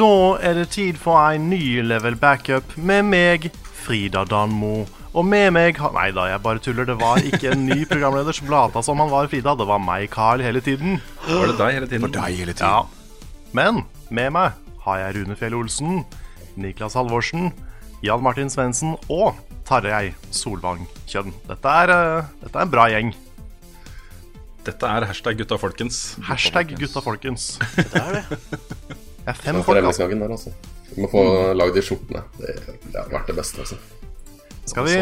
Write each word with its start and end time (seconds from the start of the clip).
Da 0.00 0.38
er 0.40 0.54
det 0.56 0.70
tid 0.72 0.96
for 0.96 1.18
en 1.20 1.50
ny 1.50 1.82
level 1.84 2.14
backup 2.16 2.70
med 2.80 3.04
meg, 3.10 3.50
Frida 3.82 4.22
Danmo. 4.24 4.86
Og 5.10 5.26
med 5.26 5.50
meg 5.52 5.80
har 5.82 5.92
Nei 5.92 6.06
da, 6.16 6.24
jeg 6.30 6.40
bare 6.40 6.62
tuller. 6.64 6.86
Det 6.88 6.94
var 6.96 7.20
ikke 7.20 7.50
en 7.52 7.66
ny 7.68 7.82
programleder 7.90 8.32
som 8.32 8.48
lata 8.48 8.80
som 8.86 9.02
han 9.02 9.10
var 9.12 9.28
Frida. 9.28 9.52
Det 9.58 9.66
var 9.68 9.82
meg, 9.84 10.06
Carl, 10.14 10.40
hele 10.40 10.62
tiden. 10.64 11.02
Var 11.26 11.50
det 11.50 11.56
deg 11.58 11.76
hele 11.76 11.90
tiden? 11.90 12.14
Deg 12.14 12.38
hele 12.38 12.54
tiden. 12.54 12.64
Ja. 12.64 13.50
Men 13.52 13.82
med 14.08 14.32
meg 14.38 14.56
har 14.86 15.02
jeg 15.02 15.18
Rune 15.18 15.36
Fjell 15.36 15.58
Olsen, 15.58 16.00
Niklas 16.56 16.96
Halvorsen, 16.96 17.50
Jan 18.06 18.24
Martin 18.24 18.48
Svendsen 18.48 18.96
og 19.12 19.36
Tarjei 19.68 20.14
Solvang 20.32 20.86
Kjønn. 21.10 21.34
Dette 21.50 21.76
er, 21.82 21.92
eh, 21.98 22.32
dette 22.46 22.56
er 22.56 22.64
en 22.64 22.72
bra 22.72 22.88
gjeng. 22.88 23.12
Dette 24.64 24.96
er 24.96 25.10
hashtag 25.12 25.44
gutta 25.44 25.60
folkens. 25.60 26.02
Hashtag 26.24 26.72
gutta 26.80 27.04
folkens. 27.04 27.58
Det 27.76 28.00
er 28.00 28.22
det. 28.22 29.06
Det 29.30 29.36
er 29.38 29.52
fem 29.52 29.62
folk, 29.62 29.84
altså. 29.86 30.08
Der, 30.10 30.32
altså. 30.34 30.52
Vi 30.90 31.04
må 31.04 31.10
få 31.12 31.24
lagd 31.54 31.76
de 31.78 31.82
skjortene. 31.86 32.22
Det, 32.40 32.54
det 32.90 32.96
har 32.98 33.10
vært 33.12 33.30
det 33.30 33.36
beste, 33.38 33.62
altså. 33.62 33.78
Skal 34.70 34.86
vi, 34.86 34.94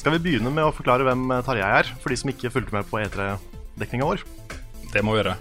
skal 0.00 0.14
vi 0.14 0.20
begynne 0.24 0.52
med 0.52 0.64
å 0.64 0.72
forklare 0.72 1.04
hvem 1.04 1.26
eh, 1.34 1.42
Tarjei 1.44 1.70
er, 1.80 1.88
for 2.00 2.12
de 2.12 2.16
som 2.20 2.30
ikke 2.32 2.52
fulgte 2.52 2.72
med 2.72 2.86
på 2.88 3.00
E3-dekninga 3.02 4.06
vår? 4.08 4.22
Det 4.94 5.02
må 5.04 5.12
vi 5.12 5.20
gjøre. 5.20 5.34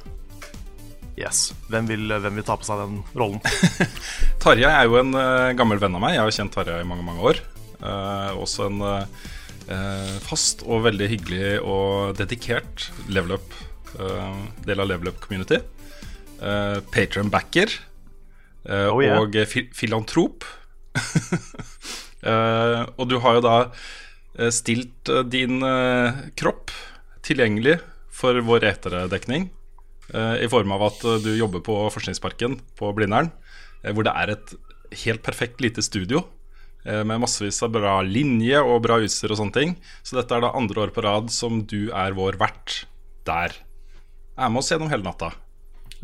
Yes. 1.20 1.50
Hvem 1.72 1.88
vil, 1.88 2.12
hvem 2.24 2.40
vil 2.40 2.48
ta 2.48 2.58
på 2.60 2.68
seg 2.68 2.82
den 2.82 3.00
rollen? 3.20 3.40
Tarjei 4.44 4.72
er 4.72 4.88
jo 4.88 5.00
en 5.00 5.16
uh, 5.16 5.52
gammel 5.56 5.80
venn 5.80 5.96
av 5.96 6.04
meg. 6.04 6.16
Jeg 6.18 6.26
har 6.26 6.36
kjent 6.42 6.56
Tarjei 6.56 6.80
i 6.84 6.88
mange 6.88 7.08
mange 7.08 7.24
år. 7.32 7.40
Uh, 7.80 8.36
også 8.40 8.68
en 8.68 8.84
uh, 8.84 9.04
fast 10.26 10.66
og 10.68 10.84
veldig 10.88 11.10
hyggelig 11.12 11.60
og 11.64 12.16
dedikert 12.20 12.90
level 13.08 13.38
up, 13.38 13.54
eh, 14.00 14.40
del 14.66 14.82
av 14.82 14.90
level 14.90 15.12
up 15.12 15.20
community. 15.22 15.60
Uh, 16.40 16.80
Patron-backer. 16.94 17.68
eh, 18.66 18.88
Oh, 18.88 19.02
yeah. 19.04 19.20
Og 19.20 19.36
fi 19.48 19.66
filantrop. 19.76 20.46
uh, 22.24 22.86
og 23.00 23.06
du 23.12 23.18
har 23.24 23.38
jo 23.40 23.44
da 23.46 23.56
eh, 24.40 24.50
stilt 24.54 25.10
eh, 25.12 25.24
din 25.28 25.62
eh, 25.66 26.20
kropp 26.40 26.72
tilgjengelig 27.28 27.80
for 28.12 28.40
vår 28.46 28.66
eterdekning. 28.72 29.50
eh, 30.14 30.36
I 30.46 30.48
form 30.52 30.72
av 30.76 30.88
at 30.90 31.04
eh, 31.06 31.20
du 31.24 31.32
jobber 31.38 31.64
på 31.66 31.76
Forskningsparken 31.94 32.60
på 32.80 32.92
Blindern, 32.96 33.32
eh, 33.84 33.92
hvor 33.94 34.08
det 34.08 34.16
er 34.16 34.34
et 34.38 34.56
helt 35.06 35.24
perfekt 35.24 35.62
lite 35.62 35.84
studio. 35.86 36.24
eh, 36.86 37.04
Med 37.04 37.20
massevis 37.22 37.62
av 37.64 37.72
bra 37.76 38.00
linje 38.02 38.60
og 38.64 38.82
bra 38.88 39.00
utstyr 39.04 39.32
og 39.36 39.38
sånne 39.44 39.54
ting. 39.60 39.76
Så 40.04 40.16
dette 40.20 40.36
er 40.36 40.42
da 40.48 40.54
andre 40.56 40.88
år 40.88 40.96
på 40.96 41.04
rad 41.04 41.30
som 41.36 41.64
du 41.68 41.92
er 41.92 42.16
vår 42.16 42.40
vert 42.40 42.86
der. 43.28 43.54
Er 44.40 44.50
med 44.50 44.64
oss 44.64 44.72
gjennom 44.72 44.90
hele 44.90 45.04
natta. 45.04 45.34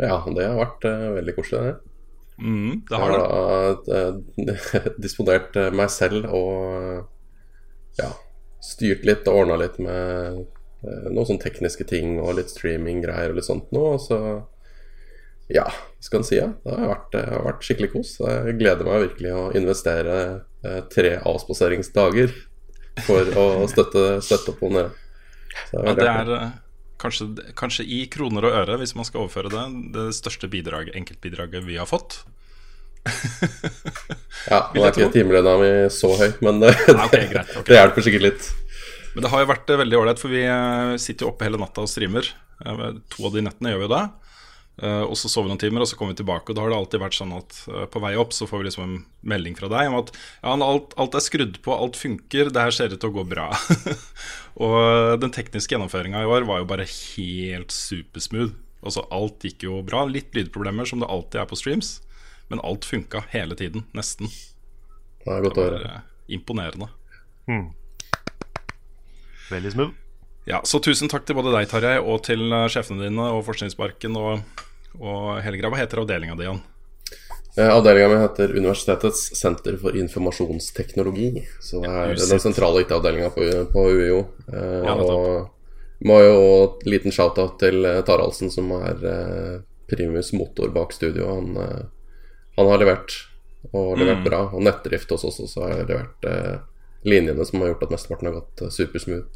Ja, 0.01 0.19
det 0.27 0.47
har 0.47 0.57
vært 0.59 0.87
uh, 0.89 1.11
veldig 1.15 1.35
koselig, 1.37 1.69
det. 1.69 1.95
Mm, 2.37 2.81
det 2.89 2.95
Jeg 2.95 2.99
har 2.99 3.11
har 3.11 3.19
det. 3.19 3.85
da 3.87 4.81
uh, 4.83 4.95
disponert 5.05 5.55
eh, 5.55 5.71
meg 5.71 5.91
selv 5.93 6.27
og 6.35 6.57
eh, 6.75 7.03
ja, 8.01 8.09
styrt 8.59 9.05
litt 9.07 9.29
og 9.31 9.43
ordna 9.43 9.55
litt 9.61 9.77
med 9.79 10.41
uh, 10.83 11.05
noen 11.07 11.29
sånne 11.29 11.45
tekniske 11.45 11.87
ting 11.87 12.17
og 12.19 12.35
litt 12.39 12.51
streaming-greier 12.51 13.31
og 13.31 13.39
litt 13.39 13.47
sånt 13.47 13.71
nå. 13.75 13.85
Så 14.03 14.19
ja, 15.47 15.63
skal 16.03 16.23
en 16.23 16.27
si? 16.27 16.41
Ja? 16.41 16.49
Det 16.65 16.75
har 16.75 16.91
vært, 16.91 17.15
uh, 17.15 17.39
vært 17.47 17.63
skikkelig 17.63 17.93
kos. 17.95 18.17
Jeg 18.19 18.59
gleder 18.59 18.89
meg 18.89 19.07
virkelig 19.07 19.33
å 19.37 19.47
investere 19.55 20.19
tre 20.89 21.11
avspaseringsdager 21.21 22.31
for 23.05 23.35
å 23.37 23.47
støtte, 23.69 24.05
støtte 24.25 24.55
opp 24.55 24.63
det. 24.73 24.87
Så 25.69 25.83
det 25.93 26.07
er 26.09 26.31
kanskje, 27.01 27.27
kanskje 27.57 27.85
i 27.85 28.03
kroner 28.11 28.47
og 28.47 28.57
øre, 28.63 28.77
hvis 28.81 28.95
man 28.97 29.07
skal 29.07 29.25
overføre 29.25 29.51
det, 29.53 29.65
det 29.95 30.07
største 30.17 30.49
bidrag, 30.51 30.91
enkeltbidraget 30.95 31.65
vi 31.67 31.79
har 31.81 31.89
fått. 31.89 32.21
Ja, 34.45 34.59
nå 34.75 34.83
er 34.83 34.91
ikke 34.91 35.07
timelønna 35.13 35.55
mi 35.61 35.69
så 35.93 36.11
høy, 36.19 36.27
men 36.45 36.59
det, 36.61 36.73
Ja, 36.89 37.05
okay, 37.07 37.25
greit, 37.31 37.49
okay. 37.55 37.69
det 37.71 37.79
hjelper 37.79 38.05
sikkert 38.05 38.25
litt. 38.27 38.49
Men 39.15 39.25
det 39.25 39.31
har 39.31 39.41
jo 39.41 39.47
vært 39.49 39.71
eh, 39.71 39.79
veldig 39.81 39.97
ålreit, 40.01 40.21
for 40.21 40.33
vi 40.33 40.43
eh, 40.45 40.91
sitter 41.01 41.25
jo 41.25 41.31
oppe 41.31 41.47
hele 41.47 41.57
natta 41.61 41.85
og 41.85 41.89
streamer. 41.89 42.27
To 42.61 43.25
av 43.27 43.33
de 43.33 43.43
nettene 43.45 43.71
gjør 43.73 43.81
vi 43.81 43.87
jo 43.87 43.91
det. 43.95 44.03
Eh, 44.83 45.03
Og 45.07 45.15
så 45.17 45.31
sover 45.31 45.47
vi 45.47 45.53
noen 45.53 45.61
timer, 45.63 45.85
og 45.85 45.89
så 45.89 45.97
kommer 45.97 46.13
vi 46.13 46.19
tilbake. 46.21 46.51
Og 46.51 46.57
da 46.57 46.65
har 46.65 46.73
det 46.73 46.77
alltid 46.81 47.03
vært 47.05 47.17
sånn 47.17 47.33
at 47.37 47.57
på 47.93 48.03
vei 48.03 48.13
opp 48.21 48.35
så 48.35 48.47
får 48.49 48.61
vi 48.61 48.67
liksom 48.67 48.85
en 48.85 48.97
melding 49.33 49.55
fra 49.57 49.71
deg 49.71 49.89
om 49.89 49.97
at 50.01 50.11
ja, 50.13 50.53
alt, 50.53 50.93
alt 50.99 51.17
er 51.17 51.25
skrudd 51.25 51.61
på, 51.65 51.73
alt 51.73 51.97
funker, 51.99 52.51
det 52.53 52.67
her 52.67 52.75
ser 52.75 52.93
ut 52.93 52.99
til 53.01 53.13
å 53.13 53.17
gå 53.21 53.25
bra. 53.33 53.49
og 54.55 54.75
eh, 54.79 55.15
den 55.21 55.33
tekniske 55.35 55.75
gjennomføringa 55.75 56.23
i 56.23 56.29
år 56.29 56.47
var 56.47 56.61
jo 56.61 56.69
bare 56.69 56.87
helt 56.87 57.75
supersmooth. 57.75 58.55
Altså 58.85 59.03
alt 59.13 59.43
gikk 59.43 59.65
jo 59.65 59.79
bra. 59.85 60.03
Litt 60.07 60.35
lydproblemer, 60.37 60.87
som 60.87 61.01
det 61.01 61.09
alltid 61.09 61.41
er 61.41 61.49
på 61.49 61.57
streams. 61.59 61.97
Men 62.51 62.61
alt 62.61 62.85
funka 62.85 63.23
hele 63.31 63.57
tiden, 63.57 63.87
nesten. 63.97 64.29
Det 65.25 65.33
er 65.33 65.47
godt 65.47 65.57
å 65.57 65.65
høre. 65.65 65.99
Imponerende. 66.29 66.91
Imponerende. 67.49 67.85
Veldig 69.49 69.71
smooth. 69.73 69.93
Ja, 70.45 70.61
så 70.65 70.77
tusen 70.81 71.09
takk 71.09 71.25
til 71.25 71.37
både 71.37 71.53
deg, 71.55 71.65
Tarjei, 71.69 71.97
og 71.97 72.21
til 72.27 72.45
eh, 72.53 72.67
sjefene 72.69 73.07
dine 73.07 73.31
og 73.33 73.43
Forskningsparken 73.47 74.17
og, 74.19 74.61
og 74.99 75.41
hele 75.41 75.57
greia. 75.57 75.71
Hva 75.73 75.81
heter 75.81 76.03
avdelinga 76.03 76.37
di 76.37 76.45
igjen? 76.45 76.61
Eh, 77.57 77.69
Avdelinga 77.71 78.07
mi 78.11 78.15
heter 78.19 78.51
Universitetets 78.57 79.29
senter 79.39 79.77
for 79.79 79.95
informasjonsteknologi. 79.95 81.45
Så 81.63 81.81
det 81.81 81.91
er 81.91 82.15
den 82.19 82.41
sentrale 82.43 82.81
IT-avdelinga 82.83 83.29
på, 83.31 83.45
på 83.71 83.85
UiO. 83.95 84.17
Eh, 84.51 84.81
Ja, 84.83 84.95
og 84.95 85.51
må 86.05 86.17
jo 86.19 86.33
en 86.65 86.91
liten 86.91 87.11
shout-out 87.15 87.55
til 87.61 87.85
eh, 87.87 88.01
Taraldsen, 88.03 88.51
som 88.51 88.71
er 88.81 88.99
eh, 89.07 89.53
primus 89.87 90.33
motor 90.35 90.67
bak 90.75 90.91
studio. 90.93 91.29
Han, 91.31 91.55
eh, 91.63 91.85
han 92.57 92.71
har 92.73 92.83
levert, 92.83 93.15
og 93.71 93.95
levert 93.97 94.19
Mm. 94.19 94.27
bra. 94.27 94.41
Og 94.51 94.61
nettdrift 94.67 95.09
hos 95.15 95.23
oss 95.23 95.39
også 95.39 95.63
har 95.63 95.85
levert 95.87 96.27
eh, 96.27 96.57
linjene 97.07 97.45
som 97.47 97.61
har 97.63 97.71
gjort 97.71 97.83
at 97.87 97.95
mesteparten 97.95 98.27
har 98.33 98.41
gått 98.41 98.61
eh, 98.67 98.73
supersmooth. 98.73 99.31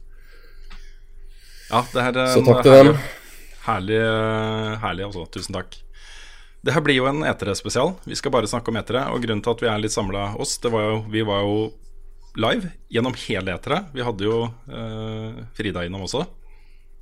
Ja, 1.72 1.86
det 1.94 2.01
her 2.03 2.18
er 2.18 2.34
Så 2.36 2.44
takk 2.44 2.63
til 2.66 2.72
dem. 2.74 2.88
Herlig, 3.63 4.00
herlig, 4.01 4.80
herlig 4.84 5.06
altså. 5.07 5.25
Tusen 5.31 5.53
takk. 5.56 5.75
Det 6.66 6.74
her 6.75 6.84
blir 6.84 6.97
jo 7.00 7.08
en 7.08 7.24
E3-spesial. 7.24 7.94
Vi 8.03 8.18
skal 8.20 8.34
bare 8.36 8.50
snakke 8.52 8.72
om 8.72 8.80
E3. 8.81 9.06
Og 9.14 9.22
grunnen 9.24 9.44
til 9.46 9.53
at 9.56 9.62
vi 9.64 9.70
er 9.72 9.80
litt 9.80 9.96
samla 9.96 10.34
oss, 10.40 10.58
det 10.59 10.72
var 10.74 10.90
jo 10.90 10.97
Vi 11.14 11.22
var 11.28 11.46
jo 11.46 11.59
live 12.40 12.72
gjennom 12.92 13.16
hele 13.28 13.56
E3. 13.56 13.80
Vi 13.96 14.03
hadde 14.06 14.28
jo 14.28 14.42
eh, 14.68 15.40
Frida 15.58 15.86
innom 15.88 16.03
også. 16.08 16.25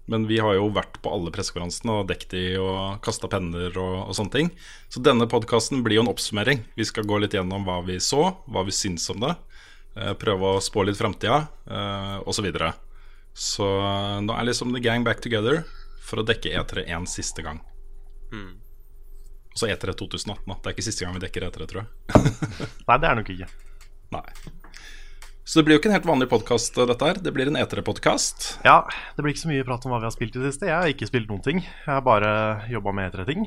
Men 0.07 0.23
vi 0.29 0.37
har 0.39 0.53
jo 0.55 0.69
vært 0.71 1.01
på 1.03 1.11
alle 1.11 1.33
pressekonferansene 1.35 1.91
og 1.99 2.05
dekket 2.07 2.31
de 2.31 2.43
og 2.63 3.01
kasta 3.03 3.27
penner 3.27 3.73
og, 3.75 3.95
og 4.07 4.13
sånne 4.15 4.31
ting. 4.37 4.51
Så 4.87 5.01
denne 5.03 5.27
podkasten 5.27 5.81
blir 5.83 5.99
jo 5.99 6.05
en 6.05 6.11
oppsummering. 6.13 6.61
Vi 6.79 6.85
skal 6.87 7.03
gå 7.09 7.17
litt 7.19 7.35
gjennom 7.35 7.65
hva 7.67 7.81
vi 7.83 7.97
så, 7.99 8.29
hva 8.47 8.63
vi 8.63 8.71
syns 8.77 9.09
om 9.11 9.19
det. 9.25 9.33
eh, 9.97 10.13
prøve 10.13 10.53
å 10.53 10.61
spå 10.63 10.85
litt 10.87 10.99
framtida, 11.01 11.41
eh, 11.67 12.15
osv. 12.23 12.37
Så, 12.39 12.45
videre. 12.45 12.71
så 13.33 13.67
eh, 13.81 14.21
nå 14.23 14.37
er 14.37 14.47
liksom 14.47 14.71
the 14.77 14.79
gang 14.85 15.03
back 15.03 15.19
together 15.25 15.63
for 15.99 16.21
å 16.21 16.27
dekke 16.29 16.53
E3 16.55 16.85
en 16.95 17.09
siste 17.09 17.43
gang. 17.43 17.59
Og 18.31 18.66
så 19.57 19.67
E3 19.71 19.95
2018. 19.97 20.45
da 20.47 20.55
Det 20.61 20.71
er 20.71 20.75
ikke 20.77 20.85
siste 20.87 21.05
gang 21.05 21.17
vi 21.17 21.23
dekker 21.25 21.47
E3, 21.49 21.67
tror 21.69 21.83
jeg. 21.83 21.89
Nei, 22.87 22.97
det 23.01 23.09
er 23.11 23.19
nok 23.19 23.31
ikke. 23.33 23.49
Nei. 24.15 24.23
Så 25.47 25.59
det 25.61 25.65
blir 25.67 25.77
jo 25.77 25.79
ikke 25.79 25.87
en 25.91 25.95
helt 25.95 26.07
vanlig 26.09 26.27
podkast, 26.31 26.75
dette 26.75 27.07
her. 27.07 27.19
Det 27.23 27.31
blir 27.35 27.47
en 27.47 27.55
E3-podkast. 27.55 28.47
Ja, 28.67 28.81
det 29.15 29.23
blir 29.23 29.31
ikke 29.31 29.45
så 29.45 29.51
mye 29.53 29.63
prat 29.67 29.85
om 29.87 29.93
hva 29.93 30.01
vi 30.03 30.09
har 30.09 30.15
spilt 30.15 30.35
i 30.35 30.41
det 30.43 30.49
siste. 30.51 30.67
Jeg 30.67 30.75
har 30.75 30.91
ikke 30.91 31.07
spilt 31.07 31.29
noen 31.31 31.43
ting. 31.45 31.61
Jeg 31.63 31.87
har 31.87 32.03
bare 32.03 32.31
jobba 32.67 32.91
med 32.97 33.13
E3-ting. 33.15 33.45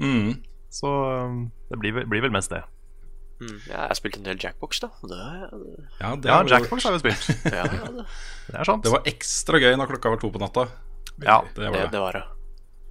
Mm. 0.00 0.30
Så 0.72 0.88
um, 0.88 1.42
det 1.68 1.78
blir, 1.82 2.00
blir 2.08 2.24
vel 2.24 2.32
mest 2.32 2.48
det. 2.54 2.62
Mm, 3.42 3.58
ja, 3.66 3.74
jeg 3.74 3.90
har 3.90 3.98
spilt 3.98 4.16
en 4.16 4.24
del 4.24 4.40
Jackbox, 4.40 4.80
da. 4.86 4.88
Det, 5.04 5.20
Ja, 6.00 6.14
det 6.16 6.30
Ja, 6.30 6.38
har 6.38 6.48
vi 6.48 6.54
Jackbox 6.54 6.86
har 6.88 6.96
vi 6.96 7.02
spilt. 7.04 7.28
ja, 7.52 7.66
ja, 7.76 7.90
det, 7.92 8.06
Det 8.48 8.56
er 8.62 8.70
sant. 8.70 8.86
Det 8.86 8.94
var 8.94 9.12
ekstra 9.12 9.60
gøy 9.60 9.76
når 9.76 9.92
klokka 9.92 10.14
var 10.14 10.22
to 10.24 10.30
på 10.32 10.40
natta. 10.40 10.64
Ja, 11.20 11.42
Det 11.52 11.66
var 11.68 11.76
det, 11.76 11.82
det. 11.84 11.92
det 11.92 12.02
var 12.06 12.16
det. 12.16 12.24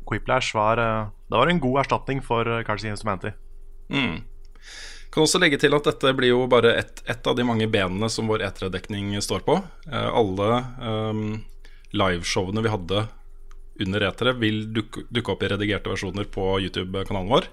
Quiplash 0.06 0.54
var, 0.54 0.78
eh, 0.84 1.10
det 1.34 1.40
var 1.42 1.50
en 1.50 1.64
god 1.64 1.80
erstatning 1.82 2.22
for 2.22 2.46
eh, 2.46 2.62
Cards 2.68 2.86
Against 2.86 3.04
Humanity. 3.04 3.34
Mm. 3.90 4.22
Kan 5.14 5.26
også 5.26 5.42
legge 5.42 5.58
til 5.62 5.74
at 5.74 5.88
dette 5.90 6.14
blir 6.18 6.30
jo 6.30 6.44
bare 6.50 6.76
ett 6.78 7.02
et 7.10 7.28
av 7.28 7.36
de 7.38 7.46
mange 7.46 7.66
benene 7.70 8.10
som 8.10 8.30
vår 8.30 8.46
E3-dekning 8.46 9.18
står 9.22 9.42
på. 9.48 9.58
Eh, 9.90 10.10
alle 10.14 10.62
um, 10.78 11.42
liveshowene 11.94 12.62
vi 12.62 12.72
hadde 12.74 13.04
under 13.82 14.06
E3, 14.12 14.36
vil 14.38 14.62
dukke, 14.74 15.08
dukke 15.10 15.34
opp 15.34 15.44
i 15.44 15.50
redigerte 15.50 15.90
versjoner 15.90 16.30
på 16.30 16.46
YouTube-kanalen 16.68 17.34
vår. 17.34 17.50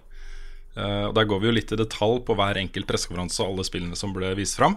Eh, 0.77 1.07
og 1.09 1.15
Der 1.17 1.29
går 1.29 1.41
vi 1.41 1.51
jo 1.51 1.57
litt 1.57 1.73
i 1.73 1.81
detalj 1.81 2.21
på 2.29 2.37
hver 2.37 2.61
enkelt 2.61 2.89
pressekonferanse 2.89 3.43
og 3.43 3.55
alle 3.55 3.69
spillene 3.69 3.99
som 3.99 4.13
ble 4.17 4.35
vist 4.39 4.61
fram. 4.61 4.77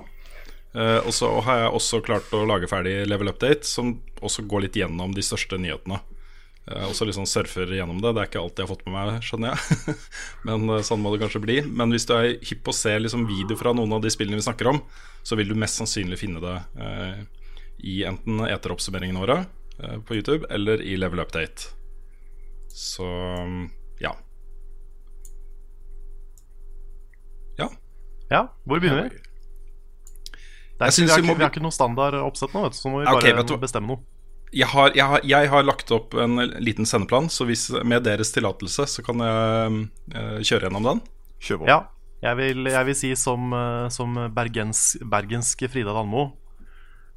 Eh, 0.73 0.99
og 1.03 1.11
så 1.13 1.29
har 1.45 1.65
jeg 1.65 1.75
også 1.75 2.01
klart 2.07 2.33
å 2.33 2.45
lage 2.47 2.71
ferdig 2.71 3.03
Level 3.07 3.29
Update, 3.35 3.67
som 3.67 3.97
også 4.23 4.47
går 4.47 4.67
litt 4.67 4.79
gjennom 4.79 5.11
de 5.13 5.25
største 5.25 5.59
nyhetene. 5.59 5.99
Uh, 6.63 6.85
og 6.87 6.93
så 6.95 7.07
liksom 7.07 7.25
surfer 7.27 7.67
gjennom 7.75 7.99
det. 7.99 8.13
Det 8.15 8.21
er 8.21 8.29
ikke 8.29 8.41
alt 8.43 8.59
jeg 8.59 8.67
har 8.67 8.71
fått 8.71 8.85
med 8.87 8.95
meg, 8.95 9.25
skjønner 9.25 9.51
jeg. 9.51 9.95
Men 10.47 10.65
uh, 10.71 10.79
sånn 10.85 11.01
må 11.03 11.11
det 11.13 11.19
kanskje 11.25 11.43
bli. 11.43 11.57
Men 11.67 11.91
hvis 11.91 12.07
du 12.07 12.15
er 12.15 12.29
hypp 12.39 12.63
på 12.63 12.71
å 12.71 12.77
se 12.77 12.95
liksom, 13.01 13.27
video 13.27 13.59
fra 13.59 13.75
noen 13.75 13.97
av 13.97 14.03
de 14.03 14.11
spillene 14.13 14.39
vi 14.39 14.45
snakker 14.47 14.71
om, 14.71 14.79
så 15.27 15.37
vil 15.39 15.51
du 15.51 15.59
mest 15.59 15.79
sannsynlig 15.79 16.19
finne 16.19 16.41
det 16.43 16.55
eh, 16.83 17.19
i 17.87 17.93
enten 18.03 18.41
eteroppsummeringene 18.43 19.21
våre 19.21 19.37
på 20.03 20.17
YouTube 20.17 20.49
eller 20.51 20.83
i 20.83 20.97
Level 20.99 21.21
Update. 21.23 21.69
Så 22.75 23.07
ja. 24.03 24.11
Ja. 27.59 27.69
Ja, 28.27 28.43
hvor 28.67 28.83
begynner 28.83 29.07
vi? 29.07 29.23
Det 30.77 30.89
er, 30.89 30.91
vi, 30.91 31.07
har, 31.07 31.23
ikke, 31.23 31.37
vi, 31.37 31.43
har, 31.45 31.51
ikke 31.53 31.63
noe 31.63 31.75
standard 31.75 32.19
oppsett 32.19 32.51
nå, 32.51 32.65
vet 32.65 32.75
du, 32.75 32.81
så 32.81 32.91
må 32.91 32.99
vi 32.99 33.07
bare 33.07 33.39
okay, 33.45 33.59
bestemme 33.63 33.93
noe 33.93 34.03
jeg 34.53 34.69
har, 34.69 34.93
jeg, 34.93 35.05
har, 35.09 35.23
jeg 35.25 35.49
har, 35.49 35.65
lagt 35.65 35.91
opp 35.95 36.13
en 36.19 36.37
liten 36.61 36.87
sendeplan, 36.87 37.29
så 37.33 37.47
hvis, 37.49 37.67
med 37.85 38.05
deres 38.05 38.33
tillatelse 38.35 38.85
så 38.89 39.03
kan 39.05 39.23
jeg 39.25 39.77
uh, 40.13 40.39
kjøre 40.45 40.67
gjennom 40.67 40.89
den. 40.89 41.03
Kjør 41.43 41.63
på. 41.63 41.69
Ja, 41.71 41.79
jeg 42.23 42.39
vil, 42.39 42.69
jeg 42.69 42.89
vil 42.89 42.97
si 42.97 43.13
som, 43.19 43.49
uh, 43.55 43.89
som 43.93 44.15
bergens, 44.35 44.93
bergensk 45.01 45.65
Frida 45.73 45.95
Danmo 45.95 46.29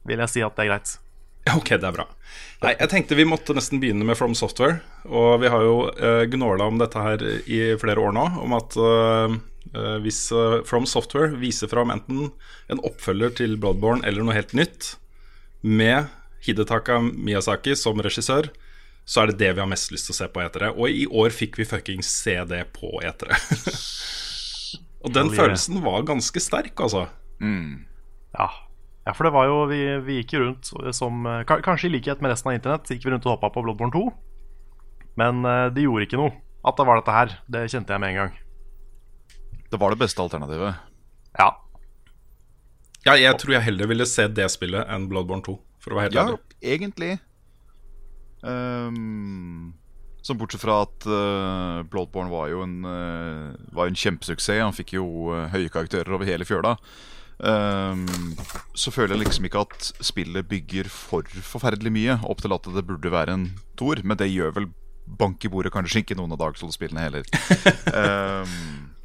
vil 0.07 0.23
jeg 0.23 0.33
si 0.33 0.45
at 0.47 0.57
det 0.57 0.67
er 0.67 0.73
greit. 0.75 0.97
Ok, 1.57 1.77
det 1.79 1.87
er 1.87 1.95
bra. 1.95 2.09
Nei, 2.65 2.73
jeg 2.73 2.91
tenkte 2.91 3.19
vi 3.19 3.29
måtte 3.29 3.55
nesten 3.55 3.79
begynne 3.83 4.07
med 4.07 4.19
From 4.19 4.33
Software. 4.35 4.81
Og 5.07 5.37
vi 5.45 5.51
har 5.53 5.63
jo 5.63 5.77
uh, 5.93 6.25
gnåla 6.33 6.67
om 6.67 6.81
dette 6.81 7.05
her 7.05 7.23
i 7.45 7.61
flere 7.79 8.03
år 8.03 8.17
nå, 8.17 8.25
om 8.43 8.57
at 8.57 8.79
uh, 8.81 9.37
hvis 10.03 10.21
From 10.67 10.87
Software 10.89 11.37
viser 11.37 11.69
fram 11.69 11.91
enten 11.93 12.31
en 12.73 12.83
oppfølger 12.87 13.35
til 13.43 13.59
Bloodborne 13.61 14.07
eller 14.07 14.25
noe 14.25 14.35
helt 14.39 14.55
nytt, 14.57 14.95
med 15.67 16.07
Hidetaka 16.47 17.01
Miyazaki 17.03 17.75
som 17.79 18.01
regissør, 18.03 18.51
så 19.07 19.23
er 19.23 19.31
det 19.31 19.41
det 19.43 19.53
vi 19.55 19.63
har 19.63 19.71
mest 19.71 19.93
lyst 19.95 20.09
til 20.09 20.17
å 20.17 20.19
se 20.19 20.29
på 20.33 20.43
etere. 20.43 20.73
Og 20.75 20.91
i 20.91 21.07
år 21.07 21.35
fikk 21.35 21.61
vi 21.61 21.67
fuckings 21.69 22.11
se 22.11 22.37
det 22.51 22.63
på 22.75 22.91
etere. 23.07 23.39
og 25.05 25.13
den 25.15 25.31
følelsen 25.35 25.83
var 25.85 26.07
ganske 26.09 26.43
sterk, 26.43 26.75
altså. 26.83 27.07
Mm. 27.39 27.85
Ja. 28.35 28.49
ja. 29.07 29.13
for 29.13 29.29
det 29.29 29.33
var 29.35 29.45
jo 29.51 29.57
Vi, 29.69 29.81
vi 30.07 30.15
gikk 30.19 30.33
jo 30.33 30.39
rundt 30.41 30.71
som 30.97 31.27
Kanskje 31.45 31.91
i 31.91 31.91
likhet 31.93 32.23
med 32.25 32.33
resten 32.33 32.49
av 32.49 32.57
internett 32.57 32.89
gikk 32.89 33.05
vi 33.05 33.13
rundt 33.13 33.29
og 33.29 33.37
hoppa 33.37 33.53
på 33.55 33.63
Bloodborne 33.67 33.95
2. 33.95 34.07
Men 35.21 35.45
uh, 35.47 35.69
det 35.73 35.87
gjorde 35.87 36.09
ikke 36.09 36.21
noe 36.21 36.35
at 36.67 36.81
det 36.81 36.89
var 36.89 36.99
dette 36.99 37.15
her. 37.15 37.39
Det 37.47 37.69
kjente 37.71 37.95
jeg 37.95 38.03
med 38.03 38.15
en 38.15 38.21
gang. 38.25 38.35
Det 39.71 39.79
var 39.79 39.95
det 39.95 40.01
beste 40.03 40.23
alternativet. 40.23 40.83
Ja. 41.39 41.53
Ja, 43.07 43.15
jeg 43.15 43.39
tror 43.39 43.55
jeg 43.55 43.67
heller 43.69 43.91
ville 43.91 44.07
se 44.09 44.27
det 44.27 44.49
spillet 44.51 44.89
enn 44.91 45.07
Bloodborne 45.11 45.45
2 45.47 45.55
for 45.87 45.95
å 45.95 46.01
være 46.01 46.11
helt 46.11 46.19
ja, 46.19 46.27
ærlig. 46.27 46.39
Ja, 46.43 46.75
egentlig. 46.75 47.11
Um, 48.43 49.75
så 50.27 50.35
bortsett 50.35 50.65
fra 50.65 50.81
at 50.83 51.07
uh, 51.07 51.85
Bloodborne 51.87 52.33
var 52.33 52.49
jo 52.51 52.65
en, 52.67 52.81
uh, 52.83 53.55
var 53.77 53.87
en 53.87 53.99
kjempesuksess. 53.99 54.65
Han 54.65 54.75
fikk 54.75 54.97
jo 54.99 55.07
uh, 55.31 55.45
høye 55.53 55.71
karakterer 55.71 56.11
over 56.11 56.27
hele 56.27 56.47
fjøla. 56.49 56.75
Um, 57.39 58.35
så 58.75 58.91
føler 58.91 59.15
jeg 59.15 59.27
liksom 59.27 59.47
ikke 59.47 59.63
at 59.67 59.91
spillet 60.03 60.49
bygger 60.51 60.89
for 60.91 61.29
forferdelig 61.45 61.93
mye 61.93 62.19
opp 62.25 62.41
til 62.43 62.55
at 62.57 62.67
det 62.75 62.87
burde 62.89 63.13
være 63.13 63.37
en 63.37 63.47
Tor, 63.77 64.01
men 64.03 64.19
det 64.19 64.31
gjør 64.33 64.55
vel 64.57 64.71
bank 65.07 65.45
i 65.45 65.51
bordet 65.53 65.71
kanskje 65.75 66.01
ikke 66.01 66.17
noen 66.19 66.33
av 66.35 66.41
Dark 66.41 66.59
Souls-spillene 66.59 67.07
heller. 67.07 67.29
um, 67.95 68.87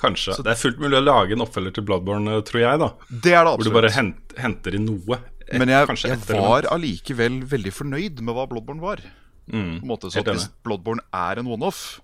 Kanskje. 0.00 0.32
Så, 0.32 0.44
det 0.44 0.54
er 0.54 0.60
fullt 0.60 0.78
mulig 0.80 0.96
å 0.96 1.02
lage 1.04 1.34
en 1.36 1.44
oppfølger 1.44 1.74
til 1.76 1.84
Bloodborne, 1.88 2.38
tror 2.48 2.62
jeg. 2.62 2.80
da 2.80 2.88
Det 3.10 3.34
er 3.34 3.42
det 3.44 3.50
absolutt 3.50 3.58
Hvor 3.58 3.68
du 3.68 3.76
bare 3.76 3.92
hent, 3.92 4.36
henter 4.40 4.76
inn 4.78 4.86
noe. 4.88 5.18
Men 5.50 5.72
jeg, 5.72 5.96
jeg 6.06 6.20
var 6.28 6.68
allikevel 6.70 7.40
veldig 7.50 7.72
fornøyd 7.74 8.22
med 8.22 8.36
hva 8.36 8.46
Bloodborne 8.50 8.82
var. 8.82 9.02
Mm, 9.50 9.80
på 9.80 9.84
en 9.84 9.90
måte, 9.90 10.10
så 10.12 10.22
Hvis 10.22 10.46
Bloodborne 10.62 11.02
er 11.10 11.40
en 11.40 11.50
one-off, 11.50 12.00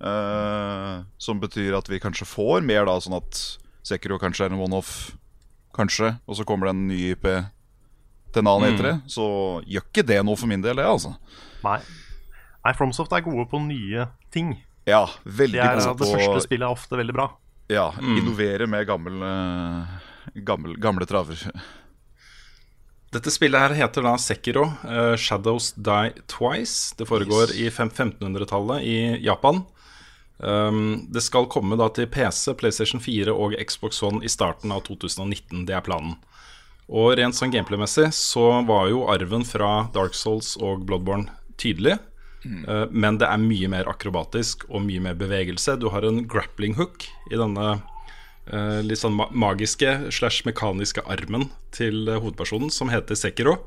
uh, 0.00 1.02
som 1.20 1.40
betyr 1.42 1.76
at 1.76 1.90
vi 1.92 2.00
kanskje 2.00 2.28
får 2.28 2.64
mer, 2.64 2.86
da 2.88 2.96
sånn 3.02 3.18
at 3.18 3.40
Sekiro 3.86 4.16
kanskje 4.20 4.48
er 4.48 4.54
en 4.54 4.62
one-off, 4.64 5.12
kanskje, 5.76 6.14
og 6.26 6.38
så 6.38 6.46
kommer 6.48 6.70
det 6.70 6.76
en 6.76 6.86
ny 6.88 7.00
IP 7.12 7.26
til 7.26 8.42
en 8.42 8.50
annen 8.50 8.70
mm. 8.70 8.78
etere, 8.78 8.94
så 9.10 9.26
gjør 9.68 9.86
ikke 9.90 10.06
det 10.06 10.20
noe 10.26 10.38
for 10.40 10.50
min 10.50 10.64
del, 10.64 10.80
det, 10.80 10.86
altså. 10.86 11.14
Nei. 11.66 11.78
Nei, 12.64 12.74
Fromsoft 12.76 13.12
er 13.16 13.24
gode 13.24 13.46
på 13.50 13.60
nye 13.64 14.08
ting. 14.32 14.54
Ja, 14.88 15.04
veldig 15.24 15.60
gode 15.60 15.94
på 15.96 16.06
Det 16.06 16.16
første 16.16 16.44
spillet 16.46 16.66
er 16.66 16.74
ofte 16.74 16.98
veldig 17.00 17.16
bra. 17.16 17.28
Ja, 17.70 17.90
mm. 17.94 18.16
innovere 18.18 18.66
med 18.70 18.86
gammel, 18.88 19.20
gammel, 20.46 20.74
gamle 20.82 21.06
traver. 21.08 21.44
Dette 23.10 23.30
spillet 23.34 23.58
her 23.58 23.74
heter 23.74 24.04
da 24.06 24.14
Sekiro, 24.22 24.68
uh, 24.86 25.16
Shadows 25.18 25.72
Die 25.74 26.12
Twice. 26.30 26.94
Det 26.98 27.08
foregår 27.10 27.50
yes. 27.50 27.56
i 27.58 27.70
1500-tallet 27.70 28.82
i 28.86 28.98
Japan. 29.24 29.64
Um, 30.38 31.08
det 31.10 31.24
skal 31.26 31.48
komme 31.50 31.76
da 31.76 31.88
til 31.92 32.06
PC, 32.08 32.54
PlayStation 32.60 33.02
4 33.02 33.34
og 33.34 33.56
Xbox 33.58 33.98
One 34.06 34.22
i 34.24 34.30
starten 34.30 34.70
av 34.70 34.84
2019. 34.86 35.66
Det 35.66 35.74
er 35.74 35.82
planen. 35.84 36.14
Og 36.86 37.16
rent 37.18 37.34
sånn 37.34 37.50
gameplay-messig 37.50 38.08
så 38.14 38.46
var 38.66 38.88
jo 38.90 39.02
arven 39.10 39.42
fra 39.46 39.90
Dark 39.94 40.14
Souls 40.14 40.54
og 40.62 40.86
Bloodborne 40.86 41.34
tydelig. 41.60 41.98
Mm. 42.46 42.62
Uh, 42.62 42.86
men 42.94 43.18
det 43.18 43.26
er 43.26 43.42
mye 43.42 43.74
mer 43.74 43.90
akrobatisk 43.90 44.68
og 44.70 44.86
mye 44.86 45.02
mer 45.02 45.18
bevegelse. 45.18 45.80
Du 45.82 45.90
har 45.90 46.06
en 46.06 46.22
grappling 46.30 46.78
hook 46.78 47.10
i 47.30 47.34
denne 47.34 47.80
litt 48.48 48.98
sånn 48.98 49.14
ma 49.14 49.28
magiske 49.30 50.10
slash 50.10 50.46
mekaniske 50.46 51.04
armen 51.10 51.48
til 51.74 52.08
uh, 52.08 52.18
hovedpersonen, 52.18 52.72
som 52.72 52.90
heter 52.90 53.18
Sekiro. 53.18 53.58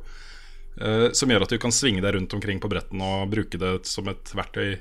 Uh, 0.74 1.12
som 1.14 1.30
gjør 1.30 1.46
at 1.46 1.54
du 1.54 1.60
kan 1.62 1.74
svinge 1.74 2.02
deg 2.04 2.16
rundt 2.16 2.34
omkring 2.34 2.60
på 2.60 2.70
bretten 2.72 3.02
og 3.06 3.30
bruke 3.32 3.60
det 3.62 3.76
som 3.86 4.10
et 4.10 4.32
verktøy 4.34 4.74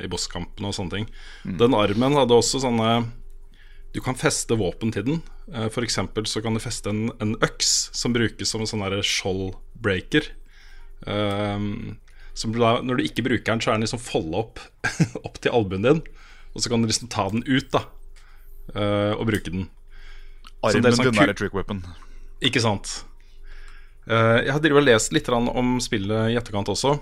i 0.00 0.08
bosskampen 0.10 0.66
og 0.66 0.74
sånne 0.76 0.96
ting. 0.96 1.10
Mm. 1.44 1.58
Den 1.60 1.76
armen 1.76 2.16
hadde 2.16 2.38
også 2.38 2.62
sånne 2.64 3.04
Du 3.94 4.00
kan 4.02 4.16
feste 4.18 4.56
våpen 4.58 4.90
til 4.90 5.04
den. 5.06 5.20
Uh, 5.46 5.68
F.eks. 5.68 6.00
så 6.32 6.42
kan 6.42 6.56
du 6.56 6.64
feste 6.64 6.90
en, 6.90 7.12
en, 7.22 7.36
øks 7.44 7.92
som 7.94 8.16
brukes 8.16 8.50
som 8.50 8.64
en 8.64 8.70
sånn 8.70 8.86
skjoldbreaker. 9.06 10.32
Um, 11.06 12.00
som 12.34 12.50
da, 12.56 12.80
når 12.82 12.98
du 12.98 13.04
ikke 13.04 13.22
bruker 13.22 13.52
den, 13.52 13.62
så 13.62 13.70
er 13.70 13.76
den 13.76 13.84
liksom 13.84 14.02
folda 14.02 14.40
opp, 14.40 14.62
opp 15.26 15.38
til 15.38 15.54
albuen 15.54 15.86
din. 15.86 16.02
Og 16.54 16.64
så 16.64 16.72
kan 16.72 16.82
du 16.82 16.90
liksom 16.90 17.12
ta 17.12 17.28
den 17.30 17.46
ut, 17.46 17.70
da 17.70 17.84
uh, 18.72 19.12
og 19.18 19.26
bruke 19.28 19.52
den. 19.52 19.68
Armen 20.64 20.86
din 20.86 20.96
sånn 20.96 21.20
er 21.28 21.36
trick 21.36 21.56
weapon. 21.56 21.82
Ikke 22.44 22.62
sant. 22.62 23.02
Uh, 24.04 24.44
jeg 24.44 24.52
har 24.52 24.84
lest 24.84 25.14
litt 25.16 25.28
om 25.32 25.76
spillet 25.80 26.32
i 26.32 26.38
etterkant 26.38 26.68
også. 26.68 26.98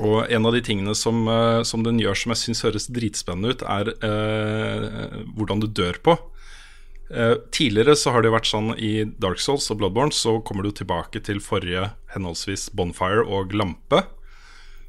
Og 0.00 0.30
en 0.32 0.48
av 0.48 0.54
de 0.54 0.62
tingene 0.64 0.94
som, 0.96 1.26
uh, 1.28 1.62
som 1.66 1.82
den 1.84 2.00
gjør 2.00 2.16
som 2.16 2.32
jeg 2.32 2.42
syns 2.42 2.64
høres 2.64 2.88
dritspennende 2.88 3.52
ut, 3.52 3.64
er 3.68 3.92
uh, 4.00 5.20
hvordan 5.36 5.60
du 5.64 5.68
dør 5.68 6.00
på. 6.02 6.18
tidligere 7.54 7.94
så 7.94 8.10
har 8.10 8.24
det 8.24 8.32
vært 8.34 8.48
sånn 8.50 8.72
i 8.82 9.04
Dark 9.22 9.38
Souls 9.38 9.68
og 9.70 9.78
Bloodborne 9.78 10.10
så 10.10 10.40
kommer 10.42 10.66
du 10.66 10.72
tilbake 10.74 11.20
til 11.22 11.38
forrige 11.38 11.92
henholdsvis 12.10 12.64
Bonfire 12.74 13.22
og 13.22 13.54
Lampe. 13.54 14.00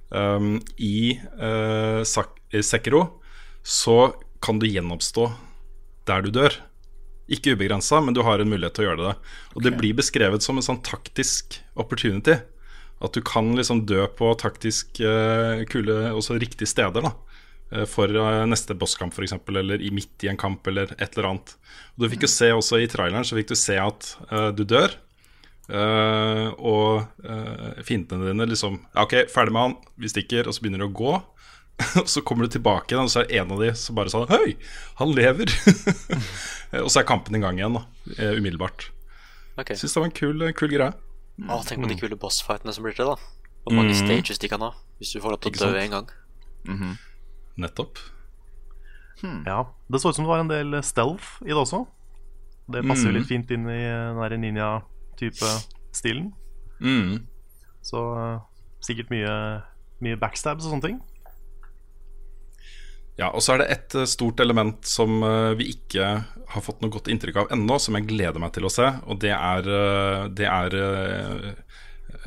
Um, 0.10 0.58
I 0.82 1.20
Sekiro 2.02 3.04
så 3.62 4.16
kan 4.42 4.58
du 4.58 4.66
gjenoppstå 4.66 5.28
der 6.08 6.26
du 6.26 6.32
dør. 6.34 6.56
Ikke 7.28 7.58
ubegrensa, 7.58 8.00
men 8.04 8.16
du 8.16 8.24
har 8.24 8.40
en 8.40 8.50
mulighet 8.50 8.78
til 8.78 8.86
å 8.86 8.90
gjøre 8.92 9.04
det. 9.04 9.16
Og 9.52 9.60
okay. 9.60 9.66
det 9.68 9.74
blir 9.80 9.98
beskrevet 9.98 10.46
som 10.46 10.60
en 10.60 10.66
sånn 10.66 10.84
taktisk 10.86 11.60
opportunity. 11.76 12.38
At 13.04 13.14
du 13.14 13.22
kan 13.22 13.52
liksom 13.58 13.84
dø 13.90 14.06
på 14.18 14.32
taktisk 14.42 15.02
uh, 15.04 15.62
kule, 15.70 15.98
også 16.18 16.40
riktige 16.42 16.70
steder. 16.70 17.04
da 17.04 17.12
uh, 17.14 17.84
For 17.90 18.10
uh, 18.10 18.46
neste 18.50 18.78
bosskamp, 18.80 19.14
f.eks., 19.14 19.36
eller 19.52 19.84
i 19.84 19.92
midt 19.94 20.24
i 20.26 20.32
en 20.32 20.40
kamp, 20.40 20.66
eller 20.72 20.96
et 20.98 21.12
eller 21.12 21.34
annet. 21.34 21.54
Og 21.96 22.06
du 22.06 22.10
fikk 22.14 22.26
jo 22.26 22.32
se 22.32 22.50
også 22.56 22.80
i 22.82 22.88
traileren 22.90 23.28
Så 23.28 23.38
fikk 23.38 23.52
du 23.52 23.58
se 23.60 23.78
at 23.82 24.16
du 24.56 24.64
dør. 24.64 24.96
og 25.68 27.04
fiendene 27.84 28.30
dine 28.30 28.46
liksom 28.48 28.78
OK, 28.96 29.26
ferdig 29.28 29.52
med 29.52 29.62
han, 29.66 29.74
vi 30.00 30.08
stikker, 30.08 30.48
og 30.48 30.56
så 30.56 30.64
begynner 30.64 30.86
du 30.86 30.88
å 30.88 30.96
gå. 30.96 31.16
Og 32.02 32.10
så 32.10 32.24
kommer 32.26 32.48
du 32.48 32.56
tilbake 32.58 32.94
igjen, 32.94 33.06
og 33.06 33.12
så 33.14 33.22
er 33.22 33.28
det 33.30 33.38
en 33.38 33.52
av 33.54 33.60
de 33.62 33.72
som 33.78 33.98
bare 33.98 34.10
sa 34.10 34.24
Høy, 34.26 34.56
han 34.98 35.12
lever! 35.14 35.52
og 36.84 36.90
så 36.90 37.04
er 37.04 37.10
kampen 37.10 37.38
i 37.38 37.42
gang 37.44 37.60
igjen, 37.60 37.78
da. 37.78 37.84
Eh, 38.18 38.38
umiddelbart. 38.40 38.88
Okay. 39.58 39.78
Syns 39.78 39.94
det 39.94 40.02
var 40.02 40.10
en 40.10 40.16
kul, 40.18 40.48
kul 40.58 40.74
greie. 40.74 40.94
Å, 41.46 41.60
tenk 41.66 41.84
på 41.84 41.90
de 41.92 41.98
mm. 41.98 42.02
kule 42.02 42.18
bossfightene 42.18 42.74
som 42.74 42.86
blir 42.86 42.98
til, 42.98 43.12
da. 43.14 43.18
Hvor 43.68 43.78
mange 43.78 43.94
mm. 43.94 44.00
stages 44.00 44.42
de 44.42 44.50
kan 44.50 44.66
ha. 44.66 44.72
Hvis 44.98 45.14
du 45.14 45.22
får 45.22 45.36
lov 45.36 45.44
til 45.46 45.54
å 45.54 45.70
dø 45.70 45.82
en 45.84 45.94
gang. 45.94 46.10
Nettopp. 47.62 48.02
Ja, 49.22 49.74
Det 49.90 50.02
så 50.02 50.10
ut 50.10 50.18
som 50.18 50.26
det 50.26 50.30
var 50.30 50.44
en 50.44 50.52
del 50.52 50.78
stealth 50.86 51.42
i 51.46 51.54
det 51.54 51.58
også. 51.58 51.86
Det 52.68 52.84
passer 52.86 53.08
jo 53.08 53.12
Mhm. 53.14 53.18
litt 53.18 53.28
fint 53.28 53.52
inn 53.52 53.70
i 53.70 53.82
den 53.82 54.18
der 54.18 54.38
ninja-type 54.38 55.50
stilen. 55.94 56.34
Mm. 56.82 57.26
Så 57.82 57.98
eh, 58.18 58.40
sikkert 58.82 59.10
mye, 59.10 59.64
mye 60.02 60.18
backstabs 60.20 60.66
og 60.66 60.74
sånne 60.74 60.84
ting. 60.84 61.02
Ja, 63.18 63.32
og 63.34 63.42
så 63.42 63.56
er 63.56 63.64
det 63.64 63.70
et 63.74 63.96
eh, 63.98 64.10
stort 64.10 64.42
element 64.44 64.86
som 64.86 65.22
eh, 65.26 65.54
vi 65.58 65.72
ikke 65.74 66.10
har 66.48 66.64
fått 66.64 66.84
noe 66.84 66.94
godt 66.94 67.10
inntrykk 67.12 67.42
av 67.42 67.54
ennå, 67.56 67.80
som 67.82 67.98
jeg 67.98 68.08
gleder 68.12 68.40
meg 68.42 68.54
til 68.56 68.68
å 68.68 68.72
se, 68.72 68.86
og 69.10 69.20
det 69.24 69.34
er, 69.34 69.68
eh, 69.68 70.28
det 70.38 70.48
er 70.48 70.78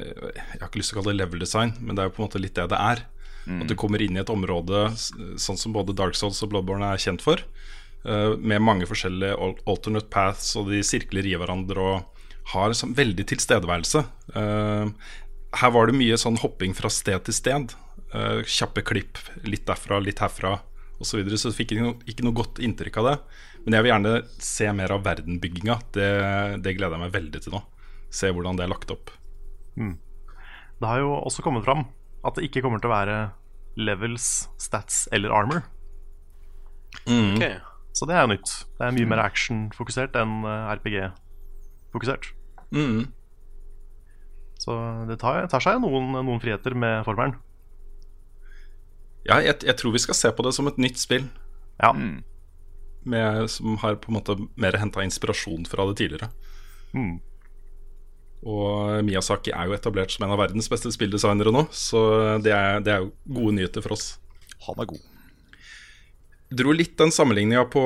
Jeg 0.00 0.58
har 0.58 0.66
ikke 0.66 0.80
lyst 0.80 0.92
til 0.92 0.98
å 0.98 1.00
kalle 1.00 1.14
det 1.14 1.20
level 1.20 1.42
design, 1.42 1.74
men 1.80 1.94
det 1.94 2.02
er 2.02 2.10
jo 2.10 2.14
på 2.16 2.22
en 2.22 2.28
måte 2.28 2.42
litt 2.42 2.58
det 2.58 2.70
det 2.72 2.78
er. 2.78 3.04
At 3.50 3.68
du 3.70 3.74
kommer 3.74 4.02
inn 4.04 4.16
i 4.16 4.20
et 4.20 4.30
område 4.30 4.90
sånn 5.40 5.58
som 5.58 5.72
både 5.74 5.94
Dark 5.96 6.14
Souls 6.14 6.38
og 6.44 6.52
Bloodborne 6.52 6.86
er 6.92 7.00
kjent 7.00 7.24
for, 7.24 7.40
med 8.04 8.62
mange 8.62 8.86
forskjellige 8.86 9.34
alternate 9.66 10.08
paths, 10.12 10.52
og 10.60 10.68
de 10.70 10.82
sirkler 10.86 11.26
i 11.26 11.34
hverandre 11.40 11.82
og 11.82 12.22
har 12.52 12.76
veldig 13.00 13.26
tilstedeværelse. 13.32 14.04
Her 14.36 15.74
var 15.74 15.90
det 15.90 15.98
mye 15.98 16.20
sånn 16.20 16.38
hopping 16.44 16.76
fra 16.76 16.92
sted 16.92 17.26
til 17.26 17.36
sted. 17.36 17.74
Kjappe 18.12 18.84
klipp, 18.86 19.18
litt 19.48 19.66
derfra, 19.68 19.98
litt 20.04 20.22
herfra 20.22 20.60
osv. 21.00 21.08
Så, 21.08 21.18
videre, 21.18 21.40
så 21.40 21.50
fikk 21.50 21.72
fikk 21.72 21.78
ikke 21.78 21.86
noe, 21.86 21.96
ikke 22.12 22.26
noe 22.26 22.36
godt 22.36 22.60
inntrykk 22.62 23.00
av 23.00 23.08
det. 23.08 23.16
Men 23.64 23.76
jeg 23.76 23.84
vil 23.84 23.92
gjerne 23.92 24.14
se 24.44 24.68
mer 24.76 24.94
av 24.94 25.04
verdenbygginga. 25.06 25.76
Det, 25.96 26.10
det 26.64 26.76
gleder 26.76 26.96
jeg 26.96 27.04
meg 27.04 27.16
veldig 27.16 27.42
til 27.44 27.56
nå. 27.56 27.64
Se 28.12 28.30
hvordan 28.30 28.58
det 28.58 28.66
er 28.66 28.72
lagt 28.72 28.92
opp. 28.92 29.12
Det 30.80 30.88
har 30.88 31.02
jo 31.02 31.12
også 31.18 31.44
kommet 31.44 31.66
fram 31.66 31.86
at 32.26 32.36
det 32.36 32.46
ikke 32.48 32.62
kommer 32.64 32.80
til 32.82 32.90
å 32.90 32.94
være 32.94 33.18
levels, 33.80 34.48
stats 34.60 35.06
eller 35.14 35.32
armor. 35.32 35.64
Ok. 37.06 37.44
Så 37.96 38.06
det 38.06 38.16
er 38.16 38.24
jo 38.24 38.32
nytt. 38.34 38.52
Det 38.78 38.86
er 38.86 38.94
mye 38.96 39.08
mer 39.08 39.22
action-fokusert 39.24 40.16
enn 40.20 40.44
eh, 40.46 40.72
RPG-fokusert. 40.76 42.30
Mm. 42.74 43.08
Så 44.60 44.76
det 45.08 45.18
tar, 45.22 45.46
tar 45.50 45.64
seg 45.64 45.80
noen, 45.82 46.12
noen 46.18 46.42
friheter 46.42 46.76
med 46.76 47.02
formelen. 47.06 47.38
Ja, 49.28 49.40
jeg, 49.44 49.60
jeg 49.66 49.76
tror 49.76 49.94
vi 49.94 50.02
skal 50.02 50.16
se 50.16 50.30
på 50.32 50.44
det 50.46 50.54
som 50.56 50.68
et 50.70 50.78
nytt 50.80 51.00
spill. 51.00 51.26
Ja. 51.80 51.92
Med, 53.04 53.50
som 53.52 53.76
har 53.82 53.98
på 54.00 54.12
en 54.12 54.18
måte 54.18 54.36
mer 54.60 54.78
henta 54.80 55.04
inspirasjon 55.04 55.66
fra 55.68 55.86
det 55.90 55.98
tidligere. 56.00 56.30
Mm. 56.96 57.18
Og 58.40 59.04
Miyazaki 59.04 59.52
er 59.52 59.68
jo 59.68 59.76
etablert 59.76 60.12
som 60.14 60.24
en 60.24 60.32
av 60.34 60.40
verdens 60.40 60.70
beste 60.72 60.92
spilldesignere 60.94 61.52
nå, 61.52 61.66
så 61.76 62.02
det 62.40 62.54
er, 62.56 62.80
det 62.84 62.94
er 62.94 63.04
jo 63.04 63.12
gode 63.28 63.58
nyheter 63.58 63.84
for 63.84 63.96
oss. 63.96 64.14
Han 64.66 64.80
er 64.80 64.88
god. 64.94 65.08
Dro 66.50 66.72
litt 66.74 66.96
den 66.98 67.12
sammenligninga 67.14 67.62
på 67.70 67.82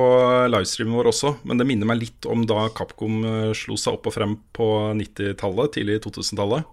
livestreamen 0.49 0.97
vår 0.97 1.11
også, 1.11 1.35
men 1.45 1.59
det 1.61 1.67
minner 1.69 1.91
meg 1.91 2.01
litt 2.01 2.29
om 2.31 2.47
da 2.49 2.71
Capcom 2.73 3.19
eh, 3.29 3.51
slo 3.59 3.77
seg 3.77 3.99
opp 3.99 4.09
og 4.09 4.15
frem 4.15 4.39
på 4.57 4.69
90-tallet, 4.97 5.75
tidlig 5.75 5.99
2000-tallet. 6.07 6.71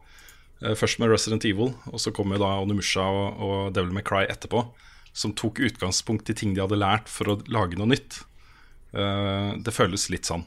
Eh, 0.61 0.75
Først 0.77 1.01
med 1.01 1.11
Resident 1.11 1.45
Evil, 1.45 1.73
og 1.91 1.99
så 2.01 2.13
kom 2.15 2.33
jo 2.33 2.41
da 2.41 2.53
Onimusha 2.61 3.03
og, 3.03 3.41
og 3.41 3.73
Devil 3.75 3.93
May 3.95 4.05
Cry 4.05 4.25
etterpå. 4.29 4.65
Som 5.13 5.35
tok 5.35 5.59
utgangspunkt 5.59 6.29
i 6.31 6.37
ting 6.37 6.55
de 6.55 6.63
hadde 6.63 6.79
lært 6.79 7.11
for 7.11 7.33
å 7.33 7.39
lage 7.51 7.79
noe 7.79 7.91
nytt. 7.91 8.23
Eh, 8.93 9.51
Det 9.63 9.75
føles 9.75 10.09
litt 10.13 10.29
sånn. 10.29 10.45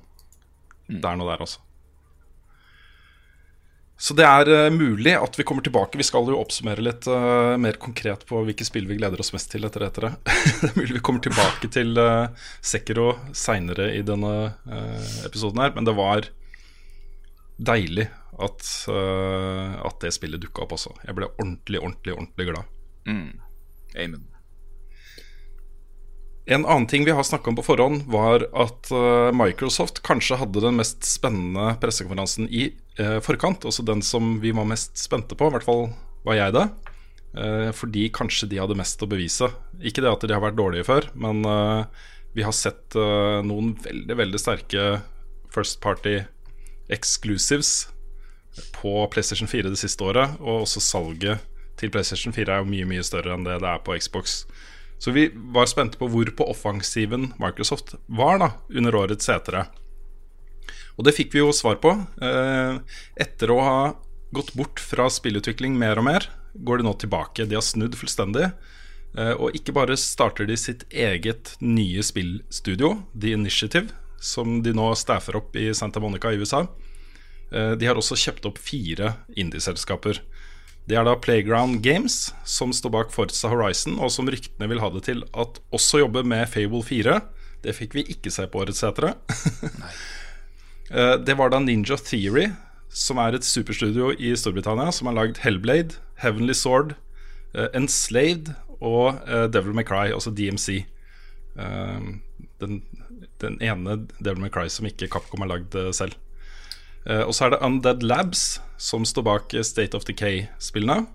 Det 0.89 1.05
er 1.05 1.17
noe 1.21 1.31
der 1.33 1.45
også. 1.45 1.65
Så 4.05 4.15
det 4.19 4.25
er 4.27 4.49
eh, 4.51 4.73
mulig 4.75 5.15
at 5.17 5.37
vi 5.39 5.45
kommer 5.47 5.65
tilbake. 5.65 5.99
Vi 6.01 6.07
skal 6.07 6.27
jo 6.29 6.41
oppsummere 6.41 6.83
litt 6.83 7.07
uh, 7.09 7.55
mer 7.61 7.79
konkret 7.81 8.25
på 8.27 8.41
hvilke 8.45 8.67
spill 8.67 8.89
vi 8.91 8.99
gleder 8.99 9.23
oss 9.23 9.31
mest 9.33 9.53
til 9.53 9.65
etter 9.65 9.87
etter 9.87 10.09
det. 10.09 10.13
det 10.61 10.71
er 10.73 10.81
mulig 10.81 10.97
vi 10.99 11.05
kommer 11.07 11.23
tilbake 11.25 11.71
til 11.73 11.95
uh, 11.97 12.27
Sekiro 12.59 13.13
seinere 13.33 13.93
i 13.95 14.03
denne 14.05 14.35
uh, 14.67 15.13
episoden 15.25 15.63
her, 15.63 15.73
men 15.77 15.87
det 15.87 15.95
var 15.97 16.29
deilig 17.55 18.09
at, 18.43 18.69
uh, 18.91 19.81
at 19.87 19.99
det 20.03 20.15
spillet 20.17 20.43
dukka 20.43 20.65
opp 20.65 20.77
også. 20.77 20.95
Jeg 21.07 21.17
ble 21.19 21.31
ordentlig, 21.39 21.83
ordentlig, 21.83 22.17
ordentlig 22.17 22.49
glad. 22.51 22.71
Amen. 23.07 24.31
En 26.45 26.67
annen 26.67 26.87
ting 26.87 27.07
vi 27.07 27.13
har 27.15 27.25
snakka 27.25 27.49
om 27.51 27.57
på 27.57 27.65
forhånd, 27.65 28.03
var 28.13 28.43
at 28.53 28.91
eh, 28.93 29.31
Microsoft 29.33 30.03
kanskje 30.05 30.37
hadde 30.37 30.61
den 30.61 30.77
mest 30.77 31.07
spennende 31.09 31.71
pressekonferansen 31.81 32.51
i 32.53 32.67
eh, 33.01 33.17
forkant. 33.25 33.65
Også 33.65 33.85
den 33.87 34.05
som 34.05 34.37
vi 34.43 34.53
var 34.53 34.69
mest 34.69 35.01
spente 35.01 35.39
på, 35.39 35.49
i 35.49 35.55
hvert 35.55 35.65
fall 35.65 35.87
var 36.27 36.37
jeg 36.37 36.57
det. 36.57 36.67
Eh, 37.41 37.71
fordi 37.73 38.11
kanskje 38.13 38.51
de 38.53 38.61
hadde 38.61 38.77
mest 38.77 39.01
å 39.01 39.09
bevise. 39.09 39.49
Ikke 39.81 40.05
det 40.05 40.13
at 40.13 40.29
de 40.29 40.37
har 40.37 40.45
vært 40.45 40.61
dårlige 40.61 40.85
før, 40.91 41.09
men 41.17 41.41
eh, 41.49 42.05
vi 42.37 42.45
har 42.45 42.53
sett 42.53 42.93
eh, 42.93 43.41
noen 43.47 43.73
veldig, 43.81 44.21
veldig 44.21 44.43
sterke 44.43 44.87
First 45.55 45.81
Party 45.81 46.19
exclusives 46.93 47.87
på 48.77 49.07
PlayStation 49.13 49.51
4 49.51 49.73
det 49.73 49.81
siste 49.81 50.05
året. 50.05 50.37
Og 50.41 50.65
også 50.65 50.83
salget 50.83 51.45
til 51.81 51.93
PlayStation 51.95 52.35
4 52.35 52.53
er 52.53 52.63
jo 52.63 52.71
mye, 52.71 52.89
mye 52.89 53.07
større 53.07 53.35
enn 53.35 53.47
det 53.47 53.61
det 53.63 53.71
er 53.71 53.83
på 53.85 53.97
Xbox. 53.99 54.43
Så 54.99 55.13
vi 55.15 55.29
var 55.35 55.69
spente 55.69 55.99
på 56.01 56.09
hvor 56.09 56.31
på 56.37 56.47
offensiven 56.49 57.33
Microsoft 57.43 57.97
var 58.07 58.39
da 58.41 58.51
under 58.73 58.97
årets 58.97 59.27
setere. 59.27 59.67
Og 60.95 61.07
det 61.07 61.17
fikk 61.17 61.35
vi 61.35 61.43
jo 61.43 61.51
svar 61.55 61.81
på. 61.83 61.97
Eh, 62.23 62.79
etter 63.21 63.51
å 63.51 63.59
ha 63.61 63.81
gått 64.35 64.55
bort 64.59 64.81
fra 64.83 65.09
spillutvikling 65.11 65.77
mer 65.79 65.99
og 66.01 66.07
mer, 66.09 66.29
går 66.55 66.81
de 66.81 66.87
nå 66.87 66.95
tilbake. 67.03 67.47
De 67.51 67.59
har 67.59 67.67
snudd 67.67 67.99
fullstendig. 67.99 68.53
Eh, 69.19 69.35
og 69.35 69.55
ikke 69.59 69.75
bare 69.75 69.99
starter 69.99 70.47
de 70.49 70.57
sitt 70.59 70.87
eget 70.91 71.55
nye 71.63 72.03
spillstudio, 72.03 72.97
The 73.15 73.35
Initiative, 73.35 73.95
som 74.19 74.61
de 74.65 74.75
nå 74.75 74.89
staffer 74.99 75.39
opp 75.39 75.55
i 75.59 75.69
Santa 75.75 76.03
Monica 76.03 76.33
i 76.33 76.41
USA. 76.41 76.65
Eh, 77.53 77.73
de 77.79 77.89
har 77.89 77.99
også 77.99 78.19
kjøpt 78.19 78.47
opp 78.49 78.59
fire 78.63 79.15
indieselskaper. 79.37 80.21
Det 80.89 80.99
er 81.01 81.07
da 81.07 81.15
Playground 81.17 81.81
Games, 81.85 82.35
som 82.45 82.73
står 82.77 82.93
bak 82.93 83.15
Forza 83.15 83.49
Horizon, 83.49 83.97
og 84.03 84.13
som 84.13 84.29
ryktene 84.29 84.69
vil 84.69 84.83
ha 84.83 84.91
det 84.93 85.07
til 85.07 85.25
at 85.33 85.61
også 85.75 86.03
jobber 86.03 86.27
med 86.29 86.49
Fable 86.53 86.83
4. 86.85 87.21
Det 87.65 87.73
fikk 87.77 87.97
vi 87.97 88.05
ikke 88.13 88.33
se 88.33 88.47
på 88.49 88.65
årets 88.65 88.85
setere. 88.85 89.17
Eh, 90.93 91.15
det 91.17 91.33
var 91.41 91.49
da 91.49 91.57
Ninja 91.65 91.97
Theory, 91.97 92.51
som 92.93 93.17
er 93.17 93.33
et 93.35 93.47
superstudio 93.49 94.11
i 94.21 94.35
Storbritannia, 94.37 94.93
som 94.93 95.09
har 95.09 95.15
lagd 95.17 95.39
Hellblade, 95.41 95.97
Heavenly 96.21 96.53
Sword, 96.53 96.93
eh, 97.57 97.71
Enslaved 97.73 98.51
og 98.85 99.17
Devil 99.25 99.73
May 99.73 99.89
Cry, 99.89 100.13
altså 100.13 100.29
DMC. 100.29 100.85
Den, 101.57 102.77
den 103.41 103.57
ene 103.65 103.97
Devil 104.21 104.45
May 104.45 104.53
Cry 104.53 104.69
som 104.69 104.85
ikke 104.85 105.09
Capcom 105.09 105.47
har 105.47 105.55
lagd 105.55 105.81
selv. 105.97 106.21
Eh, 107.07 107.21
og 107.25 107.35
så 107.37 107.47
er 107.47 107.55
det 107.55 107.63
Undead 107.67 108.03
Labs, 108.07 108.61
som 108.81 109.05
står 109.05 109.27
bak 109.27 109.55
eh, 109.55 109.65
State 109.67 109.97
of 109.99 110.07
Decay-spillene. 110.09 111.07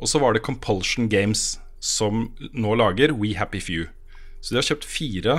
Og 0.00 0.08
så 0.10 0.20
var 0.22 0.34
det 0.34 0.42
Compulsion 0.46 1.08
Games, 1.12 1.58
som 1.84 2.30
nå 2.52 2.74
lager 2.80 3.12
We 3.14 3.34
Happy 3.38 3.60
Few. 3.60 3.86
Så 4.40 4.52
de 4.54 4.60
har 4.60 4.66
kjøpt 4.66 4.84
fire 4.88 5.38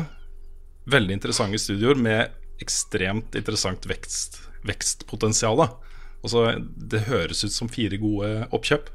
veldig 0.89 1.17
interessante 1.17 1.57
studioer 1.61 1.97
med 1.97 2.33
ekstremt 2.61 3.35
interessant 3.35 3.83
vekst, 3.89 4.37
vekstpotensial. 4.69 5.65
Altså, 6.25 6.45
det 6.77 7.03
høres 7.09 7.43
ut 7.45 7.53
som 7.53 7.69
fire 7.69 7.97
gode 8.01 8.45
oppkjøp. 8.55 8.87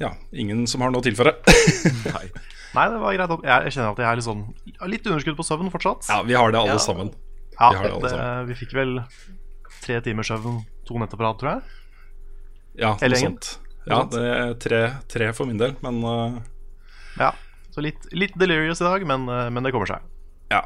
Ja, 0.00 0.12
ingen 0.36 0.66
som 0.68 0.82
har 0.84 0.92
noe 0.92 1.00
å 1.00 1.06
tilføre? 1.06 1.32
Nei. 2.14 2.26
Nei, 2.76 2.84
det 2.92 2.98
var 3.00 3.16
greit. 3.16 3.46
Jeg 3.46 3.72
kjenner 3.72 3.92
at 3.94 4.00
jeg 4.02 4.06
er 4.10 4.18
litt 4.18 4.26
sånn 4.26 4.42
Litt 4.92 5.06
underskudd 5.08 5.38
på 5.38 5.46
søvn 5.46 5.70
fortsatt. 5.72 6.10
Ja, 6.12 6.18
vi 6.28 6.36
har 6.36 6.52
det 6.52 6.60
alle 6.60 6.76
Ja. 6.76 6.82
sammen. 6.82 7.14
Ja, 7.60 7.70
vi 7.72 7.88
det 7.88 8.10
det, 8.12 8.26
vi 8.50 8.56
fikk 8.58 8.74
vel 8.76 8.98
tre 9.82 10.00
timers 10.04 10.30
søvn 10.32 10.60
to 10.86 10.98
netter 11.00 11.18
på 11.18 11.26
rad, 11.26 11.38
tror 11.40 11.52
jeg. 11.54 11.78
Ja, 12.76 12.92
noe 12.94 13.02
Hele 13.02 13.18
gjengen? 13.18 13.38
sånt. 13.38 13.52
Ja, 13.86 14.00
det 14.10 14.22
er 14.26 14.54
tre, 14.60 14.80
tre 15.08 15.30
for 15.36 15.48
min 15.48 15.60
del, 15.60 15.76
men 15.84 16.00
uh, 16.02 16.38
Ja, 17.20 17.30
Så 17.70 17.84
litt, 17.84 18.08
litt 18.10 18.34
delirious 18.38 18.82
i 18.82 18.86
dag, 18.88 19.04
men, 19.06 19.28
uh, 19.30 19.46
men 19.52 19.62
det 19.64 19.72
kommer 19.74 19.88
seg. 19.88 20.02
Ja. 20.50 20.64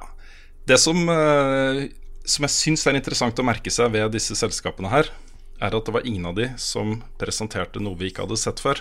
Det 0.66 0.78
som, 0.80 1.02
uh, 1.04 1.84
som 2.24 2.46
jeg 2.46 2.54
syns 2.56 2.86
er 2.88 2.96
interessant 2.96 3.38
å 3.38 3.46
merke 3.46 3.72
seg 3.72 3.92
ved 3.92 4.08
disse 4.16 4.36
selskapene 4.38 4.92
her, 4.92 5.12
er 5.60 5.76
at 5.76 5.86
det 5.86 5.92
var 5.94 6.06
ingen 6.08 6.30
av 6.30 6.38
de 6.38 6.48
som 6.60 6.98
presenterte 7.20 7.82
noe 7.82 7.98
vi 8.00 8.08
ikke 8.10 8.24
hadde 8.24 8.40
sett 8.40 8.62
før. 8.64 8.80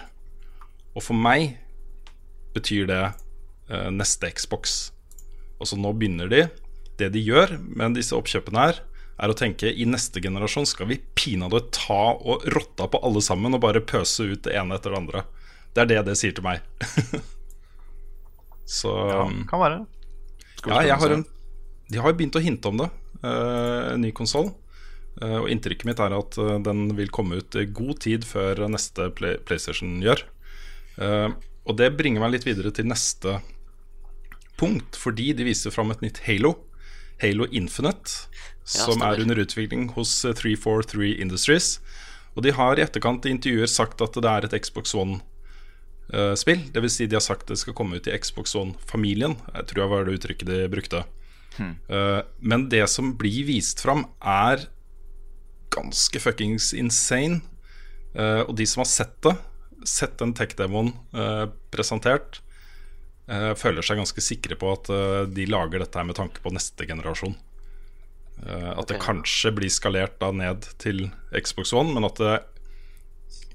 Og 0.96 1.04
for 1.04 1.18
meg 1.18 1.60
betyr 2.56 2.88
det 2.90 3.02
eh, 3.04 3.90
neste 3.94 4.32
Xbox. 4.32 4.92
Altså 5.60 5.78
nå 5.80 5.92
begynner 5.98 6.32
de. 6.32 6.46
Det 7.00 7.10
de 7.14 7.24
gjør 7.24 7.58
med 7.64 7.98
disse 7.98 8.16
oppkjøpene 8.18 8.68
her, 8.68 8.82
er 9.20 9.32
å 9.32 9.36
tenke 9.36 9.72
i 9.72 9.88
neste 9.88 10.22
generasjon 10.24 10.68
skal 10.70 10.88
vi 10.92 11.02
pinadø 11.18 11.60
ta 11.76 12.16
og 12.16 12.46
rotta 12.56 12.88
på 12.92 13.02
alle 13.04 13.24
sammen 13.24 13.56
og 13.56 13.64
bare 13.66 13.84
pøse 13.84 14.30
ut 14.30 14.46
det 14.48 14.56
ene 14.56 14.78
etter 14.78 14.96
det 14.96 15.02
andre. 15.02 15.26
Det 15.76 15.84
er 15.84 15.92
det 15.92 16.00
det 16.08 16.16
sier 16.20 16.36
til 16.36 16.46
meg. 16.46 16.64
Så 18.80 18.94
ja, 18.94 19.26
Kan 19.50 19.64
være. 19.64 19.84
Skal 20.60 20.76
ja, 20.76 20.88
jeg 20.92 21.02
har 21.02 21.16
en, 21.18 21.28
de 21.90 22.00
har 22.00 22.12
jo 22.12 22.20
begynt 22.20 22.38
å 22.38 22.44
hinte 22.44 22.72
om 22.72 22.82
det. 22.84 22.90
Uh, 23.24 23.96
en 23.96 24.04
ny 24.06 24.12
konsoll. 24.16 24.52
Uh, 25.20 25.42
og 25.42 25.50
inntrykket 25.52 25.88
mitt 25.90 26.00
er 26.04 26.16
at 26.16 26.38
uh, 26.40 26.58
den 26.64 26.92
vil 26.96 27.12
komme 27.12 27.42
ut 27.42 27.58
i 27.60 27.66
god 27.66 28.00
tid 28.06 28.28
før 28.28 28.68
neste 28.72 29.10
Play 29.18 29.40
PlayStation 29.44 29.98
gjør. 30.06 30.24
Eh, 31.00 31.30
og 31.70 31.78
det 31.80 31.94
bringer 31.98 32.24
meg 32.24 32.36
litt 32.36 32.48
videre 32.48 32.72
til 32.76 32.90
neste 32.90 33.40
punkt, 34.60 34.98
fordi 35.00 35.32
de 35.38 35.48
viser 35.48 35.74
fram 35.74 35.94
et 35.94 36.04
nytt 36.04 36.24
Halo. 36.26 36.56
Halo 37.22 37.48
Infinite, 37.52 38.30
som 38.64 39.02
ja, 39.02 39.12
er 39.12 39.24
under 39.24 39.42
utvikling 39.42 39.90
hos 39.96 40.14
eh, 40.26 40.36
343 40.38 41.16
Industries. 41.20 41.80
Og 42.38 42.46
de 42.46 42.54
har 42.56 42.80
i 42.80 42.86
etterkant 42.86 43.26
i 43.26 43.34
intervjuer 43.34 43.70
sagt 43.70 44.02
at 44.06 44.16
det 44.16 44.32
er 44.32 44.48
et 44.48 44.58
Xbox 44.64 44.94
One-spill. 44.96 46.62
det 46.72 46.84
vil 46.86 46.94
si 46.94 47.08
de 47.10 47.18
har 47.18 47.26
sagt 47.26 47.50
det 47.50 47.60
skal 47.60 47.76
komme 47.76 48.00
ut 48.00 48.08
i 48.08 48.16
Xbox 48.18 48.56
One-familien. 48.56 49.36
Jeg 49.56 49.72
tror 49.72 49.84
jeg 49.84 49.94
var 49.94 50.06
det 50.06 50.20
uttrykket 50.20 50.52
de 50.52 50.60
brukte. 50.72 51.04
Eh, 51.60 52.22
men 52.40 52.70
det 52.72 52.86
som 52.90 53.16
blir 53.20 53.44
vist 53.50 53.82
fram, 53.84 54.06
er 54.22 54.70
ganske 55.74 56.22
fuckings 56.22 56.74
insane. 56.74 57.42
Uh, 58.18 58.42
og 58.48 58.56
de 58.58 58.66
som 58.66 58.82
har 58.82 58.90
sett 58.90 59.18
det, 59.22 59.36
sett 59.88 60.18
den 60.20 60.34
tech-demoen 60.36 60.90
eh, 61.16 61.46
presentert, 61.72 62.40
eh, 62.42 62.49
føler 63.60 63.86
seg 63.86 64.00
ganske 64.02 64.24
sikre 64.24 64.58
på 64.60 64.72
at 64.74 64.90
eh, 64.94 65.24
de 65.30 65.46
lager 65.50 65.84
dette 65.84 66.00
her 66.00 66.08
med 66.08 66.18
tanke 66.18 66.42
på 66.44 66.54
neste 66.56 66.88
generasjon. 66.90 67.36
Eh, 68.46 68.72
at 68.72 68.88
det 68.90 68.98
Ok. 68.98 69.04
kanskje 69.06 69.52
blir 69.56 69.70
skalert 69.74 70.18
da 70.22 70.32
ned 70.32 70.66
til 70.82 71.10
Xbox 71.36 71.74
One, 71.76 71.94
men 71.94 72.08
at 72.08 72.18
det 72.22 72.40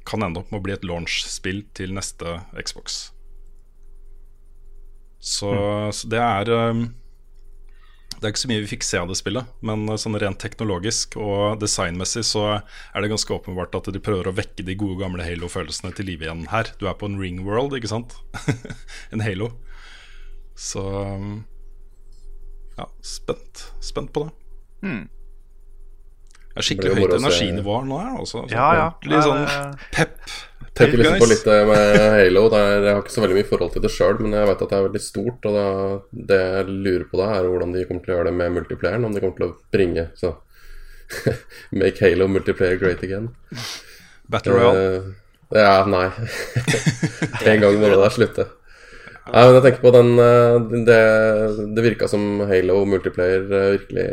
kan 0.05 0.23
ende 0.23 0.43
opp 0.43 0.51
med 0.53 0.61
å 0.61 0.65
bli 0.67 0.75
et 0.77 0.85
launch-spill 0.85 1.65
til 1.75 1.95
neste 1.97 2.43
Xbox. 2.61 3.11
Så, 5.25 5.49
så 5.97 6.11
det 6.13 6.21
er 6.21 6.51
eh, 6.53 6.85
det 8.19 8.27
er 8.27 8.33
ikke 8.33 8.43
så 8.45 8.51
mye 8.51 8.63
vi 8.65 8.71
fikk 8.71 8.87
se 8.87 9.01
av 9.01 9.11
det 9.11 9.17
spillet, 9.19 9.49
men 9.67 9.87
eh, 9.89 9.99
sånn 10.01 10.19
rent 10.21 10.41
teknologisk 10.43 11.17
og 11.21 11.59
designmessig 11.63 12.25
så 12.29 12.45
er 12.59 13.05
det 13.05 13.11
ganske 13.13 13.35
åpenbart 13.37 13.75
at 13.79 13.91
de 13.95 14.03
prøver 14.03 14.31
å 14.31 14.37
vekke 14.37 14.67
de 14.67 14.77
gode 14.79 15.01
gamle 15.03 15.27
Halo-følelsene 15.27 15.95
til 15.97 16.09
live 16.11 16.29
igjen 16.29 16.47
her. 16.53 16.71
Du 16.81 16.87
er 16.91 16.97
på 17.01 17.11
en 17.11 17.19
ring 17.21 17.43
world, 17.47 17.77
ikke 17.77 17.93
sant? 17.93 18.17
en 19.15 19.25
Halo. 19.25 19.53
Så 20.55 20.85
ja, 22.79 22.89
spent. 23.03 23.67
Spent 23.85 24.13
på 24.15 24.27
det. 24.27 24.33
Hmm. 24.85 25.05
Det 26.55 26.63
er 26.63 26.67
skikkelig 26.69 26.99
høyt 27.01 27.17
energinivå 27.17 27.81
nå 27.89 27.97
her, 27.99 28.13
altså. 28.21 28.45
Sånn 28.45 28.53
Ja, 28.55 28.67
ja. 28.79 28.89
ordentlig 28.93 29.23
sånn 29.27 29.79
pep. 29.95 30.19
Tenker 30.75 30.99
liksom 30.99 31.21
på 31.23 31.29
litt 31.31 31.45
med 31.47 31.99
Halo. 32.17 32.47
Det 32.51 32.61
er, 32.61 32.73
jeg 32.81 32.97
har 32.97 33.03
ikke 33.05 33.15
så 33.15 33.23
veldig 33.25 33.37
mye 33.39 33.49
forhold 33.51 33.75
til 33.75 33.85
det 33.85 33.93
sjøl, 33.95 34.17
men 34.25 34.35
jeg 34.35 34.49
vet 34.51 34.65
at 34.65 34.73
det 34.73 34.79
er 34.79 34.87
veldig 34.89 35.03
stort. 35.03 35.47
Og 35.51 35.59
da, 35.59 35.67
det 36.31 36.41
jeg 36.43 36.79
lurer 36.87 37.05
på 37.11 37.21
da, 37.21 37.29
er 37.37 37.51
hvordan 37.51 37.77
de 37.77 37.85
kommer 37.89 38.07
til 38.07 38.15
å 38.15 38.19
gjøre 38.19 38.31
det 38.31 38.39
med 38.41 38.57
multiplayeren. 38.57 39.07
Om 39.07 39.15
de 39.15 39.23
kommer 39.23 39.39
til 39.39 39.47
å 39.51 39.55
bringe 39.75 40.09
så 40.19 40.35
Make 41.79 42.03
Halo 42.03 42.27
multiplayer 42.33 42.81
great 42.81 43.05
again. 43.07 43.31
Battle 44.31 44.57
Royale. 44.57 44.83
Uh, 44.83 45.59
ja, 45.61 45.85
nei. 45.87 46.09
en 47.53 47.63
gang 47.63 47.79
må 47.79 47.91
det 47.93 48.01
der 48.01 48.15
slutte. 48.15 48.49
Nei, 49.25 49.41
men 49.47 49.55
jeg 49.57 49.65
tenker 49.65 49.81
på 49.81 49.91
den 49.95 50.11
eh, 50.21 50.83
Det, 50.85 50.97
det 51.73 51.85
virka 51.87 52.09
som 52.13 52.43
Halo 52.45 52.83
multiplayer 52.89 53.47
eh, 53.49 53.71
virkelig 53.79 54.09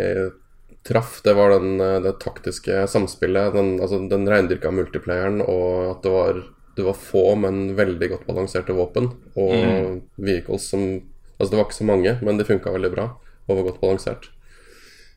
traff. 0.88 1.20
Det 1.26 1.36
var 1.38 1.54
den, 1.56 1.80
eh, 1.82 2.00
det 2.02 2.18
taktiske 2.24 2.88
samspillet, 2.88 3.54
den, 3.54 3.76
altså 3.80 4.02
den 4.10 4.28
reindyrka 4.30 4.72
multiplayeren, 4.74 5.42
og 5.46 5.96
at 5.96 6.04
det 6.04 6.14
var, 6.14 6.44
det 6.78 6.86
var 6.88 6.98
få, 6.98 7.26
men 7.36 7.76
veldig 7.78 8.12
godt 8.16 8.28
balanserte 8.30 8.76
våpen. 8.78 9.12
Og 9.36 10.02
vehicles 10.18 10.70
som 10.74 11.02
Altså, 11.42 11.56
det 11.56 11.58
var 11.58 11.66
ikke 11.66 11.74
så 11.74 11.86
mange, 11.90 12.12
men 12.22 12.38
de 12.38 12.46
funka 12.46 12.70
veldig 12.70 12.90
bra 12.94 13.04
og 13.50 13.56
var 13.58 13.64
godt 13.66 13.80
balansert. 13.82 14.28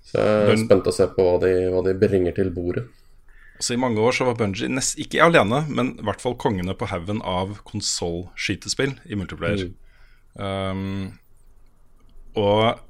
Så 0.05 0.21
jeg 0.21 0.55
er 0.55 0.61
spent 0.63 0.89
å 0.89 0.95
se 0.95 1.05
på 1.13 1.25
hva 1.27 1.35
de, 1.43 1.51
hva 1.73 1.83
de 1.85 1.93
bringer 2.01 2.33
til 2.37 2.49
bordet. 2.55 2.87
Så 3.63 3.77
I 3.77 3.81
mange 3.81 4.01
år 4.03 4.17
så 4.17 4.27
var 4.27 4.39
Bungie 4.39 4.83
ikke 5.05 5.23
alene, 5.23 5.63
men 5.69 5.93
i 6.01 6.07
hvert 6.07 6.23
fall 6.25 6.37
kongene 6.41 6.75
på 6.77 6.89
haugen 6.91 7.21
av 7.29 7.59
konsollskytespill 7.69 8.97
i 9.05 9.19
multiplayer. 9.21 9.69
Um, 10.35 11.15
og 12.41 12.81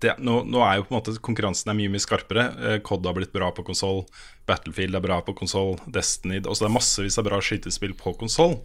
det, 0.00 0.14
nå, 0.24 0.38
nå 0.48 0.62
er 0.64 0.78
jo 0.78 0.86
på 0.86 0.94
en 0.94 0.98
måte 0.98 1.14
konkurransen 1.20 1.70
er 1.72 1.76
mye 1.78 1.92
mye 1.92 2.02
skarpere. 2.02 2.44
Eh, 2.60 2.78
COD 2.86 3.08
har 3.08 3.16
blitt 3.18 3.34
bra 3.34 3.50
på 3.52 3.64
konsoll, 3.66 4.04
Battlefield 4.48 4.96
er 4.96 5.04
bra 5.04 5.20
på 5.26 5.34
konsoll, 5.36 5.76
Destiny 5.86 6.40
også 6.40 6.64
Det 6.64 6.70
er 6.70 6.76
massevis 6.78 7.18
av 7.20 7.28
bra 7.28 7.40
skytespill 7.44 7.94
på 7.98 8.14
konsoll. 8.20 8.56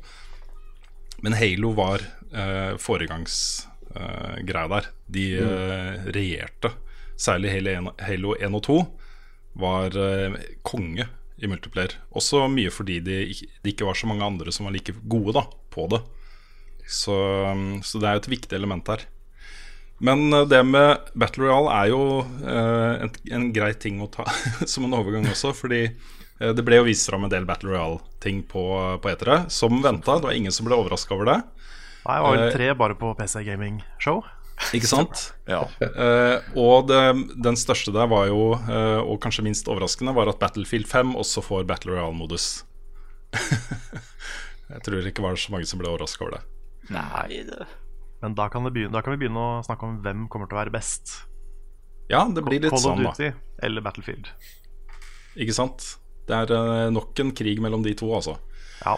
Men 1.23 1.35
Halo 1.37 1.71
var 1.77 2.03
uh, 2.35 2.75
foregangsgreia 2.81 4.67
der. 4.71 4.89
De 5.07 5.25
eh, 5.39 6.07
regjerte. 6.13 6.73
Særlig 7.15 7.53
Halo 7.53 7.71
1, 7.71 8.01
Halo 8.03 8.33
1 8.35 8.57
og 8.59 8.63
2 8.67 8.77
var 9.63 9.95
eh, 9.95 10.35
konge 10.67 11.07
i 11.39 11.47
multiplayer. 11.47 11.95
Også 12.15 12.43
mye 12.51 12.71
fordi 12.73 12.99
de, 13.03 13.21
ikke- 13.63 13.87
var 13.87 13.95
så 13.95 14.07
mange 14.11 14.25
andre 14.27 14.51
som 14.51 14.67
var 14.67 14.75
like 14.75 14.93
gode 15.07 15.33
da, 15.37 15.45
på 15.71 15.87
det. 15.91 16.01
Så, 16.87 17.15
um, 17.51 17.81
så 17.81 17.99
det 17.99 18.07
er 18.07 18.17
jo 18.17 18.23
et 18.25 18.33
viktig 18.35 18.55
element 18.59 18.87
her. 18.91 19.07
Men 20.05 20.33
eh, 20.33 20.45
det 20.49 20.61
med 20.67 21.11
Battle 21.17 21.47
Royale 21.47 21.73
er 21.79 21.91
jo 21.93 22.03
eh, 22.45 23.05
en, 23.05 23.13
en 23.37 23.47
grei 23.55 23.71
ting 23.79 24.01
å 24.03 24.09
ta 24.11 24.27
som 24.71 24.85
en 24.87 24.97
overgang 24.97 25.27
også, 25.31 25.53
fordi 25.57 25.81
eh, 25.87 26.51
det 26.55 26.65
ble 26.65 26.81
jo 26.81 26.87
vist 26.89 27.09
fram 27.09 27.25
en 27.25 27.33
del 27.33 27.47
Battle 27.49 27.73
Royale-ting 27.73 28.43
på, 28.51 28.65
på 29.01 29.11
etere, 29.11 29.43
som 29.53 29.81
venta. 29.83 30.19
Det 30.19 30.29
var 30.29 30.37
ingen 30.37 30.53
som 30.55 30.67
ble 30.69 30.77
overraska 30.77 31.17
over 31.17 31.31
det. 31.33 31.41
Nei, 32.05 32.15
det 32.15 32.23
var 32.25 32.35
vel 32.37 32.51
tre 32.53 32.73
bare 32.77 32.97
på 32.99 33.13
PC 33.17 33.41
Gaming 33.47 33.79
Show. 33.97 34.21
Ikke 34.77 34.87
sant? 34.87 35.31
Ja. 35.51 35.65
uh, 35.83 36.41
og 36.57 36.87
det, 36.89 37.01
den 37.43 37.57
største 37.59 37.91
der 37.93 38.07
var 38.09 38.29
jo, 38.29 38.55
uh, 38.55 39.01
og 39.03 39.19
kanskje 39.21 39.43
minst 39.45 39.67
overraskende, 39.69 40.13
var 40.15 40.31
at 40.31 40.39
Battlefield 40.41 40.87
5 40.89 41.11
også 41.21 41.43
får 41.45 41.65
Battle 41.69 41.97
Royale-modus. 41.97 42.63
Jeg 44.71 44.85
tror 44.85 45.01
ikke 45.01 45.21
det 45.21 45.25
var 45.27 45.41
så 45.41 45.53
mange 45.53 45.67
som 45.69 45.81
ble 45.81 45.91
overraska 45.91 46.25
over 46.25 46.37
det. 46.37 46.45
Nei, 46.93 47.41
det 47.49 47.65
Men 48.23 48.35
da 48.37 48.47
kan, 48.51 48.65
begynne, 48.67 48.93
da 48.95 49.01
kan 49.03 49.15
vi 49.15 49.25
begynne 49.25 49.41
å 49.41 49.63
snakke 49.65 49.87
om 49.87 49.97
hvem 50.03 50.27
kommer 50.31 50.49
til 50.49 50.57
å 50.57 50.61
være 50.63 50.73
best. 50.73 51.17
Ja, 52.11 52.23
det 52.29 52.43
blir 52.45 52.61
litt 52.61 52.73
Call 52.73 52.79
of 52.79 52.85
sånn, 52.85 53.03
da. 53.03 53.13
Duty 53.15 53.31
eller 53.65 53.83
Battlefield. 53.85 54.29
Ikke 55.41 55.55
sant? 55.55 55.95
Det 56.29 56.37
er 56.37 56.53
eh, 56.55 56.87
nok 56.93 57.17
en 57.21 57.33
krig 57.37 57.61
mellom 57.61 57.83
de 57.85 57.93
to, 57.97 58.09
altså. 58.15 58.37
Ja. 58.83 58.95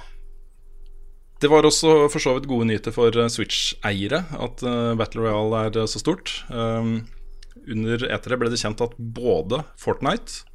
Det 1.38 1.52
var 1.52 1.68
også 1.68 2.08
for 2.10 2.24
så 2.24 2.34
vidt 2.38 2.48
gode 2.50 2.70
nyheter 2.70 2.94
for 2.96 3.14
eh, 3.14 3.30
Switch-eiere 3.32 4.24
at 4.38 4.64
eh, 4.66 4.94
Battle 5.00 5.26
Royale 5.26 5.68
er 5.68 5.90
så 5.92 6.02
stort. 6.02 6.34
Um, 6.50 7.08
under 7.68 8.06
etere 8.14 8.40
ble 8.40 8.52
det 8.54 8.62
kjent 8.62 8.84
at 8.84 8.96
både 8.98 9.64
Fortnite 9.82 10.46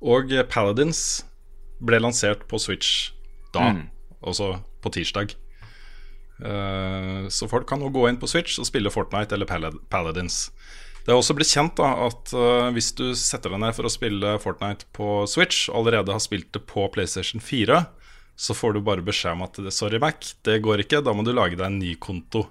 og 0.00 0.32
Paladins 0.48 1.02
ble 1.84 1.98
lansert 2.00 2.46
på 2.50 2.60
Switch 2.62 3.10
da, 3.52 3.72
altså 4.22 4.56
på 4.82 4.92
tirsdag. 4.94 5.34
Eh, 6.38 7.28
så 7.28 7.48
folk 7.50 7.66
kan 7.68 7.80
nå 7.82 7.90
gå 7.94 8.06
inn 8.08 8.18
på 8.20 8.28
Switch 8.30 8.58
og 8.62 8.68
spille 8.68 8.92
Fortnite 8.94 9.34
eller 9.34 9.48
Palad- 9.48 9.80
Paladins. 9.90 10.48
Det 11.04 11.14
er 11.14 11.18
også 11.18 11.34
blitt 11.38 11.50
kjent 11.50 11.78
da 11.78 11.88
at 12.04 12.32
eh, 12.36 12.70
hvis 12.76 12.90
du 12.98 13.06
setter 13.16 13.54
deg 13.54 13.62
ned 13.62 13.76
for 13.76 13.88
å 13.88 13.92
spille 13.92 14.34
Fortnite 14.42 14.88
på 14.96 15.22
Switch, 15.30 15.66
og 15.72 15.80
allerede 15.82 16.12
har 16.14 16.22
spilt 16.22 16.50
det 16.54 16.66
på 16.68 16.84
PlayStation 16.92 17.40
4, 17.40 17.80
så 18.38 18.54
får 18.54 18.76
du 18.76 18.84
bare 18.86 19.02
beskjed 19.02 19.34
om 19.34 19.46
at 19.48 19.56
sorry, 19.74 19.98
Mac, 19.98 20.34
det 20.46 20.60
går 20.62 20.84
ikke. 20.84 21.00
Da 21.02 21.10
må 21.16 21.24
du 21.26 21.32
lage 21.34 21.56
deg 21.58 21.64
en 21.66 21.80
ny 21.80 21.96
konto. 21.98 22.44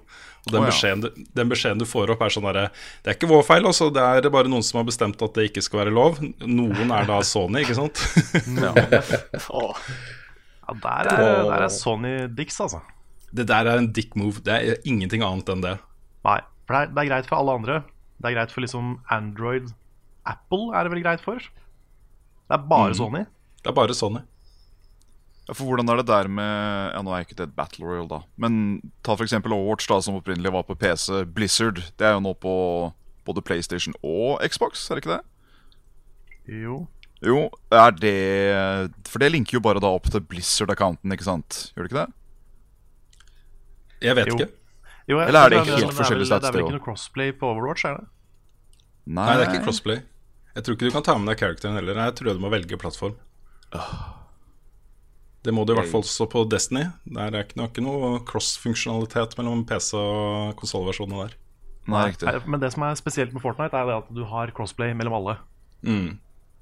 Og 0.44 0.50
den, 0.50 0.60
oh, 0.60 0.66
ja. 0.66 0.72
beskjeden, 0.72 1.00
du, 1.06 1.22
den 1.38 1.48
beskjeden 1.48 1.80
du 1.80 1.86
får 1.88 2.12
opp, 2.12 2.20
er 2.26 2.34
sånn 2.34 2.44
derre 2.44 2.66
Det 3.00 3.12
er 3.12 3.16
ikke 3.16 3.30
vår 3.30 3.46
feil, 3.46 3.64
altså. 3.70 3.88
Det 3.94 4.02
er 4.04 4.28
bare 4.32 4.52
noen 4.52 4.66
som 4.66 4.82
har 4.82 4.88
bestemt 4.88 5.22
at 5.24 5.38
det 5.38 5.48
ikke 5.48 5.64
skal 5.64 5.84
være 5.86 5.94
lov. 5.96 6.20
Noen 6.44 6.92
er 6.92 7.08
da 7.08 7.22
Sony, 7.30 7.62
ikke 7.64 7.78
sant? 7.78 8.04
ja. 8.52 8.74
Ja, 10.68 10.76
der 10.84 11.08
er, 11.14 11.24
der 11.48 11.64
er 11.64 11.72
Sony 11.72 12.14
Dix, 12.36 12.60
altså. 12.60 12.82
Det 13.34 13.46
der 13.50 13.66
er 13.68 13.78
en 13.78 13.90
dick 13.92 14.14
move. 14.16 14.40
Det 14.44 14.54
er 14.54 14.78
ingenting 14.88 15.22
annet 15.22 15.48
enn 15.52 15.60
det. 15.64 15.76
Nei, 16.24 16.38
for 16.66 16.74
det 16.74 16.80
er, 16.82 16.92
det 16.94 17.02
er 17.04 17.10
greit 17.10 17.28
for 17.28 17.36
alle 17.40 17.54
andre. 17.60 17.82
Det 18.18 18.30
er 18.30 18.36
greit 18.38 18.50
for 18.54 18.64
liksom 18.64 18.94
Android. 19.14 19.68
Apple 20.26 20.72
er 20.76 20.84
det 20.88 20.92
vel 20.94 21.02
greit 21.04 21.20
for? 21.24 21.38
Det 21.38 22.56
er 22.56 22.64
bare 22.68 22.90
Mm. 22.94 22.98
Sony. 22.98 23.24
Det 23.62 23.68
er 23.70 23.76
bare 23.76 23.94
Sony. 23.94 24.20
Ja, 25.48 25.54
For 25.54 25.64
hvordan 25.64 25.88
er 25.88 25.96
det 26.02 26.06
der 26.06 26.28
med 26.28 26.92
Ja, 26.94 27.00
nå 27.02 27.12
er 27.14 27.24
ikke 27.24 27.36
det 27.36 27.48
et 27.48 27.56
Battle 27.56 27.86
Royal, 27.86 28.08
da. 28.08 28.18
Men 28.36 28.80
ta 29.02 29.14
for 29.16 29.24
eksempel 29.24 29.52
Overwatch, 29.52 29.86
da, 29.88 30.00
som 30.00 30.16
opprinnelig 30.20 30.52
var 30.52 30.62
på 30.68 30.76
PC. 30.76 31.24
Blizzard. 31.24 31.76
Det 31.96 32.04
er 32.06 32.12
jo 32.16 32.20
nå 32.20 32.34
på 32.36 32.92
både 33.24 33.42
PlayStation 33.44 33.94
og 34.02 34.40
Xbox, 34.44 34.90
er 34.90 34.96
det 34.96 35.04
ikke 35.04 35.16
det? 35.16 35.24
Jo. 36.64 36.86
Jo, 37.24 37.48
er 37.72 37.90
det 37.92 38.92
For 39.08 39.18
det 39.18 39.32
linker 39.32 39.58
jo 39.58 39.60
bare 39.64 39.80
da 39.82 39.88
opp 39.90 40.06
til 40.10 40.20
Blizzard-accounten, 40.20 41.12
ikke 41.12 41.24
sant? 41.26 41.72
Gjør 41.74 41.84
det 41.86 41.90
ikke 41.92 42.04
det? 42.06 42.12
Jeg 44.02 44.14
vet 44.16 44.26
Jo. 44.28 44.34
ikke. 44.36 44.48
jo 45.08 45.18
jeg- 45.18 45.28
Eller 45.28 45.40
er 45.46 45.48
det 45.50 45.58
men 45.58 45.66
helt 45.78 45.94
forskjellige 45.94 46.28
vel- 46.30 46.40
Det 46.40 46.48
er 46.48 46.52
vel 46.52 46.64
ikke 46.64 46.76
noe 46.78 46.84
crossplay 46.86 47.32
på 47.32 47.42
Overwatch, 47.52 47.84
er 47.84 47.96
det? 47.98 48.06
Nei, 49.06 49.36
det 49.36 49.48
er 49.48 49.52
ikke 49.54 49.64
crossplay. 49.64 50.02
Jeg 50.54 50.64
tror 50.64 50.74
ikke 50.76 50.86
du 50.88 50.90
kan 50.90 51.02
ta 51.02 51.18
med 51.18 51.28
deg 51.28 51.38
characteren 51.38 51.74
heller. 51.74 51.94
Jeg 51.94 52.14
tror 52.16 52.32
du 52.34 52.38
må 52.40 52.50
velge 52.50 52.76
plattform. 52.78 53.14
Det 55.46 55.54
må 55.54 55.64
du 55.64 55.72
i 55.72 55.76
hvert 55.78 55.88
fall 55.90 56.02
også 56.02 56.26
på 56.30 56.42
Destiny. 56.50 56.82
Der 57.06 57.30
er 57.30 57.44
ikke 57.44 57.56
noe, 57.60 57.68
ikke 57.70 57.82
noe 57.84 58.18
cross-funksjonalitet 58.28 59.36
mellom 59.38 59.64
PC- 59.68 59.94
og 59.96 60.56
konsollversjonene 60.58 61.28
der. 61.28 61.36
Nei, 61.88 62.02
riktig. 62.10 62.46
Men 62.46 62.60
det 62.60 62.72
som 62.74 62.82
er 62.84 62.98
spesielt 63.00 63.32
med 63.32 63.40
Fortnite, 63.40 63.72
er 63.78 63.86
det 63.88 63.94
at 64.02 64.10
du 64.12 64.24
har 64.28 64.50
crossplay 64.56 64.92
mellom 64.98 65.14
alle. 65.14 65.36
Mm. 65.86 66.18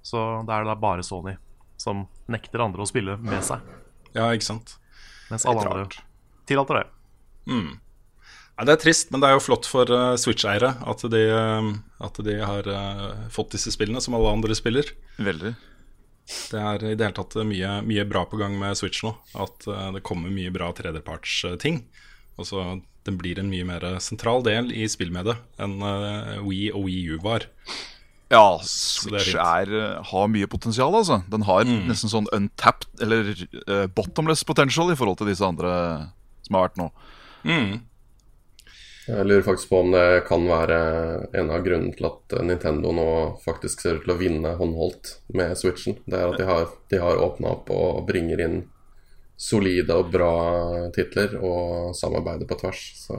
Så 0.07 0.20
da 0.46 0.59
er 0.61 0.64
det 0.64 0.70
da 0.70 0.75
bare 0.79 1.03
Sony 1.03 1.37
som 1.81 2.05
nekter 2.29 2.62
andre 2.62 2.85
å 2.85 2.87
spille 2.87 3.16
med 3.18 3.42
seg. 3.42 3.61
Ja, 4.14 4.29
ikke 4.37 4.46
sant. 4.46 4.77
Mens 5.31 5.44
alle 5.49 5.64
andre 5.66 5.88
tillater 6.46 6.83
det. 6.83 6.87
Nei, 8.57 8.65
det 8.65 8.73
er 8.73 8.81
trist, 8.81 9.11
men 9.13 9.21
det 9.21 9.29
er 9.29 9.37
jo 9.37 9.45
flott 9.45 9.67
for 9.69 9.91
uh, 9.93 10.17
Switch-eiere 10.17 10.71
at, 10.89 11.03
eh, 11.05 11.67
at 12.09 12.21
de 12.25 12.37
har 12.41 12.69
uh, 12.73 13.27
fått 13.33 13.53
disse 13.53 13.73
spillene, 13.75 14.01
som 14.01 14.17
alle 14.17 14.33
andre 14.33 14.57
spiller. 14.57 14.95
Veldig. 15.21 15.53
Det 16.27 16.63
er 16.63 16.87
i 16.89 16.95
det 16.97 17.05
hele 17.05 17.17
tatt 17.19 17.37
mye, 17.45 17.75
mye 17.87 18.07
bra 18.09 18.25
på 18.27 18.41
gang 18.41 18.57
med 18.59 18.79
Switch 18.81 19.05
nå. 19.05 19.13
At 19.39 19.69
det 19.95 20.03
kommer 20.09 20.33
mye 20.33 20.51
bra 20.51 20.73
tredjepartsting. 20.75 21.85
Altså, 22.41 22.81
den 23.07 23.21
blir 23.21 23.39
en 23.39 23.53
mye 23.53 23.69
mer 23.69 23.85
sentral 24.03 24.43
del 24.43 24.73
i 24.75 24.89
spillmediet 24.91 25.39
enn 25.63 25.77
Wii 26.43 26.73
og 26.73 26.89
Wii 26.89 27.15
U 27.15 27.21
var. 27.23 27.47
Ja, 28.35 28.59
Switch 28.67 29.37
er, 29.39 29.71
har 30.11 30.33
mye 30.33 30.51
potensial, 30.51 30.99
altså. 30.99 31.21
Den 31.31 31.47
har 31.47 31.63
nesten 31.63 32.11
sånn 32.11 32.27
untapped, 32.35 32.91
eller 33.07 33.31
bottomless 33.95 34.43
potential 34.49 34.91
i 34.91 34.99
forhold 34.99 35.23
til 35.23 35.31
disse 35.31 35.47
andre 35.47 35.77
som 36.43 36.59
har 36.59 36.67
vært 36.67 36.83
nå. 36.83 36.91
Jeg 39.07 39.23
lurer 39.23 39.45
faktisk 39.47 39.71
på 39.71 39.81
om 39.85 39.93
det 39.95 40.25
kan 40.27 40.43
være 40.51 40.79
en 41.39 41.51
av 41.55 41.63
grunnene 41.63 41.95
til 41.95 42.09
at 42.09 42.33
Nintendo 42.43 42.91
nå 42.95 43.11
faktisk 43.45 43.85
ser 43.85 44.01
ut 44.01 44.07
til 44.07 44.15
å 44.17 44.19
vinne 44.19 44.57
håndholdt 44.59 45.13
med 45.39 45.55
Switchen. 45.59 46.01
Det 46.11 46.19
er 46.19 46.33
at 46.33 46.41
de 46.41 46.49
har, 46.49 46.67
de 46.91 46.99
har 46.99 47.23
åpna 47.23 47.53
opp 47.55 47.71
og 47.71 48.01
bringer 48.09 48.43
inn 48.43 48.65
solide 49.39 49.95
og 49.95 50.11
bra 50.11 50.33
titler 50.97 51.37
og 51.39 51.95
samarbeider 51.95 52.51
på 52.51 52.59
tvers. 52.59 52.83
Så 53.05 53.19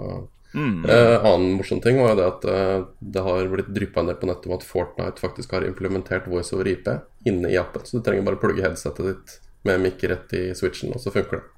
eh, 0.90 1.16
Annen 1.24 1.56
morsom 1.62 1.80
ting 1.84 2.02
var 2.02 2.12
jo 2.12 2.20
det 2.20 2.30
at 2.34 2.48
eh, 2.52 2.78
det 3.00 3.24
har 3.24 3.52
blitt 3.54 3.72
dryppa 3.72 4.04
ned 4.04 4.20
på 4.20 4.28
nettet 4.28 4.50
om 4.50 4.58
at 4.58 4.68
Fortnite 4.68 5.24
faktisk 5.24 5.56
har 5.56 5.68
implementert 5.70 6.28
voice 6.28 6.52
over 6.58 6.68
IP 6.68 6.90
inne 7.30 7.54
i 7.54 7.60
appen. 7.62 7.86
Så 7.88 8.02
du 8.02 8.04
trenger 8.04 8.28
bare 8.28 8.42
plugge 8.44 8.66
headsetet 8.66 9.13
ditt 9.13 9.38
med 9.68 9.86
mic 9.86 10.04
rett 10.04 10.36
i 10.36 10.50
Switchen, 10.56 10.92
og 10.92 11.00
så 11.00 11.16
funker 11.16 11.40
det. 11.40 11.57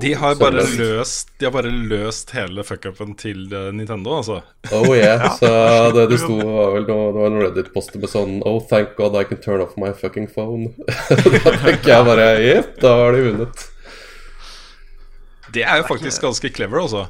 De 0.00 0.12
har 0.18 0.34
bare 0.40 0.62
løst, 0.78 1.30
de 1.38 1.46
har 1.46 1.52
bare 1.54 1.70
løst 1.70 2.30
hele 2.34 2.64
fuckupen 2.66 3.12
til 3.20 3.52
eh, 3.52 3.68
Nintendo, 3.76 4.16
altså. 4.20 4.38
Oh 4.74 4.90
yeah, 4.96 5.26
så 5.38 5.50
det 5.94 6.06
det 6.12 6.18
sto 6.22 6.38
var 6.40 6.72
vel 6.74 6.86
noe, 6.88 7.10
det 7.12 7.20
var 7.20 7.30
en 7.30 7.38
Reddit-post 7.42 7.94
med 8.00 8.10
sånn 8.12 8.38
Oh, 8.48 8.58
thank 8.70 8.96
God 8.98 9.16
I 9.20 9.24
can 9.28 9.40
turn 9.44 9.62
off 9.64 9.76
my 9.80 9.92
fucking 9.96 10.26
phone. 10.32 10.72
da 11.10 11.54
tenker 11.62 11.92
jeg 11.92 12.08
bare 12.08 12.26
Jepp, 12.42 12.72
da 12.82 12.94
har 13.02 13.14
de 13.16 13.22
vunnet. 13.28 13.66
Det 15.54 15.62
er 15.62 15.82
jo 15.82 15.86
faktisk 15.86 16.24
ganske 16.24 16.50
clever, 16.50 16.80
altså. 16.82 17.04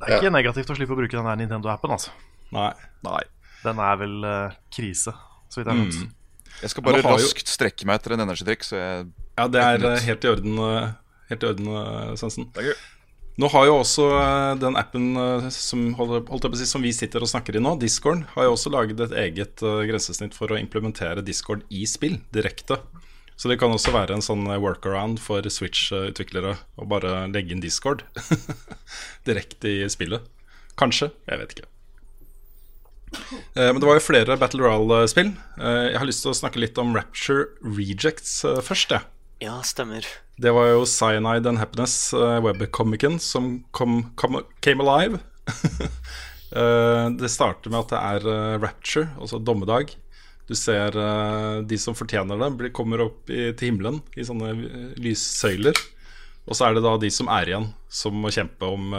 Det 0.00 0.14
er 0.14 0.22
ikke 0.22 0.32
negativt 0.32 0.70
å 0.72 0.78
slippe 0.78 0.96
å 0.96 1.00
bruke 1.02 1.12
den 1.18 1.28
der 1.28 1.42
Nintendo-appen, 1.42 1.92
altså. 1.92 2.14
Nei. 2.56 2.70
Nei. 3.04 3.20
Den 3.60 3.80
er 3.84 3.98
vel 4.00 4.16
uh, 4.24 4.56
krise, 4.72 5.12
så 5.52 5.60
vidt 5.60 5.68
jeg 5.68 5.82
vet. 5.82 6.16
Jeg 6.62 6.72
skal 6.72 6.84
bare 6.86 7.02
raskt 7.04 7.44
jo- 7.44 7.52
strekke 7.54 7.88
meg 7.88 8.00
etter 8.00 8.16
en 8.16 8.24
energidrikk, 8.24 8.64
så 8.66 8.78
jeg 8.78 9.04
Ja, 9.36 9.46
det 9.48 9.60
er 9.64 9.84
eh, 9.90 10.02
helt 10.08 10.24
i 10.24 10.28
orden, 10.28 10.58
eh, 10.64 10.88
helt 11.30 11.44
sansen. 12.20 12.48
eh, 12.54 12.62
er 12.64 12.70
gøy. 12.72 12.80
Nå 13.40 13.48
har 13.54 13.64
jo 13.70 13.76
også 13.80 14.04
eh, 14.20 14.54
den 14.60 14.76
appen 14.76 15.16
eh, 15.16 15.46
som, 15.54 15.86
holdt 15.96 16.28
holdt 16.28 16.44
jeg 16.44 16.52
på 16.52 16.58
å 16.58 16.60
si, 16.60 16.66
som 16.68 16.82
vi 16.84 16.92
sitter 16.92 17.22
og 17.24 17.30
snakker 17.30 17.56
i 17.56 17.62
nå, 17.62 17.76
Discord, 17.80 18.26
har 18.34 18.44
jo 18.48 18.56
også 18.56 18.72
laget 18.74 19.00
et 19.06 19.14
eget 19.26 19.62
grensesnitt 19.88 20.34
for 20.36 20.52
å 20.52 20.58
implementere 20.60 21.22
Discord 21.24 21.62
i 21.70 21.86
spill 21.88 22.18
direkte. 22.34 22.80
Så 23.40 23.48
det 23.48 23.56
kan 23.62 23.72
også 23.72 23.94
være 23.94 24.12
en 24.18 24.20
sånn 24.20 24.44
workaround 24.60 25.16
for 25.24 25.40
Switch-utviklere 25.48 26.58
å 26.76 26.84
bare 26.90 27.22
legge 27.32 27.54
inn 27.56 27.62
Discord 27.64 28.02
direkte 29.28 29.70
i 29.72 29.88
spillet. 29.88 30.26
Kanskje. 30.76 31.08
Jeg 31.30 31.40
vet 31.40 31.54
ikke. 31.56 31.68
Eh, 33.56 33.70
Men 33.72 33.80
det 33.80 33.88
var 33.88 33.96
jo 33.96 34.04
flere 34.04 34.36
Battle 34.38 34.60
Royale-spill. 34.66 35.32
Eh, 35.56 35.86
Jeg 35.94 35.98
har 36.02 36.06
lyst 36.10 36.22
til 36.26 36.34
å 36.34 36.36
snakke 36.36 36.60
litt 36.62 36.76
om 36.82 36.92
Rapture 36.96 37.48
Rejects 37.64 38.42
først, 38.66 38.92
jeg. 38.92 39.08
Ja, 39.40 39.56
stemmer. 39.64 40.04
Det 40.40 40.50
var 40.56 40.70
jo 40.70 40.86
Cyanide 40.88 41.48
and 41.48 41.58
Happiness, 41.60 42.14
uh, 42.14 42.40
webcomicen, 42.40 43.18
som 43.20 43.64
kom, 43.70 44.14
kom, 44.14 44.38
came 44.60 44.80
alive. 44.80 45.18
uh, 46.56 47.10
det 47.20 47.28
starter 47.28 47.68
med 47.68 47.82
at 47.82 47.92
det 47.92 47.98
er 48.00 48.28
uh, 48.28 48.60
rapture, 48.62 49.10
altså 49.20 49.36
dommedag. 49.38 49.92
Du 50.48 50.54
ser 50.56 50.96
uh, 50.96 51.60
de 51.60 51.76
som 51.78 51.96
fortjener 51.98 52.40
det, 52.40 52.48
blir, 52.56 52.72
kommer 52.72 53.04
opp 53.04 53.28
i, 53.28 53.50
til 53.52 53.68
himmelen 53.74 54.00
i 54.16 54.24
sånne 54.24 54.54
lyssøyler. 54.96 55.76
Og 56.48 56.56
så 56.56 56.70
er 56.70 56.78
det 56.78 56.86
da 56.88 56.96
de 56.96 57.12
som 57.12 57.28
er 57.28 57.52
igjen, 57.52 57.68
som 57.92 58.16
må 58.16 58.32
kjempe 58.32 58.64
om 58.64 58.96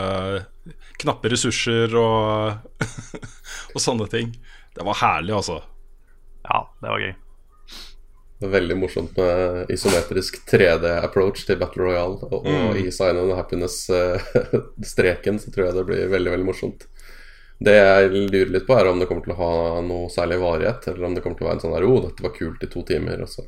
knappe 1.02 1.34
ressurser 1.34 1.98
og, 1.98 2.86
og 3.74 3.82
sånne 3.82 4.06
ting. 4.14 4.30
Det 4.78 4.86
var 4.86 5.02
herlig, 5.02 5.34
altså. 5.42 5.58
Ja, 6.46 6.68
det 6.86 6.94
var 6.94 7.02
gøy. 7.02 7.16
Det 8.42 8.50
veldig 8.50 8.78
morsomt 8.78 9.18
med 9.18 9.70
isometrisk 9.70 10.40
3D-approach 10.50 11.44
til 11.46 11.60
Battle 11.62 11.84
Royale. 11.86 12.16
Og, 12.26 12.48
og 12.50 12.78
i 12.80 12.90
Sign 12.90 13.20
of 13.22 13.36
Happiness-streken 13.38 15.38
så 15.44 15.52
tror 15.54 15.68
jeg 15.68 15.76
det 15.76 15.84
blir 15.86 16.08
veldig, 16.10 16.32
veldig 16.34 16.48
morsomt. 16.48 16.88
Det 17.62 17.76
jeg 17.76 18.10
lurer 18.10 18.50
litt 18.56 18.66
på, 18.66 18.74
er 18.74 18.90
om 18.90 18.98
det 18.98 19.06
kommer 19.06 19.22
til 19.28 19.36
å 19.36 19.42
ha 19.44 19.52
noe 19.86 20.10
særlig 20.10 20.42
varighet, 20.42 20.90
eller 20.90 21.06
om 21.06 21.14
det 21.14 21.22
kommer 21.22 21.38
til 21.38 21.46
å 21.46 21.50
være 21.52 21.58
en 21.60 21.64
sånn 21.68 21.78
her 21.78 21.86
oh, 21.86 22.02
dette 22.08 22.26
var 22.26 22.34
kult 22.40 22.66
i 22.66 22.72
to 22.74 22.82
timer. 22.90 23.22
Og 23.22 23.30
så. 23.30 23.46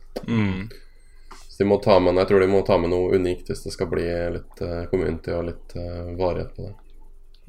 så 1.41 1.57
de 1.57 1.65
må 1.73 1.81
ta 1.81 1.97
med, 1.97 2.13
jeg 2.21 2.29
tror 2.29 2.45
de 2.45 2.53
må 2.53 2.61
ta 2.69 2.77
med 2.77 2.93
noe 2.93 3.17
unikt 3.17 3.49
hvis 3.49 3.65
det 3.65 3.73
skal 3.73 3.89
bli 3.89 4.05
litt 4.37 4.55
uh, 4.61 4.85
community 4.93 5.33
og 5.33 5.49
litt 5.49 5.73
uh, 5.73 6.13
varighet 6.21 6.53
på 6.53 6.69
det. 6.69 6.73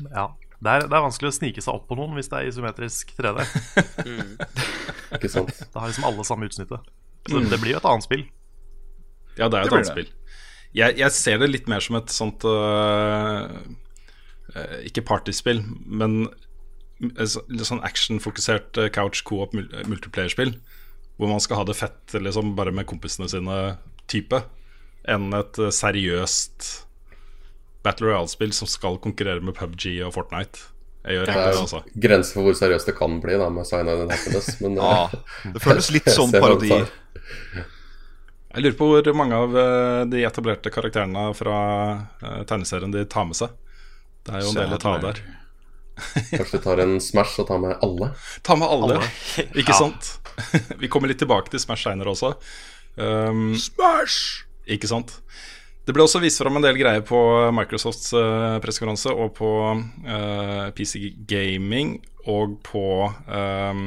Ja. 0.08 0.30
Det 0.64 0.72
er, 0.72 0.88
det 0.88 0.96
er 0.96 1.04
vanskelig 1.04 1.28
å 1.28 1.36
snike 1.36 1.60
seg 1.60 1.76
opp 1.76 1.84
på 1.90 1.96
noen 2.00 2.16
hvis 2.16 2.32
det 2.32 2.40
er 2.40 2.48
isometrisk 2.48 3.12
3D. 3.20 3.44
Ikke 5.18 5.28
sant? 5.28 5.52
Da 5.74 5.82
har 5.82 5.92
liksom 5.92 6.08
alle 6.08 6.24
samme 6.24 6.48
utsnittet. 6.48 6.80
Så 7.30 7.40
det 7.50 7.60
blir 7.62 7.72
jo 7.74 7.80
et 7.80 7.88
annet 7.88 8.04
spill. 8.06 8.24
Ja, 9.38 9.48
det 9.48 9.58
er 9.58 9.64
jo 9.64 9.70
et 9.70 9.76
annet 9.78 9.90
spill. 9.90 10.10
Jeg, 10.74 10.96
jeg 10.98 11.14
ser 11.14 11.38
det 11.40 11.48
litt 11.52 11.68
mer 11.70 11.82
som 11.84 11.96
et 12.00 12.10
sånt 12.10 12.42
uh, 12.50 13.46
uh, 14.56 14.76
Ikke 14.84 15.04
partyspill, 15.06 15.62
men 15.86 16.26
litt 17.04 17.66
sånn 17.68 17.82
actionfokusert 17.84 18.78
øh, 18.80 18.88
couch 18.94 19.22
co-op 19.26 19.54
mul- 19.56 19.70
multiplayer-spill. 19.90 20.54
Hvor 21.18 21.30
man 21.30 21.42
skal 21.42 21.60
ha 21.60 21.64
det 21.68 21.76
fett 21.78 22.14
liksom 22.18 22.54
bare 22.58 22.72
med 22.74 22.86
kompisene 22.90 23.28
sine 23.30 23.58
type. 24.10 24.40
Enn 25.10 25.34
et 25.36 25.58
seriøst 25.74 26.68
Battle 27.84 28.08
Royale-spill 28.08 28.54
som 28.56 28.70
skal 28.70 28.96
konkurrere 29.04 29.44
med 29.44 29.56
PubG 29.58 29.98
og 30.06 30.14
Fortnite. 30.16 30.70
Jeg 31.04 31.18
gjør 31.18 31.28
er 31.28 31.36
det, 31.36 31.58
altså. 31.60 31.80
grenser 32.00 32.38
for 32.38 32.46
hvor 32.46 32.56
seriøst 32.56 32.88
det 32.88 32.94
kan 32.96 33.18
bli 33.20 33.36
da 33.36 33.50
med 33.52 33.66
Sign 33.68 33.90
and 33.92 34.12
Happiness, 34.12 34.54
men 34.64 34.78
Ja, 34.80 34.92
eh, 35.12 35.50
det 35.52 35.60
føles 35.64 35.90
litt 35.92 36.08
som 36.16 36.32
parodi. 36.32 36.70
Jeg 38.54 38.62
lurer 38.62 38.76
på 38.78 38.88
hvor 38.88 39.10
mange 39.18 39.36
av 39.36 39.56
øh, 39.58 40.00
de 40.08 40.22
etablerte 40.24 40.70
karakterene 40.72 41.26
fra 41.36 41.56
øh, 42.22 42.42
tegneserien 42.48 42.94
de 42.94 43.04
tar 43.10 43.26
med 43.28 43.36
seg. 43.36 43.52
Det 44.24 44.32
er 44.38 44.44
jo 44.46 44.52
en 44.54 44.60
del 44.62 44.76
å 44.76 44.80
ta 44.80 44.94
av 44.96 45.02
der. 45.04 45.20
Kanskje 46.38 46.60
tar 46.64 46.80
en 46.82 46.96
Smash 47.02 47.36
og 47.42 47.48
tar 47.50 47.60
med 47.62 47.76
alle. 47.84 48.12
Ta 48.46 48.56
med 48.58 48.70
alle, 48.70 49.00
ikke 49.52 49.74
Ja. 49.74 49.80
sant? 49.84 50.14
Vi 50.80 50.88
kommer 50.90 51.10
litt 51.10 51.20
tilbake 51.22 51.52
til 51.52 51.60
Smash 51.62 51.84
seinere 51.86 52.14
også. 52.14 52.32
Um, 52.96 53.52
Smash! 53.58 54.46
ikke 54.70 54.88
sant? 54.88 55.18
Det 55.84 55.92
ble 55.92 56.04
også 56.06 56.22
vist 56.22 56.40
fram 56.40 56.56
en 56.56 56.64
del 56.64 56.78
greier 56.80 57.02
på 57.04 57.18
Microsofts 57.52 58.14
uh, 58.16 58.56
pressekonferanse 58.64 59.12
og 59.12 59.34
på 59.36 59.50
uh, 59.76 60.70
PC 60.76 61.10
Gaming 61.28 61.98
og 62.30 62.56
på 62.64 62.84
um, 63.28 63.82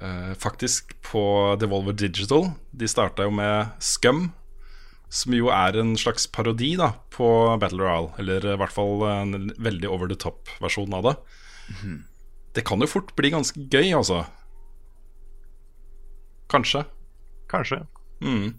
uh, 0.00 0.32
Faktisk 0.40 0.96
på 1.04 1.24
Devolver 1.60 1.92
Digital. 1.92 2.48
De 2.72 2.88
starta 2.88 3.28
jo 3.28 3.34
med 3.36 3.74
Scum, 3.84 4.30
som 5.12 5.36
jo 5.36 5.52
er 5.52 5.76
en 5.82 5.92
slags 6.00 6.24
parodi 6.24 6.72
da 6.80 6.94
på 7.12 7.28
Battle 7.60 7.84
Royale. 7.84 8.14
Eller 8.24 8.48
i 8.54 8.56
hvert 8.62 8.72
fall 8.72 9.04
en 9.10 9.52
veldig 9.60 9.92
over 9.92 10.08
the 10.08 10.16
top-versjon 10.16 10.96
av 10.96 11.10
det. 11.10 11.14
Det 12.54 12.64
kan 12.64 12.80
jo 12.80 12.88
fort 12.88 13.12
bli 13.18 13.34
ganske 13.34 13.60
gøy, 13.68 13.92
altså. 13.92 14.22
Kanskje. 16.48 16.84
Kanskje. 17.50 17.82
Eh, 18.22 18.50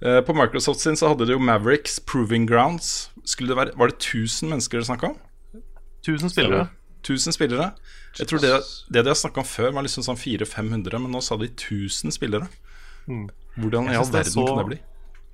På 0.00 0.34
Microsoft 0.34 0.80
sin 0.80 0.96
så 0.96 1.08
hadde 1.10 1.26
de 1.26 1.32
jo 1.34 1.38
Mavericks 1.42 1.98
Proving 2.00 2.46
Grounds. 2.46 3.10
Det 3.24 3.56
være, 3.56 3.72
var 3.76 3.90
det 3.90 3.98
1000 3.98 4.48
mennesker 4.48 4.78
dere 4.78 4.86
snakka 4.86 5.08
om? 5.10 5.16
1000 6.06 6.30
spillere. 6.30 6.68
1000 7.02 7.32
spillere. 7.34 7.72
Jeg 8.18 8.28
tror 8.30 8.40
det, 8.42 8.52
det 8.94 9.02
de 9.04 9.10
har 9.10 9.18
snakka 9.18 9.42
om 9.42 9.46
før, 9.48 9.72
var 9.74 9.82
liksom 9.86 10.04
sånn 10.06 10.18
400-500, 10.18 10.98
men 11.02 11.12
nå 11.12 11.20
sa 11.22 11.36
de 11.36 11.48
1000 11.50 12.14
spillere. 12.14 12.48
Hvordan 13.58 13.90
i 13.90 13.96
all 13.96 14.06
er 14.06 14.12
verden 14.12 14.32
så- 14.32 14.46
kan 14.46 14.58
det 14.62 14.66
bli? 14.66 14.78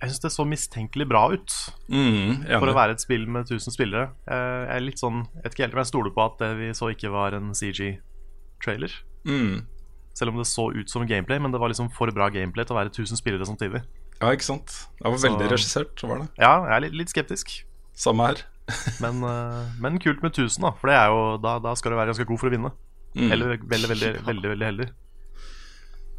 Jeg 0.03 0.11
syns 0.11 0.21
det 0.21 0.33
så 0.33 0.45
mistenkelig 0.45 1.09
bra 1.09 1.33
ut 1.33 1.53
Mm, 1.89 2.45
for 2.61 2.67
å 2.69 2.75
være 2.75 2.91
et 2.93 3.01
spill 3.01 3.27
med 3.27 3.47
1000 3.47 3.73
spillere. 3.73 4.11
Jeg 4.27 4.77
er 4.77 4.81
litt 4.81 4.99
sånn 4.99 5.25
Jeg 5.35 5.43
vet 5.45 5.53
ikke 5.55 5.65
helt 5.65 5.73
om 5.75 5.79
jeg 5.79 5.87
stoler 5.87 6.11
på 6.11 6.25
at 6.25 6.39
det 6.39 6.57
vi 6.59 6.69
så 6.73 6.91
ikke 6.93 7.11
var 7.11 7.33
en 7.33 7.53
CG-trailer. 7.55 8.93
Mm. 9.25 9.67
Selv 10.15 10.29
om 10.31 10.37
det 10.37 10.47
så 10.47 10.71
ut 10.75 10.91
som 10.91 11.07
gameplay, 11.07 11.39
men 11.39 11.53
det 11.53 11.61
var 11.61 11.69
liksom 11.69 11.91
for 11.93 12.11
bra 12.11 12.29
gameplay 12.29 12.65
til 12.65 12.77
å 12.77 12.81
være 12.85 12.91
1000 12.93 13.17
spillere 13.17 13.47
samtidig. 13.47 13.83
Ja, 14.25 14.33
ikke 14.33 14.47
sant. 14.49 14.73
Det 14.97 15.05
var 15.05 15.21
Så- 15.21 15.29
veldig 15.29 15.51
regissert, 15.53 16.03
var 16.09 16.25
det. 16.25 16.29
Ja, 16.41 16.55
jeg 16.65 16.77
er 16.79 16.85
litt, 16.87 16.99
litt 17.05 17.13
skeptisk, 17.13 17.59
Samme 17.95 18.27
her. 18.27 18.41
men, 19.05 19.21
eh, 19.23 19.65
men 19.79 20.01
kult 20.01 20.23
med 20.25 20.33
1000, 20.33 20.65
da. 20.65 20.73
For 20.81 20.89
det 20.89 20.97
er 20.97 21.13
jo, 21.13 21.37
da, 21.45 21.59
da 21.61 21.75
skal 21.77 21.93
du 21.93 21.99
være 22.01 22.15
ganske 22.15 22.27
god 22.27 22.41
for 22.41 22.49
å 22.49 22.55
vinne. 22.57 22.73
Mm. 23.15 23.31
Eller 23.31 23.47
veldig, 23.61 23.69
veldig, 23.69 23.89
veldig, 23.93 24.25
veldig, 24.27 24.51
veldig 24.55 24.67
heldig. 24.71 24.87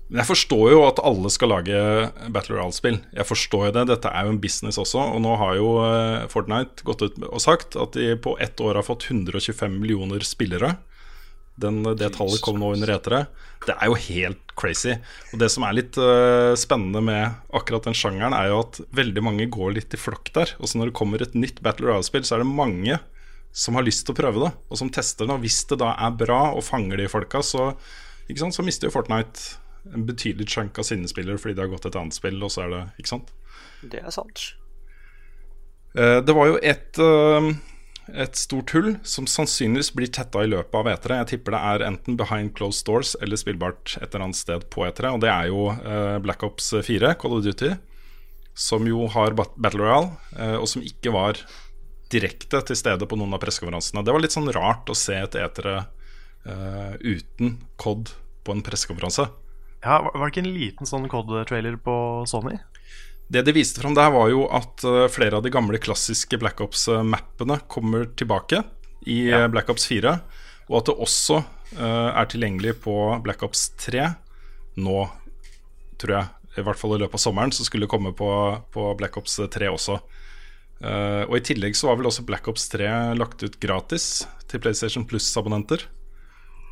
Men 0.06 0.22
jeg 0.22 0.30
forstår 0.30 0.68
jo 0.70 0.84
at 0.86 1.02
alle 1.02 1.32
skal 1.34 1.50
lage 1.50 1.78
Battle 2.30 2.56
Royale-spill. 2.60 3.00
Jeg 3.18 3.26
forstår 3.26 3.64
jo 3.68 3.72
det, 3.80 3.88
Dette 3.90 4.12
er 4.14 4.28
jo 4.28 4.36
en 4.36 4.42
business 4.44 4.78
også. 4.78 5.02
Og 5.16 5.24
nå 5.26 5.34
har 5.42 5.56
jo 5.58 5.72
eh, 5.82 6.28
Fortnite 6.30 6.86
gått 6.86 7.02
ut 7.02 7.18
og 7.26 7.42
sagt 7.42 7.76
at 7.82 7.98
de 7.98 8.14
på 8.22 8.36
ett 8.40 8.62
år 8.62 8.78
har 8.78 8.86
fått 8.86 9.08
125 9.10 9.80
millioner 9.82 10.22
spillere. 10.22 10.76
Den, 11.56 11.82
det 11.96 12.12
tallet 12.18 12.42
kom 12.44 12.58
nå 12.60 12.74
under 12.76 12.90
etere. 12.92 13.26
Det 13.66 13.76
er 13.78 13.88
jo 13.88 13.96
helt 14.10 14.54
crazy. 14.60 14.98
Og 15.32 15.40
det 15.40 15.48
som 15.54 15.64
er 15.64 15.78
litt 15.78 15.98
uh, 16.00 16.52
spennende 16.60 17.02
med 17.06 17.38
akkurat 17.56 17.88
den 17.88 17.96
sjangeren, 17.96 18.36
er 18.36 18.52
jo 18.52 18.62
at 18.66 18.82
veldig 18.96 19.24
mange 19.24 19.48
går 19.52 19.78
litt 19.78 19.96
i 19.96 20.00
flokk 20.00 20.34
der. 20.36 20.52
Og 20.60 20.68
så 20.68 20.80
når 20.80 20.92
det 20.92 20.98
kommer 21.00 21.24
et 21.24 21.38
nytt 21.38 21.62
Battle 21.64 21.88
Royale-spill, 21.88 22.28
så 22.28 22.38
er 22.38 22.44
det 22.44 22.52
mange 22.52 23.00
som 23.56 23.78
har 23.80 23.86
lyst 23.88 24.04
til 24.04 24.12
å 24.12 24.20
prøve 24.20 24.42
det, 24.44 24.52
og 24.68 24.80
som 24.82 24.92
tester 24.92 25.30
det. 25.30 25.38
Og 25.38 25.46
hvis 25.46 25.62
det 25.70 25.80
da 25.80 25.94
er 25.96 26.18
bra 26.20 26.42
og 26.52 26.66
fanger 26.68 27.00
de 27.00 27.08
folka, 27.12 27.40
så, 27.40 27.70
ikke 28.28 28.42
sant, 28.44 28.58
så 28.58 28.66
mister 28.68 28.90
jo 28.90 28.96
Fortnite 28.98 29.62
en 29.94 30.04
betydelig 30.08 30.50
chunk 30.52 30.80
av 30.82 30.88
sine 30.88 31.08
spillere 31.08 31.40
fordi 31.40 31.56
det 31.56 31.64
har 31.64 31.72
gått 31.72 31.88
et 31.88 31.96
annet 32.00 32.18
spill, 32.18 32.42
og 32.44 32.52
så 32.52 32.66
er 32.66 32.74
det 32.74 32.84
Ikke 33.00 33.14
sant? 33.14 33.32
Det 33.86 34.02
er 34.02 34.12
sant. 34.14 34.44
Uh, 35.96 36.20
Det 36.26 36.36
var 36.36 36.52
jo 36.52 36.60
et, 36.60 37.00
eh, 37.00 37.50
et 38.14 38.38
stort 38.38 38.72
hull 38.76 38.92
som 39.08 39.26
sannsynligvis 39.30 39.92
blir 39.98 40.12
tetta 40.14 40.44
i 40.46 40.50
løpet 40.52 40.78
av 40.78 40.90
E3. 40.92 41.18
Jeg 41.22 41.30
tipper 41.34 41.56
det 41.56 41.62
er 41.72 41.86
enten 41.88 42.18
behind 42.20 42.54
closed 42.58 42.86
doors 42.88 43.16
eller 43.22 43.40
spillbart 43.40 43.96
et 43.98 44.10
eller 44.12 44.28
annet 44.28 44.40
sted 44.40 44.68
på 44.74 44.86
E3. 44.86 45.16
Og 45.16 45.24
det 45.24 45.32
er 45.32 45.50
jo 45.50 45.68
eh, 45.74 46.18
Black 46.24 46.46
Ops 46.46 46.72
4, 46.86 47.16
Call 47.22 47.38
of 47.38 47.46
Duty, 47.46 47.74
som 48.54 48.86
jo 48.88 49.08
har 49.12 49.36
Battle 49.38 49.82
Royale, 49.82 50.14
eh, 50.38 50.58
og 50.60 50.70
som 50.72 50.86
ikke 50.86 51.14
var 51.16 51.42
direkte 52.14 52.62
til 52.70 52.78
stede 52.78 53.08
på 53.10 53.18
noen 53.18 53.34
av 53.36 53.42
pressekonferansene. 53.42 54.06
Det 54.06 54.14
var 54.14 54.24
litt 54.24 54.36
sånn 54.36 54.54
rart 54.54 54.92
å 54.92 54.98
se 54.98 55.18
et 55.18 55.40
E3 55.42 55.80
eh, 55.80 56.94
uten 57.02 57.58
COD 57.82 58.14
på 58.46 58.54
en 58.54 58.64
pressekonferanse. 58.66 59.28
Ja, 59.86 60.00
var 60.06 60.22
det 60.22 60.32
ikke 60.32 60.46
en 60.46 60.56
liten 60.56 60.90
sånn 60.90 61.10
COD-trailer 61.10 61.78
på 61.82 61.96
Sony? 62.30 62.58
Det 63.28 63.42
de 63.42 63.56
viste 63.56 63.82
fram 63.82 63.96
der, 63.98 64.12
var 64.14 64.30
jo 64.30 64.46
at 64.54 64.84
eh, 64.86 65.08
flere 65.10 65.40
av 65.40 65.46
de 65.46 65.52
gamle 65.54 65.80
klassiske 65.82 66.38
Black 66.42 66.62
Ops-mappene 66.62 67.58
kommer 67.72 68.06
tilbake 68.18 68.62
i 69.10 69.26
ja. 69.32 69.48
Black 69.50 69.70
Ops 69.74 69.88
4. 69.90 70.14
Og 70.70 70.80
at 70.80 70.90
det 70.90 70.98
også 70.98 71.42
uh, 71.78 72.10
er 72.10 72.30
tilgjengelig 72.30 72.80
på 72.82 72.94
Black 73.26 73.44
Ops 73.46 73.68
3 73.84 74.08
nå, 74.82 75.04
tror 76.02 76.16
jeg. 76.16 76.32
I 76.56 76.64
hvert 76.66 76.80
fall 76.80 76.96
i 76.96 77.02
løpet 77.04 77.20
av 77.20 77.22
sommeren, 77.22 77.54
så 77.54 77.66
skulle 77.68 77.86
det 77.86 77.92
komme 77.92 78.16
på, 78.18 78.30
på 78.74 78.88
Black 78.98 79.18
Ops 79.20 79.38
3 79.54 79.70
også. 79.70 80.00
Uh, 80.82 81.24
og 81.28 81.38
i 81.38 81.44
tillegg 81.46 81.78
så 81.78 81.92
var 81.92 82.00
vel 82.00 82.10
også 82.10 82.26
Black 82.26 82.50
Ops 82.50 82.66
3 82.74 82.90
lagt 83.20 83.46
ut 83.46 83.60
gratis 83.62 84.26
til 84.50 84.64
PlayStation 84.64 85.06
Plus-abonnenter. 85.06 85.86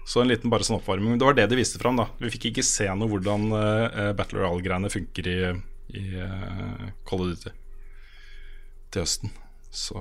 Så 0.10 0.24
en 0.24 0.32
liten 0.32 0.52
bare 0.52 0.66
sånn 0.66 0.80
oppvarming. 0.80 1.20
Det 1.22 1.28
var 1.28 1.38
det 1.38 1.46
de 1.52 1.60
viste 1.60 1.80
fram. 1.80 2.02
da 2.02 2.10
Vi 2.20 2.34
fikk 2.34 2.50
ikke 2.50 2.66
se 2.66 2.90
noe 2.98 3.12
hvordan 3.12 3.46
uh, 3.54 4.10
Battle 4.18 4.42
Royale-greiene 4.42 4.92
funker 4.92 5.30
i, 5.30 5.38
i 5.92 6.06
uh, 6.22 6.90
Call 7.08 7.26
of 7.26 7.34
Duty 7.34 7.54
til 8.94 9.04
høsten. 9.04 9.34
Så 9.74 9.98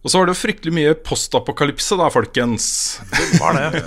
Og 0.00 0.12
så 0.12 0.18
var 0.18 0.28
det 0.28 0.34
jo 0.34 0.42
fryktelig 0.42 0.74
mye 0.76 0.92
postapokalypse, 1.04 1.96
da, 2.00 2.10
folkens. 2.12 2.66
Det 3.10 3.40
var 3.40 3.56
det. 3.56 3.82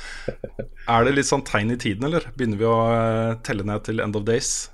er 0.94 1.06
det 1.06 1.16
litt 1.16 1.28
sånn 1.28 1.44
tegn 1.46 1.74
i 1.74 1.78
tiden, 1.78 2.08
eller? 2.08 2.30
Begynner 2.34 2.62
vi 2.62 2.66
å 2.70 2.78
uh, 2.90 3.36
telle 3.46 3.66
ned 3.66 3.84
til 3.86 4.02
End 4.02 4.18
of 4.18 4.26
Days? 4.26 4.70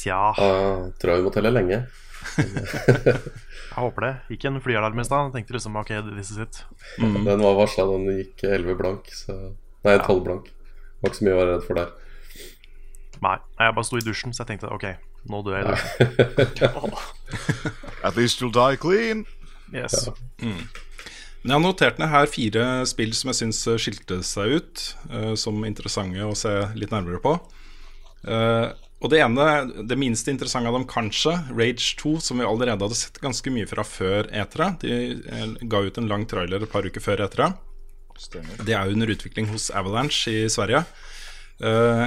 Tja, 0.00 0.30
Jeg 0.38 0.94
tror 1.02 1.18
vi 1.18 1.26
må 1.26 1.32
telle 1.34 1.50
lenge. 1.52 1.82
jeg 2.40 3.74
håper 3.74 4.06
det. 4.06 4.12
Gikk 4.32 4.46
en 4.48 4.62
flyalarm 4.64 5.02
i 5.02 5.04
stad. 5.04 5.34
Tenkte 5.34 5.56
liksom 5.56 5.76
OK, 5.76 5.90
this 6.14 6.30
is 6.32 6.38
it. 6.40 6.62
Mm. 7.02 7.24
Den 7.26 7.42
var 7.44 7.58
varsla, 7.58 7.84
den 7.90 8.06
gikk 8.14 8.46
11 8.46 8.78
blank. 8.78 9.10
Så... 9.12 9.36
Nei, 9.84 9.98
12 9.98 10.22
blank. 10.24 10.48
Var 11.00 11.10
ikke 11.10 11.18
så 11.18 11.26
mye 11.26 11.34
å 11.34 11.40
være 11.40 11.52
redd 11.56 11.66
for 11.66 11.80
der. 11.80 11.92
Nei, 13.20 13.36
jeg 13.60 13.76
bare 13.76 13.86
sto 13.86 14.00
i 14.00 14.04
dusjen, 14.04 14.34
så 14.34 14.42
jeg 14.42 14.52
tenkte 14.52 14.72
OK, 14.72 14.86
nå 15.30 15.42
dør 15.44 15.58
jeg 15.58 15.66
i 15.66 15.70
dusjen. 15.70 16.98
At 18.06 18.16
least 18.16 18.40
you'll 18.40 18.54
die 18.54 18.80
clean. 18.80 19.26
Yes. 19.74 20.08
Men 20.40 21.52
jeg 21.52 21.56
har 21.56 21.64
notert 21.64 22.00
ned 22.00 22.10
her 22.12 22.28
fire 22.28 22.66
spill 22.88 23.12
som 23.16 23.30
jeg 23.30 23.40
syns 23.42 23.62
skilte 23.80 24.20
seg 24.26 24.56
ut 24.58 24.86
uh, 25.12 25.34
som 25.38 25.64
interessante 25.68 26.24
å 26.26 26.36
se 26.36 26.52
litt 26.76 26.92
nærmere 26.92 27.20
på. 27.22 27.36
Uh, 28.24 28.72
og 29.00 29.08
det 29.08 29.22
ene, 29.24 29.46
det 29.88 29.96
minste 29.96 30.32
interessante 30.32 30.68
av 30.68 30.76
dem 30.76 30.84
kanskje, 30.88 31.32
Rage 31.56 31.94
2, 32.02 32.18
som 32.20 32.40
vi 32.40 32.44
allerede 32.44 32.84
hadde 32.84 32.98
sett 32.98 33.20
ganske 33.22 33.52
mye 33.52 33.68
fra 33.68 33.84
før 33.86 34.28
E3. 34.28 34.66
De 34.82 34.90
eh, 35.16 35.54
ga 35.72 35.80
ut 35.86 36.00
en 36.00 36.10
lang 36.10 36.26
trailer 36.28 36.60
et 36.60 36.72
par 36.72 36.84
uker 36.84 37.00
før 37.00 37.24
E3. 37.24 37.48
Det 38.68 38.76
er 38.76 38.92
under 38.92 39.08
utvikling 39.08 39.48
hos 39.54 39.70
Avalanche 39.72 40.34
i 40.42 40.50
Sverige. 40.52 40.82
Eh, 41.64 42.04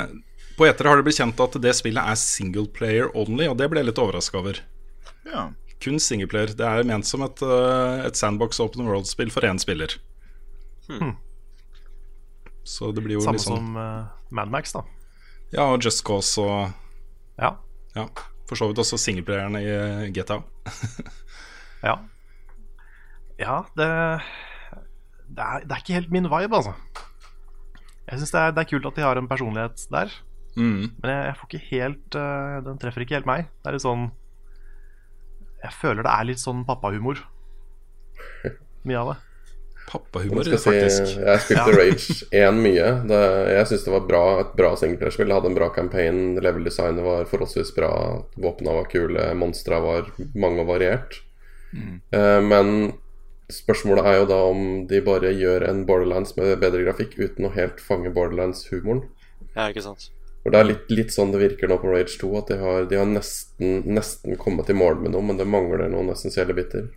på 0.58 0.68
E3 0.68 0.88
har 0.90 1.00
det 1.00 1.06
blitt 1.08 1.18
kjent 1.20 1.40
at 1.44 1.58
det 1.64 1.74
spillet 1.78 2.04
er 2.14 2.20
single 2.20 2.68
player 2.76 3.10
only, 3.18 3.48
og 3.50 3.58
det 3.60 3.68
ble 3.72 3.82
jeg 3.82 3.90
litt 3.92 4.02
overraska 4.02 4.40
over. 4.42 4.60
Ja. 5.26 5.48
Kun 5.84 5.98
singleplayer. 6.00 6.54
Det 6.56 6.64
er 6.68 6.86
ment 6.88 7.08
som 7.10 7.24
et, 7.26 7.42
eh, 7.44 8.06
et 8.08 8.16
sandbox 8.20 8.60
open 8.64 8.86
world-spill 8.88 9.32
for 9.34 9.44
én 9.48 9.60
spiller. 9.60 9.98
Hmm. 10.88 11.16
Så 12.64 12.92
det 12.96 13.04
blir 13.04 13.18
jo 13.18 13.24
Samme 13.26 13.36
litt 13.40 13.44
sånn 13.44 13.58
som 13.60 13.76
uh, 13.76 14.06
Madmax, 14.32 14.72
da. 14.78 14.84
Ja, 15.52 15.66
og 15.74 15.84
Just 15.84 16.04
Cause 16.08 16.40
og 16.42 16.72
Ja. 17.42 17.50
ja, 17.96 18.06
For 18.48 18.56
så 18.60 18.70
vidt 18.70 18.80
også 18.80 18.98
singleplayeren 19.02 19.58
i 19.60 19.66
eh, 19.68 20.08
GTA. 20.16 20.42
Ja, 21.84 21.98
ja 23.42 23.56
det, 23.76 23.88
det, 25.28 25.44
er, 25.44 25.66
det 25.68 25.74
er 25.76 25.82
ikke 25.82 25.98
helt 25.98 26.14
min 26.16 26.30
vibe, 26.32 26.56
altså. 26.56 26.72
Jeg 28.08 28.22
syns 28.22 28.32
det, 28.32 28.40
er- 28.40 28.54
det 28.56 28.62
er 28.64 28.70
kult 28.70 28.88
at 28.88 28.96
de 28.96 29.04
har 29.04 29.20
en 29.20 29.28
personlighet 29.28 29.84
der, 29.92 30.14
Mm. 30.54 30.92
men 31.02 31.10
jeg, 31.10 31.22
jeg 31.26 31.36
får 31.40 31.48
ikke 31.48 31.68
helt 31.72 32.16
uh, 32.20 32.60
Den 32.62 32.76
treffer 32.78 33.02
ikke 33.02 33.16
helt 33.18 33.30
meg. 33.30 33.48
Det 33.64 33.72
er 33.72 33.74
litt 33.74 33.82
sånn 33.82 34.04
Jeg 35.64 35.74
føler 35.80 36.06
det 36.06 36.12
er 36.14 36.28
litt 36.30 36.42
sånn 36.44 36.62
pappahumor. 36.68 37.24
Mye 38.88 39.00
av 39.00 39.14
det. 39.14 39.20
Pappahumor, 39.88 40.48
faktisk. 40.48 41.10
si, 41.14 41.20
jeg 41.20 41.42
spilte. 41.44 41.74
Rage 41.76 42.16
1 42.32 42.60
mye. 42.64 42.88
Det, 43.10 43.20
jeg 43.52 43.70
syns 43.70 43.84
det 43.86 43.94
var 43.94 44.06
bra, 44.08 44.24
et 44.42 44.54
bra 44.58 44.72
singleplayerspill. 44.80 45.28
Det 45.30 45.38
hadde 45.38 45.52
en 45.52 45.58
bra 45.58 45.70
campaign. 45.76 46.22
Level-designet 46.44 47.04
var 47.06 47.28
forholdsvis 47.30 47.74
bra. 47.76 47.92
Våpna 48.40 48.78
var 48.80 48.90
kule. 48.92 49.28
Monstra 49.38 49.82
var 49.84 50.10
mange 50.40 50.64
og 50.64 50.72
variert. 50.72 51.20
Eh, 51.76 52.40
men 52.46 52.94
spørsmålet 53.52 54.08
er 54.08 54.20
jo 54.22 54.28
da 54.30 54.40
om 54.50 54.64
de 54.90 55.02
bare 55.06 55.34
gjør 55.36 55.68
en 55.68 55.84
Borderlands 55.90 56.36
med 56.40 56.56
bedre 56.64 56.86
grafikk 56.86 57.18
uten 57.20 57.50
å 57.50 57.54
helt 57.58 57.84
fange 57.84 58.14
Borderlands-humoren. 58.16 59.06
Ja, 59.54 59.68
ikke 59.70 59.86
sant. 59.86 60.10
For 60.44 60.52
Det 60.52 60.60
er 60.60 60.68
litt, 60.68 60.90
litt 60.92 61.14
sånn 61.16 61.32
det 61.32 61.40
virker 61.40 61.70
nå 61.72 61.78
på 61.80 61.88
Rage 61.94 62.18
2, 62.20 62.30
at 62.38 62.50
de 62.52 62.58
har, 62.60 62.86
de 62.92 62.98
har 63.00 63.08
nesten, 63.08 63.78
nesten 63.88 64.36
kommet 64.38 64.70
i 64.70 64.76
mål 64.76 65.00
med 65.00 65.14
noe, 65.16 65.24
men 65.24 65.40
det 65.40 65.48
mangler 65.48 65.88
noen 65.88 66.12
essensielle 66.12 66.56
biter. 66.58 66.90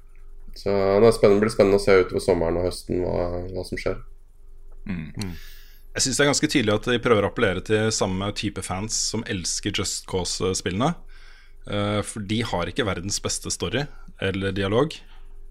Så 0.57 0.73
det 0.73 1.07
er 1.07 1.15
spennende, 1.15 1.45
blir 1.45 1.53
spennende 1.55 1.79
å 1.79 1.85
se 1.85 1.95
utover 2.01 2.25
sommeren 2.25 2.59
og 2.59 2.67
høsten 2.67 3.05
hva, 3.05 3.45
hva 3.53 3.65
som 3.69 3.79
skjer. 3.79 4.01
Jeg 4.87 6.05
syns 6.05 6.19
det 6.19 6.25
er 6.25 6.31
ganske 6.31 6.49
tydelig 6.53 6.75
at 6.75 6.89
de 6.91 7.03
prøver 7.03 7.27
å 7.27 7.31
appellere 7.31 7.63
til 7.65 7.93
samme 7.95 8.29
type 8.37 8.63
fans 8.65 8.97
som 9.13 9.25
elsker 9.31 9.73
Just 9.77 10.09
Cause-spillene. 10.11 10.95
Eh, 11.71 12.01
For 12.07 12.21
de 12.21 12.43
har 12.47 12.71
ikke 12.71 12.87
verdens 12.87 13.21
beste 13.23 13.51
story 13.55 13.87
eller 14.23 14.53
dialog. 14.57 14.95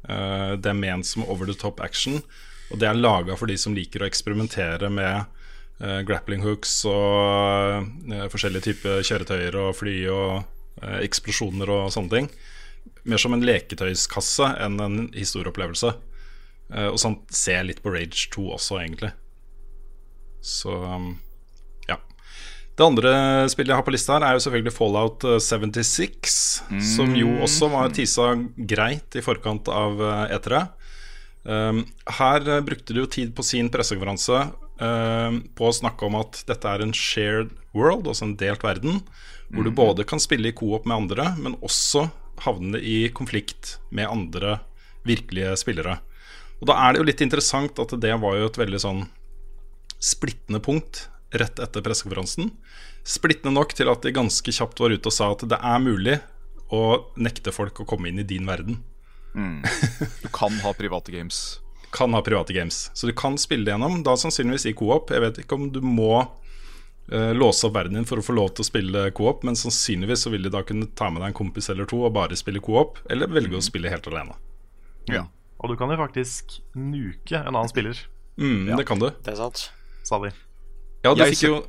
Eh, 0.08 0.52
Det 0.58 0.70
er 0.70 0.78
ment 0.78 1.06
som 1.06 1.24
over 1.24 1.46
the 1.46 1.54
top 1.58 1.80
action, 1.82 2.22
og 2.72 2.80
det 2.80 2.90
er 2.90 3.00
laga 3.00 3.38
for 3.38 3.48
de 3.48 3.58
som 3.58 3.76
liker 3.76 4.02
å 4.04 4.10
eksperimentere 4.10 4.90
med 4.92 5.26
grappling 6.08 6.44
hooks 6.46 6.86
og 6.88 7.90
eh, 8.12 8.28
forskjellige 8.32 8.70
typer 8.70 9.02
kjøretøyer 9.04 9.58
og 9.60 9.74
fly 9.76 9.96
og 10.08 10.30
eh, 10.82 11.02
eksplosjoner 11.04 11.72
og 11.74 11.90
sånne 11.92 12.14
ting. 12.14 12.30
Mer 13.06 13.22
som 13.22 13.36
en 13.36 13.44
leketøyskasse 13.46 14.54
enn 14.64 14.80
en 14.82 14.98
historieopplevelse. 15.16 15.92
Eh, 16.74 16.88
Og 16.90 16.98
sånn 17.02 17.20
ser 17.30 17.60
jeg 17.60 17.70
litt 17.74 17.84
på 17.84 17.94
Rage 17.94 18.30
2 18.34 18.48
også, 18.56 18.80
egentlig. 18.82 19.12
Så 20.46 20.72
um, 20.72 21.12
ja. 21.90 21.98
Det 22.78 22.86
andre 22.86 23.12
spillet 23.50 23.74
jeg 23.74 23.80
har 23.80 23.86
på 23.86 23.94
lista, 23.94 24.16
her 24.18 24.26
er 24.28 24.38
jo 24.38 24.44
selvfølgelig 24.46 24.76
Fallout 24.78 25.26
eh, 25.28 25.40
76. 25.42 26.40
Som 26.96 27.16
jo 27.18 27.36
også 27.46 27.70
var 27.74 27.94
tisa 27.94 28.32
greit 28.56 29.18
i 29.18 29.24
forkant 29.26 29.70
av 29.74 30.02
eh, 30.02 30.36
E3. 30.38 30.66
Um, 31.46 31.84
her 32.18 32.48
eh, 32.50 32.64
brukte 32.66 32.94
de 32.96 33.04
jo 33.04 33.10
tid 33.12 33.36
på 33.38 33.44
sin 33.46 33.70
pressekonferanse 33.74 34.46
um, 34.80 35.42
på 35.56 35.70
å 35.70 35.76
snakke 35.76 36.08
om 36.08 36.18
at 36.20 36.44
dette 36.50 36.70
er 36.70 36.84
en 36.84 36.94
shared 36.96 37.54
world, 37.76 38.08
altså 38.08 38.30
en 38.30 38.38
delt 38.40 38.64
verden. 38.66 39.02
Hvor 39.54 39.68
du 39.68 39.72
både 39.76 40.06
kan 40.08 40.20
spille 40.20 40.50
i 40.50 40.56
coop 40.58 40.88
med 40.90 40.98
andre, 41.04 41.30
men 41.38 41.58
også 41.64 42.08
havne 42.44 42.82
i 42.82 43.06
konflikt 43.16 43.78
med 43.94 44.10
andre 44.10 44.60
virkelige 45.08 45.54
spillere. 45.62 46.00
Og 46.60 46.70
da 46.70 46.78
er 46.82 46.94
det 46.94 47.02
jo 47.02 47.10
litt 47.10 47.24
interessant 47.24 47.80
at 47.80 47.94
det 48.02 48.16
var 48.22 48.40
jo 48.40 48.50
et 48.50 48.60
veldig 48.60 48.82
sånn 48.82 49.04
splittende 50.02 50.62
punkt 50.64 51.06
rett 51.36 51.60
etter 51.62 51.84
pressekonferansen. 51.86 52.52
Splittende 53.06 53.54
nok 53.56 53.76
til 53.78 53.92
at 53.92 54.06
de 54.06 54.16
ganske 54.16 54.56
kjapt 54.56 54.82
var 54.82 54.96
ute 54.96 55.12
og 55.12 55.16
sa 55.16 55.30
at 55.34 55.46
det 55.52 55.60
er 55.60 55.84
mulig 55.84 56.18
å 56.74 56.82
nekte 57.22 57.54
folk 57.54 57.84
å 57.84 57.88
komme 57.88 58.10
inn 58.10 58.22
i 58.24 58.28
din 58.28 58.48
verden. 58.50 58.80
Du 60.24 60.30
kan 60.34 60.56
ha 60.64 60.74
private 60.74 61.14
games. 61.14 61.60
Kan 61.96 62.14
ha 62.14 62.20
private 62.26 62.54
games. 62.56 62.90
Så 62.94 63.08
du 63.08 63.14
kan 63.16 63.38
spille 63.40 63.66
det 63.66 63.72
gjennom, 63.76 64.02
da 64.04 64.18
sannsynligvis 64.20 64.68
i 64.70 64.74
co-op. 64.78 65.14
Jeg 65.16 65.24
vet 65.24 65.40
ikke 65.46 65.56
om 65.56 65.70
du 65.72 65.80
må 65.82 66.10
uh, 66.26 67.32
låse 67.38 67.64
opp 67.70 67.76
verden 67.78 67.96
din 68.00 68.08
for 68.10 68.20
å 68.20 68.26
få 68.26 68.36
lov 68.36 68.52
til 68.58 68.66
å 68.66 68.70
spille 68.70 69.06
co-op, 69.16 69.46
men 69.48 69.56
sannsynligvis 69.56 70.26
så 70.28 70.34
vil 70.34 70.44
de 70.44 70.52
da 70.54 70.62
kunne 70.68 70.90
ta 71.00 71.08
med 71.10 71.22
deg 71.24 71.32
en 71.32 71.38
kompis 71.40 71.70
eller 71.72 71.88
to 71.90 72.02
og 72.04 72.12
bare 72.18 72.36
spille 72.40 72.60
co-op, 72.64 73.00
eller 73.10 73.32
velge 73.32 73.56
å 73.60 73.64
spille 73.64 73.92
helt 73.94 74.08
alene. 74.12 74.36
Ja. 75.12 75.24
Og 75.64 75.72
du 75.72 75.78
kan 75.80 75.90
jo 75.94 75.98
faktisk 76.02 76.58
nuke 76.76 77.40
en 77.40 77.54
annen 77.56 77.72
spiller, 77.72 77.96
Mm, 78.36 78.76
Det 78.76 78.84
kan 78.86 79.00
du. 79.00 79.06
Det 79.24 79.32
er 79.32 79.38
sant. 79.40 79.70
sa 80.04 80.18
de. 80.20 80.28
Ja, 81.06 81.14
du 81.16 81.22
fikk 81.24 81.44
jo 81.48 81.62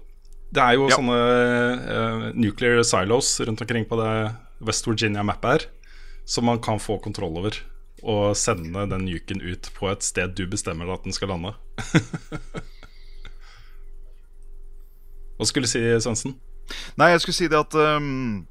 Det 0.52 0.58
er 0.62 0.72
jo 0.74 0.88
Ja. 0.88 0.96
sånne 0.96 1.18
uh, 1.86 2.32
nuclear 2.34 2.82
silos 2.82 3.38
rundt 3.46 3.60
omkring 3.62 3.84
på 3.86 3.94
det 4.00 4.34
West 4.66 4.84
Virginia-mappet 4.88 5.44
her, 5.52 5.66
som 6.24 6.44
man 6.44 6.58
kan 6.58 6.78
få 6.82 6.98
kontroll 7.02 7.38
over. 7.38 7.54
Og 8.04 8.36
sende 8.36 8.86
den 8.90 9.06
nuken 9.08 9.40
ut 9.40 9.70
på 9.76 9.88
et 9.88 10.04
sted 10.04 10.34
du 10.36 10.44
bestemmer 10.50 10.90
at 10.92 11.04
den 11.06 11.16
skal 11.16 11.32
lande. 11.32 11.54
Hva 15.36 15.44
skulle 15.48 15.68
du 15.68 15.70
si, 15.70 15.80
Svendsen? 16.00 16.36
Nei, 16.98 17.12
jeg 17.12 17.22
skulle 17.22 17.38
si 17.38 17.48
det 17.52 17.58
at 17.60 17.74
um, 17.76 18.46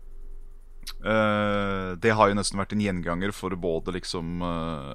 uh, 1.03 1.93
Det 1.99 2.13
har 2.15 2.29
jo 2.29 2.37
nesten 2.37 2.59
vært 2.61 2.75
en 2.75 2.83
gjenganger 2.83 3.33
for 3.35 3.55
både 3.59 3.95
liksom 3.97 4.43
uh, 4.45 4.93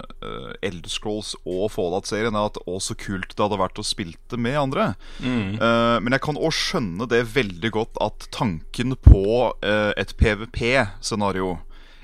Elder 0.63 0.91
Scrolls 0.91 1.33
og 1.43 1.67
Fallout-serien. 1.75 2.35
er 2.35 2.51
At 2.51 2.59
å, 2.65 2.79
så 2.83 2.95
kult 2.97 3.35
det 3.35 3.43
hadde 3.43 3.59
vært 3.61 3.79
å 3.79 3.87
spille 3.87 4.17
det 4.31 4.39
med 4.39 4.57
andre. 4.59 4.93
Eh, 5.21 5.97
men 6.01 6.15
jeg 6.15 6.23
kan 6.23 6.39
òg 6.39 6.53
skjønne 6.55 7.07
det 7.11 7.25
veldig 7.35 7.71
godt 7.75 7.99
at 8.03 8.27
tanken 8.33 8.95
på 9.03 9.23
et 9.61 10.15
PVP-scenario 10.19 11.57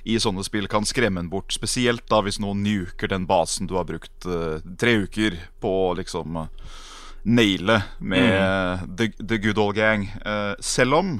i 0.07 0.17
sånne 0.21 0.45
spill 0.47 0.69
kan 0.71 0.87
skremme 0.87 1.21
en 1.23 1.31
bort. 1.31 1.51
Spesielt 1.55 2.05
da 2.11 2.21
hvis 2.23 2.39
noen 2.43 2.63
nuker 2.65 3.11
den 3.11 3.27
basen 3.29 3.67
du 3.67 3.75
har 3.77 3.87
brukt 3.89 4.27
uh, 4.27 4.59
tre 4.79 4.97
uker 5.03 5.35
på 5.61 5.73
å 5.89 5.95
liksom 5.99 6.43
uh, 6.43 6.75
naile 7.27 7.81
med 7.99 8.87
the, 8.99 9.11
the 9.19 9.39
good 9.43 9.59
old 9.59 9.75
gang. 9.75 10.07
Uh, 10.23 10.55
selv 10.63 11.01
om 11.01 11.17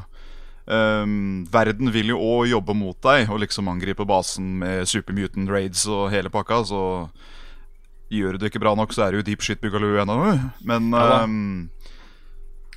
Um, 0.68 1.46
verden 1.48 1.94
vil 1.96 2.10
jo 2.12 2.18
òg 2.20 2.50
jobbe 2.52 2.74
mot 2.76 2.98
deg 3.00 3.30
og 3.32 3.40
liksom 3.40 3.70
angripe 3.72 4.04
basen 4.04 4.58
med 4.60 4.84
super 4.92 5.16
mutant 5.16 5.48
raids 5.48 5.86
og 5.88 6.10
hele 6.12 6.28
pakka, 6.28 6.58
så 6.68 6.82
gjør 8.12 8.36
du 8.36 8.42
det 8.42 8.52
ikke 8.52 8.64
bra 8.66 8.74
nok, 8.76 8.92
så 8.92 9.06
er 9.06 9.14
det 9.16 9.22
jo 9.22 9.28
deep 9.30 9.46
shit 9.48 9.62
boogaloo 9.64 9.96
ennå. 10.04 10.18
Men 10.68 10.92
ehm, 10.92 11.70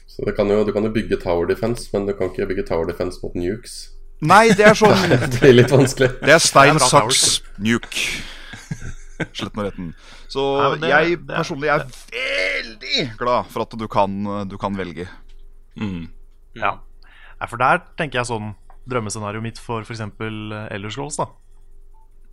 Så 0.06 0.22
det 0.22 0.36
kan, 0.38 0.46
jo, 0.46 0.62
du 0.62 0.70
kan 0.72 0.86
jo 0.86 0.92
bygge 0.94 1.18
tower 1.18 1.50
defense, 1.50 1.88
men 1.92 2.06
du 2.06 2.14
kan 2.14 2.30
ikke 2.30 2.46
bygge 2.52 2.68
tower 2.70 2.86
defense 2.86 3.18
mot 3.24 3.34
nukes. 3.34 3.90
Nei, 4.20 4.50
det 4.52 4.66
er 4.68 4.74
sånn 4.76 4.92
Det 5.32 5.38
blir 5.40 5.54
litt 5.56 5.70
vanskelig. 5.72 6.10
Det 6.20 6.34
er 6.34 6.42
stein, 6.44 6.76
Det 6.76 6.82
er 6.84 6.92
saks, 6.92 7.22
nuke. 7.58 8.06
Sletten 9.36 9.62
retten. 9.66 9.88
Så 10.30 10.44
Nei, 10.58 10.76
det- 10.80 10.90
jeg 10.90 11.18
det 11.26 11.34
er- 11.34 11.38
personlig 11.42 11.70
er 11.72 11.84
veldig 12.14 13.16
glad 13.18 13.46
for 13.52 13.62
at 13.66 13.76
du 13.80 13.86
kan, 13.88 14.18
du 14.48 14.56
kan 14.60 14.76
velge. 14.76 15.08
Ja. 16.54 16.72
Nei, 17.40 17.46
for 17.48 17.56
der 17.56 17.80
tenker 17.96 18.20
jeg 18.20 18.26
sånn 18.28 18.54
Drømmescenarioet 18.90 19.42
mitt 19.44 19.58
for 19.60 19.82
f.eks. 19.86 20.00
Elder 20.00 20.90
Scrolls 20.90 21.16
da 21.20 21.26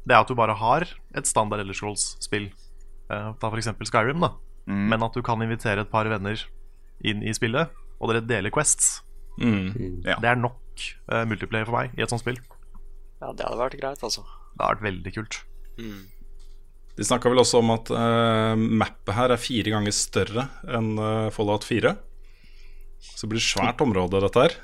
Det 0.08 0.16
er 0.16 0.22
at 0.24 0.28
du 0.32 0.36
bare 0.36 0.56
har 0.58 0.86
et 1.16 1.28
standard 1.28 1.60
Elder 1.62 1.76
Scrolls-spill. 1.76 2.48
Eh, 3.12 3.34
ta 3.40 3.50
f.eks. 3.52 3.68
Skyrim, 3.88 4.20
da. 4.24 4.32
Men 4.68 5.04
at 5.04 5.14
du 5.14 5.22
kan 5.24 5.40
invitere 5.44 5.82
et 5.84 5.92
par 5.92 6.08
venner 6.12 6.40
inn 7.04 7.22
i 7.24 7.32
spillet, 7.36 7.70
og 8.02 8.10
dere 8.12 8.22
deler 8.26 8.52
quests. 8.52 9.02
Mm. 9.40 10.04
Ja. 10.04 10.16
Det 10.20 10.26
er 10.32 10.36
nok 10.40 10.56
eh, 11.12 11.24
multiplayer 11.30 11.68
for 11.68 11.78
meg 11.80 11.98
i 11.98 12.04
et 12.06 12.12
sånt 12.14 12.24
spill. 12.24 12.38
Ja, 13.22 13.32
det 13.34 13.46
hadde 13.48 13.60
vært 13.60 13.80
greit, 13.80 14.04
altså. 14.06 14.24
Det 14.54 14.62
hadde 14.62 14.76
vært 14.78 14.86
veldig 14.88 15.14
kult. 15.16 15.40
De 16.98 17.06
snakka 17.06 17.30
vel 17.30 17.42
også 17.44 17.60
om 17.62 17.70
at 17.76 17.92
uh, 17.94 18.54
mappet 18.58 19.14
her 19.14 19.34
er 19.34 19.42
fire 19.42 19.74
ganger 19.74 19.94
større 19.94 20.48
enn 20.74 20.96
uh, 20.98 21.28
Fallout 21.34 21.66
4. 21.68 21.94
Så 22.98 23.26
det 23.26 23.30
blir 23.36 23.44
svært 23.46 23.82
område, 23.86 24.22
dette 24.24 24.42
her. 24.48 24.56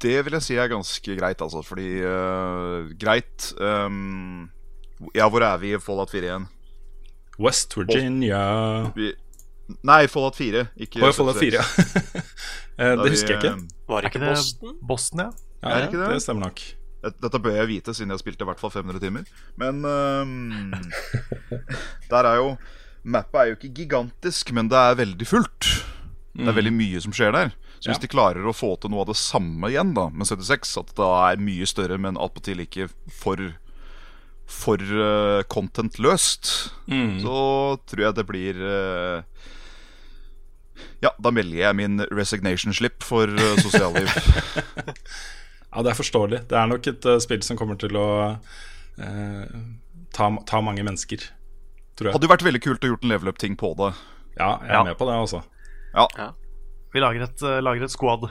Det 0.00 0.14
vil 0.24 0.36
jeg 0.38 0.46
si 0.46 0.56
er 0.56 0.70
ganske 0.70 1.16
greit, 1.18 1.42
altså. 1.44 1.64
Fordi 1.66 1.88
uh, 2.06 2.86
Greit 3.00 3.50
Um, 3.58 4.46
Ja, 5.16 5.26
hvor 5.32 5.42
er 5.42 5.58
vi 5.62 5.74
i 5.74 5.80
Fallout 5.82 6.12
4 6.14 6.28
igjen? 6.28 6.46
West 7.40 7.72
Virginia 7.76 8.40
Vi, 8.94 9.10
nei, 9.86 10.02
Fallout 10.12 10.36
4. 10.38 10.66
Ikke 10.86 11.12
Fallout 11.12 11.40
4, 11.40 11.58
ja. 11.58 11.64
Eh, 12.80 12.94
Da 12.96 13.02
det 13.02 13.10
vi, 13.10 13.12
husker 13.12 13.34
jeg 13.34 13.42
ikke. 13.42 13.68
Var 13.90 14.06
ikke 14.06 14.14
ikke 14.14 14.20
det 14.22 14.28
Boston? 14.38 14.76
Boston, 14.88 15.20
ja? 15.26 15.30
Ja, 15.62 15.74
er 15.76 15.88
det 15.90 15.98
det? 16.00 16.20
stemmer 16.24 16.48
nok. 16.48 16.60
Dette 17.00 17.38
bør 17.40 17.54
jeg 17.56 17.68
vite, 17.70 17.94
siden 17.96 18.10
jeg 18.12 18.18
har 18.18 18.20
spilt 18.22 18.42
i 18.42 18.46
hvert 18.48 18.60
fall 18.60 18.72
500 18.74 19.00
timer. 19.00 19.24
Men 19.60 19.80
um, 19.84 20.72
Der 22.12 22.28
er 22.28 22.36
jo 22.42 22.50
Mappet 23.04 23.38
er 23.40 23.46
jo 23.48 23.54
ikke 23.56 23.70
gigantisk, 23.78 24.50
men 24.52 24.68
det 24.68 24.76
er 24.76 24.98
veldig 24.98 25.24
fullt. 25.26 25.68
Det 26.36 26.44
er 26.50 26.56
veldig 26.58 26.72
mye 26.76 27.00
som 27.00 27.14
skjer 27.16 27.32
der. 27.32 27.54
Så 27.80 27.88
hvis 27.88 27.96
Ja. 27.96 28.02
de 28.04 28.10
klarer 28.12 28.44
å 28.44 28.52
få 28.52 28.74
til 28.76 28.92
noe 28.92 29.00
av 29.06 29.08
det 29.08 29.16
samme 29.16 29.70
igjen 29.72 29.94
da 29.96 30.10
med 30.12 30.28
76, 30.28 30.74
at 30.82 30.92
det 30.98 31.06
er 31.08 31.40
mye 31.40 31.64
større, 31.68 31.96
men 31.96 32.20
attpåtil 32.20 32.60
ikke 32.66 32.90
for 33.08 33.40
For 34.50 34.76
uh, 34.82 35.40
content-løst, 35.46 36.48
så 37.22 37.34
tror 37.86 38.00
jeg 38.02 38.14
det 38.18 38.24
blir 38.26 38.56
uh, 38.58 39.22
Ja, 41.00 41.12
da 41.22 41.30
melder 41.30 41.56
jeg 41.62 41.76
min 41.78 42.00
resignation-slipp 42.10 43.00
for 43.06 43.30
uh, 43.30 43.56
sosialliv. 43.62 44.10
Ja, 45.70 45.82
det 45.86 45.92
er 45.92 45.98
forståelig. 46.00 46.40
Det 46.50 46.56
er 46.58 46.70
nok 46.70 46.86
et 46.90 47.06
uh, 47.06 47.18
spill 47.22 47.42
som 47.46 47.58
kommer 47.58 47.78
til 47.78 47.94
å 47.98 48.06
uh, 48.34 49.60
ta, 50.16 50.30
ta 50.50 50.60
mange 50.66 50.82
mennesker, 50.86 51.22
tror 51.98 52.10
jeg. 52.10 52.16
Hadde 52.16 52.26
jo 52.26 52.32
vært 52.34 52.46
veldig 52.46 52.62
kult 52.64 52.84
å 52.86 52.92
gjort 52.92 53.06
en 53.06 53.14
level 53.14 53.30
up-ting 53.32 53.56
på 53.60 53.72
det. 53.78 53.92
Ja, 54.38 54.56
jeg 54.64 54.70
er 54.70 54.78
Ja. 54.80 54.84
med 54.90 54.98
på 54.98 55.06
det, 55.06 55.14
altså. 55.14 55.44
Vi 56.90 57.02
lager 57.02 57.22
et, 57.28 57.42
uh, 57.46 57.60
lager 57.62 57.86
et 57.86 57.94
squad. 57.94 58.30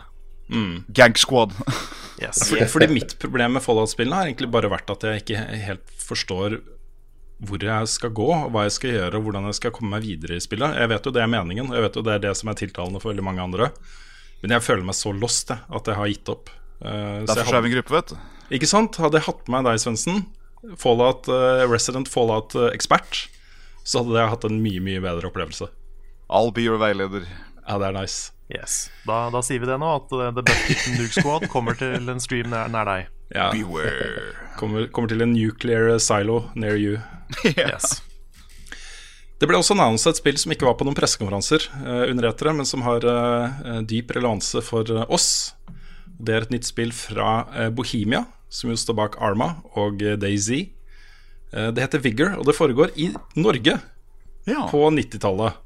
Gang 0.94 1.16
Squad. 1.16 1.54
Yes. 2.20 2.50
Fordi, 2.50 2.66
fordi 2.68 2.88
mitt 2.92 3.14
problem 3.16 3.54
med 3.56 3.64
Fallout-spillene 3.64 4.18
har 4.18 4.28
egentlig 4.28 4.50
bare 4.52 4.68
vært 4.68 4.90
at 4.92 5.06
jeg 5.08 5.22
ikke 5.22 5.40
helt 5.64 5.92
forstår 6.04 6.58
hvor 7.48 7.64
jeg 7.64 7.88
skal 7.88 8.12
gå, 8.12 8.28
hva 8.52 8.66
jeg 8.66 8.74
skal 8.76 8.92
gjøre, 8.92 9.16
og 9.16 9.24
hvordan 9.24 9.48
jeg 9.48 9.56
skal 9.56 9.72
komme 9.72 9.94
meg 9.94 10.04
videre 10.04 10.36
i 10.36 10.44
spillet. 10.44 10.76
Jeg 10.82 10.92
vet 10.92 11.08
jo 11.08 11.14
det 11.16 11.22
er 11.24 11.32
meningen, 11.32 11.70
og 11.72 11.78
jeg 11.78 11.86
vet 11.86 11.96
jo 11.96 12.04
det 12.04 12.18
er 12.18 12.24
det 12.26 12.34
som 12.36 12.52
er 12.52 12.58
tiltalende 12.60 13.00
for 13.00 13.14
veldig 13.14 13.24
mange 13.24 13.46
andre. 13.46 13.70
Men 14.44 14.52
jeg 14.58 14.66
føler 14.66 14.84
meg 14.90 14.98
så 15.00 15.14
lost 15.16 15.54
jeg, 15.54 15.64
at 15.80 15.88
jeg 15.88 16.00
har 16.02 16.12
gitt 16.12 16.32
opp. 16.36 16.52
Eh, 16.86 17.20
jeg 17.20 17.30
Derfor 17.32 17.60
er 17.60 17.66
vi 17.66 17.72
en 17.72 17.76
gruppe, 17.78 17.96
vet 17.98 18.14
du. 18.14 18.18
ikke 18.58 18.70
sant? 18.70 19.00
Hadde 19.02 19.20
jeg 19.20 19.28
hatt 19.28 19.52
med 19.52 19.68
deg, 19.68 19.82
Svendsen, 19.82 20.24
Fallout, 20.80 21.30
eh, 21.32 21.66
Resident 21.70 22.10
Fallout-ekspert, 22.12 23.28
så 23.84 24.04
hadde 24.04 24.20
jeg 24.20 24.34
hatt 24.34 24.50
en 24.50 24.60
mye, 24.64 24.82
mye 24.84 25.04
bedre 25.04 25.32
opplevelse. 25.32 25.70
I'll 26.30 26.54
be 26.54 26.66
your 26.68 26.78
veileder. 26.82 27.26
Ja, 27.68 27.78
det 27.82 27.92
er 27.92 27.96
nice. 28.00 28.32
yes. 28.50 28.90
Da, 29.06 29.28
da 29.34 29.42
sier 29.46 29.62
vi 29.62 29.70
det 29.70 29.78
nå, 29.82 29.94
at 30.02 30.14
eh, 30.14 30.34
The 30.34 30.46
Bucket 30.46 30.92
Nuke 30.98 31.14
Squad 31.16 31.48
kommer 31.54 31.78
til 31.78 32.10
en 32.10 32.22
stream 32.24 32.52
nær, 32.54 32.70
nær 32.74 32.90
deg. 32.90 33.10
Ja, 33.30 33.52
Beware. 33.54 34.34
kommer, 34.60 34.88
kommer 34.94 35.10
til 35.12 35.22
en 35.22 35.34
nuclear 35.34 35.98
silo 36.02 36.48
near 36.56 36.78
you. 36.78 37.02
Yes. 37.46 38.02
Det 39.40 39.48
ble 39.48 39.56
også 39.56 39.76
annonset 39.78 40.12
et 40.12 40.20
spill 40.20 40.40
som 40.42 40.52
ikke 40.52 40.68
var 40.68 40.76
på 40.76 40.84
noen 40.84 40.98
pressekonferanser 40.98 41.70
uh, 41.86 42.10
under 42.10 42.28
etere, 42.28 42.52
men 42.58 42.68
som 42.68 42.84
har 42.84 43.06
uh, 43.08 43.78
dyp 43.88 44.12
relevanse 44.18 44.60
for 44.66 44.90
eh, 44.92 45.06
oss. 45.08 45.54
Det 46.20 46.36
er 46.36 46.46
et 46.46 46.52
nytt 46.54 46.68
spill 46.68 46.92
fra 46.96 47.46
eh, 47.56 47.70
Bohemia, 47.72 48.26
som 48.52 48.72
jo 48.74 48.78
står 48.80 48.98
bak 48.98 49.16
Arma 49.24 49.54
og 49.80 50.02
eh, 50.04 50.18
Daisy. 50.20 50.66
Eh, 51.54 51.70
det 51.76 51.86
heter 51.86 52.04
Vigor, 52.04 52.36
og 52.40 52.48
det 52.50 52.58
foregår 52.58 52.92
i 53.00 53.10
Norge 53.40 53.78
Ja. 54.50 54.66
på 54.72 54.82
90-tallet. 54.92 55.60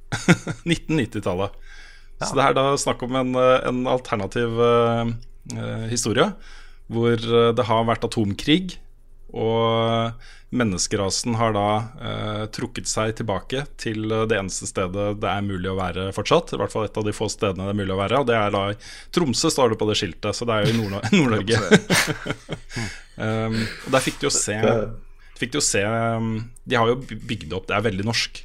1990-tallet. 0.68 1.58
Så 2.24 2.36
det 2.38 2.46
er 2.46 2.56
da 2.56 2.68
snakk 2.80 3.02
om 3.04 3.16
en, 3.20 3.34
en 3.36 3.80
alternativ 3.90 4.54
uh, 4.62 5.10
historie, 5.90 6.30
hvor 6.88 7.18
det 7.18 7.66
har 7.68 7.88
vært 7.90 8.06
atomkrig, 8.08 8.78
og 9.34 10.14
menneskerasen 10.54 11.34
har 11.40 11.56
da 11.56 11.68
eh, 12.06 12.44
trukket 12.54 12.90
seg 12.90 13.16
tilbake 13.18 13.64
til 13.82 14.06
eh, 14.12 14.26
det 14.30 14.38
eneste 14.38 14.70
stedet 14.70 15.08
det 15.22 15.30
er 15.30 15.46
mulig 15.46 15.72
å 15.72 15.78
være 15.80 16.12
fortsatt. 16.14 16.54
I 16.54 16.60
hvert 16.62 16.74
fall 16.74 16.86
et 16.86 17.00
av 17.02 17.08
de 17.08 17.16
få 17.16 17.30
stedene 17.34 17.66
det 17.66 17.74
er 17.74 17.80
mulig 17.82 17.96
å 17.96 18.00
være. 18.00 18.22
Og 18.22 18.30
det 18.30 18.38
er 18.38 18.54
da 18.54 18.64
i 18.74 18.78
Tromsø, 19.16 19.50
står 19.54 19.74
det 19.74 19.80
på 19.82 19.90
det 19.90 19.98
skiltet, 20.00 20.38
så 20.38 20.48
det 20.50 20.56
er 20.60 20.68
jo 20.68 20.76
i 20.76 20.78
Nord- 20.78 21.10
Nord-Norge. 21.18 21.60
um, 23.26 23.58
og 23.58 23.90
der 23.98 24.06
fikk 24.06 24.22
du 24.22 24.30
jo 24.30 24.34
se, 24.38 24.60
fikk 25.42 25.56
du 25.56 25.60
jo 25.60 25.66
se 25.66 25.82
um, 25.82 26.36
De 26.70 26.78
har 26.78 26.94
jo 26.94 27.00
bygd 27.02 27.58
opp, 27.58 27.68
det 27.72 27.80
er 27.80 27.88
veldig 27.90 28.08
norsk. 28.12 28.44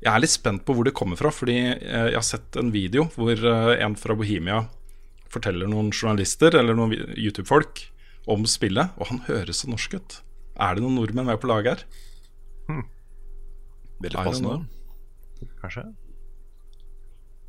Jeg 0.00 0.14
er 0.14 0.22
litt 0.22 0.32
spent 0.32 0.64
på 0.64 0.72
hvor 0.72 0.88
det 0.88 0.96
kommer 0.96 1.20
fra, 1.20 1.28
fordi 1.34 1.58
eh, 1.60 2.06
jeg 2.14 2.16
har 2.16 2.24
sett 2.24 2.56
en 2.56 2.72
video 2.72 3.10
hvor 3.18 3.36
eh, 3.36 3.72
en 3.84 3.98
fra 4.00 4.16
Bohemia 4.16 4.62
forteller 5.30 5.68
noen 5.68 5.92
journalister 5.92 6.56
eller 6.56 6.74
noen 6.74 6.94
YouTube-folk 6.96 7.82
om 8.28 8.44
spillet, 8.48 8.92
og 9.00 9.08
han 9.10 9.22
høres 9.28 9.62
så 9.62 9.70
norsk 9.70 9.96
ut. 9.96 10.20
Er 10.60 10.76
det 10.76 10.84
noen 10.84 10.98
nordmenn 10.98 11.28
med 11.30 11.40
på 11.40 11.48
laget 11.48 11.70
her? 11.72 11.86
Veldig 14.00 14.16
I 14.16 14.16
don't 14.16 14.28
passende. 14.28 14.66
Kanskje. 15.60 15.84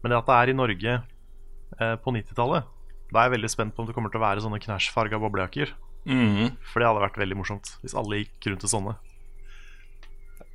Men 0.02 0.14
det 0.14 0.18
at 0.18 0.30
det 0.30 0.38
er 0.38 0.52
i 0.52 0.58
Norge 0.58 0.94
eh, 0.98 1.96
på 2.02 2.14
90-tallet, 2.16 2.68
da 3.12 3.20
er 3.20 3.28
jeg 3.28 3.36
veldig 3.36 3.52
spent 3.52 3.76
på 3.76 3.84
om 3.84 3.88
det 3.90 3.96
kommer 3.96 4.12
til 4.12 4.22
å 4.22 4.26
være 4.26 4.44
sånne 4.44 4.60
knæsjfarga 4.64 5.20
boblejakker. 5.22 5.74
Mhm. 6.10 6.56
For 6.72 6.82
det 6.82 6.88
hadde 6.90 7.04
vært 7.04 7.20
veldig 7.22 7.38
morsomt 7.38 7.76
hvis 7.84 7.94
alle 8.00 8.24
gikk 8.24 8.48
rundt 8.50 8.66
i 8.66 8.72
sånne. 8.72 8.96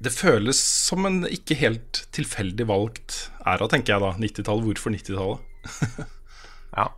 det 0.03 0.11
føles 0.13 0.59
som 0.61 1.07
en 1.09 1.23
ikke 1.25 1.57
helt 1.57 2.03
tilfeldig 2.13 2.67
valgt 2.69 3.31
æra, 3.47 3.69
tenker 3.71 3.95
jeg 3.95 4.03
da. 4.03 4.11
90-tallet. 4.21 4.67
Hvorfor 4.67 4.93
90-tallet? 4.93 6.09
ja. 6.77 6.89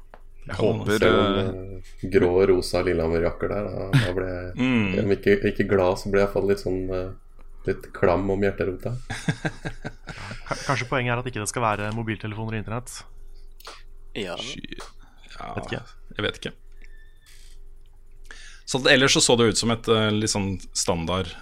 Jeg 0.49 0.57
håper 0.57 1.05
uh, 1.05 1.89
Grå, 2.13 2.31
rosa 2.49 2.83
Lillehammer-jakker 2.87 3.53
der. 3.53 3.67
Da, 3.69 3.89
da 3.93 4.13
ble 4.17 4.29
jeg, 4.29 4.53
mm. 4.57 4.87
Om 5.03 5.15
ikke, 5.19 5.35
ikke 5.51 5.67
glad, 5.69 5.99
så 6.01 6.13
ble 6.13 6.23
jeg 6.23 6.29
iallfall 6.29 6.49
litt 6.51 6.63
sånn 6.63 6.85
uh, 6.93 7.09
Litt 7.69 7.91
klam 7.93 8.23
om 8.33 8.41
hjerterota. 8.41 8.95
Kanskje 10.65 10.87
poenget 10.89 11.13
er 11.13 11.21
at 11.21 11.27
ikke 11.29 11.43
det 11.43 11.51
skal 11.51 11.65
være 11.67 11.91
mobiltelefoner 11.93 12.55
og 12.55 12.63
internett? 12.63 12.95
Ja. 14.17 14.39
ja 14.39 15.51
vet 15.59 15.67
ikke. 15.67 15.83
Jeg 16.17 16.25
vet 16.25 16.39
ikke. 16.41 16.53
Så 18.69 18.81
ellers 18.89 19.19
så, 19.19 19.21
så 19.25 19.37
det 19.37 19.51
ut 19.51 19.61
som 19.61 19.75
et 19.75 19.91
uh, 19.93 20.07
litt 20.15 20.33
sånn 20.33 20.55
standard 20.73 21.35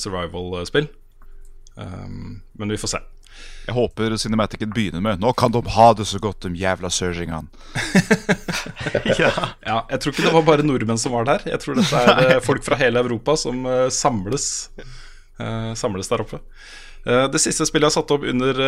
survival-spill. 0.00 0.88
Um, 1.76 2.40
men 2.56 2.72
vi 2.72 2.80
får 2.80 2.94
se. 2.94 3.02
Jeg 3.64 3.74
håper 3.78 4.12
Cinematicen 4.20 4.72
begynner 4.74 5.00
med 5.00 5.20
'Nå 5.20 5.32
kan 5.32 5.52
de 5.52 5.62
ha 5.76 5.86
det 5.96 6.04
så 6.06 6.18
godt, 6.20 6.44
de 6.44 6.60
jævla 6.60 6.90
surgingene'. 6.92 7.48
ja. 9.20 9.32
ja. 9.64 9.78
Jeg 9.90 10.00
tror 10.00 10.12
ikke 10.12 10.26
det 10.26 10.34
var 10.34 10.44
bare 10.44 10.66
nordmenn 10.66 11.00
som 11.00 11.14
var 11.16 11.24
der. 11.24 11.46
Jeg 11.48 11.60
tror 11.62 11.78
dette 11.78 11.96
er 11.96 12.34
eh, 12.36 12.42
folk 12.44 12.64
fra 12.64 12.76
hele 12.76 13.00
Europa 13.00 13.36
som 13.40 13.64
uh, 13.64 13.88
samles, 13.88 14.68
uh, 15.40 15.72
samles 15.72 16.12
der 16.12 16.24
oppe. 16.26 16.42
Uh, 17.08 17.24
det 17.32 17.40
siste 17.40 17.64
spillet 17.64 17.88
jeg 17.88 17.94
har 17.94 18.02
satt 18.02 18.12
opp 18.12 18.26
under 18.28 18.60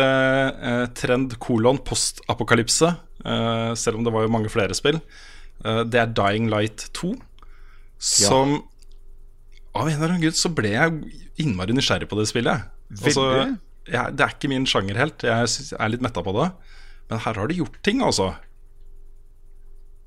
trend 0.97 1.37
kolon 1.41 1.77
postapokalypse, 1.77 2.89
selv 3.77 3.97
om 3.97 4.05
det 4.05 4.13
var 4.13 4.25
jo 4.25 4.31
mange 4.33 4.49
flere 4.49 4.75
spill, 4.77 4.99
det 5.61 5.97
er 5.99 6.13
Dying 6.13 6.49
Light 6.53 6.85
2. 6.93 7.15
Som 7.97 8.59
ja. 8.59 8.65
Av 9.77 9.87
en 9.89 9.93
eller 9.93 10.13
annen 10.13 10.21
grunn 10.23 10.37
så 10.37 10.49
ble 10.53 10.71
jeg 10.73 11.23
innmari 11.43 11.73
nysgjerrig 11.75 12.07
på 12.09 12.17
det 12.17 12.27
spillet. 12.29 12.69
Veldig? 12.89 13.11
Altså, 13.11 13.25
jeg, 13.87 14.15
det 14.17 14.25
er 14.25 14.35
ikke 14.35 14.51
min 14.51 14.67
sjanger 14.69 14.99
helt. 14.99 15.25
Jeg 15.25 15.73
er 15.77 15.91
litt 15.91 16.03
metta 16.03 16.23
på 16.25 16.35
det. 16.37 16.51
Men 17.07 17.23
her 17.23 17.39
har 17.39 17.49
de 17.49 17.59
gjort 17.61 17.77
ting, 17.85 18.01
altså. 18.03 18.33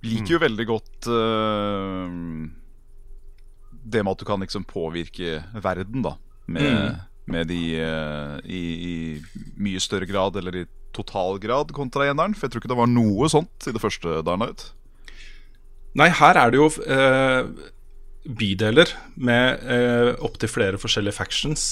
Liker 0.04 0.36
jo 0.36 0.40
veldig 0.40 0.66
godt 0.68 1.08
uh, 1.12 2.08
det 3.84 4.02
med 4.04 4.12
at 4.14 4.22
du 4.22 4.26
kan 4.28 4.44
liksom 4.44 4.66
påvirke 4.68 5.40
verden, 5.60 6.04
da. 6.04 6.16
Med, 6.50 6.66
mm. 6.66 7.00
med 7.32 7.50
de 7.52 7.62
uh, 7.80 8.36
i, 8.44 8.62
i, 8.90 8.94
mye 9.60 9.80
større 9.82 10.08
grad, 10.08 10.36
eller 10.40 10.62
i 10.62 10.66
total 10.96 11.40
grad, 11.42 11.74
kontra 11.76 12.08
eneren. 12.08 12.36
For 12.36 12.46
jeg 12.46 12.54
tror 12.54 12.64
ikke 12.64 12.72
det 12.74 12.80
var 12.80 12.90
noe 12.92 13.28
sånt 13.32 13.68
i 13.68 13.76
det 13.76 13.82
første 13.82 14.20
Darnout. 14.26 14.70
Nei, 15.98 16.10
her 16.14 16.38
er 16.38 16.52
det 16.52 16.60
jo 16.60 16.68
uh, 16.70 17.70
bydeler 18.24 18.92
med 19.18 19.64
uh, 19.64 20.12
opptil 20.26 20.52
flere 20.52 20.80
forskjellige 20.80 21.16
factions. 21.16 21.70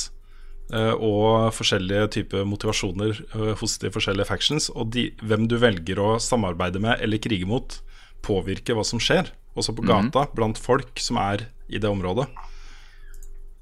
Eh, 0.69 0.95
og 1.01 1.49
forskjellige 1.57 2.11
typer 2.19 2.45
motivasjoner 2.45 3.23
eh, 3.25 3.53
hos 3.57 3.79
de 3.81 3.91
forskjellige 3.93 4.29
factions. 4.29 4.69
Og 4.75 4.93
de, 4.93 5.09
hvem 5.25 5.49
du 5.49 5.57
velger 5.61 6.01
å 6.03 6.17
samarbeide 6.21 6.83
med 6.85 7.01
eller 7.05 7.23
krige 7.23 7.49
mot, 7.49 7.79
påvirker 8.27 8.77
hva 8.77 8.85
som 8.85 9.01
skjer. 9.01 9.33
Også 9.59 9.75
på 9.75 9.87
gata, 9.87 10.27
mm. 10.27 10.35
blant 10.37 10.61
folk 10.61 11.01
som 11.03 11.19
er 11.23 11.49
i 11.69 11.81
det 11.81 11.89
området. 11.89 12.29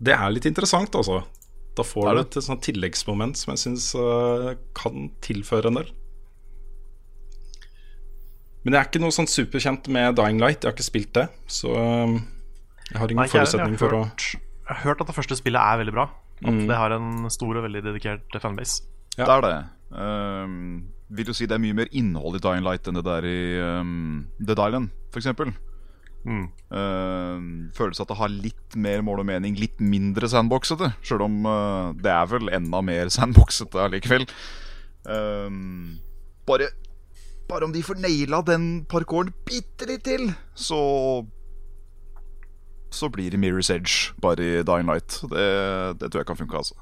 Det 0.03 0.13
er 0.13 0.33
litt 0.35 0.49
interessant, 0.49 0.99
altså. 0.99 1.23
Da 1.77 1.85
får 1.85 2.11
du 2.11 2.21
et, 2.23 2.37
sånt 2.45 2.65
tilleggsmoment 2.65 3.37
som 3.37 3.53
jeg 3.53 3.63
syns 3.63 3.91
uh, 3.97 4.55
kan 4.77 5.11
tilføre 5.25 5.71
en 5.71 5.79
del. 5.81 5.91
Men 8.65 8.75
jeg 8.75 8.81
er 8.81 8.89
ikke 8.89 9.03
noe 9.05 9.15
sånn 9.15 9.29
superkjent 9.29 9.89
med 9.93 10.17
Dying 10.19 10.41
Light. 10.43 10.65
Jeg 10.65 10.73
har 10.73 10.77
ikke 10.77 10.89
spilt 10.89 11.13
det. 11.17 11.27
Så 11.53 11.73
uh, 11.73 12.17
jeg 12.91 13.01
har 13.01 13.13
ingen 13.13 13.25
Nei, 13.25 13.33
forutsetning 13.33 13.81
for 13.81 13.97
å 13.97 14.05
Jeg 14.09 14.73
har 14.73 14.83
hørt 14.85 15.05
at 15.05 15.13
det 15.13 15.17
første 15.17 15.39
spillet 15.39 15.61
er 15.61 15.85
veldig 15.85 15.97
bra. 15.97 16.09
At 16.45 16.53
mm. 16.53 16.67
det 16.69 16.77
har 16.77 16.93
en 16.97 17.31
stor 17.33 17.57
og 17.57 17.65
veldig 17.65 17.83
dedikert 17.87 18.37
fanbase. 18.43 18.85
Ja. 19.17 19.25
Det 19.25 19.33
er 19.37 19.47
det. 19.47 19.57
Um, 19.97 20.57
vil 21.09 21.29
du 21.29 21.33
si 21.37 21.47
det 21.49 21.57
er 21.57 21.63
mye 21.63 21.77
mer 21.77 21.89
innhold 21.95 22.37
i 22.37 22.43
Dying 22.43 22.67
Light 22.67 22.89
enn 22.89 22.99
det 22.99 23.07
der 23.07 23.29
i 23.29 23.39
um, 23.63 24.27
The 24.43 24.57
Island, 24.59 24.91
f.eks.? 25.15 25.31
Mm. 26.27 26.49
Uh, 26.75 27.71
føles 27.77 28.03
at 28.03 28.11
det 28.11 28.19
har 28.19 28.33
litt 28.33 28.77
mer 28.83 29.05
mål 29.07 29.23
og 29.23 29.29
mening, 29.29 29.57
litt 29.61 29.79
mindre 29.81 30.29
sandboxete. 30.29 30.91
Sjøl 31.07 31.25
om 31.29 31.47
uh, 31.47 31.95
det 32.03 32.11
er 32.13 32.27
vel 32.33 32.51
enda 32.53 32.83
mer 32.85 33.13
sandboxete 33.17 33.87
allikevel. 33.87 34.27
Um, 35.07 35.97
bare, 36.49 36.73
bare 37.49 37.69
om 37.69 37.73
de 37.75 37.85
får 37.87 38.03
naila 38.03 38.43
den 38.47 38.85
parkouren 38.91 39.33
bitte 39.47 39.89
litt 39.89 40.05
til, 40.09 40.29
så 40.59 40.81
så 42.91 43.09
blir 43.13 43.33
det 43.35 43.41
Mirror's 43.43 43.71
Edge 43.73 44.15
bare 44.23 44.45
i 44.45 44.65
Dying 44.67 44.89
Light. 44.89 45.21
Det, 45.31 45.47
det 46.01 46.11
tror 46.11 46.23
jeg 46.23 46.29
kan 46.31 46.39
funke, 46.39 46.61
altså. 46.63 46.77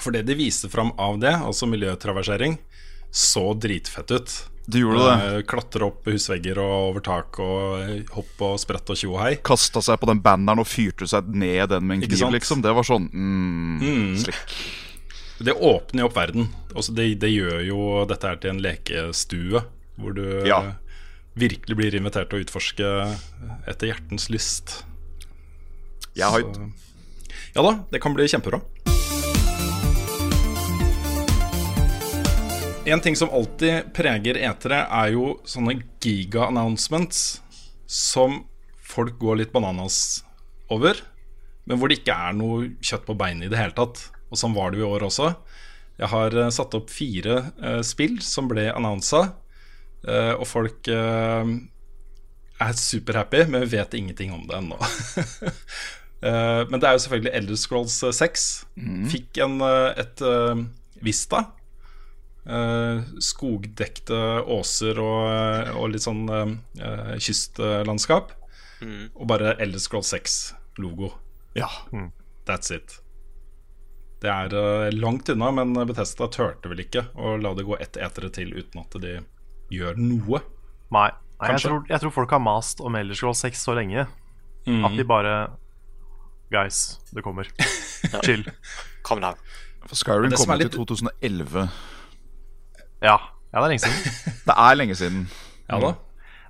For 0.00 0.14
det 0.14 0.24
de 0.28 0.36
viste 0.38 0.68
fram 0.70 0.92
av 1.00 1.20
det, 1.22 1.34
altså 1.34 1.68
miljøtraversering, 1.70 2.58
så 3.14 3.52
dritfett 3.54 4.10
ut. 4.10 4.34
Du 4.66 4.78
gjorde 4.80 5.04
det 5.04 5.26
eh, 5.26 5.42
Klatre 5.46 5.84
opp 5.90 6.06
husvegger 6.08 6.58
og 6.62 6.72
over 6.88 7.04
tak 7.04 7.38
og 7.42 8.14
hoppe 8.16 8.46
og 8.48 8.60
sprette 8.62 8.94
og 8.94 8.98
tjo 8.98 9.12
og 9.12 9.20
hei. 9.20 9.34
Kasta 9.44 9.82
seg 9.84 10.00
på 10.00 10.08
den 10.08 10.22
banneren 10.24 10.62
og 10.62 10.68
fyrte 10.68 11.08
seg 11.10 11.28
ned 11.28 11.68
den 11.74 11.84
med 11.84 12.00
en 12.00 12.06
kniv, 12.08 12.24
liksom. 12.38 12.64
Det 12.64 12.72
var 12.74 12.88
sånn 12.88 13.10
mm, 13.12 13.76
mm. 13.82 14.16
slik. 14.24 14.56
Det 15.44 15.52
åpner 15.52 16.04
jo 16.04 16.08
opp 16.08 16.16
verden. 16.16 16.48
Altså 16.72 16.94
det, 16.96 17.10
det, 17.20 17.30
gjør 17.34 17.60
jo 17.66 17.78
dette 18.08 18.30
her 18.30 18.40
til 18.40 18.54
en 18.54 18.62
lekestue, 18.64 19.62
hvor 20.00 20.16
du 20.16 20.24
ja. 20.48 20.60
virkelig 21.38 21.76
blir 21.78 21.98
invitert 21.98 22.30
til 22.30 22.40
å 22.40 22.46
utforske 22.46 22.92
etter 23.68 23.92
hjertens 23.92 24.30
lyst. 24.32 24.78
Jeg 26.14 26.30
har. 26.30 26.42
Ja 27.54 27.62
da, 27.66 27.72
det 27.90 27.98
kan 28.02 28.14
bli 28.14 28.26
kjempebra. 28.30 28.60
En 32.86 33.00
ting 33.00 33.16
som 33.16 33.32
alltid 33.34 33.88
preger 33.96 34.38
etere, 34.38 34.84
er 34.86 35.14
jo 35.16 35.40
sånne 35.48 35.80
giga-announcements 36.04 37.40
som 37.90 38.44
folk 38.84 39.16
går 39.18 39.40
litt 39.40 39.54
bananas 39.54 40.22
over, 40.70 41.00
men 41.64 41.80
hvor 41.80 41.90
det 41.90 42.02
ikke 42.02 42.14
er 42.28 42.36
noe 42.36 42.68
kjøtt 42.84 43.08
på 43.08 43.16
beinet 43.18 43.48
i 43.48 43.50
det 43.50 43.58
hele 43.58 43.74
tatt. 43.74 44.04
Og 44.30 44.38
sånn 44.38 44.54
var 44.54 44.70
det 44.70 44.82
jo 44.82 44.86
i 44.86 44.94
år 44.94 45.08
også. 45.08 45.32
Jeg 45.98 46.12
har 46.12 46.36
uh, 46.36 46.52
satt 46.54 46.76
opp 46.78 46.92
fire 46.92 47.40
uh, 47.58 47.80
spill 47.86 48.20
som 48.22 48.46
ble 48.50 48.68
annonsa, 48.70 49.24
uh, 50.06 50.34
og 50.36 50.46
folk 50.46 50.90
er 52.64 52.78
superhappy, 52.78 53.46
men 53.50 53.66
vet 53.66 53.98
ingenting 53.98 54.30
om 54.36 54.46
det 54.46 54.60
ennå. 54.60 54.78
Uh, 56.24 56.64
men 56.70 56.80
det 56.80 56.88
er 56.88 56.96
jo 56.96 57.02
selvfølgelig 57.04 57.32
Elder 57.36 57.58
Scrolls 57.60 57.98
6. 58.16 58.46
Mm. 58.80 59.04
Fikk 59.12 59.40
en, 59.44 59.58
uh, 59.60 59.92
et 60.00 60.24
uh, 60.24 60.64
Vista. 61.04 61.46
skogdekte 63.24 64.16
åser 64.52 64.98
og, 65.00 65.70
og 65.80 65.86
litt 65.88 66.04
sånn 66.04 66.26
kystlandskap. 67.16 68.34
Mm. 68.84 69.06
Og 69.14 69.30
bare 69.30 69.54
Elder 69.64 69.80
Scrolls 69.80 70.10
6-logo. 70.12 71.08
Ja. 71.56 71.70
Mm. 71.88 72.10
That's 72.44 72.68
it. 72.74 72.98
Det 74.20 74.28
er 74.28 74.92
langt 74.92 75.32
unna, 75.32 75.48
men 75.56 75.72
Bethesda 75.88 76.28
turte 76.28 76.68
vel 76.68 76.84
ikke 76.84 77.06
å 77.16 77.38
la 77.40 77.54
det 77.56 77.64
gå 77.64 77.80
ett 77.80 77.96
etere 77.96 78.28
til 78.36 78.52
uten 78.52 78.84
at 78.84 79.00
de 79.00 79.16
gjør 79.72 79.96
noe. 80.00 80.44
Nei, 80.92 81.08
Nei 81.40 81.54
jeg, 81.54 81.64
tror, 81.64 81.82
jeg, 81.88 82.00
tror, 82.04 82.12
folk 82.20 82.36
har 82.36 82.44
mast 82.44 82.84
om 82.84 83.00
Elder 83.00 83.16
Scrolls 83.16 83.40
6 83.44 83.64
så 83.70 83.80
lenge 83.80 84.04
mm. 84.68 84.84
at 84.84 85.00
de 85.00 85.08
bare 85.08 85.34
Guys, 86.52 87.00
det 87.10 87.22
kommer. 87.22 87.48
Chill. 88.24 88.44
Kom 89.02 89.20
down. 89.20 89.38
For 89.88 89.96
Skyrim 89.98 90.32
kom 90.36 90.54
ut 90.54 90.62
litt... 90.62 90.72
i 90.72 90.76
2011. 90.76 91.68
Ja. 93.04 93.16
ja, 93.52 93.56
det 93.58 93.64
er 93.64 93.70
lenge 93.72 93.84
siden. 93.84 94.20
det 94.48 94.56
er 94.66 94.78
lenge 94.78 94.96
siden. 94.98 95.26
Ja 95.68 95.80
da 95.80 95.94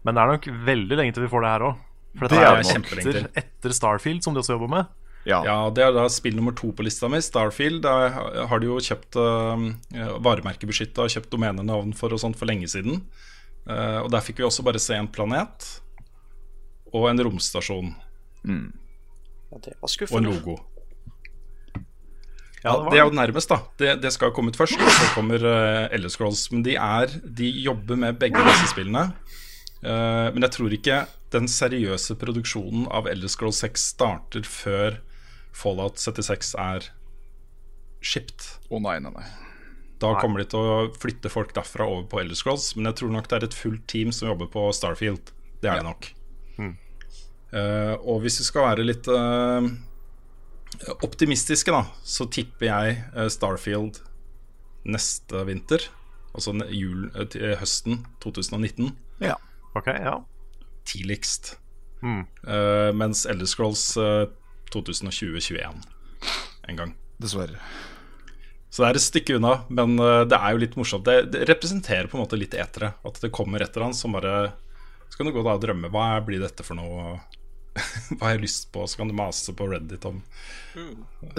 Men 0.02 0.16
det 0.16 0.22
er 0.22 0.30
nok 0.34 0.46
veldig 0.66 0.98
lenge 0.98 1.14
til 1.16 1.24
vi 1.24 1.30
får 1.32 1.44
det 1.44 1.54
her 1.54 1.64
òg. 1.70 1.80
For 2.14 2.28
dette 2.28 2.38
det 2.38 2.46
er, 2.46 2.60
er 2.60 3.00
etter, 3.00 3.30
etter, 3.40 3.74
Starfield, 3.74 4.22
som 4.22 4.34
de 4.34 4.42
også 4.42 4.54
jobber 4.54 4.70
med. 4.70 4.90
Ja. 5.24 5.40
ja. 5.46 5.56
Det 5.74 5.82
er 5.82 5.94
da 5.96 6.04
spill 6.12 6.36
nummer 6.36 6.54
to 6.54 6.70
på 6.76 6.84
lista 6.86 7.08
mi. 7.10 7.18
Starfield. 7.24 7.82
der 7.86 8.18
har 8.50 8.62
de 8.62 8.68
jo 8.68 8.76
kjøpt 8.78 9.18
uh, 9.18 9.64
varemerkebeskytta 10.22 11.06
og 11.06 11.14
kjøpt 11.16 11.32
domenenavn 11.32 11.94
for 11.96 12.14
og 12.14 12.22
sånt 12.22 12.38
for 12.38 12.50
lenge 12.50 12.68
siden. 12.70 13.02
Uh, 13.64 14.04
og 14.04 14.12
der 14.12 14.22
fikk 14.22 14.42
vi 14.42 14.46
også 14.46 14.66
bare 14.66 14.82
se 14.82 14.98
en 14.98 15.10
planet 15.10 15.70
og 16.94 17.08
en 17.10 17.24
romstasjon. 17.26 17.94
Mm. 18.44 18.68
Og 19.52 19.60
det 19.64 19.74
var 19.80 19.92
skuffende. 19.92 20.30
Og 20.30 20.34
en 20.34 20.40
logo. 20.40 20.56
Ja, 22.64 22.78
det, 22.88 22.96
er 22.96 23.04
jo 23.04 23.12
nærmest, 23.12 23.50
da. 23.52 23.58
Det, 23.76 23.90
det 24.00 24.12
skal 24.14 24.32
komme 24.32 24.48
ut 24.48 24.56
først. 24.56 24.80
Så 24.80 25.10
kommer 25.12 25.42
uh, 25.44 25.92
Elder 25.92 26.08
Scrolls. 26.08 26.46
Men 26.52 26.64
de, 26.64 26.78
er, 26.80 27.12
de 27.22 27.50
jobber 27.60 27.98
med 28.00 28.16
begge 28.22 28.40
disse 28.40 28.70
spillene. 28.72 29.10
Uh, 29.84 30.32
men 30.32 30.46
jeg 30.46 30.54
tror 30.56 30.72
ikke 30.72 31.02
den 31.34 31.48
seriøse 31.50 32.16
produksjonen 32.16 32.86
av 32.88 33.10
Elder 33.10 33.28
Scrolls 33.28 33.60
6 33.60 33.88
starter 33.92 34.48
før 34.48 34.96
Fallout 35.54 36.00
76 36.00 36.54
er 36.56 36.88
shipped. 38.04 38.48
Å 38.70 38.78
oh, 38.78 38.82
nei, 38.82 38.96
nei, 39.04 39.12
nei. 39.12 39.26
Da 40.02 40.14
kommer 40.20 40.40
de 40.40 40.48
til 40.52 40.60
å 40.60 40.88
flytte 41.00 41.30
folk 41.32 41.52
derfra 41.56 41.86
over 41.86 42.08
på 42.08 42.22
Elder 42.22 42.38
Scrolls. 42.38 42.72
Men 42.78 42.88
jeg 42.90 43.02
tror 43.02 43.12
nok 43.12 43.28
det 43.28 43.38
er 43.38 43.46
et 43.50 43.58
fullt 43.60 43.84
team 43.92 44.12
som 44.12 44.32
jobber 44.32 44.48
på 44.52 44.66
Starfield. 44.76 45.34
Det 45.60 45.68
er 45.68 45.78
ja. 45.78 45.84
det 45.84 45.88
nok. 45.90 46.10
Mm. 46.56 46.74
Uh, 47.52 47.94
og 48.00 48.22
hvis 48.24 48.40
vi 48.40 48.46
skal 48.48 48.68
være 48.70 48.86
litt 48.86 49.08
uh, 49.10 49.66
optimistiske, 51.04 51.72
da, 51.72 51.84
så 52.04 52.26
tipper 52.30 52.68
jeg 52.68 52.96
eh, 53.14 53.28
Starfield 53.32 54.00
neste 54.84 55.44
vinter. 55.48 55.88
Altså 56.34 56.54
jul, 56.72 57.08
eh, 57.14 57.28
eh, 57.40 57.56
høsten 57.60 58.04
2019. 58.24 58.92
Ja. 59.22 59.36
Ok, 59.74 59.88
ja. 59.88 60.18
Tidligst. 60.84 61.56
Mm. 62.04 62.26
Uh, 62.44 62.90
mens 62.92 63.24
Elder 63.24 63.48
Scrolls 63.48 63.96
uh, 63.96 64.26
2020-2021 64.74 65.78
en 66.68 66.76
gang. 66.76 66.90
Dessverre. 67.16 67.56
Så 68.68 68.82
det 68.82 68.90
er 68.90 68.98
et 68.98 69.04
stykke 69.06 69.38
unna, 69.38 69.54
men 69.72 69.94
uh, 69.96 70.26
det 70.28 70.36
er 70.36 70.52
jo 70.52 70.60
litt 70.60 70.76
morsomt. 70.76 71.06
Det, 71.08 71.30
det 71.32 71.46
representerer 71.48 72.10
på 72.10 72.18
en 72.18 72.24
måte 72.26 72.36
litt 72.36 72.52
etere. 72.58 72.92
At 73.08 73.22
det 73.22 73.32
kommer 73.32 73.64
et 73.64 73.72
eller 73.72 73.88
annet 73.88 74.00
som 74.02 74.12
bare 74.12 74.34
Så 75.14 75.18
kan 75.18 75.26
du 75.26 75.32
gå 75.32 75.42
da 75.46 75.52
og 75.54 75.60
drømme. 75.62 75.86
Hva 75.94 76.18
blir 76.26 76.40
dette 76.42 76.64
for 76.66 76.74
noe? 76.74 77.20
Hva 78.18 78.24
har 78.24 78.32
jeg 78.32 78.48
lyst 78.48 78.64
på? 78.74 78.82
Så 78.90 78.98
kan 78.98 79.06
du 79.06 79.14
mase 79.14 79.52
på 79.54 79.68
Reddit 79.70 80.02
om 80.10 80.16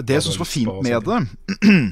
Det 0.00 0.16
jeg 0.16 0.24
syns 0.24 0.38
var 0.40 0.48
fint 0.48 0.78
med 0.86 1.04
det, 1.04 1.18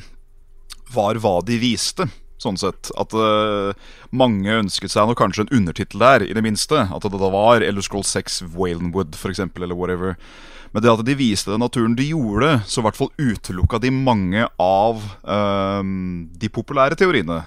var 0.96 1.20
hva 1.20 1.34
de 1.44 1.58
viste. 1.60 2.08
Sånn 2.40 2.56
sett 2.56 2.88
At 2.96 3.12
uh, 3.12 3.76
mange 4.16 4.56
ønsket 4.62 4.94
seg 4.94 5.10
nok 5.12 5.20
kanskje 5.20 5.44
en 5.44 5.52
undertittel 5.60 6.00
der, 6.00 6.24
i 6.24 6.32
det 6.32 6.46
minste. 6.48 6.86
At 6.88 7.04
det 7.04 7.20
da 7.20 7.30
var 7.36 7.60
Eller 7.60 7.84
Scroll 7.84 8.08
6 8.08 8.40
Walenwood, 8.56 9.20
for 9.20 9.34
eksempel, 9.34 9.68
eller 9.68 9.76
whatever. 9.76 10.16
Men 10.72 10.86
det 10.86 10.94
at 10.94 11.04
de 11.04 11.20
viste 11.20 11.52
den 11.52 11.60
naturen 11.60 12.00
de 12.00 12.08
gjorde, 12.14 12.62
så 12.64 12.80
i 12.80 12.88
hvert 12.88 12.96
fall 12.96 13.12
utelukka 13.20 13.78
de 13.84 13.92
mange 13.92 14.48
av 14.56 15.04
eh, 15.20 15.84
de 16.32 16.50
populære 16.50 16.96
teoriene. 16.98 17.44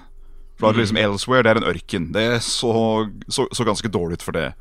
For 0.58 0.72
at 0.72 0.80
liksom 0.80 0.98
Elsewhere 0.98 1.46
det 1.46 1.52
er 1.52 1.62
en 1.62 1.70
ørken. 1.70 2.12
Det 2.16 2.28
så, 2.46 2.72
så, 3.30 3.46
så 3.54 3.66
ganske 3.68 3.92
dårlig 3.94 4.20
ut 4.20 4.26
for 4.26 4.38
det. 4.38 4.52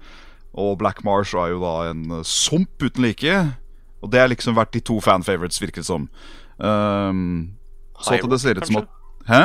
Og 0.56 0.76
Black 0.80 1.02
Marsh 1.04 1.36
er 1.36 1.54
jo 1.54 1.60
da 1.64 1.90
en 1.90 2.18
eh, 2.18 2.24
sump 2.24 2.82
uten 2.82 3.04
like. 3.04 3.36
Og 4.04 4.12
det 4.12 4.20
har 4.20 4.32
liksom 4.32 4.56
vært 4.56 4.74
de 4.76 4.82
to 4.84 4.98
fan-favorites, 5.04 5.60
virker 5.62 5.80
det 5.82 5.88
som. 5.88 6.08
Um, 6.56 7.56
så 8.00 8.16
at 8.16 8.28
det 8.28 8.40
ser 8.40 8.60
ut 8.60 8.68
som 8.68 8.82
at 8.82 8.92
Hæ? 9.26 9.40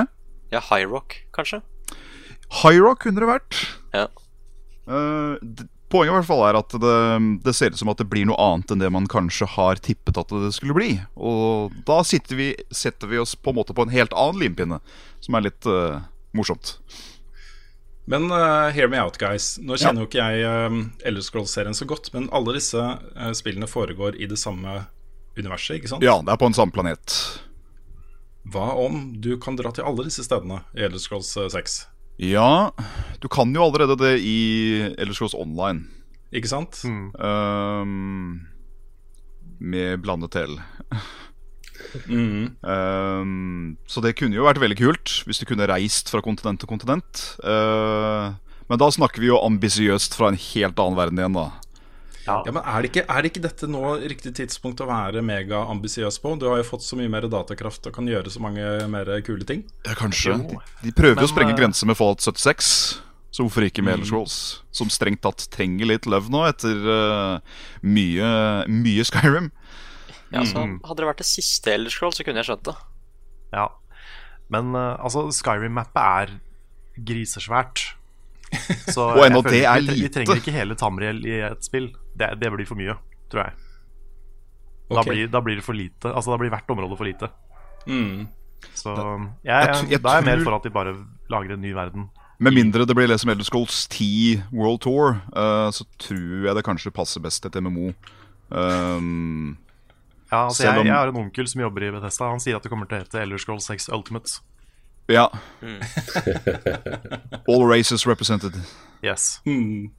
Ja, 0.52 0.60
High 0.60 0.88
Rock, 0.92 1.16
kanskje? 1.34 1.62
High 2.62 2.82
Rock 2.84 3.06
kunne 3.06 3.24
det 3.24 3.30
vært. 3.30 3.58
Ja. 3.96 4.06
Uh, 4.86 5.40
poenget 5.92 6.12
i 6.12 6.16
hvert 6.20 6.28
fall 6.28 6.44
er 6.48 6.60
at 6.60 6.76
det, 6.84 6.98
det 7.46 7.54
ser 7.56 7.74
ut 7.74 7.80
som 7.80 7.92
at 7.92 8.00
det 8.00 8.10
blir 8.12 8.28
noe 8.28 8.40
annet 8.40 8.74
enn 8.74 8.84
det 8.84 8.92
man 8.94 9.08
kanskje 9.12 9.48
har 9.56 9.82
tippet 9.84 10.20
at 10.20 10.32
det 10.32 10.52
skulle 10.56 10.76
bli. 10.78 10.92
Og 11.16 11.74
da 11.88 12.02
vi, 12.36 12.52
setter 12.72 13.12
vi 13.12 13.20
oss 13.22 13.36
på 13.36 13.52
en 13.52 13.60
måte 13.60 13.76
på 13.76 13.88
en 13.88 13.94
helt 13.94 14.14
annen 14.14 14.44
limpinne, 14.44 14.82
som 15.24 15.38
er 15.38 15.48
litt 15.48 15.68
eh, 15.68 16.04
morsomt. 16.38 16.78
Men 18.12 18.32
uh, 18.32 18.72
hear 18.74 18.90
me 18.90 19.00
out, 19.00 19.18
guys. 19.22 19.56
Nå 19.62 19.78
kjenner 19.78 20.04
jo 20.04 20.10
ikke 20.10 20.24
jeg 20.24 20.48
uh, 20.48 20.80
Elder 21.08 21.24
Scrolls-serien 21.24 21.78
så 21.78 21.86
godt, 21.88 22.10
men 22.16 22.28
alle 22.36 22.58
disse 22.58 22.82
uh, 22.82 23.32
spillene 23.38 23.70
foregår 23.70 24.18
i 24.20 24.28
det 24.28 24.40
samme 24.42 24.82
universet, 25.38 25.80
ikke 25.80 25.94
sant? 25.94 26.04
Ja, 26.06 26.18
det 26.26 26.34
er 26.34 26.42
på 26.42 26.50
en 26.50 26.58
samme 26.58 26.76
planet. 26.76 27.16
Hva 28.52 28.74
om 28.82 29.04
du 29.22 29.36
kan 29.42 29.58
dra 29.60 29.72
til 29.76 29.86
alle 29.88 30.08
disse 30.08 30.26
stedene 30.26 30.64
i 30.76 30.86
Elder 30.88 31.02
Scrolls 31.02 31.30
eh, 31.38 31.50
6? 31.54 31.78
Ja, 32.22 32.72
du 33.22 33.28
kan 33.32 33.54
jo 33.56 33.64
allerede 33.64 33.96
det 34.02 34.16
i 34.26 34.40
Elder 34.98 35.14
Scrolls 35.16 35.38
Online. 35.38 35.86
Ikke 36.34 36.50
sant? 36.50 36.82
Um, 36.86 38.42
med 39.62 40.02
blandet 40.02 40.34
til. 40.36 40.58
Mhm. 42.06 42.46
Um, 42.62 43.78
så 43.90 44.04
det 44.04 44.16
kunne 44.20 44.38
jo 44.38 44.46
vært 44.48 44.62
veldig 44.64 44.80
kult 44.80 45.16
hvis 45.28 45.42
du 45.42 45.48
kunne 45.50 45.68
reist 45.70 46.12
fra 46.12 46.24
kontinent 46.24 46.62
til 46.64 46.72
kontinent. 46.72 47.26
Uh, 47.44 48.38
men 48.72 48.80
da 48.80 48.88
snakker 48.94 49.20
vi 49.24 49.28
jo 49.32 49.42
ambisiøst 49.44 50.16
fra 50.16 50.32
en 50.32 50.40
helt 50.40 50.80
annen 50.80 51.00
verden 51.00 51.20
igjen, 51.20 51.36
da. 51.36 51.50
Ja, 52.28 52.38
men 52.46 52.62
er 52.62 52.84
det, 52.84 52.92
ikke, 52.92 53.04
er 53.10 53.24
det 53.24 53.32
ikke 53.32 53.44
dette 53.44 53.68
nå 53.70 53.82
riktig 53.98 54.34
tidspunkt 54.38 54.82
å 54.84 54.88
være 54.90 55.24
megaambisiøs 55.26 56.20
på? 56.22 56.36
Du 56.40 56.46
har 56.52 56.60
jo 56.62 56.68
fått 56.68 56.86
så 56.86 56.98
mye 57.00 57.10
mer 57.12 57.26
datakraft 57.32 57.90
og 57.90 57.96
kan 57.96 58.08
gjøre 58.08 58.32
så 58.32 58.44
mange 58.44 58.66
mer 58.94 59.10
kule 59.26 59.48
ting. 59.48 59.64
Ja, 59.88 59.96
kanskje. 59.98 60.38
De, 60.38 60.60
de 60.86 60.94
prøver 60.94 61.18
Men, 61.18 61.26
jo 61.26 61.30
å 61.30 61.34
sprenge 61.34 61.56
eh, 61.56 61.58
grenser 61.58 61.90
med 61.90 61.98
Fallout 61.98 62.22
76. 62.24 62.70
Så 63.32 63.46
hvorfor 63.46 63.66
ikke 63.66 63.82
med 63.82 63.96
Mm. 63.96 64.02
Elder 64.02 64.10
Scrolls? 64.10 64.38
Som 64.76 64.92
strengt 64.92 65.24
tatt 65.24 65.48
trenger 65.52 65.88
litt 65.88 66.06
love 66.06 66.30
nå, 66.32 66.44
etter 66.52 66.78
uh, 66.86 67.60
mye, 67.82 68.32
mye 68.68 69.08
Skyrim. 69.08 69.50
Ja, 70.32 70.46
så 70.48 70.64
Mm. 70.64 70.80
Hadde 70.88 71.04
det 71.04 71.10
vært 71.10 71.24
det 71.24 71.30
siste 71.30 71.74
Elder 71.74 71.92
Scroll, 71.92 72.14
så 72.16 72.24
kunne 72.24 72.40
jeg 72.40 72.50
skjønt 72.50 72.68
det. 72.70 72.76
Ja. 73.54 73.68
Men 74.52 74.76
uh, 74.76 74.96
altså, 75.00 75.26
Skyrim-mappet 75.32 76.02
er 76.02 76.38
grisesvært. 77.08 77.96
Så 78.96 79.06
Og 79.16 79.24
ennå 79.24 79.40
det 79.48 79.64
er 79.64 79.80
vi, 79.80 80.02
vi 80.04 80.10
trenger 80.12 80.42
ikke 80.42 80.52
hele 80.52 80.76
Tamriel 80.76 81.22
i 81.24 81.38
et 81.48 81.64
spill. 81.64 81.88
Det, 82.20 82.34
det 82.42 82.52
blir 82.52 82.68
for 82.68 82.80
mye, 82.80 82.98
tror 83.32 83.46
jeg. 83.46 83.54
Da, 84.92 85.04
blir, 85.08 85.28
da 85.32 85.40
blir 85.40 85.56
det 85.62 85.64
for 85.64 85.78
lite. 85.78 86.12
Altså, 86.12 86.34
da 86.34 86.40
blir 86.42 86.52
hvert 86.52 86.74
område 86.74 86.98
for 87.00 87.08
lite. 87.08 87.30
Mm. 87.88 88.28
Så 88.76 88.92
jeg, 88.92 89.48
jeg 89.48 89.70
jeg, 89.70 89.92
jeg 89.96 90.04
da 90.04 90.18
er 90.18 90.20
jeg 90.20 90.28
mer 90.28 90.44
for 90.44 90.58
at 90.58 90.68
de 90.68 90.74
bare 90.76 90.96
lager 91.32 91.56
en 91.56 91.64
ny 91.64 91.72
verden. 91.74 92.10
Med 92.42 92.56
mindre 92.58 92.86
det 92.90 92.96
blir 92.98 93.08
det 93.08 93.20
som 93.22 93.30
Elder 93.32 93.46
Scrolls 93.46 93.88
10 93.88 94.52
World 94.52 94.82
Tour, 94.84 95.16
uh, 95.38 95.70
så 95.72 95.86
tror 96.02 96.48
jeg 96.48 96.56
det 96.58 96.66
kanskje 96.66 96.92
passer 96.92 97.24
best 97.24 97.46
et 97.46 97.56
MMO. 97.62 97.94
Um, 98.50 99.58
Ja, 100.32 100.46
altså, 100.48 100.64
jeg, 100.64 100.80
om- 100.80 100.88
jeg 100.88 100.96
har 100.96 101.08
en 101.12 101.18
onkel 101.26 101.48
som 101.52 101.62
jobber 101.62 101.84
i 101.84 101.92
Bethesda. 101.92 102.30
Han 102.32 102.40
sier 102.40 102.56
at 102.56 102.64
det 102.64 102.72
kommer 102.72 102.88
til 102.88 102.98
å 103.00 103.04
hete 103.04 103.20
Elder 103.22 103.42
Scrolls 103.42 103.66
6 103.68 103.90
Ultimate. 103.92 104.40
Ja. 105.12 105.26
Mm. 105.62 105.82
All 107.52 107.66
races 107.68 108.06
represented. 108.08 108.56
Yes. 109.04 109.42
Mm. 109.46 109.90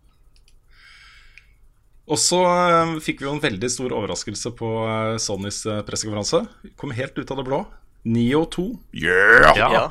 Og 2.12 2.18
så 2.18 2.41
eh, 2.49 2.95
fikk 3.05 3.20
vi 3.22 3.28
jo 3.28 3.35
en 3.37 3.43
veldig 3.45 3.68
stor 3.70 3.93
overraskelse 3.95 4.51
på 4.59 4.70
eh, 4.89 5.18
Sonys 5.22 5.61
eh, 5.70 5.83
pressekonferanse. 5.87 6.43
Kom 6.80 6.91
helt 6.97 7.18
ut 7.20 7.30
av 7.30 7.39
det 7.43 7.47
blå. 7.47 7.61
Neo 8.09 8.43
2. 8.51 8.64
Yeah! 9.05 9.53
Ja. 9.59 9.68
Ja. 9.76 9.85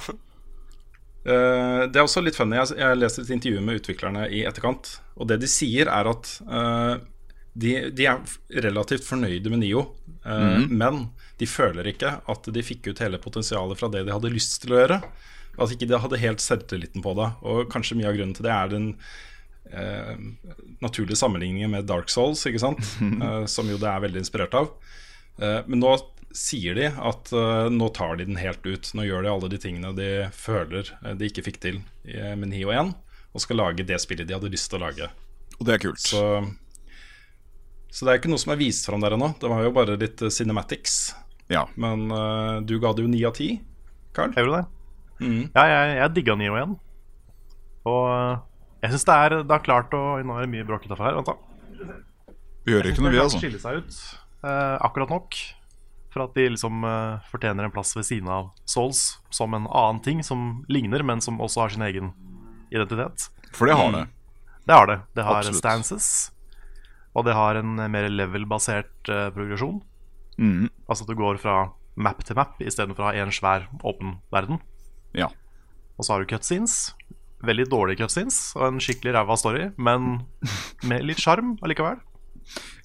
Eh, 1.21 1.85
det 1.87 2.01
er 2.01 2.03
også 2.03 2.23
litt 2.25 2.35
funny. 2.39 2.57
Jeg, 2.59 2.75
jeg 2.81 2.99
leste 2.99 3.23
et 3.23 3.31
intervju 3.37 3.61
med 3.63 3.79
utviklerne 3.79 4.25
i 4.33 4.43
etterkant. 4.49 4.97
Og 5.15 5.29
det 5.31 5.39
de 5.43 5.49
sier, 5.49 5.87
er 5.91 6.09
at 6.11 6.33
eh, 6.43 6.93
de, 7.53 7.89
de 7.91 8.05
er 8.07 8.21
relativt 8.63 9.03
fornøyde 9.07 9.49
med 9.51 9.59
Nio. 9.63 9.81
eh, 10.25 10.67
Men 10.69 11.09
de 11.41 11.47
føler 11.49 11.89
ikke 11.91 12.21
at 12.29 12.47
de 12.53 12.63
fikk 12.63 12.87
ut 12.93 13.01
hele 13.03 13.17
potensialet 13.19 13.79
fra 13.79 13.89
det 13.91 14.05
de 14.07 14.13
hadde 14.15 14.31
lyst 14.31 14.61
til 14.63 14.75
å 14.75 14.79
gjøre. 14.83 15.01
At 15.59 15.73
ikke 15.75 15.87
de 15.89 15.99
hadde 15.99 16.19
helt 16.21 16.39
selvtilliten 16.39 17.03
på 17.03 17.11
det. 17.17 17.27
Og 17.43 17.65
kanskje 17.73 17.97
mye 17.99 18.07
av 18.07 18.15
grunnen 18.15 18.37
til 18.37 18.45
det 18.47 18.53
er 18.55 18.71
den 18.71 18.85
eh, 19.71 20.15
naturlige 20.81 21.19
sammenligningen 21.19 21.71
med 21.73 21.85
Dark 21.89 22.09
Souls, 22.09 22.45
ikke 22.47 22.61
sant? 22.63 22.79
Eh, 23.25 23.45
som 23.51 23.67
jo 23.69 23.77
det 23.81 23.89
er 23.91 24.03
veldig 24.07 24.23
inspirert 24.23 24.55
av. 24.57 24.71
Eh, 25.41 25.59
men 25.67 25.81
nå 25.83 25.91
sier 26.31 26.77
de 26.79 26.85
at 26.87 27.33
eh, 27.35 27.67
nå 27.73 27.89
tar 27.91 28.15
de 28.21 28.29
den 28.29 28.39
helt 28.39 28.63
ut. 28.63 28.93
Nå 28.95 29.03
gjør 29.03 29.25
de 29.27 29.33
alle 29.33 29.49
de 29.51 29.59
tingene 29.59 29.91
de 29.97 30.09
føler 30.31 30.87
eh, 31.03 31.17
de 31.19 31.27
ikke 31.27 31.43
fikk 31.49 31.59
til 31.67 31.81
med 32.07 32.47
Nio 32.49 32.71
1, 32.73 32.95
og 33.35 33.43
skal 33.43 33.59
lage 33.59 33.83
det 33.85 33.99
spillet 34.01 34.25
de 34.27 34.33
hadde 34.33 34.49
lyst 34.51 34.71
til 34.71 34.79
å 34.79 34.85
lage. 34.87 35.11
Og 35.59 35.67
det 35.67 35.75
er 35.75 35.81
kult. 35.83 35.99
Så, 36.01 36.23
så 37.91 38.05
det 38.07 38.11
er 38.13 38.19
ikke 38.21 38.31
noe 38.31 38.39
som 38.41 38.53
er 38.53 38.59
vist 38.61 38.87
fram 38.87 39.01
der 39.03 39.17
ennå. 39.17 39.33
Det 39.41 39.49
var 39.51 39.65
jo 39.65 39.71
bare 39.75 39.97
litt 39.99 40.21
eh, 40.23 40.31
cinematics. 40.31 41.11
Ja. 41.51 41.65
Men 41.75 42.07
uh, 42.11 42.61
du 42.63 42.77
ga 42.79 42.93
det 42.95 43.03
jo 43.03 43.09
ni 43.11 43.19
av 43.27 43.35
ti, 43.35 43.57
Carl. 44.15 44.31
Jeg 44.35 44.45
gjorde 44.47 44.61
det. 44.61 45.25
Mm. 45.27 45.41
Ja, 45.53 45.65
jeg, 45.67 45.97
jeg 45.99 46.13
digga 46.15 46.35
Nio 46.39 46.55
igjen. 46.55 46.77
Og 47.91 48.05
eh, 48.13 48.37
jeg 48.85 48.93
syns 48.95 49.05
det, 49.09 49.17
er- 49.25 49.43
det 49.43 49.53
har 49.57 49.65
klart 49.65 49.93
å 49.97 50.01
Nå 50.23 50.37
er 50.39 50.45
det 50.47 50.53
mye 50.53 50.67
bråkete 50.67 50.97
her. 50.97 51.17
Vent, 51.19 51.27
da. 51.29 51.97
Vi 52.65 52.75
hører 52.75 52.91
ikke 52.91 53.03
noe, 53.03 53.11
vi, 53.13 53.19
altså. 53.21 53.39
skille 53.41 53.59
seg 53.61 53.81
ut 53.81 53.95
uh, 54.45 54.77
akkurat 54.85 55.09
nok 55.09 55.37
for 56.13 56.25
at 56.27 56.35
de 56.35 56.43
liksom 56.53 56.83
uh, 56.85 57.21
fortjener 57.31 57.65
en 57.65 57.71
plass 57.73 57.95
ved 57.95 58.03
siden 58.05 58.27
av 58.29 58.49
Souls 58.69 59.17
som 59.33 59.53
en 59.57 59.65
annen 59.65 60.01
ting 60.03 60.19
som 60.27 60.61
ligner, 60.69 61.01
men 61.07 61.23
som 61.23 61.39
også 61.41 61.63
har 61.63 61.73
sin 61.73 61.85
egen 61.87 62.11
identitet. 62.69 63.29
For 63.55 63.67
det 63.71 63.77
har 63.79 63.91
det. 63.95 64.03
Det 64.67 64.75
har 64.77 64.87
det. 64.91 64.99
Det 65.17 65.23
har 65.25 65.39
Absolutt. 65.39 65.57
stances, 65.63 66.30
og 67.15 67.25
det 67.27 67.35
har 67.35 67.59
en 67.59 67.75
mer 67.91 68.07
level-basert 68.09 69.09
uh, 69.11 69.29
progresjon. 69.35 69.81
Mm. 70.39 70.69
Altså 70.87 71.03
at 71.05 71.11
du 71.11 71.17
går 71.19 71.39
fra 71.41 71.55
map 71.99 72.23
til 72.23 72.37
map 72.39 72.61
istedenfor 72.63 73.03
å 73.03 73.09
ha 73.09 73.17
én 73.19 73.33
svær, 73.35 73.67
åpen 73.83 74.19
verden. 74.31 74.61
Ja. 75.17 75.27
Og 75.97 76.05
så 76.07 76.13
har 76.15 76.23
du 76.23 76.29
cutscenes. 76.31 76.93
Veldig 77.43 77.65
dårlige 77.71 78.03
cutscenes 78.03 78.37
og 78.55 78.67
en 78.67 78.79
skikkelig 78.83 79.15
ræva 79.17 79.35
story, 79.39 79.67
men 79.81 80.21
med 80.89 81.03
litt 81.09 81.19
sjarm 81.21 81.55
allikevel. 81.65 81.99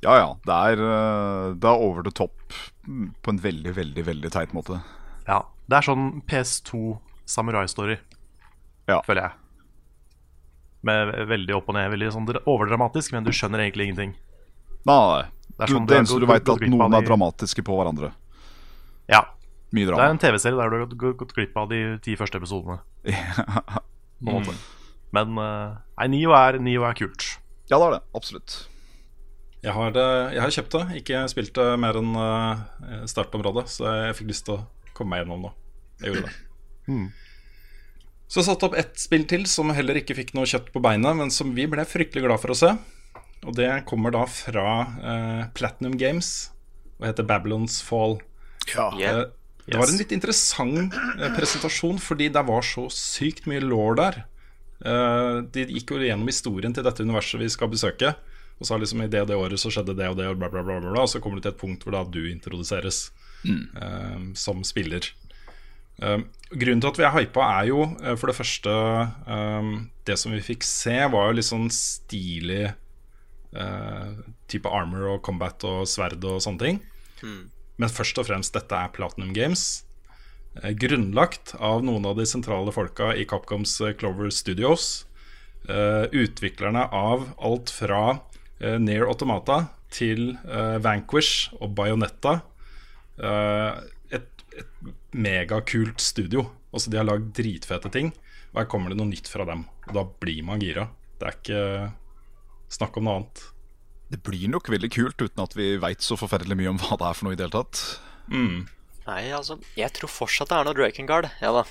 Ja, 0.04 0.16
ja. 0.20 0.28
Det 0.46 0.56
er, 0.72 0.82
eh, 0.84 1.54
det 1.60 1.68
er 1.70 1.82
over 1.86 2.04
the 2.06 2.12
top 2.14 2.36
på 2.86 3.32
en 3.32 3.40
veldig, 3.42 3.72
veldig 3.76 4.04
veldig 4.06 4.30
teit 4.34 4.52
måte. 4.56 4.80
Ja, 5.26 5.42
Det 5.66 5.74
er 5.80 5.82
sånn 5.88 6.20
PS2 6.30 6.98
samurai-story, 7.26 7.96
Ja. 8.86 9.00
føler 9.02 9.22
jeg. 9.26 9.32
Med 10.82 11.14
veldig 11.28 11.54
opp 11.56 11.68
og 11.68 11.74
ned. 11.74 11.90
Veldig 11.90 12.12
sånn 12.12 12.26
overdramatisk, 12.46 13.12
men 13.12 13.24
du 13.24 13.30
skjønner 13.30 13.58
egentlig 13.64 13.88
ingenting. 13.88 14.14
Nei, 14.86 15.22
Det 15.56 15.62
er 15.64 15.66
du, 15.66 15.74
sånn 15.74 15.86
det 15.86 15.94
du- 15.94 15.98
eneste 16.00 16.14
du- 16.14 16.20
du 16.20 16.26
veit, 16.26 16.44
du- 16.44 16.52
er 16.52 16.54
at 16.54 16.70
noen 16.70 16.94
er 16.94 17.02
dramatiske 17.02 17.62
på 17.64 17.74
hverandre. 17.76 18.12
Ja, 19.08 19.24
Mye 19.72 19.84
Det 19.86 19.98
er 19.98 20.10
en 20.10 20.18
TV-serie 20.18 20.56
der 20.56 20.70
du 20.70 20.76
har 20.78 20.86
gått- 20.86 21.16
gått 21.18 21.34
glipp 21.34 21.56
av 21.56 21.68
de 21.68 21.98
ti 21.98 22.14
første 22.16 22.36
episodene. 22.38 22.78
På 23.04 24.30
en 24.30 24.42
måte. 24.44 24.54
Men 25.12 25.36
eh, 25.38 25.76
nei, 25.98 26.06
Nio 26.08 26.30
er, 26.32 26.58
Nio 26.58 26.84
er 26.84 26.94
kult. 26.94 27.38
Ja, 27.68 27.78
det 27.78 27.86
er 27.86 27.90
det. 27.96 28.02
Absolutt. 28.14 28.68
Jeg 29.62 29.72
har, 29.74 29.90
det, 29.90 30.06
jeg 30.34 30.40
har 30.40 30.50
kjøpt 30.54 30.70
det, 30.70 31.02
ikke 31.02 31.28
spilt 31.28 31.52
det 31.54 31.78
mer 31.80 31.94
enn 31.98 32.14
eh, 32.14 33.04
startområdet, 33.10 33.66
så 33.66 34.06
jeg 34.06 34.14
fikk 34.20 34.28
lyst 34.30 34.44
til 34.46 34.54
å 34.58 34.66
komme 34.94 35.10
meg 35.16 35.24
gjennom 35.26 35.42
nå. 35.42 35.52
Jeg 36.00 36.12
gjorde 36.14 36.26
det. 36.28 36.34
Hmm. 36.86 37.12
Så 38.26 38.40
jeg 38.40 38.48
satte 38.48 38.68
opp 38.68 38.76
ett 38.78 38.98
spill 38.98 39.24
til 39.30 39.46
som 39.50 39.70
heller 39.74 40.00
ikke 40.00 40.16
fikk 40.18 40.34
noe 40.34 40.48
kjøtt 40.50 40.72
på 40.74 40.82
beinet, 40.82 41.14
men 41.18 41.30
som 41.30 41.54
vi 41.54 41.68
ble 41.70 41.84
fryktelig 41.86 42.26
glad 42.26 42.42
for 42.42 42.54
å 42.54 42.58
se. 42.58 42.72
Og 43.46 43.54
det 43.54 43.70
kommer 43.86 44.14
da 44.14 44.24
fra 44.26 44.68
uh, 44.98 45.42
Platinum 45.54 45.94
Games 46.00 46.50
og 46.98 47.06
heter 47.06 47.26
Babylons 47.28 47.78
Fall. 47.86 48.18
Eh, 48.66 49.26
det 49.66 49.78
var 49.78 49.90
en 49.90 50.00
litt 50.00 50.14
interessant 50.16 50.94
uh, 50.96 51.28
presentasjon, 51.36 52.00
fordi 52.02 52.30
det 52.34 52.42
var 52.48 52.66
så 52.66 52.88
sykt 52.90 53.46
mye 53.50 53.62
law 53.62 53.92
der. 53.98 54.24
Eh, 54.84 55.36
de 55.52 55.64
gikk 55.72 55.94
jo 55.94 56.00
gjennom 56.04 56.28
historien 56.28 56.74
til 56.74 56.84
dette 56.84 57.04
universet 57.04 57.40
vi 57.40 57.50
skal 57.52 57.70
besøke. 57.72 58.12
Og 58.56 58.68
sa 58.68 58.78
liksom 58.80 59.02
i 59.04 59.10
det 59.12 59.20
og 59.24 59.28
det 59.28 59.36
året 59.36 59.60
så 59.60 59.70
skjedde 59.72 59.96
det 59.98 60.08
og 60.08 60.16
det, 60.16 60.30
og 60.30 60.38
bla, 60.40 60.48
bla, 60.52 60.62
bla, 60.64 60.78
bla, 60.80 60.92
bla. 60.92 61.04
Og 61.04 61.12
så 61.12 61.20
kommer 61.20 61.38
du 61.38 61.46
til 61.46 61.52
et 61.52 61.60
punkt 61.60 61.84
hvor 61.84 61.96
da 61.96 62.04
du 62.08 62.22
introduseres 62.30 63.10
eh, 63.44 64.20
som 64.38 64.64
spiller. 64.64 65.10
Eh, 66.03 66.18
grunnen 66.53 66.82
til 66.82 66.90
at 66.90 66.99
vi 67.01 67.07
er 67.09 67.14
hypa, 67.14 67.47
er 67.61 67.68
jo 67.70 67.84
eh, 68.03 68.16
for 68.20 68.28
det 68.28 68.36
første 68.36 68.72
um, 69.26 69.88
Det 70.05 70.18
som 70.20 70.34
vi 70.34 70.42
fikk 70.44 70.66
se, 70.66 70.97
var 71.12 71.30
jo 71.30 71.38
litt 71.38 71.49
sånn 71.49 71.70
stilig 71.72 72.66
uh, 73.57 74.12
type 74.51 74.70
armor 74.70 75.09
og 75.14 75.22
combat 75.26 75.64
og 75.66 75.86
sverd 75.90 76.22
og 76.28 76.42
sånne 76.44 76.62
ting. 76.62 76.80
Men 77.76 77.92
først 77.92 78.20
og 78.20 78.28
fremst, 78.28 78.55
dette 78.55 78.76
er 78.76 78.92
Platinum 78.94 79.32
Games. 79.36 79.84
Uh, 80.61 80.70
Grunnlagt 80.78 81.57
av 81.59 81.82
noen 81.86 82.07
av 82.07 82.20
de 82.20 82.28
sentrale 82.28 82.74
folka 82.76 83.11
i 83.16 83.26
Capcoms 83.28 83.78
Clover 83.99 84.30
Studios. 84.30 85.07
Uh, 85.66 86.07
utviklerne 86.14 86.86
av 86.94 87.30
alt 87.42 87.72
fra 87.74 88.20
Near 88.57 89.05
Automata 89.05 89.66
til 89.92 90.30
Vanquish 90.80 91.51
og 91.61 91.74
Bayonetta. 91.76 92.38
Eh, 93.16 93.78
et, 94.16 94.44
et 94.57 94.88
megakult 95.16 96.00
studio. 96.04 96.46
Altså 96.76 96.90
De 96.92 96.98
har 97.00 97.06
lagd 97.08 97.32
dritfete 97.36 97.90
ting. 97.94 98.12
Og 98.52 98.60
her 98.62 98.68
kommer 98.70 98.92
det 98.92 98.98
noe 99.00 99.08
nytt 99.10 99.28
fra 99.28 99.44
dem. 99.48 99.64
Og 99.88 99.92
da 99.96 100.04
blir 100.22 100.42
man 100.46 100.60
gira. 100.62 100.88
Det 101.20 101.28
er 101.30 101.36
ikke 101.40 101.92
snakk 102.76 102.96
om 103.00 103.04
noe 103.08 103.18
annet. 103.20 103.42
Det 104.12 104.20
blir 104.22 104.46
nok 104.52 104.68
veldig 104.70 104.90
kult 104.94 105.18
uten 105.24 105.42
at 105.42 105.54
vi 105.58 105.72
veit 105.82 106.04
så 106.04 106.14
forferdelig 106.20 106.56
mye 106.60 106.70
om 106.74 106.78
hva 106.78 106.96
det 107.00 107.08
er 107.08 107.16
for 107.18 107.26
noe 107.26 107.34
i 107.34 107.38
det 107.40 107.46
hele 107.48 107.56
tatt. 107.64 107.80
Nei, 109.06 109.22
altså, 109.34 109.56
jeg 109.78 109.92
tror 109.96 110.10
fortsatt 110.10 110.50
det 110.52 110.58
er 110.60 110.66
noe 110.68 110.76
Drakengard. 110.78 111.28
Ja 111.42 111.52
da. 111.56 111.64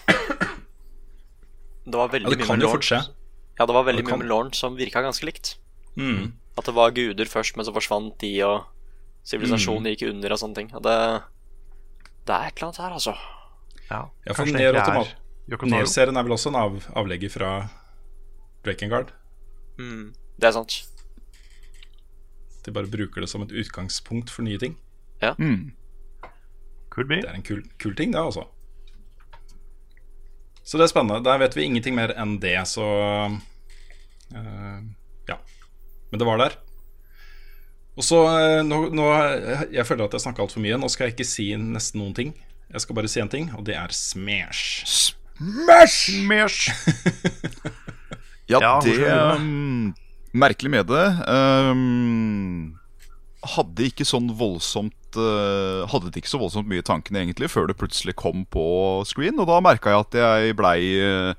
Det 1.86 2.00
var 2.00 2.10
veldig 2.10 2.26
Ja, 2.32 2.34
det 2.34 2.40
mye 2.42 2.48
kan 2.50 2.58
med 2.60 2.66
jo 2.66 2.72
fort 2.74 2.88
skje. 2.88 3.00
Lorne. 3.04 3.14
Ja, 3.60 3.66
det 3.70 3.76
var 3.78 3.84
veldig 3.88 4.04
Det 4.04 4.10
kan- 4.10 4.20
mye 4.20 4.24
med 4.26 4.32
Lorne 4.32 4.54
som 4.58 4.76
virka 4.76 5.02
ganske 5.06 5.26
likt. 5.28 5.56
Mm. 5.96 6.34
At 6.58 6.66
det 6.66 6.74
var 6.76 6.92
guder 6.92 7.26
først, 7.26 7.56
men 7.56 7.66
så 7.66 7.74
forsvant 7.76 8.18
de, 8.20 8.42
og 8.44 8.66
sivilisasjonen 9.24 9.86
gikk 9.96 10.10
under 10.10 10.32
og 10.34 10.40
sånne 10.40 10.56
ting. 10.56 10.72
Og 10.76 10.82
det 10.84 11.24
Det 12.26 12.34
er 12.34 12.48
et 12.48 12.58
eller 12.58 12.68
annet 12.72 12.78
her, 12.82 12.92
altså. 12.92 13.14
Ja, 13.90 14.02
Ja, 14.26 14.34
for 14.34 14.50
Nier 14.50 14.74
er 14.74 14.80
Automat-serien 14.82 16.18
er 16.18 16.26
vel 16.26 16.34
også 16.34 16.50
en 16.50 16.58
av, 16.58 16.78
avlegger 16.98 17.30
fra 17.30 17.52
Drakengard? 18.66 19.12
Mm, 19.78 20.14
det 20.42 20.50
er 20.50 20.56
sant. 20.56 20.80
De 22.66 22.74
bare 22.74 22.90
bruker 22.90 23.22
det 23.22 23.30
som 23.30 23.44
et 23.46 23.54
utgangspunkt 23.54 24.34
for 24.34 24.46
nye 24.48 24.58
ting. 24.58 24.74
Ja. 25.22 25.36
Could 26.90 27.12
be. 27.12 27.22
Det 27.22 27.30
er 27.30 27.38
en 27.38 27.46
kul, 27.46 27.62
kul 27.78 27.94
ting, 27.96 28.14
det, 28.16 28.22
altså. 28.24 28.48
Så 30.66 30.80
det 30.80 30.88
er 30.88 30.94
spennende. 30.96 31.22
Der 31.24 31.38
vet 31.38 31.56
vi 31.56 31.68
ingenting 31.68 31.94
mer 31.98 32.16
enn 32.18 32.40
det, 32.42 32.58
så 32.72 32.86
uh, 34.34 34.80
Ja. 35.30 35.38
Men 36.10 36.22
det 36.22 36.26
var 36.26 36.42
der. 36.42 36.58
Og 37.96 38.04
så 38.04 38.24
uh, 38.26 38.64
nå, 38.66 38.90
nå 38.92 39.06
Jeg 39.72 39.86
føler 39.88 40.08
at 40.08 40.18
jeg 40.18 40.26
snakka 40.26 40.42
altfor 40.42 40.64
mye. 40.64 40.80
Nå 40.82 40.90
skal 40.90 41.10
jeg 41.10 41.20
ikke 41.20 41.30
si 41.30 41.52
nesten 41.60 42.02
noen 42.02 42.18
ting. 42.18 42.34
Jeg 42.76 42.84
skal 42.84 42.96
bare 42.98 43.08
si 43.08 43.22
en 43.24 43.30
ting, 43.32 43.46
og 43.56 43.64
det 43.64 43.78
er 43.80 43.94
Smash. 43.96 44.84
Smash! 44.84 46.10
Smash! 46.12 46.72
ja, 48.52 48.60
Ja, 48.60 48.74
det 48.84 48.98
um, 49.40 49.94
Merkelig 50.36 50.72
med 50.74 50.90
det 50.92 51.06
um, 51.32 52.74
Hadde 53.56 53.88
ikke 53.88 54.08
sånn 54.08 54.28
voldsomt 54.36 55.16
uh, 55.16 55.88
Hadde 55.88 56.12
det 56.12 56.20
ikke 56.20 56.34
så 56.34 56.42
voldsomt 56.42 56.68
mye 56.68 56.84
i 56.84 56.88
tankene 56.88 57.22
egentlig 57.24 57.48
før 57.54 57.70
det 57.72 57.78
plutselig 57.80 58.18
kom 58.20 58.44
på 58.52 58.66
screen. 59.08 59.40
Og 59.40 59.48
da 59.48 59.62
merka 59.64 59.94
jeg 59.94 60.04
at 60.04 60.20
jeg 60.20 60.58
blei 60.60 60.80
uh, 61.00 61.32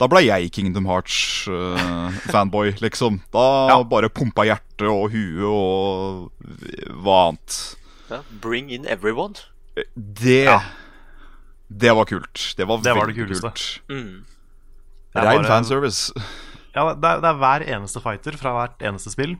Da 0.00 0.08
blei 0.08 0.24
jeg 0.30 0.48
Kingdom 0.56 0.88
Hearts-fanboy, 0.88 2.72
liksom. 2.86 3.20
Da 3.34 3.82
bare 3.84 4.08
pumpa 4.08 4.48
hjertet 4.48 4.88
og 4.88 5.12
huet 5.12 5.44
og 5.52 6.96
hva 7.04 7.20
annet. 7.28 7.60
Ja, 8.08 8.22
bring 8.40 8.72
in 8.72 8.88
everyone. 8.88 9.36
Det 9.96 10.44
Det 11.68 11.92
var 11.94 12.04
kult. 12.08 12.54
Det 12.56 12.66
var 12.66 12.78
Det 12.82 12.94
var 12.96 13.06
veldig 13.06 13.28
det 13.28 13.40
kult. 13.42 13.80
Mm. 13.90 14.24
Er 15.14 15.26
Rein 15.26 15.44
fanservice. 15.44 16.12
Ja, 16.74 16.94
det 16.94 17.04
er, 17.04 17.20
det 17.20 17.28
er 17.28 17.38
hver 17.40 17.64
eneste 17.66 18.00
fighter 18.00 18.36
fra 18.38 18.52
hvert 18.56 18.82
eneste 18.86 19.10
spill. 19.12 19.36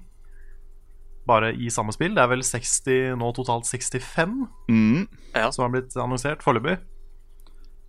Bare 1.29 1.53
i 1.55 1.69
samme 1.71 1.93
spill. 1.93 2.15
Det 2.17 2.23
er 2.25 2.31
vel 2.31 2.43
60, 2.43 3.17
nå 3.21 3.33
totalt 3.37 3.67
65 3.69 4.47
Mm. 4.69 5.09
Som 5.53 5.63
har 5.65 5.71
blitt 5.71 5.97
annonsert 5.97 6.43
foreløpig. 6.43 6.79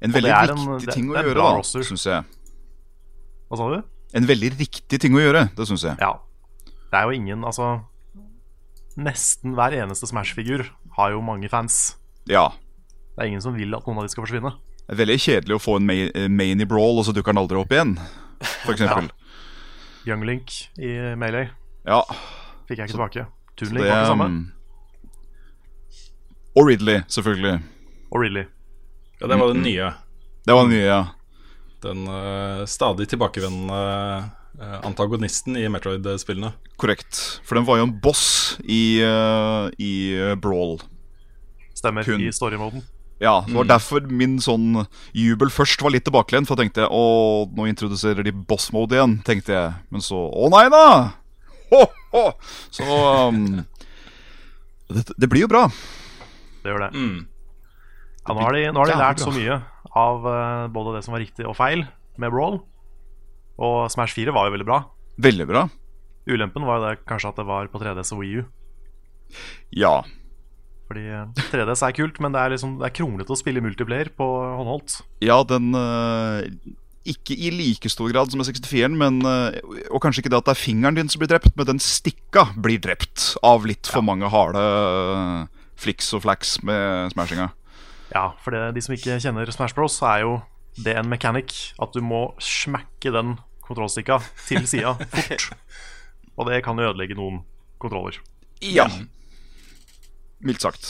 En 0.01 0.11
veldig 0.13 0.31
riktig 0.31 0.85
det- 0.85 0.93
ting 0.95 1.09
å 1.09 1.15
det 1.15 1.25
gjøre, 1.25 1.35
da, 1.35 1.83
syns 1.83 2.05
jeg. 2.05 2.23
Hva 3.49 3.57
sa 3.57 3.69
du? 3.75 3.83
En 4.13 4.25
veldig 4.25 4.51
riktig 4.57 4.99
ting 4.99 5.13
å 5.13 5.19
gjøre, 5.19 5.49
det 5.55 5.67
syns 5.67 5.83
jeg. 5.83 5.97
Ja. 5.99 6.13
Det 6.89 6.97
er 6.97 7.03
jo 7.03 7.11
ingen 7.11 7.43
Altså 7.43 7.83
Nesten 8.97 9.53
hver 9.53 9.71
eneste 9.77 10.07
Smash-figur 10.09 10.65
har 10.97 11.11
jo 11.11 11.21
mange 11.21 11.47
fans. 11.49 11.95
Ja. 12.29 12.47
Det 13.15 13.23
er 13.25 13.31
ingen 13.31 13.41
som 13.43 13.55
vil 13.57 13.73
at 13.75 13.87
noen 13.87 13.99
av 13.99 14.05
de 14.07 14.13
skal 14.13 14.23
forsvinne. 14.25 14.51
Det 14.85 14.95
er 14.95 14.99
veldig 15.03 15.17
kjedelig 15.21 15.55
å 15.57 15.61
få 15.61 15.75
en 15.79 15.89
main 16.35 16.61
i 16.61 16.67
brawl, 16.69 16.97
og 17.01 17.05
så 17.07 17.13
dukker 17.13 17.33
den 17.33 17.41
aldri 17.41 17.57
opp 17.59 17.73
igjen. 17.73 17.95
For 18.63 18.73
eksempel. 18.73 19.09
Young 20.07 20.23
Link 20.25 20.53
i 20.79 20.93
Melee 21.19 21.49
Ja. 21.85 21.99
fikk 22.69 22.79
jeg 22.79 22.87
ikke 22.87 22.95
tilbake. 22.95 23.25
Toon 23.59 23.69
Det, 23.69 23.75
Link 23.75 23.89
var 23.89 23.99
det 23.99 24.07
samme. 24.13 24.25
um, 24.29 24.39
Og 26.57 26.67
Ridley, 26.69 27.01
selvfølgelig. 27.11 27.59
Og 28.11 28.21
Ridley. 28.23 28.45
Ja, 29.21 29.27
det 29.27 29.37
var 29.39 29.53
den 29.53 29.61
nye. 29.65 29.89
Det 30.47 30.55
var 30.55 30.67
nye, 30.71 30.85
ja. 30.87 31.01
Den 31.83 32.07
uh, 32.07 32.65
stadig 32.67 33.07
tilbakevendende 33.11 33.79
uh, 34.59 34.79
antagonisten 34.87 35.57
i 35.59 35.67
Metroid-spillene. 35.71 36.53
Korrekt. 36.79 37.19
For 37.43 37.59
den 37.59 37.67
var 37.67 37.77
jo 37.79 37.85
en 37.89 37.93
boss 38.03 38.57
i, 38.63 38.99
uh, 39.03 39.69
i 39.77 39.91
uh, 40.17 40.33
brawl. 40.39 40.79
Stemmer. 41.79 42.03
Kun. 42.07 42.19
I 42.21 42.31
storymoden. 42.35 42.83
Ja, 43.19 43.41
Det 43.45 43.51
var 43.55 43.65
Mm. 43.65 43.71
derfor 43.73 44.05
min 44.11 44.37
sånn 44.39 44.85
jubel 45.13 45.49
først 45.51 45.81
var 45.83 45.91
litt 45.91 46.05
tilbakelent. 46.07 46.47
For 46.47 46.55
jeg 46.55 46.69
tenkte 46.69 46.87
å, 46.87 47.47
nå 47.51 47.65
introduserer 47.67 48.23
de 48.23 48.31
boss 48.31 48.69
mode 48.71 48.95
igjen. 48.95 49.17
tenkte 49.27 49.51
jeg 49.55 49.73
Men 49.91 50.01
så 50.01 50.15
å 50.31 50.47
nei 50.53 50.69
da! 50.71 50.85
Ho, 51.71 51.83
ho! 52.13 52.23
Så 52.71 52.83
um, 53.29 53.65
det, 54.89 55.03
det 55.19 55.29
blir 55.29 55.43
jo 55.45 55.47
bra. 55.51 55.67
Det 56.63 56.71
gjør 56.71 56.87
det. 56.87 56.93
Mm. 56.95 57.27
Ja, 58.27 58.33
nå 58.33 58.41
har 58.41 58.53
de, 58.55 58.63
nå 58.73 58.79
har 58.81 58.89
de 58.89 58.95
lært 58.99 59.21
så 59.21 59.31
mye 59.35 59.59
av 59.95 60.25
uh, 60.25 60.67
både 60.73 60.95
det 60.97 61.03
som 61.05 61.13
var 61.13 61.21
riktig 61.21 61.45
og 61.45 61.55
feil 61.59 61.83
med 62.17 62.31
Brawl. 62.33 62.59
Og 63.59 63.91
Smash 63.93 64.15
4 64.17 64.33
var 64.33 64.47
jo 64.47 64.55
veldig 64.55 64.65
bra. 64.67 64.79
Veldig 65.19 65.47
bra. 65.49 65.67
Ulempen 66.29 66.65
var 66.65 66.79
jo 66.79 66.87
det 66.87 67.05
kanskje 67.09 67.29
at 67.33 67.37
det 67.41 67.45
var 67.45 67.67
på 67.67 67.79
3DS 67.83 68.13
og 68.15 68.21
Wii 68.23 68.39
U. 68.39 68.43
Ja. 69.75 69.93
Fordi 70.89 71.05
eh, 71.13 71.47
3DS 71.53 71.85
er 71.85 71.95
kult, 71.95 72.19
men 72.23 72.33
det 72.33 72.41
er 72.41 72.53
liksom 72.55 72.77
Det 72.79 72.87
er 72.89 72.95
kronglete 72.97 73.33
å 73.35 73.37
spille 73.37 73.61
multiplayer 73.63 74.09
på 74.17 74.25
håndholdt. 74.25 74.99
Ja, 75.21 75.37
den 75.45 75.69
uh, 75.77 76.41
Ikke 77.09 77.37
i 77.37 77.51
like 77.53 77.91
stor 77.93 78.09
grad 78.09 78.33
som 78.33 78.41
med 78.41 78.49
64-en, 78.49 78.97
men 78.97 79.21
uh, 79.21 79.53
Og 79.93 80.01
kanskje 80.01 80.23
ikke 80.23 80.33
det 80.33 80.41
at 80.41 80.49
det 80.49 80.55
er 80.55 80.63
fingeren 80.63 80.97
din 80.97 81.11
som 81.11 81.21
blir 81.21 81.31
drept, 81.31 81.53
men 81.53 81.69
den 81.69 81.83
stikka 81.83 82.49
blir 82.57 82.81
drept 82.81 83.35
av 83.45 83.69
litt 83.69 83.89
for 83.89 84.05
mange 84.05 84.31
harde 84.33 84.65
fliks 85.79 86.09
og 86.17 86.25
flaks 86.25 86.57
med 86.67 87.13
smashinga. 87.13 87.51
Ja, 88.11 88.31
for 88.43 88.51
det, 88.51 88.73
de 88.75 88.81
som 88.83 88.95
ikke 88.95 89.19
kjenner 89.21 89.47
Smash 89.53 89.77
Bros, 89.77 89.95
så 90.01 90.09
er 90.09 90.23
jo 90.25 90.33
det 90.83 90.95
en 90.97 91.07
mechanic 91.11 91.53
at 91.81 91.93
du 91.95 92.01
må 92.03 92.33
smekke 92.43 93.13
den 93.15 93.37
kontrollstikka 93.63 94.19
til 94.47 94.65
sida 94.67 94.95
fort. 95.13 95.49
Og 96.39 96.49
det 96.49 96.61
kan 96.65 96.79
jo 96.79 96.89
ødelegge 96.89 97.17
noen 97.19 97.43
kontroller. 97.79 98.19
Ja. 98.63 98.87
Mildt 100.45 100.61
sagt. 100.63 100.89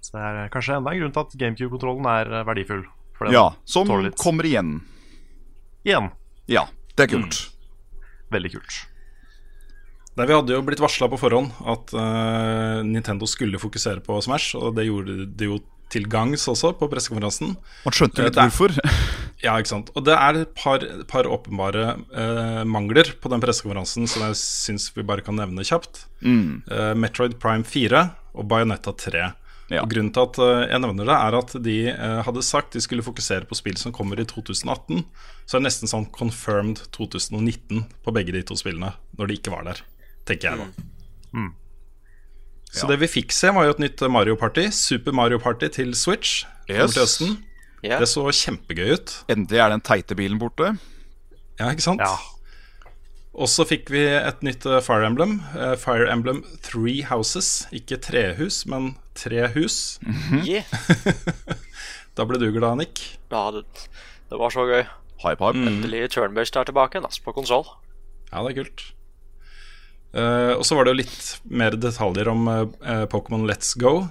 Så 0.00 0.16
det 0.16 0.22
er 0.26 0.48
kanskje 0.52 0.78
enda 0.78 0.92
en 0.94 1.02
grunn 1.02 1.12
til 1.14 1.22
at 1.26 1.36
GameCube-kontrollen 1.42 2.06
er 2.10 2.30
eh, 2.40 2.44
verdifull. 2.48 2.84
For 3.18 3.28
den 3.28 3.36
Ja, 3.36 3.46
som 3.68 3.86
kommer 4.18 4.48
igjen. 4.48 4.78
Igjen. 5.84 6.10
Ja, 6.50 6.66
det 6.96 7.06
er 7.06 7.12
kult. 7.18 7.42
Veldig 8.32 8.54
kult. 8.56 8.78
Nei, 10.18 10.26
Vi 10.26 10.34
hadde 10.34 10.56
jo 10.56 10.62
blitt 10.66 10.80
varsla 10.82 11.06
på 11.12 11.18
forhånd 11.20 11.52
at 11.70 11.92
uh, 11.94 12.80
Nintendo 12.84 13.28
skulle 13.30 13.60
fokusere 13.62 14.02
på 14.04 14.16
Smash, 14.24 14.56
og 14.58 14.74
det 14.76 14.88
gjorde 14.88 15.24
de 15.38 15.46
jo 15.52 15.60
til 15.90 16.04
gangs 16.10 16.44
også 16.50 16.72
på 16.78 16.86
pressekonferansen. 16.90 17.54
Man 17.86 17.94
skjønte 17.96 18.26
litt 18.26 18.34
Det 18.36 18.42
er- 18.42 18.50
hvorfor. 18.50 18.76
Ja, 19.40 19.54
ikke 19.56 19.70
sant. 19.70 19.88
Og 19.96 20.04
det 20.04 20.12
er 20.12 20.36
et 20.42 20.50
par, 20.52 20.82
par 21.08 21.24
åpenbare 21.24 21.94
uh, 22.12 22.60
mangler 22.68 23.08
på 23.22 23.30
den 23.32 23.40
pressekonferansen 23.40 24.04
som 24.10 24.26
jeg 24.26 24.36
syns 24.36 24.90
vi 24.92 25.00
bare 25.08 25.24
kan 25.24 25.38
nevne 25.40 25.64
kjapt. 25.64 26.02
Mm. 26.20 26.58
Uh, 26.68 26.90
Metroid 27.00 27.38
Prime 27.40 27.64
4 27.64 28.02
og 28.34 28.48
Bayonetta 28.50 28.94
3. 28.96 29.28
Ja. 29.70 29.84
Og 29.84 29.90
Grunnen 29.92 30.10
til 30.14 30.26
at 30.26 30.38
eh, 30.42 30.64
jeg 30.72 30.82
nevner 30.82 31.06
det, 31.06 31.16
er 31.16 31.36
at 31.38 31.52
de 31.62 31.76
eh, 31.92 32.20
hadde 32.26 32.42
sagt 32.42 32.74
de 32.74 32.82
skulle 32.82 33.06
fokusere 33.06 33.46
på 33.46 33.58
spill 33.58 33.78
som 33.78 33.94
kommer 33.94 34.18
i 34.18 34.26
2018. 34.26 35.04
Så 35.46 35.56
er 35.56 35.62
det 35.62 35.68
nesten 35.68 35.90
sånn 35.90 36.08
confirmed 36.14 36.82
2019 36.96 37.84
på 38.02 38.14
begge 38.16 38.34
de 38.34 38.42
to 38.46 38.58
spillene, 38.58 38.92
når 39.18 39.30
de 39.30 39.38
ikke 39.38 39.54
var 39.54 39.68
der. 39.68 39.84
Tenker 40.26 40.50
jeg, 40.50 40.64
da. 40.64 40.88
Mm. 41.36 41.52
Så 42.70 42.86
det 42.86 43.00
vi 43.02 43.10
fikk 43.10 43.34
se, 43.34 43.50
var 43.54 43.66
jo 43.66 43.74
et 43.74 43.82
nytt 43.82 44.02
Mario 44.10 44.36
Party. 44.38 44.68
Super 44.74 45.14
Mario 45.14 45.40
Party 45.42 45.70
til 45.74 45.94
Switch. 45.98 46.44
Yes. 46.68 46.94
til 46.94 47.02
høsten. 47.02 47.38
Ja. 47.82 47.98
Det 47.98 48.06
så 48.10 48.26
kjempegøy 48.26 48.92
ut. 48.94 49.14
Endelig 49.32 49.62
er 49.62 49.72
den 49.72 49.82
teite 49.82 50.14
bilen 50.18 50.38
borte. 50.38 50.74
Ja, 51.58 51.70
ikke 51.70 51.86
sant? 51.86 52.02
Ja. 52.04 52.14
Og 53.30 53.46
så 53.48 53.64
fikk 53.68 53.92
vi 53.94 54.02
et 54.10 54.40
nytt 54.42 54.66
eh, 54.66 54.80
Fire 54.82 55.06
Emblem. 55.06 55.38
eh, 55.54 55.76
Fire 55.78 56.08
Emblem 56.10 56.42
Three 56.66 57.04
Houses. 57.06 57.66
Ikke 57.72 58.00
trehus, 58.02 58.64
men 58.66 58.94
tre 59.18 59.48
hus. 59.54 59.98
Yeah. 60.44 60.66
Da 62.18 62.24
ble 62.26 62.40
du 62.42 62.50
glad, 62.52 62.80
Nick. 62.80 63.00
Ja, 63.30 63.46
det, 63.54 63.62
det 64.28 64.36
var 64.36 64.50
så 64.52 64.64
gøy. 64.66 64.82
Hype, 65.22 65.38
hype. 65.40 65.60
Endelig 65.70 66.08
Turnbased 66.12 66.56
er 66.58 66.66
tilbake 66.68 66.98
igjen, 66.98 67.06
altså, 67.06 67.22
på 67.24 67.32
konsoll. 67.36 67.68
Ja, 68.32 68.42
det 68.42 68.50
er 68.50 68.56
kult. 68.58 68.82
Uh, 70.10 70.58
og 70.58 70.64
så 70.66 70.74
var 70.74 70.84
det 70.84 70.92
jo 70.92 71.00
litt 71.04 71.28
mer 71.46 71.76
detaljer 71.78 72.28
om 72.32 72.48
uh, 72.50 73.04
Pokémon 73.12 73.46
Let's 73.48 73.76
Go. 73.78 74.08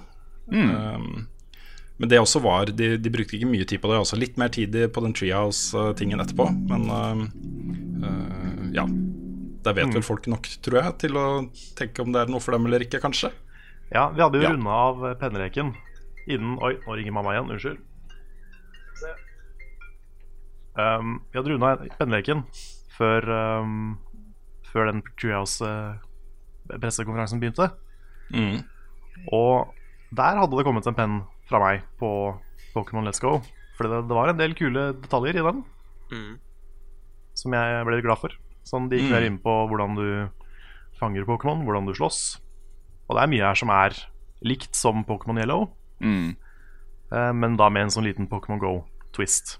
Um, 0.48 1.28
men 2.00 2.08
det 2.08 2.18
også 2.18 2.40
var 2.40 2.72
de, 2.72 2.94
de 2.96 3.12
brukte 3.12 3.36
ikke 3.36 3.50
mye 3.52 3.68
tid 3.68 3.82
på 3.82 3.92
det. 3.92 4.00
Også 4.00 4.18
litt 4.18 4.40
mer 4.40 4.48
tid 4.54 4.74
på 4.94 5.04
den 5.04 5.12
Treehouse-tingen 5.14 6.24
etterpå. 6.24 6.48
Men 6.72 6.88
uh, 6.88 8.08
eh, 8.08 8.62
ja. 8.80 8.86
Der 9.64 9.74
vet 9.76 9.92
vel 9.92 10.02
folk 10.02 10.24
nok, 10.30 10.46
tror 10.64 10.78
jeg, 10.82 10.92
til 11.02 11.12
å 11.20 11.24
tenke 11.76 12.00
om 12.00 12.12
det 12.14 12.20
er 12.22 12.26
noe 12.32 12.40
for 12.40 12.52
dem 12.56 12.64
eller 12.66 12.80
ikke, 12.86 13.00
kanskje. 13.02 13.28
Ja, 13.92 14.06
vi 14.14 14.22
hadde 14.22 14.38
jo 14.40 14.44
Ja. 14.46 14.50
runda 14.54 14.70
av 14.70 14.96
pennereken 15.20 15.74
innen 16.28 16.58
Oi, 16.62 16.76
nå 16.86 16.94
ringer 16.96 17.12
mamma 17.12 17.30
igjen. 17.34 17.50
Unnskyld. 17.50 17.78
Um, 20.78 21.20
vi 21.32 21.38
hadde 21.40 21.50
runda 21.50 21.76
pennereken 21.98 22.44
før, 22.96 23.22
um, 23.60 23.98
før 24.70 24.84
den 24.92 25.02
Treehouse-pressekonferansen 25.20 27.40
begynte. 27.42 27.66
Mm. 28.32 28.58
Og 29.34 29.56
der 30.14 30.36
hadde 30.38 30.56
det 30.56 30.64
kommet 30.66 30.86
en 30.88 30.94
penn 30.96 31.16
fra 31.50 31.58
meg 31.62 31.82
på 32.00 32.08
Pokémon 32.74 33.04
Let's 33.08 33.20
Go. 33.20 33.40
For 33.76 33.82
det, 33.90 33.98
det 34.08 34.14
var 34.16 34.28
en 34.30 34.38
del 34.40 34.54
kule 34.54 34.92
detaljer 35.02 35.34
i 35.40 35.44
den 35.50 35.64
Mm. 36.10 36.38
som 37.38 37.52
jeg 37.54 37.84
ble 37.86 38.00
glad 38.02 38.18
for. 38.18 38.30
Sånn, 38.64 38.88
De 38.90 38.96
gikk 39.00 39.10
mer 39.10 39.22
inn 39.26 39.38
på 39.42 39.50
hvordan 39.68 39.94
du 39.96 40.06
fanger 41.00 41.24
Pokémon, 41.24 41.64
hvordan 41.64 41.86
du 41.88 41.94
slåss. 41.96 42.38
Og 43.08 43.16
det 43.16 43.22
er 43.24 43.30
mye 43.32 43.46
her 43.48 43.54
som 43.58 43.70
er 43.74 43.96
likt 44.46 44.74
som 44.76 45.04
Pokémon 45.04 45.38
Yellow, 45.40 45.70
Mm. 46.00 46.36
eh, 47.12 47.32
men 47.32 47.56
da 47.56 47.68
med 47.68 47.82
en 47.82 47.90
sånn 47.90 48.04
liten 48.06 48.28
Pokémon 48.28 48.58
Go-twist. 48.60 49.58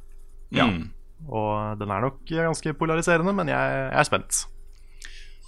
Ja. 0.51 0.66
Og 1.28 1.78
den 1.78 1.90
er 1.90 2.01
nok 2.01 2.24
ganske 2.26 2.72
polariserende, 2.74 3.34
men 3.34 3.48
jeg, 3.48 3.59
jeg 3.59 3.98
er 4.01 4.05
spent. 4.05 4.46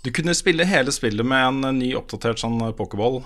Du 0.05 0.11
kunne 0.11 0.35
spille 0.35 0.65
hele 0.67 0.91
spillet 0.93 1.25
med 1.25 1.47
en 1.47 1.65
eh, 1.65 1.73
ny 1.73 1.95
oppdatert 1.95 2.39
sånn 2.43 2.61
eh, 2.61 2.73
Pokéball. 2.73 3.23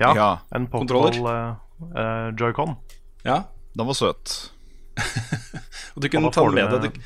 Ja, 0.00 0.14
Ja, 0.16 0.30
en 0.54 0.66
kontroller. 0.66 1.12
Pokémon 1.12 1.56
uh, 1.92 1.92
uh, 1.96 2.32
Joy-Con. 2.36 2.76
Ja. 3.24 3.44
Den 3.76 3.86
var 3.86 3.94
søt. 3.94 4.50
Og 5.96 6.02
du 6.02 6.08
kunne 6.08 6.30
ta 6.32 6.42
den 6.44 6.54
med 6.54 6.70
med- 6.70 6.82
deg 6.82 7.00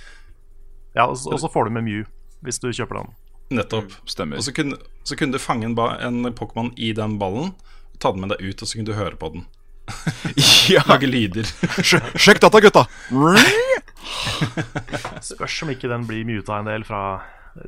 Ja, 0.97 1.05
og 1.07 1.16
så 1.18 1.49
får 1.53 1.64
du 1.68 1.70
med 1.76 1.84
Mew 1.84 2.05
hvis 2.45 2.59
du 2.62 2.70
kjøper 2.72 3.01
den. 3.03 3.12
Nettopp. 3.57 3.93
Stemmer. 4.11 4.37
Og 4.41 4.45
så 4.47 4.53
kunne, 4.53 4.76
så 5.07 5.14
kunne 5.16 5.32
du 5.32 5.39
fange 5.39 5.66
en, 5.68 5.76
en 5.78 6.32
Pokémon 6.34 6.72
i 6.76 6.91
den 6.93 7.18
ballen, 7.20 7.53
ta 8.03 8.11
den 8.12 8.20
med 8.24 8.34
deg 8.34 8.43
ut, 8.51 8.62
og 8.62 8.68
så 8.68 8.76
kunne 8.78 8.91
du 8.91 8.97
høre 8.99 9.16
på 9.16 9.32
den. 9.37 9.47
Ja, 10.72 10.80
Lage 10.89 11.07
lyder. 11.07 11.47
sj- 11.87 12.03
Sjekk 12.18 12.41
dette, 12.43 12.61
gutta! 12.64 12.87
Spørs 15.22 15.62
om 15.64 15.70
ikke 15.72 15.89
den 15.91 16.07
blir 16.09 16.26
muta 16.26 16.59
en 16.61 16.68
del 16.68 16.84
fra 16.87 17.01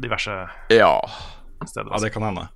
diverse 0.03 0.35
Ja. 0.75 0.93
steder. 1.67 1.91
Ja, 1.95 2.01
det 2.03 2.13
kan 2.15 2.23
hende. 2.27 2.47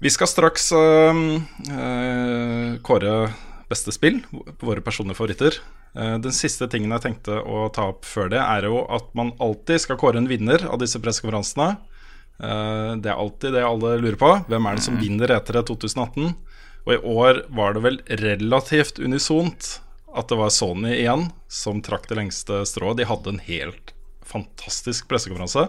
Vi 0.00 0.10
skal 0.12 0.28
straks 0.28 0.70
øh, 0.76 1.40
øh, 1.72 2.78
kåre 2.84 3.32
beste 3.70 3.92
spill, 3.92 4.20
våre 4.62 4.80
personlige 4.84 5.16
favoritter. 5.18 5.58
Eh, 5.96 6.16
den 6.20 6.34
siste 6.34 6.68
tingen 6.68 6.92
jeg 6.96 7.04
tenkte 7.06 7.40
å 7.40 7.66
ta 7.72 7.88
opp 7.94 8.04
før 8.08 8.28
det, 8.32 8.40
er 8.42 8.68
jo 8.68 8.82
at 8.92 9.08
man 9.16 9.32
alltid 9.42 9.80
skal 9.86 9.98
kåre 10.00 10.20
en 10.20 10.28
vinner 10.28 10.66
av 10.68 10.80
disse 10.82 11.00
pressekonferansene. 11.02 11.76
Eh, 12.36 12.92
det 13.00 13.12
er 13.12 13.16
alltid 13.16 13.56
det 13.56 13.64
alle 13.64 13.96
lurer 14.02 14.18
på. 14.20 14.32
Hvem 14.50 14.68
er 14.68 14.76
det 14.76 14.84
som 14.84 15.00
vinner 15.00 15.32
etter 15.38 15.60
2018? 15.62 16.34
Og 16.86 16.92
i 16.94 17.00
år 17.00 17.42
var 17.56 17.74
det 17.74 17.82
vel 17.86 18.00
relativt 18.22 19.00
unisont 19.02 19.78
at 20.16 20.30
det 20.30 20.38
var 20.38 20.52
Sony 20.54 20.94
igjen 20.94 21.30
som 21.52 21.80
trakk 21.84 22.06
det 22.10 22.18
lengste 22.20 22.62
strået. 22.68 23.00
De 23.00 23.08
hadde 23.08 23.32
en 23.32 23.42
helt 23.48 23.92
fantastisk 24.26 25.08
pressekonferanse. 25.10 25.66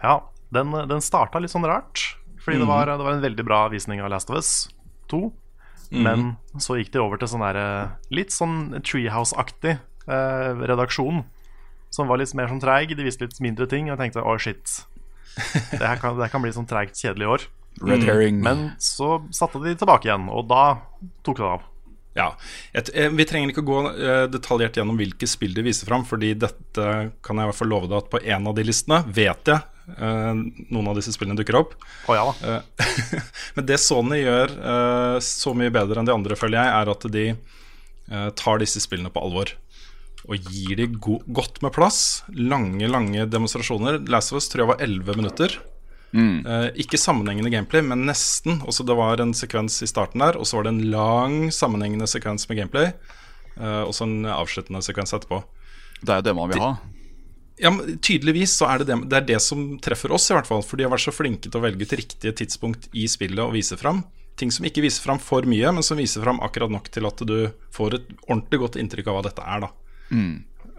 Ja, 0.00 0.20
den, 0.54 0.72
den 0.90 1.04
starta 1.04 1.40
litt 1.42 1.52
sånn 1.52 1.66
rart. 1.68 2.16
Fordi 2.42 2.62
det, 2.62 2.68
var, 2.68 2.88
det 2.88 3.04
var 3.04 3.12
en 3.12 3.24
veldig 3.24 3.44
bra 3.44 3.60
visning 3.72 4.00
av 4.00 4.10
Last 4.12 4.30
of 4.32 4.38
Us 4.40 4.52
2. 5.12 5.20
Men 5.90 6.36
så 6.60 6.76
gikk 6.78 6.92
de 6.92 7.00
over 7.02 7.20
til 7.20 7.30
sånn 7.32 7.44
der, 7.46 7.58
litt 8.12 8.34
sånn 8.34 8.82
Treehouse-aktig 8.84 9.78
eh, 9.78 10.64
redaksjon. 10.68 11.24
Som 11.94 12.10
var 12.10 12.20
litt 12.20 12.34
mer 12.36 12.50
sånn 12.50 12.60
treig. 12.60 12.92
De 12.96 13.06
viste 13.06 13.24
litt 13.24 13.40
mindre 13.40 13.68
ting. 13.70 13.88
Og 13.88 13.94
jeg 13.96 14.02
tenkte 14.02 14.24
å 14.24 14.36
shit, 14.40 14.82
det 15.72 15.84
her 15.84 16.00
kan, 16.02 16.18
det 16.18 16.26
her 16.26 16.34
kan 16.34 16.44
bli 16.44 16.52
sånn 16.52 16.68
treigt 16.68 17.00
kjedelig 17.00 17.24
i 17.24 17.32
år. 17.36 17.48
Red 17.88 18.04
herring. 18.04 18.42
Men 18.44 18.70
så 18.82 19.18
satte 19.34 19.62
de 19.62 19.76
tilbake 19.78 20.10
igjen, 20.10 20.28
og 20.34 20.48
da 20.50 20.80
tok 21.26 21.40
det 21.40 21.48
av. 21.48 21.66
Ja, 22.18 22.32
et, 22.74 22.90
eh, 22.94 23.08
Vi 23.14 23.24
trenger 23.28 23.52
ikke 23.52 23.62
gå 23.62 23.78
eh, 23.92 24.24
detaljert 24.32 24.76
gjennom 24.76 24.98
hvilke 24.98 25.28
spill 25.30 25.54
de 25.54 25.62
viser 25.62 25.86
fram, 25.86 26.04
fordi 26.08 26.32
dette 26.34 26.86
kan 27.22 27.38
jeg 27.38 27.46
i 27.46 27.50
hvert 27.52 27.60
fall 27.60 27.70
love 27.70 27.90
deg 27.90 28.00
at 28.00 28.10
på 28.10 28.22
en 28.24 28.48
av 28.50 28.56
de 28.58 28.64
listene 28.66 29.04
vet 29.06 29.52
jeg 29.52 29.62
noen 29.96 30.88
av 30.90 30.98
disse 30.98 31.14
spillene 31.14 31.38
dukker 31.38 31.56
opp. 31.58 31.72
Oh, 32.08 32.14
ja 32.16 32.26
da. 32.28 32.58
Eh, 32.58 33.22
Men 33.56 33.66
det 33.68 33.78
Sony 33.80 34.20
gjør 34.20 34.52
eh, 34.52 35.16
så 35.24 35.54
mye 35.56 35.72
bedre 35.74 36.02
enn 36.02 36.08
de 36.10 36.14
andre, 36.14 36.36
føler 36.36 36.60
jeg, 36.60 36.74
er 36.82 36.92
at 36.92 37.08
de 37.14 37.24
eh, 37.32 38.28
tar 38.36 38.60
disse 38.62 38.82
spillene 38.84 39.12
på 39.14 39.22
alvor. 39.24 39.54
Og 40.28 40.50
gir 40.52 40.76
de 40.76 40.86
go 40.92 41.18
godt 41.32 41.62
med 41.64 41.72
plass. 41.72 42.22
Lange, 42.36 42.84
lange 42.90 43.24
demonstrasjoner. 43.32 44.02
Last 44.12 44.34
of 44.34 44.42
Us 44.42 44.50
tror 44.52 44.64
jeg 44.66 44.72
var 44.74 44.84
11 44.84 45.16
minutter. 45.16 45.54
Eh, 46.44 46.68
ikke 46.84 47.00
sammenhengende 47.00 47.52
gameplay, 47.52 47.82
men 47.84 48.06
nesten. 48.08 48.60
Også 48.68 48.84
det 48.88 48.96
var 48.98 49.20
en 49.24 49.34
sekvens 49.36 49.80
i 49.84 49.88
starten 49.88 50.20
der, 50.24 50.36
og 50.40 50.48
så 50.48 50.58
var 50.58 50.68
det 50.68 50.74
en 50.76 50.90
lang 50.92 51.38
sammenhengende 51.54 52.08
sekvens 52.10 52.48
med 52.48 52.60
gameplay. 52.62 52.92
eh, 53.58 53.82
og 53.82 53.94
så 53.96 54.04
en 54.06 54.24
avsluttende 54.26 54.82
sekvens 54.84 55.12
etterpå. 55.16 55.42
Det 56.00 56.12
er 56.14 56.20
jo 56.20 56.28
det 56.28 56.34
man 56.38 56.52
vil 56.52 56.60
ha. 56.62 56.76
Ja, 57.58 57.72
Tydeligvis 58.02 58.54
så 58.58 58.68
er 58.70 58.82
det 58.82 58.90
det, 58.90 58.98
det 59.10 59.18
er 59.18 59.26
det 59.32 59.40
som 59.42 59.62
treffer 59.82 60.12
oss, 60.14 60.28
i 60.30 60.36
hvert 60.36 60.48
fall. 60.48 60.62
For 60.66 60.78
de 60.78 60.86
har 60.86 60.92
vært 60.92 61.06
så 61.08 61.14
flinke 61.14 61.50
til 61.50 61.58
å 61.58 61.64
velge 61.64 61.86
ut 61.86 61.96
riktige 61.98 62.34
tidspunkt 62.42 62.88
i 62.96 63.08
spillet 63.10 63.42
og 63.44 63.56
vise 63.56 63.78
fram. 63.80 64.04
Ting 64.38 64.52
som 64.54 64.66
ikke 64.68 64.84
viser 64.84 65.02
fram 65.02 65.18
for 65.22 65.46
mye, 65.50 65.72
men 65.74 65.86
som 65.86 65.98
viser 65.98 66.22
fram 66.22 66.38
akkurat 66.46 66.70
nok 66.70 66.90
til 66.94 67.08
at 67.08 67.22
du 67.26 67.50
får 67.74 67.98
et 67.98 68.12
ordentlig 68.28 68.62
godt 68.62 68.78
inntrykk 68.78 69.10
av 69.10 69.18
hva 69.18 69.24
dette 69.26 69.42
er. 69.42 69.64
da 69.66 69.72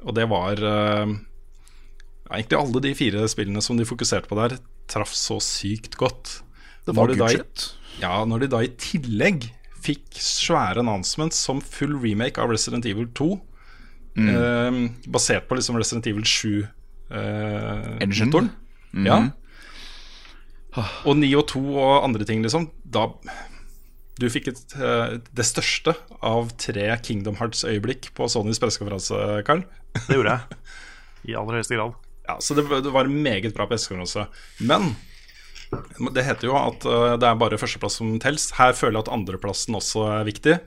Og 0.07 0.15
det 0.15 0.29
var 0.31 0.63
uh, 0.63 1.11
ja, 1.11 2.37
Egentlig 2.37 2.59
alle 2.61 2.83
de 2.85 2.93
fire 2.95 3.25
spillene 3.27 3.61
som 3.65 3.77
de 3.77 3.87
fokuserte 3.89 4.31
på 4.31 4.39
der, 4.39 4.55
traff 4.89 5.11
så 5.17 5.41
sykt 5.43 5.99
godt. 5.99 6.39
Det 6.85 6.95
var 6.95 7.09
Når 7.09 7.15
de 7.15 7.19
da. 7.19 7.69
Ja, 7.99 8.13
når 8.23 8.45
de 8.45 8.51
da 8.53 8.63
i 8.63 8.71
tillegg 8.79 9.49
fikk 9.83 10.19
svære 10.23 10.79
announcements 10.83 11.39
som 11.39 11.59
full 11.63 11.97
remake 11.99 12.39
av 12.41 12.51
Resident 12.51 12.87
Evil 12.87 13.09
2, 13.15 13.29
eh, 14.27 14.79
basert 15.07 15.47
på 15.49 15.57
liksom 15.59 15.77
Resident 15.79 16.07
Evil 16.11 16.25
7 16.27 16.67
eh, 17.11 18.07
motoren. 18.07 18.49
Ja. 19.05 19.19
Og 21.07 21.17
9 21.17 21.29
og 21.39 21.47
2 21.49 21.63
og 21.75 22.03
andre 22.03 22.27
ting, 22.27 22.43
liksom. 22.45 22.69
Da 22.83 23.09
Du 24.19 24.27
fikk 24.27 24.49
et, 24.51 24.63
eh, 24.75 25.17
det 25.31 25.45
største 25.47 25.93
av 26.19 26.49
tre 26.59 26.91
Kingdom 26.99 27.37
Hearts-øyeblikk 27.39 28.11
på 28.17 28.27
Sonys 28.27 28.59
pressekonferanse, 28.59 29.43
Karl. 29.47 29.63
Det 29.95 30.17
gjorde 30.17 30.35
jeg. 30.35 30.57
I 31.31 31.37
aller 31.39 31.59
høyeste 31.59 31.77
grad. 31.77 31.95
Ja, 32.27 32.35
så 32.43 32.57
det, 32.57 32.67
det 32.67 32.91
var 32.91 33.07
en 33.07 33.21
meget 33.23 33.55
bra 33.55 33.65
pressekonferanse. 33.69 34.27
Men 34.59 34.91
det 36.13 36.25
heter 36.25 36.49
jo 36.49 36.57
at 36.57 36.85
eh, 36.85 37.15
det 37.21 37.27
er 37.29 37.39
bare 37.39 37.59
førsteplass 37.61 37.99
som 38.01 38.15
telles. 38.21 38.49
Her 38.57 38.75
føler 38.77 38.99
jeg 38.99 39.07
at 39.07 39.13
andreplassen 39.15 39.77
også 39.77 40.05
er 40.17 40.27
viktig. 40.27 40.57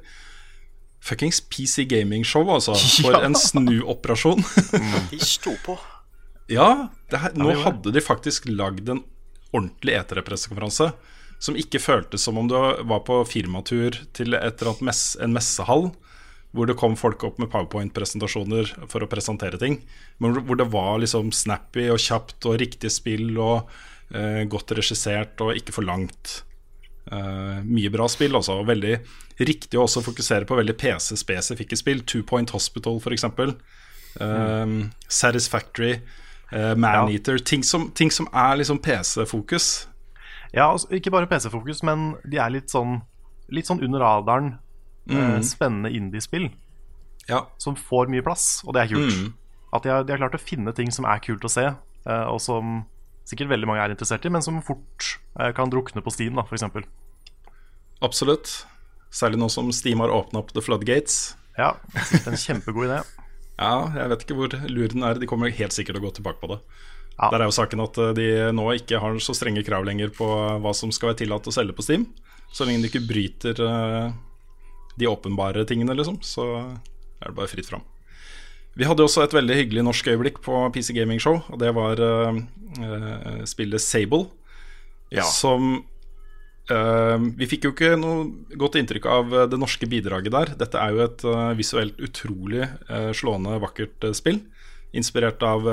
Fuckings 1.03 1.41
PC 1.51 1.85
Gaming 1.91 2.25
Show, 2.25 2.47
altså. 2.55 2.77
For 3.03 3.19
en 3.27 3.35
snuoperasjon. 3.39 4.45
De 5.11 5.19
sto 5.19 5.57
på. 5.65 5.79
ja, 6.53 6.89
det 7.11 7.23
her, 7.23 7.35
nå 7.39 7.57
hadde 7.65 7.95
de 7.95 8.03
faktisk 8.03 8.47
lagd 8.51 8.91
en 8.93 9.03
ordentlig 9.53 9.97
E3-pressekonferanse. 9.99 10.93
Som 11.43 11.59
ikke 11.59 11.81
føltes 11.83 12.23
som 12.23 12.39
om 12.39 12.47
du 12.47 12.55
var 12.55 13.03
på 13.03 13.17
firmatur 13.27 13.99
til 14.15 14.37
et 14.39 14.63
eller 14.63 14.71
annet 14.71 14.87
mess, 14.93 15.03
en 15.19 15.35
messehall. 15.35 15.91
hvor 16.53 16.69
det 16.69 16.77
kom 16.77 16.93
folk 17.01 17.23
opp 17.25 17.39
med 17.41 17.49
powerpoint-presentasjoner 17.49 18.75
for 18.87 19.01
å 19.01 19.09
presentere 19.09 19.57
ting. 19.59 19.79
Men 20.21 20.37
hvor 20.45 20.59
det 20.61 20.69
var 20.69 21.01
liksom 21.01 21.33
snappy 21.33 21.87
og 21.91 21.99
kjapt 21.99 22.45
og 22.45 22.59
riktig 22.61 22.91
spill 22.93 23.39
og 23.41 23.71
eh, 24.13 24.45
godt 24.45 24.75
regissert 24.77 25.41
og 25.41 25.57
ikke 25.57 25.73
for 25.73 25.89
langt. 25.89 26.43
Eh, 27.11 27.63
mye 27.67 27.91
bra 27.91 28.07
spill 28.11 28.37
også, 28.39 28.61
og 28.63 28.69
veldig 28.71 28.97
riktig 29.43 29.79
å 29.79 29.87
også 29.89 30.05
fokusere 30.07 30.47
på 30.47 30.59
veldig 30.59 30.77
PC-spesifikke 30.79 31.79
spill. 31.79 32.03
Two 32.07 32.23
Point 32.27 32.53
Hospital, 32.55 33.01
f.eks. 33.03 33.27
Um, 34.21 34.93
Satisfactory, 35.09 35.97
uh, 36.53 36.75
Maneater. 36.77 37.41
Ja. 37.41 37.47
Ting, 37.49 37.65
som, 37.67 37.91
ting 37.97 38.13
som 38.13 38.29
er 38.33 38.61
liksom 38.61 38.79
PC-fokus. 38.85 39.89
Ja, 40.53 40.69
altså, 40.71 40.93
ikke 40.95 41.11
bare 41.15 41.31
PC-fokus, 41.31 41.83
men 41.87 42.13
de 42.29 42.39
er 42.39 42.53
litt 42.55 42.71
sånn, 42.71 43.01
litt 43.53 43.71
sånn 43.71 43.83
under 43.83 44.05
radaren. 44.05 44.55
Mm. 45.11 45.19
Uh, 45.19 45.39
spennende 45.43 45.91
indie-spill 45.91 46.53
ja. 47.27 47.41
som 47.59 47.75
får 47.75 48.11
mye 48.13 48.23
plass, 48.23 48.61
og 48.63 48.77
det 48.77 48.85
er 48.85 48.93
kult. 48.93 49.17
Mm. 49.17 49.33
At 49.75 49.83
de 49.83 49.91
har, 49.91 50.05
de 50.07 50.15
har, 50.15 50.21
klart 50.21 50.37
å 50.39 50.43
finne 50.43 50.75
ting 50.77 50.93
som 50.95 51.09
er 51.09 51.23
kult 51.25 51.43
å 51.43 51.51
se, 51.51 51.65
uh, 51.73 52.27
og 52.31 52.39
som 52.45 52.85
sikkert 53.29 53.53
veldig 53.53 53.69
mange 53.71 53.85
er 53.85 53.95
interessert 53.95 54.27
i, 54.27 54.33
men 54.33 54.45
som 54.45 54.59
fort 54.65 55.15
kan 55.57 55.71
drukne 55.73 56.03
på 56.05 56.13
Steam, 56.15 56.39
da, 56.39 56.45
f.eks. 56.45 56.87
Absolutt. 58.03 58.55
Særlig 59.13 59.39
nå 59.39 59.49
som 59.53 59.69
Steam 59.75 60.01
har 60.03 60.13
åpna 60.13 60.41
opp 60.41 60.55
The 60.57 60.65
Floodgates. 60.65 61.37
Ja, 61.59 61.75
det 61.93 62.23
er 62.25 62.33
en 62.33 62.41
kjempegod 62.41 62.89
idé. 62.89 63.03
ja, 63.63 63.75
jeg 63.99 64.13
vet 64.13 64.25
ikke 64.25 64.39
hvor 64.39 64.57
lur 64.73 64.95
den 64.95 65.07
er. 65.07 65.21
De 65.21 65.29
kommer 65.29 65.53
helt 65.53 65.77
sikkert 65.77 65.99
til 65.99 66.03
å 66.03 66.07
gå 66.07 66.15
tilbake 66.19 66.41
på 66.41 66.51
det. 66.55 66.59
Ja. 67.19 67.29
Der 67.29 67.45
er 67.45 67.51
jo 67.51 67.55
saken 67.55 67.85
at 67.85 68.01
eh, 68.01 68.15
de 68.17 68.29
nå 68.57 68.67
ikke 68.79 69.03
har 69.03 69.21
så 69.23 69.37
strenge 69.37 69.65
krav 69.67 69.85
lenger 69.87 70.11
på 70.17 70.27
hva 70.65 70.73
som 70.77 70.93
skal 70.95 71.13
være 71.13 71.23
tillatt 71.23 71.49
å 71.49 71.55
selge 71.55 71.77
på 71.77 71.85
Steam. 71.85 72.09
Så 72.53 72.67
lenge 72.67 72.85
de 72.85 72.91
ikke 72.91 73.05
bryter 73.05 73.61
de 74.97 75.09
åpenbare 75.09 75.65
tingene, 75.69 75.95
liksom, 75.97 76.19
så 76.21 76.45
er 76.61 77.31
det 77.31 77.37
bare 77.39 77.49
fritt 77.49 77.69
fram. 77.71 77.85
Vi 78.79 78.89
hadde 78.89 79.05
også 79.05 79.25
et 79.27 79.35
veldig 79.37 79.57
hyggelig 79.59 79.83
norsk 79.85 80.07
øyeblikk 80.09 80.41
på 80.45 80.65
PC 80.73 80.95
Gaming 80.97 81.21
Show, 81.21 81.43
og 81.53 81.59
det 81.61 81.75
var 81.77 82.01
uh, 82.01 82.39
spillet 83.49 83.85
Sable. 83.85 84.27
Ja. 85.13 85.27
Som 85.29 85.83
Uh, 86.71 87.19
vi 87.35 87.49
fikk 87.51 87.65
jo 87.67 87.73
ikke 87.73 87.97
noe 87.99 88.55
godt 88.55 88.77
inntrykk 88.79 89.07
av 89.11 89.33
det 89.51 89.59
norske 89.59 89.89
bidraget 89.91 90.31
der. 90.31 90.53
Dette 90.61 90.79
er 90.79 90.95
jo 90.95 91.03
et 91.03 91.25
uh, 91.27 91.51
visuelt 91.59 91.99
utrolig 92.03 92.69
uh, 92.87 93.11
slående, 93.17 93.57
vakkert 93.63 94.07
spill. 94.17 94.39
Inspirert 94.93 95.41
av 95.41 95.65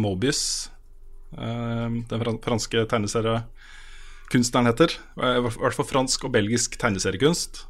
Mobius, 0.00 0.70
den 1.36 2.38
franske 2.40 2.86
tegneseriekunstneren 2.88 4.70
heter. 4.70 4.94
I 5.20 5.42
hvert 5.44 5.76
fall 5.76 5.84
fransk 5.84 6.24
og 6.24 6.32
belgisk 6.32 6.78
tegneseriekunst. 6.80 7.66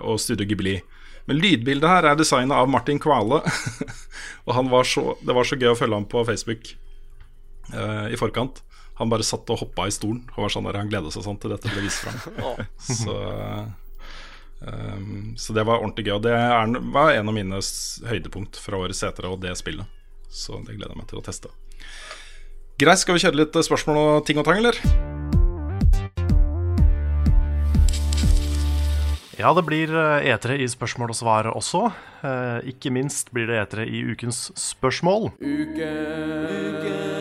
og 0.00 0.16
Studio 0.16 0.48
Ghibli. 0.48 0.78
Men 1.30 1.38
lydbildet 1.38 1.88
her 1.88 2.08
er 2.10 2.18
designa 2.18 2.58
av 2.62 2.70
Martin 2.70 3.00
Kvale. 3.02 3.42
og 4.46 4.70
var 4.72 4.88
så, 4.88 5.12
det 5.22 5.36
var 5.36 5.46
så 5.48 5.58
gøy 5.58 5.70
å 5.72 5.78
følge 5.78 6.00
ham 6.00 6.08
på 6.10 6.24
Facebook 6.28 6.74
i 7.72 8.18
forkant. 8.18 8.58
Han 9.00 9.10
bare 9.10 9.24
satt 9.26 9.48
og 9.50 9.62
hoppa 9.62 9.86
i 9.88 9.94
stolen. 9.94 10.24
Og 10.34 10.44
var 10.44 10.52
sånn 10.52 10.66
der, 10.68 10.80
han 10.80 10.90
gleda 10.90 11.12
seg 11.12 11.24
sånn 11.26 11.38
til 11.42 11.54
dette 11.54 11.70
ble 11.72 11.84
vist 11.86 12.04
fram. 12.04 12.18
så, 13.02 13.16
um, 14.60 15.32
så 15.38 15.56
det 15.56 15.64
var 15.68 15.80
ordentlig 15.80 16.08
gøy. 16.08 16.16
Og 16.18 16.26
det 16.26 16.34
er, 16.36 16.76
var 16.94 17.14
en 17.16 17.32
av 17.32 17.38
mine 17.38 17.62
høydepunkt 18.10 18.60
fra 18.62 18.82
årets 18.82 19.02
setere 19.04 19.32
og 19.32 19.40
det 19.44 19.56
spillet. 19.60 20.02
Så 20.32 20.60
det 20.64 20.76
gleder 20.76 20.94
jeg 20.94 21.02
meg 21.02 21.10
til 21.10 21.22
å 21.22 21.24
teste. 21.24 21.50
Greit, 22.80 23.02
skal 23.02 23.18
vi 23.18 23.24
kjøre 23.26 23.42
litt 23.44 23.64
spørsmål 23.66 24.04
og 24.04 24.28
ting 24.28 24.40
og 24.40 24.48
tang, 24.48 24.62
eller? 24.62 25.11
Ja, 29.42 29.50
det 29.58 29.64
blir 29.66 29.90
etere 30.22 30.54
i 30.62 30.68
spørsmål 30.70 31.10
og 31.10 31.16
svar 31.18 31.48
også. 31.50 31.88
Eh, 32.22 32.70
ikke 32.70 32.92
minst 32.94 33.32
blir 33.34 33.50
det 33.50 33.58
etere 33.58 33.88
i 33.90 34.04
ukens 34.06 34.52
spørsmål. 34.54 35.32
Uke, 35.42 35.88
uke. 36.70 37.12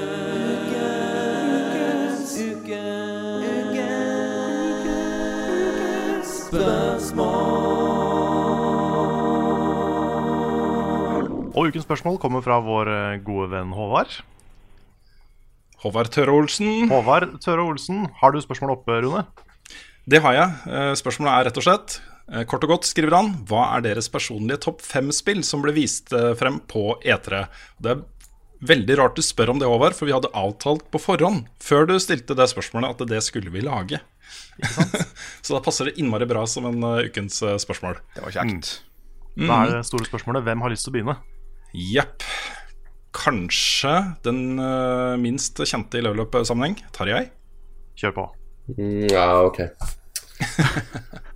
Og 11.51 11.67
ukens 11.67 11.83
spørsmål 11.83 12.17
kommer 12.21 12.45
fra 12.45 12.61
vår 12.63 12.89
eh, 12.91 13.19
gode 13.25 13.49
venn 13.55 13.73
Håvard. 13.75 14.21
Håvard 15.81 16.13
Tørre 16.13 16.37
Olsen. 16.37 16.85
Håvard 16.91 17.39
Tøre 17.41 17.65
Olsen, 17.65 18.07
Har 18.21 18.31
du 18.31 18.41
spørsmål 18.41 18.77
oppe, 18.77 19.01
Rune? 19.01 19.25
Det 20.09 20.21
har 20.21 20.33
jeg. 20.33 20.49
Eh, 20.69 20.93
spørsmålet 20.97 21.33
er 21.33 21.49
rett 21.49 21.59
og 21.61 21.65
slett 21.65 21.97
eh, 21.97 22.10
Kort 22.47 22.63
og 22.63 22.71
godt 22.71 22.87
skriver 22.87 23.11
han 23.17 23.33
Hva 23.49 23.65
er 23.75 23.81
deres 23.83 24.07
personlige 24.07 24.61
topp 24.63 24.79
fem-spill 24.85 25.41
som 25.43 25.65
ble 25.65 25.73
vist 25.75 26.13
frem 26.39 26.61
på 26.71 26.93
E3? 27.03 27.41
Det 27.83 27.91
er 27.91 28.05
veldig 28.61 28.97
rart 28.99 29.17
du 29.17 29.23
spør 29.25 29.53
om 29.53 29.59
det, 29.61 29.69
Håvard, 29.69 29.95
for 29.97 30.07
vi 30.07 30.13
hadde 30.15 30.31
avtalt 30.37 30.85
på 30.93 31.01
forhånd, 31.01 31.47
før 31.61 31.87
du 31.89 31.95
stilte 32.01 32.37
det 32.37 32.47
spørsmålet, 32.51 32.93
at 32.93 33.09
det 33.09 33.21
skulle 33.25 33.53
vi 33.53 33.63
lage. 33.65 33.99
Så 35.45 35.55
da 35.55 35.61
passer 35.63 35.89
det 35.89 35.97
innmari 36.01 36.27
bra 36.29 36.45
som 36.49 36.67
en 36.69 36.85
uh, 36.85 37.01
ukens 37.07 37.41
uh, 37.45 37.57
spørsmål. 37.61 37.99
Det 38.15 38.25
var 38.25 38.35
kjekt. 38.37 38.73
Mm. 39.35 39.47
Da 39.47 39.57
er 39.57 39.73
det 39.73 39.87
store 39.89 40.07
spørsmålet 40.07 40.45
hvem 40.45 40.63
har 40.65 40.73
lyst 40.73 40.87
til 40.87 40.93
å 40.93 40.97
begynne? 40.97 41.17
Jepp. 41.73 42.27
Kanskje 43.15 43.95
den 44.25 44.61
uh, 44.61 45.17
minst 45.19 45.59
kjente 45.65 45.99
i 45.99 46.05
level 46.05 46.23
up-sammenheng. 46.25 46.77
Tarjei? 46.95 47.25
Kjør 47.99 48.15
på. 48.19 48.29
Mm, 48.77 49.09
ja, 49.11 49.25
ok. 49.49 49.65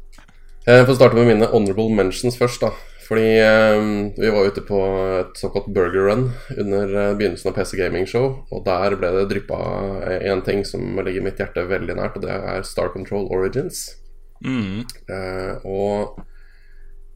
Jeg 0.65 0.85
får 0.87 0.97
starte 0.97 1.17
med 1.17 1.29
mine 1.29 1.47
honorable 1.51 1.93
mentions 1.93 2.37
først. 2.37 2.61
da 2.65 2.73
fordi 3.05 3.37
eh, 3.37 4.11
vi 4.17 4.29
var 4.29 4.47
ute 4.49 4.61
på 4.65 4.79
et 5.19 5.37
såkalt 5.37 5.67
burger 5.73 6.07
run 6.07 6.31
under 6.57 6.89
eh, 6.89 7.11
begynnelsen 7.17 7.51
av 7.51 7.57
PC 7.57 7.77
Gaming 7.77 8.07
Show. 8.09 8.31
Og 8.49 8.63
der 8.65 8.95
ble 8.97 9.11
det 9.13 9.27
dryppa 9.29 9.59
en 10.15 10.41
ting 10.45 10.63
som 10.65 10.97
ligger 11.05 11.25
mitt 11.25 11.41
hjerte 11.41 11.67
veldig 11.69 11.99
nært, 11.99 12.17
og 12.17 12.25
det 12.25 12.33
er 12.33 12.65
Star 12.65 12.89
Control 12.95 13.29
Origins. 13.29 13.83
Mm. 14.41 14.81
Eh, 15.05 15.67
og 15.69 16.17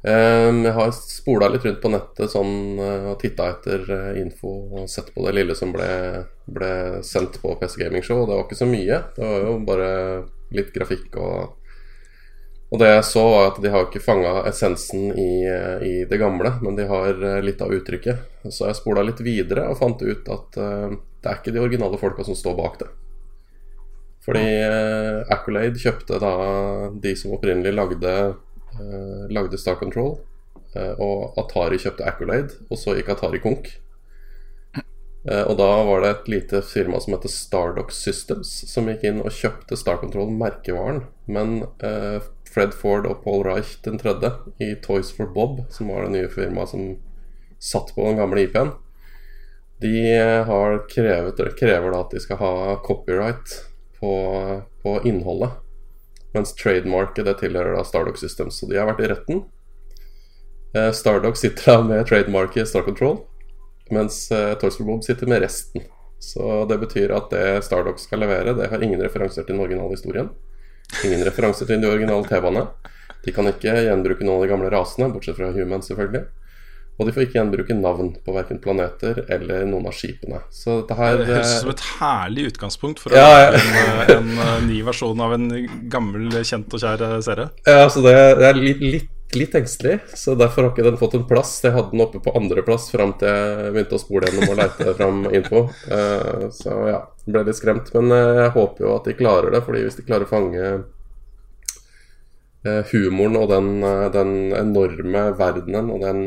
eh, 0.06 0.50
jeg 0.54 0.76
har 0.78 0.94
spola 0.94 1.50
litt 1.50 1.66
rundt 1.66 1.82
på 1.82 1.94
nettet 1.96 2.36
sånn, 2.36 2.56
eh, 2.78 3.10
og 3.16 3.18
titta 3.24 3.50
etter 3.56 3.90
eh, 3.98 4.22
info 4.22 4.54
og 4.70 4.90
sett 4.94 5.10
på 5.16 5.26
det 5.26 5.34
lille 5.40 5.58
som 5.58 5.74
ble, 5.74 5.90
ble 6.46 6.74
sendt 7.08 7.42
på 7.42 7.58
PC 7.58 7.82
Gaming 7.82 8.06
Show. 8.06 8.22
Og 8.22 8.30
det 8.30 8.38
var 8.38 8.46
ikke 8.46 8.62
så 8.62 8.70
mye. 8.70 9.02
Det 9.18 9.26
var 9.26 9.48
jo 9.48 9.58
bare 9.66 9.90
litt 10.54 10.70
grafikk 10.76 11.18
og 11.18 11.59
og 12.70 12.78
det 12.78 12.90
jeg 12.92 13.06
så, 13.08 13.22
var 13.34 13.48
at 13.50 13.60
de 13.64 13.70
har 13.74 13.88
ikke 13.88 14.02
fanga 14.04 14.32
essensen 14.50 15.10
i, 15.18 15.32
i, 15.90 15.94
det 16.10 16.20
gamle, 16.22 16.52
men 16.62 16.76
de 16.78 16.86
har 16.90 17.16
eh, 17.18 17.42
litt 17.42 17.62
av 17.66 17.74
uttrykket. 17.74 18.22
Så 18.46 18.68
jeg 18.68 18.78
spola 18.78 19.02
litt 19.06 19.24
videre 19.26 19.66
og 19.72 19.80
fant 19.80 20.02
ut 20.06 20.30
at 20.30 20.60
uh, 20.62 20.94
det 20.94 21.32
er 21.32 21.40
ikke 21.40 21.54
de 21.56 21.64
originale 21.64 21.98
folka 22.00 22.24
som 22.28 22.38
står 22.38 22.58
bak 22.60 22.78
det. 22.84 22.92
Fordi 24.28 24.46
uh, 24.70 25.26
Accolade 25.34 25.82
kjøpte 25.82 26.22
da 26.22 26.34
de 26.94 27.16
som 27.18 27.34
opprinnelig 27.34 27.74
lagde, 27.74 28.16
uh, 28.78 29.26
lagde 29.34 29.58
Star 29.58 29.80
Control. 29.82 30.20
og 31.02 31.40
Atari 31.42 31.80
kjøpte 31.82 32.06
Accolade, 32.06 32.60
og 32.70 32.78
så 32.78 32.94
gikk 32.94 33.08
Atari 33.10 33.40
konk. 33.42 33.72
og 35.26 35.56
da 35.58 35.70
var 35.88 36.04
det 36.04 36.10
et 36.12 36.28
lite 36.30 36.62
firma 36.62 37.00
som 37.02 37.16
heter 37.16 37.32
Stardock 37.34 37.90
Systems, 37.92 38.52
som 38.70 38.86
gikk 38.88 39.08
inn 39.10 39.24
og 39.24 39.34
kjøpte 39.34 39.76
Star 39.76 39.98
Control 39.98 40.30
merkevaren. 40.30 41.02
Men 41.26 41.64
Fred 42.50 42.74
Ford 42.74 43.06
og 43.10 43.24
Paul 43.24 43.44
Reich 43.46 43.78
den 43.86 44.00
tredje 44.02 44.32
i 44.62 44.74
Toys 44.84 45.12
for 45.16 45.30
Bob, 45.34 45.62
som 45.70 45.92
var 45.92 46.06
det 46.06 46.16
nye 46.16 46.32
firmaet 46.34 46.74
som 46.74 46.86
satt 47.60 47.94
på 47.96 48.08
den 48.08 48.20
gamle 48.20 48.46
IP-en. 48.48 48.74
De 49.82 49.94
har 50.48 50.82
krevet, 50.92 51.40
krever 51.60 51.94
da 51.94 52.02
at 52.04 52.12
de 52.12 52.20
skal 52.24 52.40
ha 52.42 52.54
copyright 52.84 53.54
på, 54.00 54.14
på 54.84 54.96
innholdet. 55.08 55.60
Mens 56.34 56.52
trademarket 56.56 57.26
det 57.26 57.38
tilhører 57.40 57.78
da 57.78 57.86
Stardock 57.88 58.20
Systems. 58.20 58.60
Så 58.60 58.68
de 58.70 58.78
har 58.78 58.90
vært 58.90 59.06
i 59.06 59.12
retten. 59.14 59.46
Eh, 60.76 60.92
Stardock 60.94 61.40
sitter 61.40 61.72
da 61.72 61.78
med 61.86 62.06
trademarket 62.10 62.70
Star 62.70 62.86
Control, 62.86 63.24
mens 63.90 64.28
eh, 64.36 64.54
Toys 64.62 64.78
for 64.78 64.90
Bob 64.90 65.06
sitter 65.06 65.32
med 65.32 65.42
resten. 65.46 65.88
Så 66.20 66.66
det 66.70 66.78
betyr 66.84 67.16
at 67.16 67.32
det 67.32 67.64
Stardock 67.66 68.02
skal 68.04 68.22
levere, 68.26 68.54
det 68.54 68.68
har 68.70 68.84
ingen 68.84 69.02
referanser 69.02 69.48
til 69.48 69.56
den 69.56 69.64
originale 69.64 69.96
historien. 69.96 70.30
Ingen 71.06 71.24
referanser 71.28 71.70
til 71.70 71.82
de 71.82 71.90
originale 71.90 72.26
TV-ene. 72.28 72.66
De 73.26 73.34
kan 73.36 73.48
ikke 73.50 73.76
gjenbruke 73.86 74.26
noen 74.26 74.40
av 74.40 74.46
de 74.46 74.52
gamle 74.52 74.74
rasene, 74.74 75.10
bortsett 75.14 75.38
fra 75.38 75.52
Human, 75.56 75.84
selvfølgelig. 75.86 76.26
Og 77.00 77.08
de 77.08 77.14
får 77.16 77.24
ikke 77.24 77.38
gjenbruke 77.38 77.76
navn 77.80 78.10
på 78.26 78.34
verken 78.36 78.58
planeter 78.60 79.22
eller 79.32 79.64
noen 79.70 79.86
av 79.88 79.94
skipene. 79.96 80.42
Så 80.52 80.82
det 80.88 80.98
her 81.00 81.22
Det 81.22 81.30
høres 81.30 81.54
ut 81.54 81.62
som 81.62 81.72
et 81.72 81.84
herlig 81.94 82.48
utgangspunkt 82.50 83.00
for 83.00 83.16
ja, 83.16 83.54
en, 83.54 83.56
eh, 83.56 84.12
en, 84.18 84.34
eh, 84.36 84.58
ny 84.68 84.82
versjon 84.84 85.24
av 85.24 85.38
en 85.38 85.48
gammel, 85.94 86.28
kjent 86.44 86.76
og 86.76 86.84
kjær 86.84 87.06
eh, 87.08 87.16
serie. 87.24 87.48
Ja, 87.64 87.88
så 87.88 88.04
det 88.04 88.18
er 88.20 88.60
litt, 88.60 88.84
litt, 88.84 89.08
litt, 89.36 89.56
engstelig. 89.56 90.00
Så 90.18 90.36
derfor 90.36 90.64
har 90.64 90.72
ikke 90.72 90.86
den 90.86 91.00
fått 91.00 91.16
en 91.18 91.28
plass. 91.30 91.52
Jeg 91.64 91.76
hadde 91.76 91.92
den 91.94 92.04
oppe 92.06 92.22
på 92.24 92.34
andreplass 92.38 92.90
fram 92.94 93.14
til 93.20 93.30
jeg 93.30 93.74
begynte 93.76 93.98
å 93.98 94.02
spole 94.02 94.30
gjennom 94.30 94.54
og 94.54 94.60
leite 94.62 94.94
fram 95.00 95.26
info. 95.30 95.66
Så 96.56 96.78
ja, 96.90 97.02
ble 97.30 97.44
litt 97.48 97.60
skremt. 97.60 97.92
Men 97.96 98.14
jeg 98.16 98.54
håper 98.56 98.86
jo 98.86 98.96
at 98.96 99.10
de 99.10 99.18
klarer 99.20 99.54
det, 99.54 99.62
Fordi 99.66 99.84
hvis 99.86 100.00
de 100.00 100.06
klarer 100.08 100.26
å 100.26 100.32
fange 100.32 100.64
uh, 102.68 102.82
humoren 102.94 103.38
og 103.40 103.50
den, 103.54 103.70
den 104.16 104.34
enorme 104.58 105.28
verdenen 105.40 105.94
og 105.94 106.06
den 106.08 106.24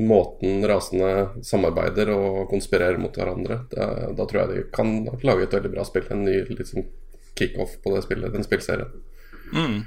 måten 0.00 0.64
rasene 0.68 1.42
samarbeider 1.44 2.10
og 2.14 2.48
konspirerer 2.50 2.98
mot 3.00 3.16
hverandre, 3.16 3.62
da, 3.72 3.86
da 4.16 4.26
tror 4.28 4.42
jeg 4.42 4.50
de 4.52 4.66
kan 4.72 4.92
lage 5.26 5.46
et 5.46 5.56
veldig 5.56 5.72
bra 5.74 5.84
spill. 5.88 6.06
En 6.12 6.24
ny 6.24 6.36
liksom, 6.48 6.86
kickoff 7.38 7.76
på 7.84 7.94
det 7.94 8.04
spillet, 8.06 8.32
den 8.34 8.46
spillserien. 8.46 8.92
Mm. 9.52 9.80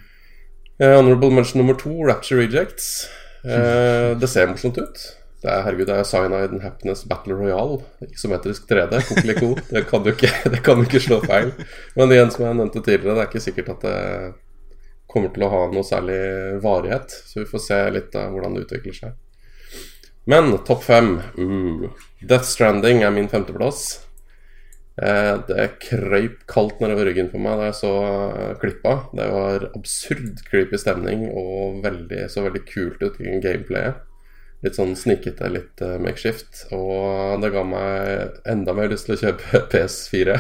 Eh, 0.80 0.96
honorable 0.98 1.30
mention 1.32 1.62
nummer 1.62 1.74
to, 1.74 1.90
Rapture 2.04 2.42
Rejects. 2.42 3.08
Eh, 3.46 4.18
det 4.18 4.28
ser 4.28 4.48
morsomt 4.48 4.78
ut. 4.78 5.04
Det 5.44 5.52
er, 5.52 5.66
herregud, 5.66 5.90
det 5.90 5.96
er 6.00 6.08
Cyanide 6.08 6.56
and 6.56 6.64
Happiness 6.64 7.04
Battle 7.06 7.36
Royale. 7.36 7.82
Isometrisk 8.08 8.70
3D. 8.70 9.02
Kokeliko. 9.10 9.50
Det 9.70 9.84
kan 9.90 10.04
du 10.04 10.14
ikke, 10.14 10.32
kan 10.66 10.86
ikke 10.86 11.02
slå 11.04 11.20
feil. 11.26 11.52
Men 11.98 12.14
igjen, 12.16 12.32
som 12.32 12.46
jeg 12.48 12.60
nevnte 12.62 12.80
tidligere, 12.80 13.18
det 13.18 13.26
er 13.26 13.30
ikke 13.30 13.44
sikkert 13.44 13.74
at 13.76 13.84
det 13.84 13.98
kommer 15.12 15.34
til 15.36 15.46
å 15.46 15.52
ha 15.52 15.66
noe 15.74 15.84
særlig 15.86 16.22
varighet. 16.64 17.12
Så 17.28 17.44
vi 17.44 17.50
får 17.50 17.66
se 17.68 17.82
litt 17.98 18.16
av 18.18 18.32
hvordan 18.32 18.56
det 18.56 18.64
utvikler 18.66 18.98
seg. 18.98 19.20
Men 20.32 20.54
topp 20.64 20.86
fem 20.88 21.18
mm. 21.36 21.90
Death 22.24 22.48
Stranding 22.48 23.04
er 23.04 23.12
min 23.12 23.28
femteplass. 23.30 24.00
Eh, 25.02 25.36
det 25.48 25.64
krøyp 25.82 26.44
kaldt 26.46 26.82
nedover 26.84 27.08
ryggen 27.10 27.32
på 27.32 27.40
meg 27.42 27.58
da 27.58 27.70
jeg 27.72 27.78
så 27.80 27.94
eh, 28.06 28.50
klippa. 28.62 28.98
Det 29.18 29.30
var 29.34 29.70
absurd 29.72 30.44
creepy 30.50 30.78
stemning 30.78 31.26
og 31.32 31.80
veldig, 31.86 32.28
så 32.30 32.46
veldig 32.46 32.62
kult 32.70 33.02
ut 33.02 33.18
i 33.24 33.40
gameplayet. 33.42 34.04
Litt 34.64 34.78
sånn 34.78 34.94
snikete, 34.96 35.50
litt 35.52 35.82
uh, 35.84 35.98
makeshift. 36.00 36.62
Og 36.72 37.42
det 37.44 37.50
ga 37.52 37.66
meg 37.68 38.38
enda 38.48 38.72
mer 38.78 38.94
lyst 38.94 39.10
til 39.10 39.18
å 39.18 39.20
kjøpe 39.20 39.60
PS4. 39.74 40.38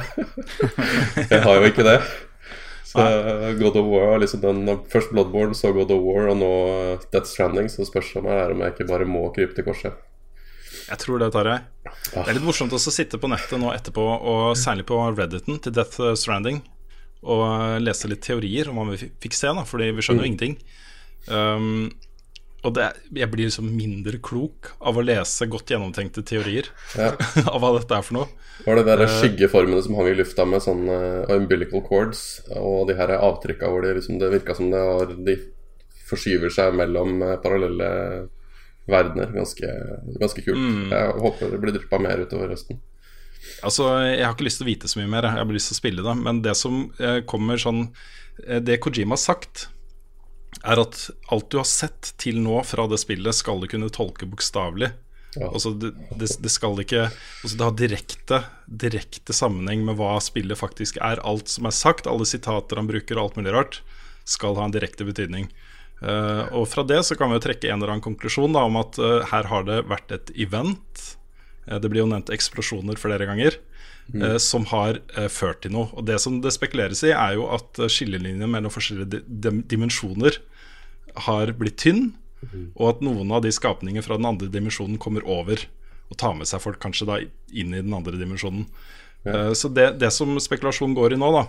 jeg 1.33 1.41
har 1.43 1.59
jo 1.59 1.67
ikke 1.67 1.83
det. 1.89 1.97
Så 2.87 3.03
God 3.59 3.81
of 3.81 3.89
War 3.89 4.15
liksom 4.21 4.45
den, 4.45 4.63
Først 4.87 5.11
Bloodborne, 5.11 5.57
så 5.57 5.73
God 5.75 5.91
of 5.91 6.05
War, 6.05 6.29
og 6.31 6.39
nå 6.39 6.53
Death 7.09 7.33
Stranding. 7.33 7.67
Så 7.73 7.89
spørs 7.89 8.13
det 8.15 8.23
om 8.23 8.63
jeg 8.63 8.77
ikke 8.77 8.87
bare 8.93 9.09
må 9.09 9.25
krype 9.35 9.57
til 9.57 9.67
korset. 9.67 9.99
Jeg 10.89 10.99
tror 11.01 11.21
det, 11.21 11.31
Tarjei. 11.33 11.59
Det 12.13 12.23
er 12.27 12.37
litt 12.37 12.45
morsomt 12.45 12.73
å 12.75 12.79
sitte 12.81 13.19
på 13.21 13.29
nettet 13.31 13.59
nå 13.61 13.71
etterpå, 13.73 14.03
og 14.03 14.53
særlig 14.59 14.87
på 14.89 14.99
Redditen 15.15 15.59
til 15.63 15.75
Death 15.75 16.13
Stranding, 16.19 16.61
og 17.23 17.83
lese 17.83 18.09
litt 18.11 18.23
teorier 18.25 18.71
om 18.71 18.81
hva 18.81 18.89
vi 18.91 19.11
fikk 19.23 19.37
se, 19.37 19.51
da, 19.55 19.63
fordi 19.67 19.91
vi 19.95 20.03
skjønner 20.05 20.25
jo 20.25 20.31
ingenting. 20.31 20.57
Um, 21.31 21.93
og 22.63 22.71
det, 22.77 22.85
jeg 23.11 23.27
blir 23.31 23.49
liksom 23.49 23.67
mindre 23.75 24.19
klok 24.23 24.71
av 24.87 24.95
å 24.99 25.03
lese 25.03 25.47
godt 25.51 25.73
gjennomtenkte 25.73 26.23
teorier 26.27 26.69
Ja. 26.95 27.11
av 27.51 27.59
hva 27.59 27.73
dette 27.75 27.97
er 27.97 28.05
for 28.07 28.17
noe. 28.21 28.29
Var 28.63 28.79
det 28.79 28.85
der 28.87 29.03
Eh, 29.03 29.15
skyggeformene 29.19 29.81
som 29.83 29.97
hang 29.99 30.11
i 30.11 30.15
lufta 30.15 30.45
med 30.47 30.63
sånn 30.63 30.85
uh, 30.87 31.33
umbilical 31.35 31.83
cords, 31.83 32.39
og 32.55 32.87
de 32.87 32.95
her 32.95 33.15
avtrykka 33.17 33.67
hvor 33.71 33.83
det, 33.83 33.97
liksom, 33.99 34.19
det 34.21 34.31
virka 34.31 34.55
som 34.55 34.71
det 34.71 34.79
var 34.79 35.11
De 35.27 35.35
forskyver 36.07 36.53
seg 36.53 36.75
mellom 36.77 37.19
eh, 37.23 37.35
parallelle 37.43 37.89
verdener. 38.89 39.29
Ganske, 39.35 39.69
ganske 40.19 40.41
kult. 40.45 40.59
Mm. 40.59 40.89
Jeg 40.91 41.21
håper 41.25 41.53
det 41.53 41.61
blir 41.61 41.77
dryppa 41.77 41.99
mer 42.03 42.25
utover 42.25 42.51
høsten. 42.53 42.81
Altså, 43.63 43.87
Jeg 44.07 44.23
har 44.23 44.35
ikke 44.35 44.47
lyst 44.47 44.61
til 44.61 44.67
å 44.67 44.71
vite 44.71 44.89
så 44.89 44.99
mye 45.01 45.11
mer, 45.11 45.27
jeg 45.27 45.39
har 45.39 45.47
bare 45.47 45.59
lyst 45.59 45.71
til 45.71 45.77
å 45.77 45.81
spille 45.81 46.05
det. 46.05 46.15
Men 46.19 46.41
det 46.45 46.55
som 46.59 46.83
eh, 46.99 47.21
kommer 47.27 47.59
sånn 47.59 47.85
eh, 48.47 48.59
Det 48.63 48.79
Kojima 48.83 49.17
har 49.17 49.23
sagt, 49.23 49.67
er 50.63 50.79
at 50.79 51.07
alt 51.33 51.49
du 51.51 51.57
har 51.59 51.67
sett 51.67 52.13
til 52.21 52.39
nå 52.43 52.61
fra 52.67 52.85
det 52.87 53.01
spillet, 53.01 53.35
skal 53.35 53.59
du 53.59 53.67
kunne 53.71 53.91
tolke 53.91 54.27
bokstavelig. 54.29 54.93
Altså, 55.41 55.71
det, 55.73 55.91
det, 56.13 56.27
det 56.43 56.51
skal 56.53 56.77
ikke 56.83 57.07
altså, 57.07 57.55
Det 57.57 57.65
har 57.65 57.77
direkte, 57.77 58.39
direkte 58.69 59.33
sammenheng 59.33 59.81
med 59.87 59.97
hva 59.97 60.19
spillet 60.21 60.59
faktisk 60.59 60.99
er. 61.01 61.21
Alt 61.25 61.49
som 61.49 61.65
er 61.65 61.75
sagt, 61.75 62.09
alle 62.09 62.27
sitater 62.29 62.79
han 62.79 62.89
bruker 62.89 63.17
og 63.17 63.23
alt 63.25 63.39
mulig 63.39 63.55
rart, 63.55 63.79
skal 64.29 64.55
ha 64.59 64.67
en 64.67 64.75
direkte 64.75 65.07
betydning. 65.07 65.49
Eh, 66.03 66.45
og 66.51 66.67
fra 66.71 66.83
det 66.87 67.01
så 67.07 67.17
kan 67.19 67.31
vi 67.31 67.39
jo 67.39 67.45
trekke 67.47 67.69
en 67.71 67.79
eller 67.79 67.95
annen 67.95 68.05
konklusjon 68.05 68.55
da, 68.55 68.65
om 68.67 68.79
at 68.81 68.99
uh, 68.99 69.21
her 69.29 69.47
har 69.51 69.67
det 69.67 69.83
vært 69.87 70.11
et 70.15 70.33
event. 70.45 71.03
Uh, 71.67 71.77
det 71.79 71.91
blir 71.91 72.03
jo 72.03 72.09
nevnt 72.11 72.33
eksplosjoner 72.33 72.99
flere 72.99 73.29
ganger. 73.29 73.59
Mm. 74.11 74.35
som 74.43 74.65
har 74.67 74.97
ført 75.31 75.61
til 75.63 75.71
noe. 75.71 75.87
Og 75.95 76.03
Det 76.03 76.17
som 76.19 76.41
det 76.43 76.51
spekuleres 76.51 77.05
i, 77.07 77.13
er 77.15 77.37
jo 77.37 77.45
at 77.55 77.77
skillelinjen 77.87 78.51
mellom 78.51 78.73
forskjellige 78.73 79.21
di 79.23 79.51
dimensjoner 79.71 80.41
har 81.23 81.53
blitt 81.55 81.77
tynn, 81.79 82.09
og 82.75 82.89
at 82.89 83.05
noen 83.07 83.31
av 83.31 83.45
de 83.45 83.53
skapningene 83.55 84.03
fra 84.03 84.17
den 84.19 84.27
andre 84.27 84.49
dimensjonen 84.51 84.99
kommer 84.99 85.23
over 85.23 85.63
og 86.11 86.19
tar 86.19 86.35
med 86.37 86.49
seg 86.49 86.61
folk 86.63 86.81
kanskje 86.83 87.07
da 87.09 87.19
inn 87.23 87.73
i 87.73 87.81
den 87.81 87.95
andre 87.95 88.19
dimensjonen. 88.19 88.67
Eh, 89.25 89.53
Så 89.53 89.71
det, 89.73 89.99
det 89.99 90.11
som 90.11 90.35
spekulasjonen 90.39 90.95
går 90.97 91.15
i 91.15 91.19
nå, 91.19 91.31
da, 91.33 91.47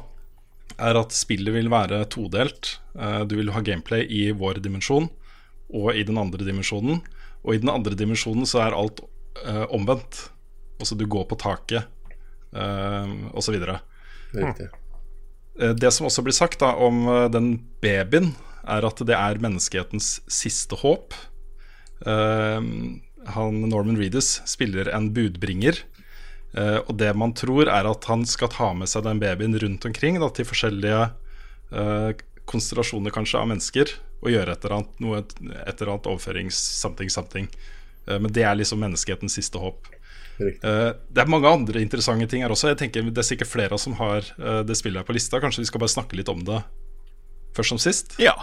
er 0.79 0.99
at 0.99 1.15
spillet 1.15 1.55
vil 1.55 1.69
være 1.71 2.03
todelt. 2.11 2.79
Eh, 2.99 3.25
Du 3.29 3.37
vil 3.37 3.53
ha 3.55 3.61
gameplay 3.61 4.07
i 4.09 4.31
vår 4.33 4.61
dimensjon 4.65 5.09
og 5.75 5.95
i 5.97 6.03
den 6.05 6.19
andre 6.19 6.45
dimensjonen. 6.47 7.03
Og 7.45 7.55
i 7.55 7.59
den 7.63 7.69
andre 7.73 7.95
dimensjonen 7.99 8.47
så 8.49 8.63
er 8.65 8.77
alt 8.77 9.01
eh, 9.45 9.67
omvendt. 9.71 10.29
Altså 10.81 10.97
du 10.99 11.07
går 11.07 11.27
på 11.31 11.39
taket 11.39 11.85
eh, 12.55 13.13
osv. 13.35 13.59
Riktig. 14.35 14.69
Eh, 15.61 15.75
Det 15.79 15.93
som 15.95 16.07
også 16.09 16.25
blir 16.27 16.35
sagt 16.37 16.61
da 16.65 16.73
om 16.75 17.07
eh, 17.09 17.29
den 17.31 17.55
babyen, 17.83 18.35
er 18.67 18.85
at 18.89 18.97
det 19.05 19.13
er 19.15 19.39
menneskehetens 19.45 20.23
siste 20.33 20.77
håp. 20.81 21.13
Eh, 22.07 22.61
han 23.35 23.61
Norman 23.69 23.97
Reedus 24.01 24.41
spiller 24.49 24.89
en 24.95 25.11
budbringer. 25.17 25.79
Eh, 26.57 26.79
og 26.83 26.95
det 27.01 27.11
man 27.19 27.35
tror, 27.37 27.69
er 27.69 27.89
at 27.91 28.09
han 28.11 28.25
skal 28.29 28.51
ta 28.53 28.73
med 28.77 28.91
seg 28.91 29.07
den 29.07 29.23
babyen 29.23 29.57
rundt 29.61 29.87
omkring 29.89 30.21
da, 30.23 30.31
til 30.35 30.49
forskjellige 30.49 31.01
eh, 31.73 32.11
konstellasjoner 32.51 33.15
kanskje 33.15 33.41
av 33.41 33.51
mennesker 33.51 33.97
og 34.25 34.31
gjøre 34.33 34.55
et 34.55 34.65
eller 34.65 34.77
annet, 34.79 35.01
noe, 35.05 35.21
et 35.21 35.75
eller 35.75 35.95
annet 35.95 36.09
overførings 36.13 36.59
something 36.81 37.13
something. 37.13 37.51
Eh, 38.07 38.19
men 38.19 38.33
det 38.33 38.47
er 38.47 38.57
liksom 38.59 38.81
menneskehetens 38.85 39.37
siste 39.41 39.61
håp. 39.61 39.91
Eh, 40.41 40.91
det 40.91 41.23
er 41.23 41.31
mange 41.31 41.51
andre 41.51 41.83
interessante 41.85 42.27
ting 42.31 42.43
her 42.45 42.53
også. 42.53 42.73
Jeg 42.73 42.81
tenker 42.83 43.05
Det 43.11 43.23
er 43.23 43.29
sikkert 43.29 43.53
flere 43.53 43.79
som 43.79 43.95
har 44.01 44.27
det 44.67 44.79
spillet 44.79 45.03
her 45.03 45.07
på 45.07 45.17
lista. 45.17 45.43
Kanskje 45.43 45.63
vi 45.63 45.71
skal 45.71 45.85
bare 45.85 45.95
snakke 45.95 46.19
litt 46.19 46.33
om 46.33 46.43
det 46.47 46.63
først 47.55 47.75
som 47.75 47.81
sist? 47.81 48.17
Ja. 48.23 48.35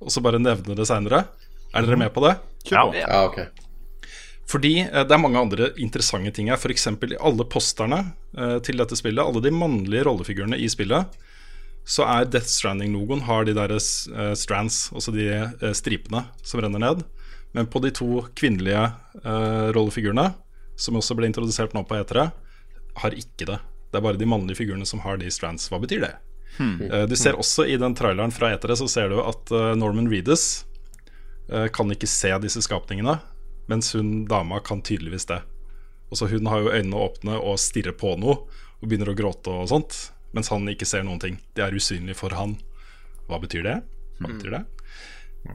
Og 0.00 0.12
så 0.12 0.22
bare 0.24 0.40
nevne 0.40 0.76
det 0.76 0.86
seinere. 0.88 1.24
Er 1.72 1.86
dere 1.86 1.98
med 2.00 2.12
på 2.14 2.22
det? 2.24 2.36
Ja. 2.70 2.84
Ja, 2.96 3.24
ok. 3.28 3.44
Fordi 4.50 4.80
eh, 4.82 5.04
det 5.06 5.14
er 5.14 5.22
mange 5.22 5.40
andre 5.40 5.70
interessante 5.80 6.32
ting 6.34 6.50
her. 6.50 6.58
F.eks. 6.58 6.88
i 6.90 7.18
alle 7.20 7.46
posterne 7.50 8.02
eh, 8.36 8.58
til 8.66 8.80
dette 8.80 8.98
spillet, 8.98 9.22
alle 9.22 9.42
de 9.44 9.54
mannlige 9.54 10.06
rollefigurene 10.08 10.58
i 10.58 10.68
spillet, 10.70 11.18
så 11.86 12.04
er 12.06 12.28
Death 12.28 12.50
Stranding-logoen 12.50 13.24
har 13.28 13.46
de 13.46 13.54
der 13.56 13.74
eh, 13.76 14.34
strands, 14.38 14.82
altså 14.94 15.14
de 15.14 15.30
stripene 15.76 16.26
som 16.42 16.62
renner 16.62 16.82
ned. 16.82 17.04
Men 17.56 17.66
på 17.66 17.80
de 17.82 17.90
to 17.90 18.20
kvinnelige 18.38 18.84
rollefigurene, 19.74 20.28
som 20.78 20.94
også 21.00 21.16
ble 21.18 21.26
introdusert 21.26 21.72
nå 21.74 21.82
på 21.82 21.96
E3, 21.98 22.28
har 23.02 23.16
ikke 23.18 23.48
det. 23.48 23.56
Det 23.90 23.98
er 23.98 24.04
bare 24.04 24.20
de 24.20 24.28
mannlige 24.30 24.60
figurene 24.60 24.86
som 24.86 25.02
har 25.02 25.18
de 25.18 25.32
strands. 25.34 25.64
Hva 25.66 25.80
betyr 25.82 26.04
det? 26.04 26.12
Hmm. 26.60 26.76
Du 27.10 27.16
ser 27.18 27.34
også 27.34 27.66
i 27.66 27.74
den 27.80 27.96
traileren 27.98 28.30
fra 28.30 28.52
E3 28.54 28.76
så 28.78 28.86
ser 28.92 29.10
du 29.10 29.18
at 29.24 29.50
Norman 29.80 30.06
Reedus 30.12 30.62
kan 31.74 31.90
ikke 31.90 32.06
se 32.06 32.30
disse 32.44 32.62
skapningene, 32.62 33.16
mens 33.70 33.92
hun 33.94 34.24
dama 34.30 34.58
kan 34.66 34.82
tydeligvis 34.82 35.28
det. 35.30 35.40
Og 36.10 36.18
så 36.18 36.26
Hun 36.30 36.46
har 36.50 36.58
jo 36.64 36.72
øynene 36.74 36.98
åpne 36.98 37.36
og 37.38 37.60
stirrer 37.62 37.94
på 37.94 38.16
noe 38.18 38.42
og 38.80 38.88
begynner 38.88 39.12
å 39.12 39.14
gråte 39.16 39.52
og 39.52 39.68
sånt, 39.70 40.10
mens 40.34 40.50
han 40.50 40.66
ikke 40.72 40.88
ser 40.88 41.04
noen 41.06 41.20
ting. 41.22 41.38
Det 41.54 41.62
er 41.62 41.76
usynlig 41.76 42.16
for 42.18 42.34
han. 42.34 42.56
Hva 43.28 43.38
betyr 43.42 43.62
det? 43.66 43.76
Hva 44.18 44.30
betyr 44.32 44.56
det? 44.56 44.64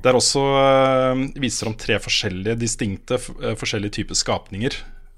Det 0.02 0.10
er 0.10 0.18
også 0.18 0.42
øh, 0.42 1.20
viser 1.38 1.68
om 1.70 1.76
tre 1.78 2.00
forskjellige 2.02 2.58
distinkte 2.58 3.20
øh, 3.20 3.54
forskjellige 3.60 4.00
typer 4.00 4.18
skapninger 4.18 4.78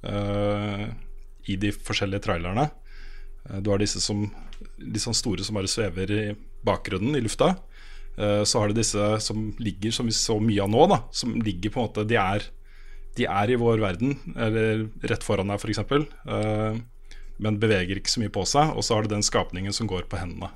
øh, 0.10 0.88
i 1.48 1.56
de 1.56 1.72
forskjellige 1.72 2.26
trailerne. 2.26 2.68
Eh, 3.50 3.62
Du 3.64 3.70
har 3.72 3.80
disse 3.80 4.02
som 4.04 4.26
de 4.78 5.00
sånn 5.00 5.16
store 5.16 5.46
som 5.46 5.56
bare 5.56 5.70
svever 5.72 6.12
i 6.12 6.26
bakgrunnen 6.68 7.16
i 7.16 7.22
lufta. 7.24 7.54
Eh, 8.18 8.44
Så 8.44 8.60
har 8.60 8.68
du 8.68 8.74
disse 8.82 9.20
som 9.24 9.54
ligger, 9.60 9.92
som 9.92 10.06
vi 10.10 10.12
så 10.18 10.40
mye 10.42 10.64
av 10.66 10.70
nå, 10.74 10.88
da. 10.92 11.02
Som 11.12 11.38
ligger 11.42 11.70
på 11.72 11.80
en 11.80 11.88
måte 11.88 12.08
De 12.08 12.18
er, 12.20 12.50
de 13.18 13.26
er 13.28 13.52
i 13.54 13.58
vår 13.60 13.82
verden, 13.82 14.16
eller 14.38 14.86
rett 15.10 15.26
foran 15.26 15.50
deg, 15.52 15.60
f.eks. 15.62 15.82
Uh, 16.28 16.78
men 17.44 17.60
beveger 17.62 18.00
ikke 18.00 18.10
så 18.14 18.22
mye 18.24 18.34
på 18.34 18.46
seg. 18.50 18.74
Og 18.78 18.86
så 18.86 18.96
har 18.98 19.06
du 19.06 19.12
den 19.14 19.26
skapningen 19.26 19.74
som 19.76 19.90
går 19.90 20.08
på 20.10 20.20
hendene. 20.22 20.50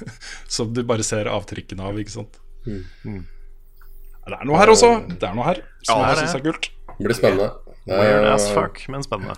som 0.56 0.72
du 0.74 0.82
bare 0.86 1.06
ser 1.06 1.30
avtrykkene 1.30 1.84
av, 1.86 1.98
ikke 2.00 2.14
sant. 2.16 2.38
Mm. 2.66 3.24
Ja, 4.24 4.30
Det 4.32 4.38
er 4.40 4.46
noe 4.48 4.60
her 4.62 4.72
også. 4.72 4.92
Det 5.10 5.28
er 5.28 5.34
noe 5.36 5.48
her 5.50 5.60
som 5.84 6.00
Ja, 6.00 6.12
jeg 6.12 6.22
syns 6.22 6.38
er 6.38 6.44
kult. 6.46 6.70
Det 6.94 7.02
blir 7.08 7.18
spennende. 7.18 7.50
Det 7.84 7.92
er- 7.92 8.00
Weird 8.00 8.30
as 8.32 8.46
fuck, 8.54 8.80
men 8.88 9.04
spennende. 9.04 9.36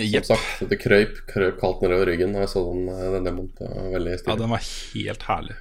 Som 0.00 0.36
sagt, 0.36 0.62
det 0.70 0.78
krøyp, 0.80 1.18
krøyp 1.28 1.58
kaldt 1.60 1.82
nedover 1.84 2.08
ryggen 2.08 2.32
da 2.32 2.44
jeg 2.46 2.52
så 2.54 2.62
den, 2.70 2.86
eh, 2.88 3.10
den 3.16 3.26
demoen. 3.26 3.50
Ja, 3.60 4.36
den 4.38 4.48
var 4.48 4.62
helt 4.62 5.26
herlig. 5.28 5.56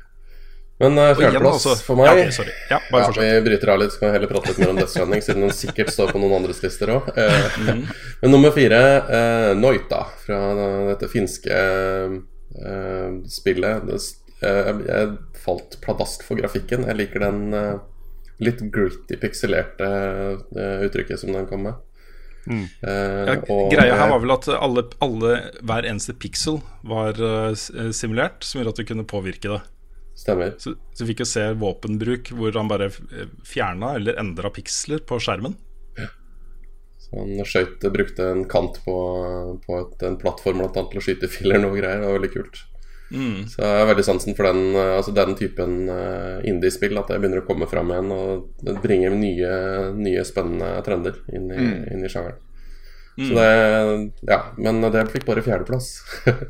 Men 0.79 0.95
uh, 0.97 1.09
fjerdeplass 1.19 1.65
altså- 1.65 1.85
for 1.85 1.99
meg 1.99 2.07
Ja, 2.07 2.13
okay, 2.13 2.31
sorry. 2.31 2.53
Ja, 2.69 2.79
fortsett. 2.91 3.19
Vi 3.23 3.41
bryter 3.49 3.73
av 3.73 3.81
litt, 3.81 3.91
så 3.93 3.99
kan 3.99 4.09
vi 4.11 4.15
heller 4.17 4.31
prate 4.31 4.53
litt 4.53 4.61
mer 4.63 4.71
om 4.73 4.79
Death 4.79 4.93
Stranding, 4.93 5.21
siden 5.25 5.43
den 5.47 5.55
sikkert 5.55 5.91
står 5.91 6.13
på 6.13 6.21
noen 6.21 6.37
andres 6.39 6.63
lister 6.63 6.93
òg. 6.95 7.09
Mhm. 7.17 7.83
Men 8.21 8.31
nummer 8.31 8.55
fire, 8.55 8.79
uh, 9.09 9.51
Noita, 9.59 10.05
fra 10.23 10.39
dette 10.93 11.11
finske 11.11 11.59
uh, 12.63 13.11
spillet. 13.27 13.91
Eh, 14.39 14.71
jeg 14.87 15.15
falt 15.43 15.77
pladask 15.83 16.23
for 16.27 16.39
grafikken. 16.39 16.85
Jeg 16.87 16.99
liker 16.99 17.23
den 17.25 17.55
eh, 17.55 17.75
litt 18.43 18.61
gritty, 18.71 19.17
pikselerte 19.19 19.89
eh, 20.55 20.85
uttrykket 20.87 21.19
som 21.19 21.33
den 21.35 21.47
kom 21.49 21.65
med. 21.67 21.79
Mm. 22.49 22.63
Eh, 22.63 23.33
Ja, 23.33 23.35
greia 23.73 23.97
her 23.99 24.13
var 24.13 24.23
vel 24.23 24.33
at 24.37 24.47
alle, 24.55 24.85
alle, 25.03 25.33
hver 25.59 25.87
eneste 25.89 26.15
pixel 26.17 26.61
var 26.87 27.19
eh, 27.19 27.51
eh, 27.51 27.91
simulert, 27.95 28.47
som 28.47 28.61
gjorde 28.61 28.77
at 28.77 28.81
du 28.81 28.87
kunne 28.93 29.07
påvirke 29.09 29.51
det. 29.57 29.61
Stemmer. 30.19 30.53
Så, 30.59 30.73
så 30.91 31.05
vi 31.05 31.13
fikk 31.13 31.23
jo 31.23 31.29
se 31.31 31.45
våpenbruk 31.55 32.33
hvor 32.35 32.55
han 32.59 32.67
bare 32.67 32.89
fjerna 33.47 33.93
eller 33.95 34.17
endra 34.19 34.51
piksler 34.51 34.99
på 35.07 35.19
skjermen. 35.23 35.55
Så 37.09 37.15
han 37.23 37.45
skjøt, 37.47 37.85
brukte 37.93 38.25
en 38.33 38.43
kant 38.51 38.81
på, 38.85 38.95
på 39.63 39.77
et, 39.79 40.03
en 40.05 40.17
plattform 40.19 40.59
blant 40.61 40.75
annet 40.77 40.91
til 40.91 40.99
å 41.01 41.05
skyte 41.05 41.29
filler 41.31 41.63
og 41.65 41.77
greier. 41.79 42.03
Det 42.03 42.09
var 42.09 42.19
veldig 42.19 42.31
kult. 42.35 42.59
Mm. 43.09 43.47
Så 43.49 43.63
jeg 43.63 43.79
har 43.79 43.87
veldig 43.89 44.05
sansen 44.05 44.35
for 44.37 44.45
den, 44.45 44.75
eh, 44.77 44.91
altså 44.99 45.13
den 45.17 45.33
typen 45.39 45.87
eh, 45.89 46.43
indie-spill. 46.51 46.99
At 47.01 47.09
det 47.09 47.17
begynner 47.23 47.41
å 47.41 47.47
komme 47.47 47.65
fram 47.71 47.89
igjen 47.95 48.11
og 48.13 48.51
det 48.67 48.75
bringer 48.83 49.15
nye, 49.17 49.55
nye 49.97 50.25
spennende 50.27 50.75
trender 50.85 51.17
inn 51.33 51.49
i, 51.49 51.57
Mm. 51.57 51.87
inn 51.95 52.05
i 52.05 52.11
sjangeren. 52.11 52.37
Mm. 53.17 53.25
Så 53.25 53.33
det 53.39 54.29
Ja, 54.29 54.43
men 54.59 54.81
det 54.93 55.07
fikk 55.15 55.25
bare 55.25 55.41
fjerdeplass. 55.47 55.89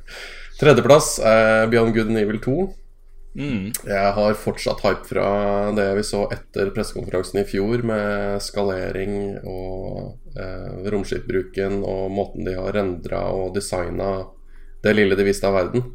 Tredjeplass 0.59 1.19
er 1.23 1.69
Beyond 1.71 1.95
Good 1.95 2.11
and 2.11 2.19
Evil 2.19 2.41
2. 2.43 2.57
Mm. 3.37 3.69
Jeg 3.85 4.13
har 4.15 4.39
fortsatt 4.41 4.81
hype 4.83 5.05
fra 5.05 5.27
det 5.77 5.85
vi 5.99 6.03
så 6.07 6.23
etter 6.33 6.71
pressekonferansen 6.75 7.43
i 7.43 7.47
fjor, 7.47 7.83
med 7.85 8.41
skalering 8.43 9.37
og 9.43 10.17
eh, 10.33 10.89
romskipbruken 10.89 11.83
og 11.83 12.09
måten 12.13 12.47
de 12.49 12.57
har 12.57 12.73
rendra 12.75 13.27
og 13.35 13.53
designa 13.55 14.25
det 14.83 14.95
lille 14.95 15.17
de 15.19 15.27
viste 15.27 15.47
av 15.47 15.57
verden. 15.59 15.85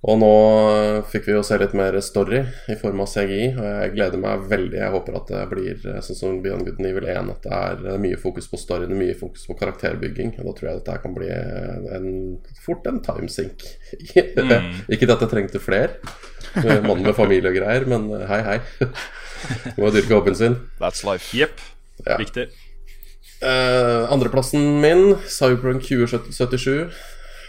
Og 0.00 0.16
nå 0.16 0.34
fikk 1.12 1.26
vi 1.28 1.34
jo 1.34 1.42
se 1.44 1.58
litt 1.60 1.74
mer 1.76 1.98
story 2.00 2.38
i 2.72 2.76
form 2.80 3.02
av 3.04 3.10
CGI, 3.12 3.50
og 3.52 3.66
jeg 3.66 3.90
gleder 3.98 4.22
meg 4.22 4.46
veldig. 4.48 4.78
Jeg 4.80 4.92
håper 4.94 5.18
at 5.18 5.28
det 5.28 5.42
blir 5.50 5.82
eh, 5.90 5.98
sånn 6.06 6.16
som 6.16 6.38
Beyond 6.40 6.64
Good 6.64 6.80
Evil 6.88 7.08
1, 7.12 7.28
at 7.34 7.44
det 7.44 7.58
er 7.58 7.82
eh, 7.84 7.98
mye 8.00 8.20
fokus 8.22 8.48
på 8.48 8.60
storyen, 8.62 8.96
mye 8.96 9.18
fokus 9.18 9.44
på 9.50 9.58
karakterbygging. 9.60 10.32
Og 10.38 10.48
da 10.48 10.54
tror 10.56 10.70
jeg 10.70 10.80
dette 10.80 10.96
kan 11.04 11.16
bli 11.18 11.28
en, 11.28 12.08
fort 12.64 12.88
en 12.88 13.02
timesink. 13.04 13.66
Mm. 14.16 14.80
Ikke 14.96 15.10
at 15.10 15.26
jeg 15.26 15.32
trengte 15.34 15.60
fler, 15.60 15.98
med 16.56 16.88
mann 16.88 17.04
med 17.04 17.14
familie 17.18 17.52
og 17.52 17.60
greier, 17.60 17.84
men 17.92 18.08
eh, 18.16 18.26
hei, 18.32 18.40
hei. 18.48 18.90
Må 19.76 19.92
dyrke 19.92 20.16
hobbyen 20.16 20.40
sin. 20.40 20.58
That's 20.80 21.04
life. 21.04 21.28
Jepp. 21.36 21.60
Ja. 22.06 22.16
Viktig. 22.16 22.48
Uh, 23.40 24.08
andreplassen 24.12 24.80
min, 24.80 25.18
Cyberpunk 25.28 25.84
2077. 25.84 26.88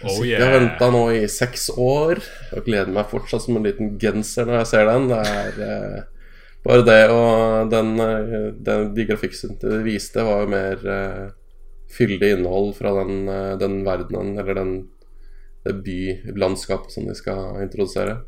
Oh, 0.03 0.21
yeah. 0.25 0.39
Jeg 0.39 0.47
har 0.47 0.55
venta 0.57 0.87
nå 0.93 1.03
i 1.13 1.25
seks 1.29 1.69
år 1.77 2.21
og 2.55 2.65
gleder 2.65 2.93
meg 2.93 3.09
fortsatt 3.11 3.45
som 3.45 3.59
en 3.59 3.67
liten 3.67 3.95
genser 4.01 4.47
når 4.49 4.61
jeg 4.61 4.69
ser 4.71 4.89
den. 4.89 5.09
Det 5.11 5.19
er 5.29 5.61
eh, 5.67 5.99
bare 6.65 6.85
det 6.85 7.03
og 7.09 7.69
den, 7.73 7.93
eh, 7.99 8.49
den, 8.53 8.89
de 8.95 9.05
grafikkene 9.09 9.57
de 9.61 9.83
viste, 9.85 10.25
var 10.25 10.43
jo 10.43 10.51
mer 10.53 10.89
eh, 10.95 11.29
fyldig 11.91 12.35
innhold 12.37 12.75
fra 12.77 12.93
den, 13.01 13.23
eh, 13.29 13.53
den 13.61 13.81
verdenen, 13.87 14.35
eller 14.39 14.57
den, 14.57 14.75
det 15.65 15.77
bylandskapet 15.85 16.93
som 16.93 17.07
de 17.09 17.17
skal 17.17 17.61
introdusere. 17.65 18.21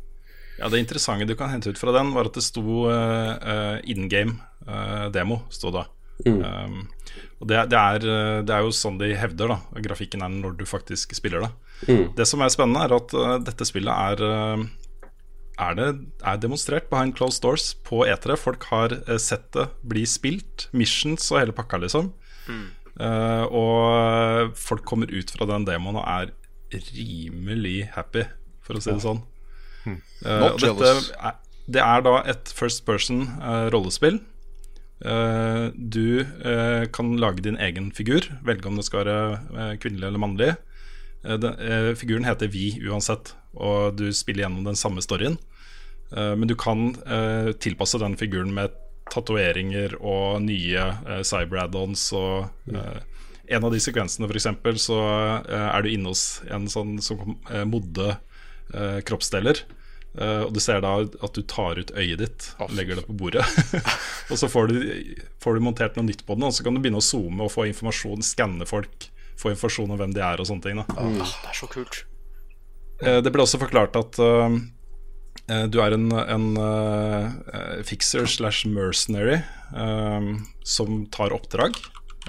Ja, 0.58 0.68
Det 0.68 0.78
interessante 0.78 1.26
du 1.26 1.34
kan 1.34 1.50
hente 1.50 1.70
ut 1.70 1.78
fra 1.78 1.94
den, 1.94 2.12
var 2.14 2.30
at 2.30 2.36
det 2.38 2.44
sto 2.46 2.86
uh, 2.86 3.80
in 3.90 4.08
game 4.08 4.38
uh, 4.68 5.10
demo. 5.10 5.42
stod 5.50 5.74
da. 5.74 5.82
Mm. 6.22 6.38
Um, 6.40 6.76
og 7.42 7.48
det, 7.50 7.58
det, 7.72 7.80
er, 7.80 8.06
eh, 8.06 8.38
det 8.46 8.54
er 8.54 8.62
jo 8.64 8.70
sånn 8.74 9.00
de 9.00 9.10
hevder, 9.18 9.50
da. 9.50 9.82
Grafikken 9.84 10.22
er 10.24 10.30
når 10.32 10.54
du 10.60 10.64
faktisk 10.68 11.16
spiller 11.18 11.46
det. 11.46 11.50
Mm. 11.88 12.04
Det 12.16 12.28
som 12.30 12.44
er 12.44 12.54
spennende, 12.54 12.86
er 12.86 12.94
at 12.96 13.16
uh, 13.18 13.34
dette 13.42 13.66
spillet 13.68 13.90
er 13.90 14.22
uh, 14.24 14.64
er, 15.54 15.74
det, 15.78 15.88
er 16.22 16.38
demonstrert 16.42 16.88
behind 16.90 17.16
closed 17.18 17.42
doors 17.44 17.72
på 17.86 18.04
E3. 18.06 18.38
Folk 18.40 18.66
har 18.70 18.94
uh, 19.08 19.18
sett 19.22 19.50
det 19.56 19.68
bli 19.86 20.06
spilt. 20.08 20.68
Missions 20.74 21.30
og 21.34 21.42
hele 21.42 21.56
pakka, 21.56 21.82
liksom. 21.82 22.12
Eh, 23.00 23.44
og 23.50 24.54
folk 24.58 24.84
kommer 24.86 25.10
ut 25.10 25.32
fra 25.34 25.46
den 25.50 25.66
demoen 25.66 25.98
og 25.98 26.06
er 26.06 26.30
rimelig 26.94 27.88
happy, 27.94 28.24
for 28.64 28.78
å 28.78 28.82
si 28.82 28.92
det 28.92 29.02
sånn. 29.04 29.22
Eh, 29.84 29.96
Not 30.24 30.60
dette 30.62 30.70
jealous. 30.70 31.10
er, 31.18 31.40
det 31.66 31.82
er 31.82 32.04
da 32.06 32.14
et 32.30 32.52
first 32.54 32.84
person 32.86 33.26
eh, 33.36 33.66
rollespill. 33.74 34.20
Eh, 35.04 35.66
du 35.74 36.20
eh, 36.20 36.84
kan 36.92 37.16
lage 37.20 37.42
din 37.44 37.58
egen 37.60 37.90
figur, 37.92 38.24
velge 38.44 38.68
om 38.68 38.78
det 38.78 38.86
skal 38.86 39.04
være 39.04 39.18
eh, 39.52 39.74
kvinnelig 39.80 40.08
eller 40.08 40.22
mannlig. 40.22 40.54
Figuren 41.96 42.26
heter 42.28 42.50
Vi 42.52 42.74
uansett, 42.84 43.30
og 43.56 43.96
du 43.96 44.10
spiller 44.12 44.44
gjennom 44.44 44.66
den 44.66 44.76
samme 44.76 45.00
storyen. 45.00 45.38
Men 46.12 46.44
du 46.44 46.52
kan 46.52 46.90
tilpasse 47.64 47.96
den 48.02 48.18
figuren 48.20 48.50
med 48.52 48.74
tatoveringer 49.08 49.94
og 50.04 50.42
nye 50.44 50.82
cyber-add-ons. 51.24 52.02
Og 52.20 52.76
eh, 52.76 53.24
en 53.56 53.64
av 53.64 53.72
de 53.72 53.80
sekvensene, 53.80 54.28
f.eks., 54.28 54.84
så 54.84 55.00
er 55.48 55.80
du 55.80 55.88
inne 55.94 56.12
hos 56.12 56.42
en 56.52 56.68
sånn 56.68 56.98
som 57.00 57.38
modde 57.72 58.18
kroppsdeler. 59.08 59.64
Eh, 60.14 60.42
og 60.46 60.52
du 60.54 60.60
ser 60.62 60.78
da 60.84 60.92
at 61.02 61.34
du 61.34 61.42
tar 61.50 61.80
ut 61.80 61.90
øyet 61.98 62.20
ditt 62.22 62.48
og 62.62 62.70
legger 62.76 63.00
det 63.00 63.06
på 63.08 63.16
bordet. 63.18 63.42
og 64.30 64.38
så 64.38 64.46
får 64.50 64.70
du, 64.70 64.76
får 65.42 65.58
du 65.58 65.64
montert 65.66 65.96
noe 65.98 66.06
nytt 66.06 66.22
på 66.28 66.36
den, 66.38 66.46
og 66.46 66.54
så 66.54 66.62
kan 66.66 66.76
du 66.76 66.82
begynne 66.84 67.00
å 67.02 67.04
zoome 67.04 67.46
og 67.48 67.50
få 67.54 67.66
informasjon, 67.70 68.22
skanne 68.22 68.66
folk, 68.68 69.08
få 69.40 69.50
informasjon 69.54 69.90
om 69.90 69.98
hvem 69.98 70.14
de 70.14 70.22
er 70.22 70.38
og 70.42 70.46
sånne 70.46 70.62
ting. 70.68 70.78
Da. 70.84 71.08
Det 71.18 71.50
er 71.50 71.58
så 71.58 71.66
kult. 71.72 72.04
Uh, 73.02 73.18
Det 73.26 73.32
ble 73.34 73.42
også 73.42 73.58
forklart 73.58 73.96
at 73.98 74.20
eh, 74.22 74.54
eh, 75.50 75.64
du 75.66 75.80
er 75.82 75.96
en, 75.96 76.06
en 76.14 76.46
eh, 76.62 77.82
fixer 77.90 78.30
slash 78.30 78.68
mercenary 78.70 79.40
som 80.62 81.06
tar 81.10 81.34
oppdrag. 81.34 81.74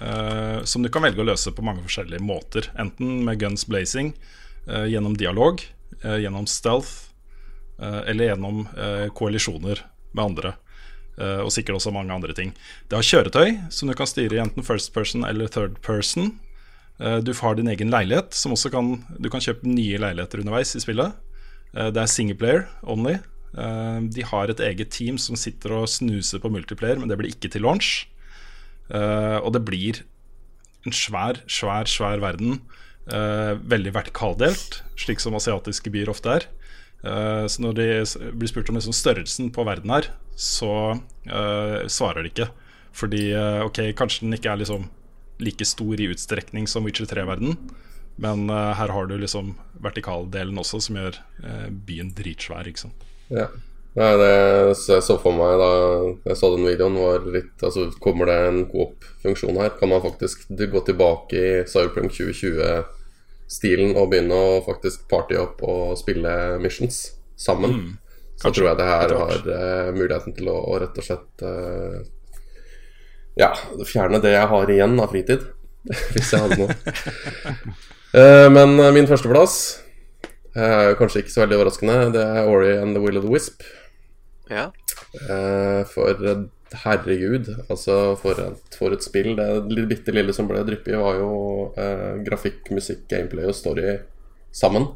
eh, 0.01 0.63
som 0.65 0.81
du 0.83 0.89
kan 0.89 1.05
velge 1.05 1.21
å 1.21 1.27
løse 1.29 1.53
på 1.55 1.63
mange 1.63 1.83
forskjellige 1.85 2.23
måter. 2.25 2.71
Enten 2.81 3.21
med 3.23 3.39
guns 3.39 3.67
blazing, 3.69 4.09
eh, 4.67 4.87
gjennom 4.91 5.13
dialog, 5.15 5.61
eh, 6.01 6.17
gjennom 6.25 6.47
stealth, 6.49 7.11
eller 7.79 8.29
gjennom 8.31 8.67
eh, 8.77 9.07
koalisjoner 9.13 9.81
med 10.13 10.23
andre. 10.25 10.53
eh, 11.17 11.39
og 11.43 11.51
sikkert 11.51 11.75
også 11.79 11.93
mange 11.93 12.11
andre 12.13 12.33
ting. 12.33 12.53
Det 12.89 12.95
har 12.97 13.03
kjøretøy 13.03 13.71
som 13.71 13.87
du 13.87 13.93
kan 13.95 14.07
styre 14.07 14.35
i 14.35 14.41
enten 14.43 14.63
first 14.63 14.93
person 14.93 15.23
eller 15.25 15.47
third 15.47 15.81
person. 15.81 16.39
Eh, 16.99 17.19
Du 17.21 17.33
har 17.33 17.55
din 17.55 17.67
egen 17.67 17.89
leilighet, 17.91 18.33
som 18.33 18.51
også 18.53 18.71
kan 18.71 19.03
Du 19.19 19.29
kan 19.29 19.39
kjøpe 19.41 19.63
nye 19.67 19.97
leiligheter 19.97 20.39
underveis 20.39 20.75
i 20.75 20.79
spillet. 20.79 21.13
Eh, 21.75 21.91
Det 21.91 21.97
er 22.01 22.07
singleplayer 22.07 22.67
only. 22.83 23.19
Eh, 23.57 23.99
De 24.11 24.21
har 24.23 24.47
et 24.49 24.59
eget 24.59 24.89
team 24.91 25.17
som 25.17 25.35
sitter 25.35 25.71
og 25.71 25.87
snuser 25.87 26.39
på 26.39 26.49
multiplayer, 26.51 26.99
men 26.99 27.07
det 27.09 27.17
blir 27.17 27.31
ikke 27.31 27.51
til 27.51 27.61
launch. 27.61 28.07
Eh, 28.89 29.37
Og 29.43 29.53
det 29.53 29.65
blir 29.65 30.03
en 30.85 30.91
svær, 30.91 31.39
svær, 31.47 31.85
svær 31.87 32.19
verden. 32.19 32.61
eh, 33.07 33.55
Veldig 33.55 33.93
vertikaldelt, 33.93 34.81
slik 34.97 35.19
som 35.19 35.33
asiatiske 35.35 35.91
byer 35.91 36.09
ofte 36.09 36.29
er. 36.29 36.45
Eh, 37.05 37.45
Så 37.47 37.61
når 37.61 37.77
de 37.77 37.87
blir 38.33 38.49
spurt 38.49 38.69
om 38.69 38.79
liksom 38.79 38.95
størrelsen 38.95 39.51
på 39.53 39.65
verden 39.67 39.93
her, 39.93 40.09
så 40.35 40.71
eh, 41.29 41.85
svarer 41.91 42.25
de 42.25 42.31
ikke. 42.33 42.49
Fordi 42.95 43.27
eh, 43.35 43.61
ok, 43.65 43.81
kanskje 43.97 44.25
den 44.25 44.37
ikke 44.37 44.53
er 44.53 44.61
liksom 44.63 44.89
like 45.43 45.67
stor 45.67 45.99
i 45.99 46.09
utstrekning 46.09 46.67
som 46.71 46.85
Witcher 46.87 47.07
3-verden, 47.11 47.57
men 48.23 48.47
her 48.47 48.87
har 48.95 49.07
du 49.09 49.17
liksom 49.19 49.49
vertikaldelen 49.83 50.55
også, 50.61 50.79
som 50.79 50.95
gjør 50.95 51.17
byen 51.83 52.13
dritsvær. 52.15 52.69
Ikke 52.71 52.85
sant? 52.85 53.01
Ja. 53.27 53.49
Nei, 53.95 54.13
det 54.19 54.29
jeg 54.87 55.03
så 55.03 55.17
for 55.19 55.35
meg 55.35 55.57
da 55.59 55.67
jeg 56.29 56.39
så 56.39 56.53
den 56.53 56.63
videoen, 56.67 56.95
var 56.99 57.27
litt 57.31 57.63
Altså, 57.63 57.89
kommer 58.03 58.27
det 58.31 58.37
en 58.47 58.61
coop-funksjon 58.71 59.59
her? 59.59 59.75
Kan 59.79 59.91
man 59.91 60.03
faktisk 60.03 60.47
gå 60.55 60.81
tilbake 60.87 61.35
i 61.35 61.51
Cyberpunk 61.67 62.15
2020-stilen 63.45 63.95
å 63.97 64.07
begynne 64.09 64.35
å 64.35 64.63
faktisk 64.65 65.07
party 65.09 65.37
opp 65.37 65.63
og 65.63 65.95
spille 65.99 66.57
missions 66.61 67.15
sammen? 67.37 67.71
Mm, 67.71 67.93
så 68.41 68.51
tror 68.51 68.69
jeg 68.71 68.79
det 68.79 68.89
her 68.89 69.15
har 69.21 69.49
eh, 69.57 69.93
muligheten 69.95 70.35
til 70.35 70.49
å, 70.51 70.57
å 70.71 70.79
rett 70.81 70.97
og 70.97 71.05
slett 71.07 71.45
uh, 71.45 72.01
Ja, 73.39 73.53
fjerne 73.85 74.21
det 74.23 74.35
jeg 74.35 74.51
har 74.51 74.69
igjen 74.71 74.99
av 74.99 75.11
fritid. 75.11 75.47
Hvis 76.13 76.33
jeg 76.33 76.43
hadde 76.43 76.59
noe. 76.63 76.75
uh, 78.15 78.47
men 78.57 78.77
min 78.95 79.07
førsteplass 79.09 79.57
er 80.55 80.91
jo 80.91 80.99
kanskje 80.99 81.23
ikke 81.23 81.33
så 81.33 81.43
veldig 81.43 81.57
overraskende. 81.59 81.97
Det 82.15 82.23
er 82.23 82.47
Ori 82.47 82.77
and 82.77 82.95
the 82.95 83.03
Will 83.03 83.19
of 83.19 83.27
the 83.27 83.31
Wisp. 83.31 83.65
Ja. 84.49 84.69
Eh, 85.29 85.81
for 85.89 86.13
herregud, 86.73 87.49
altså 87.69 88.15
for 88.19 88.39
et, 88.41 88.77
for 88.79 88.95
et 88.95 89.03
spill. 89.03 89.35
Det 89.37 89.87
bitte 89.89 90.13
lille 90.15 90.33
som 90.35 90.49
ble 90.49 90.63
dryppet, 90.65 90.97
var 90.99 91.19
jo 91.19 91.31
eh, 91.77 92.21
grafikk, 92.25 92.71
musikk, 92.75 93.05
gameplay 93.11 93.47
og 93.49 93.57
story 93.57 93.97
sammen. 94.55 94.89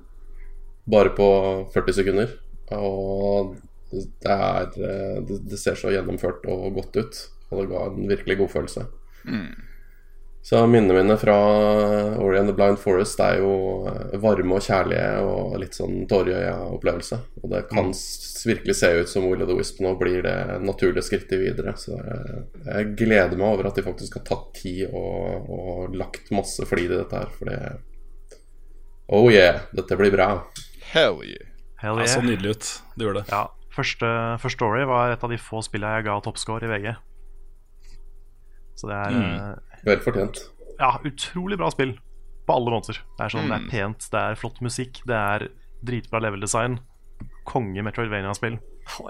Bare 0.89 1.13
på 1.17 1.29
40 1.73 1.99
sekunder. 2.01 2.35
Og 2.75 3.55
det 3.91 4.33
er 4.33 4.69
eh, 4.77 5.17
det, 5.25 5.41
det 5.51 5.61
ser 5.61 5.79
så 5.79 5.93
gjennomført 5.93 6.45
og 6.49 6.73
godt 6.79 7.01
ut. 7.01 7.23
Og 7.49 7.63
det 7.63 7.71
ga 7.71 7.85
en 7.89 8.09
virkelig 8.09 8.37
god 8.43 8.53
følelse. 8.55 8.85
Så 10.41 10.61
minnene 10.71 10.95
mine 11.03 11.17
fra 11.19 11.33
Ori 12.23 12.37
and 12.39 12.47
the 12.49 12.53
Blind 12.55 12.79
Forest 12.81 13.19
er 13.21 13.41
jo 13.41 13.49
eh, 13.91 14.15
varme 14.23 14.55
og 14.55 14.63
kjærlige 14.65 15.09
og 15.27 15.57
litt 15.61 15.75
sånn 15.77 16.05
tårer 16.09 16.31
i 16.31 16.37
øya-opplevelse. 16.47 17.19
Og 17.43 17.51
det 17.51 17.59
kan 17.69 17.91
s- 17.93 18.45
virkelig 18.47 18.75
se 18.79 18.89
ut 19.01 19.11
som 19.11 19.27
Will 19.27 19.43
of 19.43 19.49
the 19.51 19.57
Wisp 19.59 19.81
nå 19.83 19.91
blir 19.99 20.23
det 20.25 20.37
naturlige 20.63 21.03
skrittet 21.05 21.43
videre. 21.43 21.75
Så 21.77 21.91
jeg, 21.99 22.45
jeg 22.65 22.89
gleder 23.03 23.35
meg 23.37 23.45
over 23.51 23.67
at 23.69 23.77
de 23.77 23.83
faktisk 23.85 24.15
har 24.17 24.25
tatt 24.31 24.47
tid 24.61 24.87
og, 24.89 25.51
og 25.53 25.95
lagt 25.99 26.31
masse 26.33 26.65
flid 26.71 26.87
i 26.87 26.97
dette 27.01 27.19
her. 27.19 27.29
For 27.35 27.51
det 27.51 27.59
Oh 29.11 29.27
yeah, 29.33 29.59
dette 29.75 29.95
blir 29.99 30.11
bra. 30.13 30.31
Hell 30.93 31.19
yeah. 31.25 31.45
Hell 31.83 31.97
yeah. 31.99 32.05
Det 32.07 32.11
så 32.15 32.21
nydelig 32.25 32.55
ut. 32.55 32.71
Det 32.95 33.05
gjør 33.07 33.19
det. 33.19 33.25
Ja, 33.31 33.43
første, 33.75 34.09
første 34.41 34.55
Story 34.57 34.83
var 34.89 35.13
et 35.13 35.23
av 35.25 35.29
de 35.35 35.37
få 35.41 35.61
spillene 35.65 35.99
jeg 35.99 36.07
ga 36.09 36.17
toppscore 36.25 36.65
i 36.65 36.71
VG. 36.73 36.91
Så 38.79 38.87
det 38.89 38.97
er 39.03 39.17
eh, 39.19 39.68
Vel 39.85 39.99
fortjent. 40.03 40.39
ja, 40.79 40.91
utrolig 41.05 41.57
bra 41.57 41.69
spill 41.71 41.93
på 42.47 42.55
alle 42.55 42.71
måter. 42.73 42.97
Det 43.17 43.25
er 43.25 43.29
sånn, 43.29 43.49
det 43.49 43.59
Mm. 43.59 43.65
er 43.67 43.69
pent, 43.71 44.07
det 44.11 44.19
er 44.19 44.35
flott 44.35 44.59
musikk, 44.61 45.01
det 45.05 45.15
er 45.15 45.47
dritbra 45.85 46.19
level-design. 46.21 46.79
Konge 47.45 47.83
Metroidvania-spill. 47.83 48.57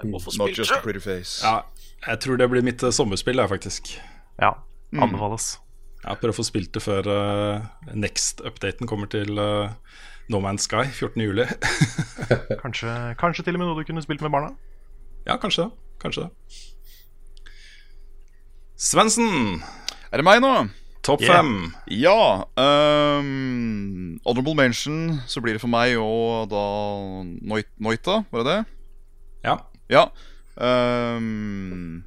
Not 0.04 0.52
just 0.56 0.72
a 0.72 0.80
pretty 0.82 1.00
face. 1.00 1.42
Ja, 1.42 1.62
jeg 2.06 2.20
tror 2.20 2.36
det 2.36 2.50
blir 2.50 2.62
mitt 2.62 2.82
eh, 2.82 2.90
sommerspill, 2.90 3.36
jeg, 3.36 3.48
faktisk. 3.48 3.98
Ja, 4.40 4.54
Mm. 4.92 5.02
anbefales. 5.04 5.58
Jeg 6.04 6.16
prøver 6.18 6.32
å 6.32 6.36
få 6.40 6.44
spilt 6.44 6.72
det 6.72 6.82
før 6.82 7.06
uh, 7.06 7.60
Next-updaten 7.94 8.86
kommer 8.88 9.06
til 9.08 9.38
uh, 9.38 9.68
No 10.28 10.40
Man's 10.40 10.64
Sky 10.66 10.84
14.07. 10.90 11.46
Kanskje, 12.62 13.16
kanskje 13.20 13.44
til 13.44 13.54
og 13.54 13.60
med 13.60 13.68
noe 13.68 13.78
du 13.78 13.84
kunne 13.84 14.02
spilt 14.02 14.20
med 14.22 14.30
barna? 14.32 14.50
ja, 15.26 15.36
kanskje 15.36 15.64
det. 15.68 15.72
Kanskje 16.00 16.22
det. 16.24 16.30
Svendsen, 18.76 19.62
Er 20.10 20.18
det 20.18 20.26
meg 20.26 20.40
nå? 20.42 20.52
topp 21.02 21.22
Yeah. 21.22 21.40
fem. 21.40 21.72
Ja. 21.86 22.44
Um, 22.56 24.20
honorable 24.24 24.54
mention 24.54 25.20
så 25.26 25.40
blir 25.40 25.56
det 25.56 25.62
for 25.62 25.72
meg 25.72 25.96
og 26.00 26.50
da 26.52 26.64
Noita, 27.80 28.20
var 28.30 28.44
det 28.44 28.50
det? 28.50 28.60
Ja. 29.46 29.56
Ja. 29.90 30.04
Um, 30.60 32.02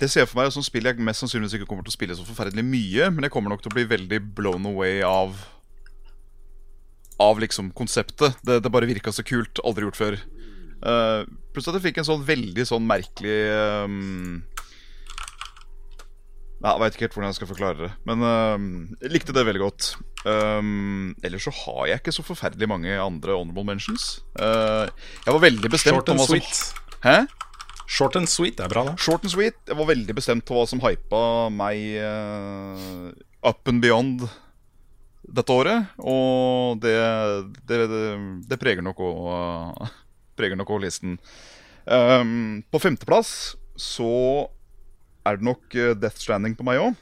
det 0.00 0.10
ser 0.10 0.24
jeg 0.24 0.32
for 0.32 0.42
meg 0.42 0.52
som 0.52 0.64
spill 0.66 0.88
jeg 0.88 0.98
mest 1.04 1.22
sannsynligvis 1.22 1.60
ikke 1.60 1.68
kommer 1.70 1.86
til 1.86 1.94
å 1.94 1.98
spille 1.98 2.16
så 2.18 2.26
forferdelig 2.26 2.64
mye, 2.66 3.10
men 3.14 3.26
jeg 3.26 3.34
kommer 3.34 3.54
nok 3.54 3.62
til 3.62 3.70
å 3.70 3.76
bli 3.76 3.86
veldig 3.88 4.20
blown 4.36 4.66
away 4.72 5.02
av 5.06 5.36
Av 7.22 7.38
liksom 7.38 7.68
konseptet. 7.70 8.40
Det, 8.42 8.56
det 8.58 8.70
bare 8.74 8.88
virka 8.90 9.12
så 9.14 9.22
kult. 9.22 9.60
Aldri 9.62 9.84
gjort 9.86 9.98
før. 10.00 10.16
Uh, 10.82 11.22
pluss 11.54 11.68
at 11.70 11.76
jeg 11.78 11.84
fikk 11.84 12.00
en 12.02 12.08
sånn 12.08 12.24
veldig 12.26 12.64
sånn 12.66 12.82
merkelig 12.84 13.36
Nei, 13.86 14.42
Jeg 16.64 16.80
veit 16.80 16.94
ikke 16.96 17.04
helt 17.04 17.16
hvordan 17.18 17.28
jeg 17.28 17.36
skal 17.36 17.48
forklare 17.50 17.76
det. 17.82 17.90
Men 18.08 18.24
uh, 18.24 18.58
jeg 19.04 19.12
likte 19.12 19.34
det 19.36 19.44
veldig 19.44 19.60
godt. 19.60 19.88
Um, 20.24 21.10
ellers 21.20 21.44
så 21.44 21.52
har 21.52 21.90
jeg 21.90 22.00
ikke 22.00 22.14
så 22.16 22.24
forferdelig 22.24 22.68
mange 22.70 22.94
andre 22.96 23.36
honorable 23.36 23.66
mentions. 23.68 24.22
Uh, 24.38 24.88
jeg 25.26 25.34
var 25.36 25.42
veldig 25.44 25.70
bestemt 25.74 25.98
Short 25.98 26.14
and 26.14 26.24
sweet. 26.24 26.62
Hæ? 27.04 27.18
Short 27.84 28.16
and 28.16 28.30
sweet 28.32 28.62
er 28.64 28.72
bra, 28.72 28.86
da. 28.88 28.94
Short 28.96 29.26
and 29.26 29.34
sweet. 29.34 29.58
Jeg 29.68 29.76
var 29.76 29.90
veldig 29.90 30.16
bestemt 30.16 30.46
på 30.48 30.56
hva 30.56 30.64
som 30.70 30.80
hypa 30.80 31.20
meg 31.52 32.00
uh, 32.00 33.12
up 33.44 33.68
and 33.68 33.84
beyond 33.84 34.24
dette 35.28 35.52
året. 35.52 35.92
Og 36.00 36.80
det, 36.80 36.96
det, 37.68 37.82
det, 37.92 38.04
det 38.48 38.60
preger 38.60 38.84
nok 38.84 39.04
òg 39.04 39.20
også 40.32 40.80
listen. 40.80 41.18
Um, 41.84 42.64
på 42.72 42.80
femteplass 42.80 43.52
så 43.76 44.48
er 45.24 45.40
det 45.40 45.48
nok 45.48 45.76
eh, 45.78 45.96
Death 45.98 46.20
Stranding 46.22 46.56
på 46.58 46.66
meg 46.66 46.82
òg. 46.82 47.00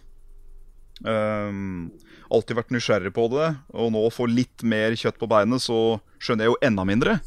Um, 1.03 1.91
alltid 2.33 2.57
vært 2.59 2.73
nysgjerrig 2.75 3.13
på 3.15 3.27
det, 3.33 3.53
og 3.75 3.93
nå 3.93 4.05
å 4.07 4.13
få 4.13 4.29
litt 4.31 4.63
mer 4.67 4.95
kjøtt 4.99 5.19
på 5.21 5.29
beinet, 5.31 5.65
så 5.65 5.99
skjønner 6.23 6.47
jeg 6.47 6.55
jo 6.55 6.61
enda 6.69 6.87
mindre. 6.89 7.19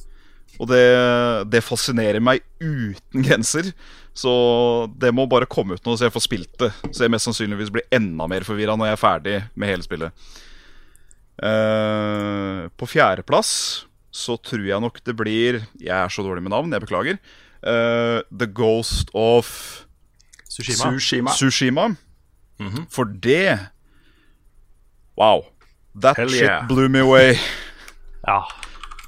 Og 0.55 0.69
det, 0.71 0.85
det 1.51 1.63
fascinerer 1.65 2.23
meg 2.23 2.43
uten 2.63 3.23
grenser. 3.27 3.73
Så 4.15 4.31
det 4.95 5.11
må 5.11 5.27
bare 5.27 5.49
komme 5.51 5.75
ut 5.75 5.83
nå, 5.85 5.97
så 5.97 6.07
jeg 6.07 6.15
får 6.15 6.23
spilt 6.23 6.59
det. 6.61 6.71
Så 6.87 7.03
jeg 7.03 7.11
mest 7.11 7.27
sannsynligvis 7.27 7.73
blir 7.75 7.87
enda 7.93 8.29
mer 8.31 8.47
forvirra 8.47 8.77
når 8.79 8.91
jeg 8.91 8.97
er 8.97 9.01
ferdig 9.03 9.37
med 9.59 9.73
hele 9.73 9.85
spillet. 9.85 10.27
Uh, 11.35 12.71
på 12.79 12.87
fjerdeplass 12.87 13.49
så 14.15 14.37
tror 14.39 14.63
jeg 14.63 14.79
nok 14.79 15.01
det 15.03 15.11
blir 15.19 15.57
Jeg 15.75 15.91
er 15.91 16.07
så 16.07 16.23
dårlig 16.23 16.45
med 16.45 16.53
navn, 16.55 16.71
jeg 16.71 16.85
beklager. 16.85 17.19
Uh, 17.59 18.23
The 18.31 18.47
Ghost 18.47 19.11
of 19.11 19.84
Tsushima. 20.55 20.91
Sushima. 20.95 21.35
Sushima. 21.35 21.89
For 22.89 23.05
det 23.05 23.59
Wow. 25.17 25.45
That 25.95 26.17
Hell 26.17 26.29
shit 26.29 26.43
yeah. 26.43 26.67
blew 26.67 26.89
me 26.89 26.99
away. 26.99 27.35
Ja. 28.25 28.41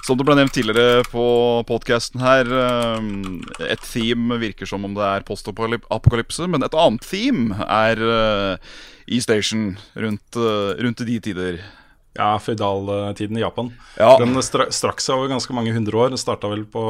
Som 0.05 0.19
det 0.19 0.27
ble 0.27 0.35
nevnt 0.37 0.53
tidligere 0.53 1.01
på 1.09 1.23
podkasten 1.65 2.21
her, 2.21 2.45
um, 2.45 3.39
et 3.65 3.81
theme 3.81 4.37
virker 4.37 4.69
som 4.69 4.85
om 4.85 4.93
det 4.93 5.01
er 5.01 5.25
postapokalypse, 5.25 6.45
men 6.45 6.61
et 6.61 6.77
annet 6.77 7.01
theme 7.01 7.57
er 7.65 8.03
uh, 8.05 8.75
E-Station 9.09 9.71
rundt, 9.97 10.37
uh, 10.37 10.77
rundt 10.77 11.01
de 11.01 11.17
tider. 11.25 11.57
Ja, 12.17 12.31
føydaltiden 12.41 13.37
i 13.37 13.43
Japan. 13.43 13.71
Ja. 13.99 14.15
Den 14.21 14.35
stra 14.45 14.67
strakk 14.73 15.01
seg 15.03 15.19
over 15.19 15.31
ganske 15.31 15.53
mange 15.55 15.73
hundre 15.75 15.99
år. 16.01 16.11
Den 16.13 16.21
starta 16.21 16.49
vel 16.51 16.63
på 16.69 16.83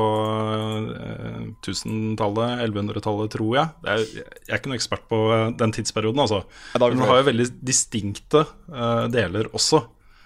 eh, 0.55 1.41
1000-tallet, 1.65 2.63
1100-tallet, 2.67 3.31
tror 3.35 3.57
jeg. 3.57 3.73
Det 3.83 3.93
er, 3.93 4.05
jeg 4.23 4.51
er 4.51 4.61
ikke 4.61 4.71
noen 4.71 4.79
ekspert 4.79 5.07
på 5.11 5.21
eh, 5.35 5.47
den 5.59 5.75
tidsperioden, 5.75 6.23
altså. 6.23 6.43
Men 6.75 6.85
den 6.95 7.07
har 7.09 7.21
jo 7.21 7.29
veldig 7.31 7.49
distinkte 7.67 8.45
eh, 8.47 9.07
deler 9.13 9.51
også. 9.51 9.83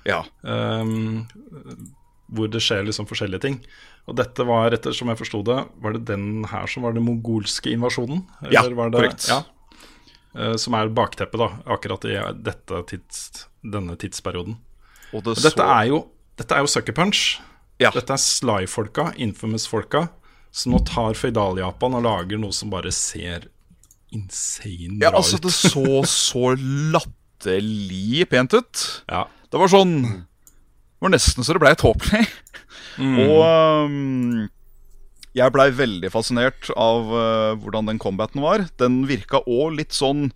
Ja. 0.08 0.24
Um, 0.42 1.26
hvor 2.32 2.50
det 2.50 2.62
skjer 2.64 2.86
liksom 2.88 3.10
forskjellige 3.10 3.44
ting. 3.44 3.58
Og 4.10 4.16
dette 4.18 4.46
var, 4.48 4.74
ettersom 4.74 5.12
jeg 5.12 5.20
forsto 5.20 5.42
det, 5.46 5.58
var 5.82 5.98
det 5.98 6.06
den 6.10 6.46
her 6.50 6.70
som 6.70 6.86
var 6.86 6.94
den 6.96 7.06
mongolske 7.06 7.74
invasjonen? 7.74 8.24
Ja, 8.54 8.64
var 8.70 8.94
det, 8.94 9.02
korrekt. 9.02 9.28
Ja, 9.30 9.44
Eh, 10.36 10.56
som 10.56 10.76
er 10.78 10.92
bakteppet, 10.96 11.40
da, 11.40 11.50
akkurat 11.66 12.06
i 12.08 12.16
tids, 12.88 13.48
denne 13.62 13.98
tidsperioden. 14.00 14.58
Og 15.14 15.24
det 15.24 15.38
dette 15.42 15.58
så- 15.58 15.70
er 15.82 15.88
jo, 15.92 16.08
dette 16.38 16.56
er 16.56 16.60
jo 16.64 16.68
Sucker 16.72 16.94
Punch. 16.94 17.40
Ja. 17.82 17.90
Dette 17.92 18.14
er 18.14 18.22
Sly-folka, 18.22 19.14
Infamous-folka, 19.18 20.10
som 20.52 20.74
nå 20.74 20.86
tar 20.86 21.14
Føydal-Japan 21.18 21.96
og 21.98 22.04
lager 22.04 22.38
noe 22.38 22.54
som 22.54 22.70
bare 22.70 22.92
ser 22.92 23.48
insane 24.12 25.00
ja, 25.00 25.10
bra 25.10 25.22
altså, 25.22 25.40
ut. 25.40 25.46
det 25.48 25.54
så 25.56 26.02
så 26.06 26.56
latterlig 26.94 28.28
pent 28.30 28.54
ut. 28.54 29.04
Ja. 29.10 29.26
Det 29.52 29.60
var 29.60 29.72
sånn 29.72 29.96
Det 30.04 31.08
var 31.08 31.14
nesten 31.16 31.44
så 31.44 31.56
det 31.56 31.64
ble 31.64 31.74
tåpelig. 31.76 32.28
Og 33.02 33.42
um, 33.88 34.50
jeg 35.34 35.54
blei 35.56 35.70
veldig 35.74 36.12
fascinert 36.14 36.70
av 36.76 37.08
uh, 37.10 37.56
hvordan 37.58 37.88
den 37.90 38.02
combaten 38.04 38.44
var. 38.44 38.68
Den 38.78 39.08
virka 39.10 39.42
òg 39.48 39.80
litt 39.80 39.96
sånn 39.98 40.30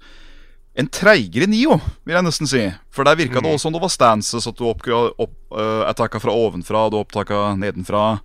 en 0.75 0.89
treigere 0.91 1.47
Nio, 1.47 1.77
vil 2.03 2.17
jeg 2.17 2.25
nesten 2.25 2.49
si. 2.51 2.63
For 2.93 3.07
der 3.07 3.17
virka 3.19 3.39
det 3.39 3.51
også 3.51 3.67
som 3.69 3.75
det 3.75 3.81
var 3.83 3.91
stances, 3.93 4.47
at 4.49 4.57
du 4.59 4.65
opp, 4.67 4.83
uh, 5.55 5.83
attacka 5.87 6.19
fra 6.19 6.35
ovenfra, 6.35 6.89
du 6.91 6.99
opptaka 6.99 7.53
nedenfra. 7.59 8.17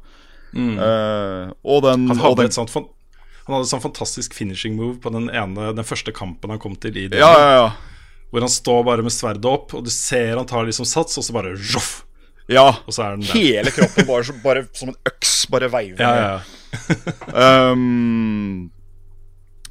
Uh, 0.50 1.52
og 1.62 1.84
den, 1.86 2.08
Han 2.10 2.18
hadde, 2.18 2.40
den 2.42 2.50
et 2.50 2.58
sånt, 2.58 2.74
han 2.74 3.54
hadde 3.54 3.68
et 3.68 3.70
sånn 3.70 3.84
fantastisk 3.84 4.34
finishing 4.34 4.74
move 4.74 4.98
på 5.02 5.12
den, 5.14 5.28
ene, 5.30 5.70
den 5.76 5.86
første 5.86 6.14
kampen 6.14 6.50
han 6.50 6.62
kom 6.62 6.74
til 6.74 6.98
i 6.98 7.06
det. 7.12 7.22
Ja, 7.22 7.30
ja, 7.38 7.54
ja. 7.60 8.18
Hvor 8.30 8.46
han 8.46 8.52
står 8.52 8.82
bare 8.86 9.06
med 9.06 9.14
sverdet 9.14 9.46
opp, 9.46 9.74
og 9.78 9.86
du 9.86 9.90
ser 9.94 10.34
han 10.34 10.46
tar 10.50 10.66
liksom 10.66 10.88
sats, 10.88 11.18
og 11.18 11.26
så 11.26 11.34
bare 11.34 11.54
joff, 11.54 12.00
ja. 12.50 12.66
Og 12.82 12.94
så 12.94 13.04
er 13.04 13.14
den 13.14 13.22
der. 13.28 13.38
Hele 13.38 13.70
kroppen 13.70 14.06
bare, 14.08 14.34
bare 14.42 14.66
som 14.74 14.90
en 14.90 14.98
øks, 15.06 15.34
bare 15.54 15.70
veiver. 15.70 16.02
Ja, 16.02 16.10
ja, 16.18 16.40
ja. 17.30 17.70
um, 17.70 18.70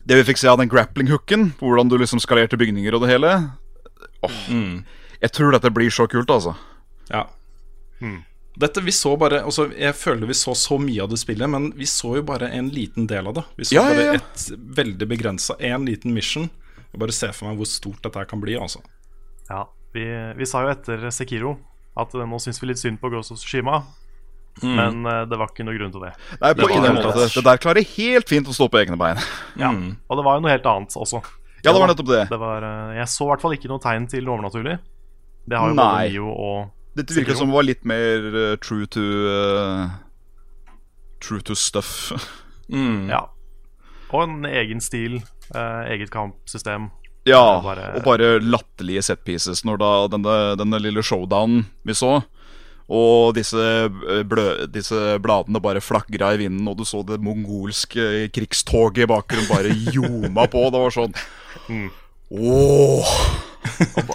det 0.09 0.17
vi 0.17 0.25
fikk 0.31 0.39
se 0.41 0.49
av 0.49 0.57
den 0.59 0.69
grappling-hooken, 0.71 1.51
hvordan 1.61 1.89
du 1.91 1.97
liksom 2.01 2.21
skalerte 2.23 2.57
bygninger 2.59 2.95
og 2.97 3.03
det 3.05 3.11
hele 3.13 3.33
Åh, 4.25 4.39
Jeg 5.21 5.31
tror 5.35 5.53
dette 5.53 5.69
blir 5.75 5.91
så 5.93 6.07
kult, 6.09 6.31
altså. 6.33 6.55
Ja. 7.11 7.27
Dette, 8.59 8.81
vi 8.83 8.91
så 8.95 9.13
bare 9.19 9.41
altså, 9.43 9.67
Jeg 9.71 9.95
føler 9.95 10.27
vi 10.27 10.35
så 10.35 10.53
så 10.57 10.77
mye 10.81 11.03
av 11.03 11.11
det 11.11 11.19
spillet, 11.21 11.47
men 11.51 11.69
vi 11.77 11.87
så 11.87 12.15
jo 12.17 12.23
bare 12.27 12.49
en 12.55 12.71
liten 12.73 13.07
del 13.07 13.29
av 13.29 13.37
det. 13.37 13.43
Vi 13.59 13.69
så 13.69 13.77
Ja, 13.77 13.85
ja, 13.93 13.99
ja. 13.99 14.13
bare 14.13 14.21
et 14.23 14.45
veldig 14.81 15.07
begrensa, 15.13 15.55
én 15.59 15.85
liten 15.87 16.13
mission. 16.15 16.49
Jeg 16.91 16.99
bare 17.03 17.15
ser 17.15 17.31
for 17.35 17.47
meg 17.47 17.59
hvor 17.61 17.69
stort 17.69 18.01
dette 18.03 18.19
her 18.19 18.27
kan 18.27 18.41
bli. 18.41 18.57
Altså. 18.59 18.81
Ja, 19.49 19.67
vi, 19.93 20.05
vi 20.35 20.47
sa 20.49 20.63
jo 20.65 20.73
etter 20.73 21.07
Sekiro 21.13 21.57
at 21.99 22.13
eh, 22.15 22.25
nå 22.27 22.39
syns 22.41 22.59
vi 22.61 22.71
litt 22.71 22.81
synd 22.81 22.99
på 23.01 23.11
Ghost 23.13 23.31
of 23.35 23.39
Tsushima, 24.59 24.85
men 24.91 25.05
uh, 25.07 25.23
det 25.29 25.39
var 25.39 25.49
ikke 25.51 25.65
noe 25.67 25.77
grunn 25.77 25.91
til 25.93 26.03
det. 26.05 26.11
Nei, 26.41 26.51
på 26.59 26.67
det, 26.69 26.91
måte. 26.95 27.27
Det 27.33 27.43
der 27.47 27.61
klarer 27.63 27.87
helt 27.95 28.29
fint 28.31 28.49
å 28.51 28.55
stå 28.55 28.67
på 28.71 28.79
egne 28.81 28.97
bein. 28.99 29.21
Ja. 29.59 29.71
Og 29.71 30.19
det 30.19 30.25
var 30.27 30.37
jo 30.39 30.43
noe 30.45 30.51
helt 30.53 30.67
annet 30.69 30.95
også. 30.99 31.21
Ja, 31.63 31.71
det 31.73 31.79
var 31.79 31.91
nettopp 31.91 32.11
det. 32.11 32.21
Det 32.31 32.39
var, 32.41 32.63
uh, 32.67 32.91
jeg 32.97 33.07
så 33.11 33.25
i 33.25 33.31
hvert 33.33 33.43
fall 33.45 33.55
ikke 33.57 33.71
noe 33.71 33.83
tegn 33.83 34.05
til 34.11 34.29
overnaturlig. 34.29 34.77
Det 35.49 35.57
har 35.57 35.71
jo 35.71 35.79
både 35.79 35.87
Nei. 35.95 36.11
Nio 36.13 36.29
og 36.35 36.99
Dette 36.99 37.15
virker 37.15 37.37
som 37.37 37.49
det 37.49 37.55
var 37.55 37.65
litt 37.67 37.83
mer 37.87 38.29
uh, 38.35 38.55
true 38.61 38.85
to 38.91 39.03
True 41.19 41.41
to 41.41 41.55
stuff. 41.55 42.11
Mm. 42.69 43.07
Ja. 43.09 43.23
Og 44.13 44.27
en 44.27 44.43
egen 44.45 44.77
stil, 44.77 45.15
eget 45.89 46.11
kampsystem. 46.13 46.91
Ja, 47.25 47.61
Bare- 47.65 47.95
og 47.97 48.03
bare 48.05 48.27
latterlige 48.45 49.01
set 49.07 49.23
pieces 49.25 49.63
når 49.65 49.79
da 49.81 49.89
denne, 50.13 50.35
denne 50.59 50.79
lille 50.81 51.01
showdownen 51.01 51.65
vi 51.83 51.95
så. 51.97 52.19
Og 52.89 53.35
disse, 53.37 53.59
eh, 54.09 54.23
blø, 54.25 54.65
disse 54.73 55.19
bladene 55.21 55.61
bare 55.61 55.81
flagra 55.83 56.31
i 56.33 56.39
vinden, 56.41 56.67
og 56.71 56.77
du 56.79 56.85
så 56.89 57.03
det 57.05 57.19
mongolske 57.21 58.29
krigstoget 58.33 59.03
i 59.05 59.09
bakgrunnen 59.11 59.49
bare 59.51 59.69
ljoma 59.93 60.47
på. 60.49 60.63
Det 60.73 60.81
var 60.81 60.95
sånn 60.95 61.13
Åh! 62.29 63.13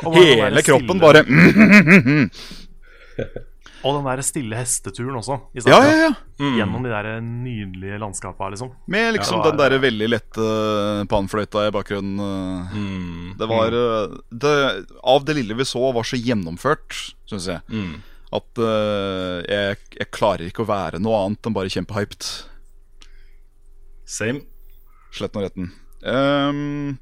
Bare 0.03 0.15
den 0.15 0.39
Hele 0.41 0.63
kroppen 0.67 1.01
bare 1.03 1.23
Og 3.85 3.99
den 3.99 4.07
der 4.09 4.23
stille 4.25 4.57
hesteturen 4.57 5.19
også. 5.21 5.37
I 5.53 5.61
Ja, 5.69 5.77
ja, 5.85 5.97
ja. 6.07 6.13
Gjennom 6.57 6.83
de 6.87 6.89
der 6.89 7.21
nydelige 7.21 7.99
landskapene. 8.01 8.55
liksom. 8.55 8.71
Med 8.89 9.13
liksom 9.19 9.37
Ja, 9.37 9.43
var- 9.43 9.51
den 9.53 9.61
der 9.61 9.79
veldig 9.83 10.09
lette 10.09 10.47
panfløyta 11.11 11.67
i 11.69 11.71
bakgrunnen. 11.71 12.17
Mm. 12.73 13.35
Det 13.39 13.47
var 13.51 13.67
eh, 13.77 14.09
det, 14.33 14.87
Av 15.05 15.25
det 15.29 15.37
lille 15.37 15.55
vi 15.55 15.65
så, 15.69 15.93
var 15.93 16.03
så 16.03 16.17
gjennomført, 16.17 17.15
syns 17.29 17.47
jeg, 17.47 17.61
Mm. 17.69 18.03
At 18.35 18.61
uh, 18.61 19.41
jeg, 19.47 19.79
jeg 19.95 20.11
klarer 20.15 20.49
ikke 20.49 20.65
å 20.65 20.71
være 20.71 21.01
noe 21.03 21.21
annet 21.25 21.47
enn 21.47 21.57
bare 21.57 21.71
kjempehyped. 21.73 22.27
Same. 24.05 24.43
Sletten 25.15 25.41
og 25.41 25.47
retten. 25.47 25.71
Um, 26.05 26.99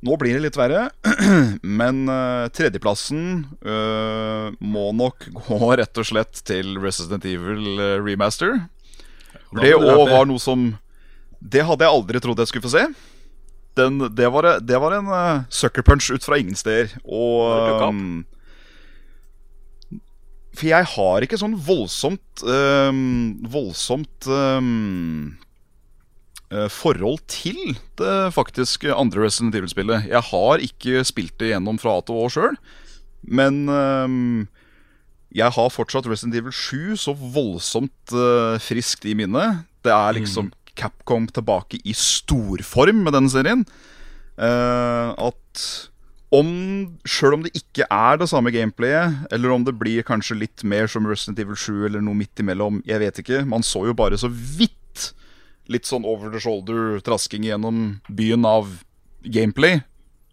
nå 0.00 0.16
blir 0.20 0.38
det 0.38 0.44
litt 0.46 0.56
verre, 0.56 0.86
men 1.80 2.04
uh, 2.08 2.48
tredjeplassen 2.56 3.44
uh, 3.66 4.48
må 4.62 4.90
nok 4.96 5.26
gå 5.48 5.60
rett 5.80 6.00
og 6.00 6.08
slett 6.08 6.40
til 6.48 6.78
Resident 6.80 7.26
Evil 7.28 7.82
Remaster. 8.00 8.62
Det 9.60 9.74
òg 9.74 10.06
var 10.06 10.28
noe 10.30 10.38
som 10.38 10.68
Det 11.40 11.64
hadde 11.66 11.82
jeg 11.82 11.90
aldri 11.90 12.20
trodd 12.22 12.38
jeg 12.38 12.50
skulle 12.52 12.68
få 12.68 12.76
se. 12.76 12.84
Den, 13.78 13.98
det, 14.14 14.28
var, 14.32 14.46
det 14.62 14.78
var 14.82 14.94
en 14.96 15.10
uh, 15.10 15.42
sucker 15.52 15.84
punch 15.86 16.10
ut 16.12 16.24
fra 16.24 16.38
ingen 16.40 16.58
steder. 16.58 16.94
Og 17.04 17.50
ehm, 17.86 18.22
For 20.56 20.66
jeg 20.66 20.88
har 20.96 21.24
ikke 21.24 21.38
sånn 21.38 21.54
voldsomt 21.62 22.42
øh, 22.42 22.92
Voldsomt 23.52 24.26
eh, 24.34 24.60
forhold 26.74 27.20
til 27.30 27.76
det 28.00 28.14
faktisk 28.34 28.88
andre 28.90 29.28
Resident 29.28 29.54
Evil-spillet. 29.54 30.08
Jeg 30.10 30.22
har 30.32 30.64
ikke 30.64 31.04
spilt 31.06 31.36
det 31.38 31.52
gjennom 31.52 31.78
fra 31.78 31.94
A 31.98 32.02
til 32.02 32.18
Å 32.18 32.30
sjøl, 32.34 32.58
men 33.22 33.62
øh, 33.70 34.48
jeg 35.30 35.54
har 35.54 35.70
fortsatt 35.70 36.08
Resident 36.10 36.34
Evil 36.40 36.54
7 36.54 36.96
så 36.98 37.14
voldsomt 37.14 38.14
eh, 38.14 38.56
friskt 38.62 39.06
i 39.06 39.14
minnet. 39.14 39.62
Det 39.86 39.92
er 39.94 40.16
liksom 40.18 40.50
Capcom 40.78 41.28
tilbake 41.30 41.78
i 41.86 41.94
storform 41.96 43.04
med 43.06 43.14
denne 43.14 43.30
serien. 43.30 43.62
Eh, 44.40 45.08
at 45.14 45.64
om 46.30 46.50
Sjøl 47.08 47.34
om 47.34 47.42
det 47.42 47.50
ikke 47.58 47.86
er 47.90 48.20
det 48.20 48.28
samme 48.30 48.52
gameplayet, 48.54 49.24
eller 49.34 49.54
om 49.54 49.64
det 49.66 49.74
blir 49.78 50.06
kanskje 50.06 50.38
litt 50.38 50.62
mer 50.62 50.86
som 50.90 51.08
Resident 51.08 51.40
Evil 51.42 51.58
7 51.58 51.88
eller 51.88 52.04
noe 52.04 52.18
midt 52.18 52.42
imellom, 52.42 52.78
jeg 52.86 53.02
vet 53.02 53.18
ikke. 53.22 53.42
Man 53.50 53.66
så 53.66 53.82
jo 53.88 53.96
bare 53.98 54.18
så 54.20 54.30
vidt 54.30 55.10
litt 55.70 55.86
sånn 55.86 56.06
over 56.06 56.30
the 56.30 56.40
shoulder 56.42 57.02
trasking 57.06 57.46
gjennom 57.46 58.00
byen 58.10 58.46
av 58.46 58.70
gameplay, 59.26 59.82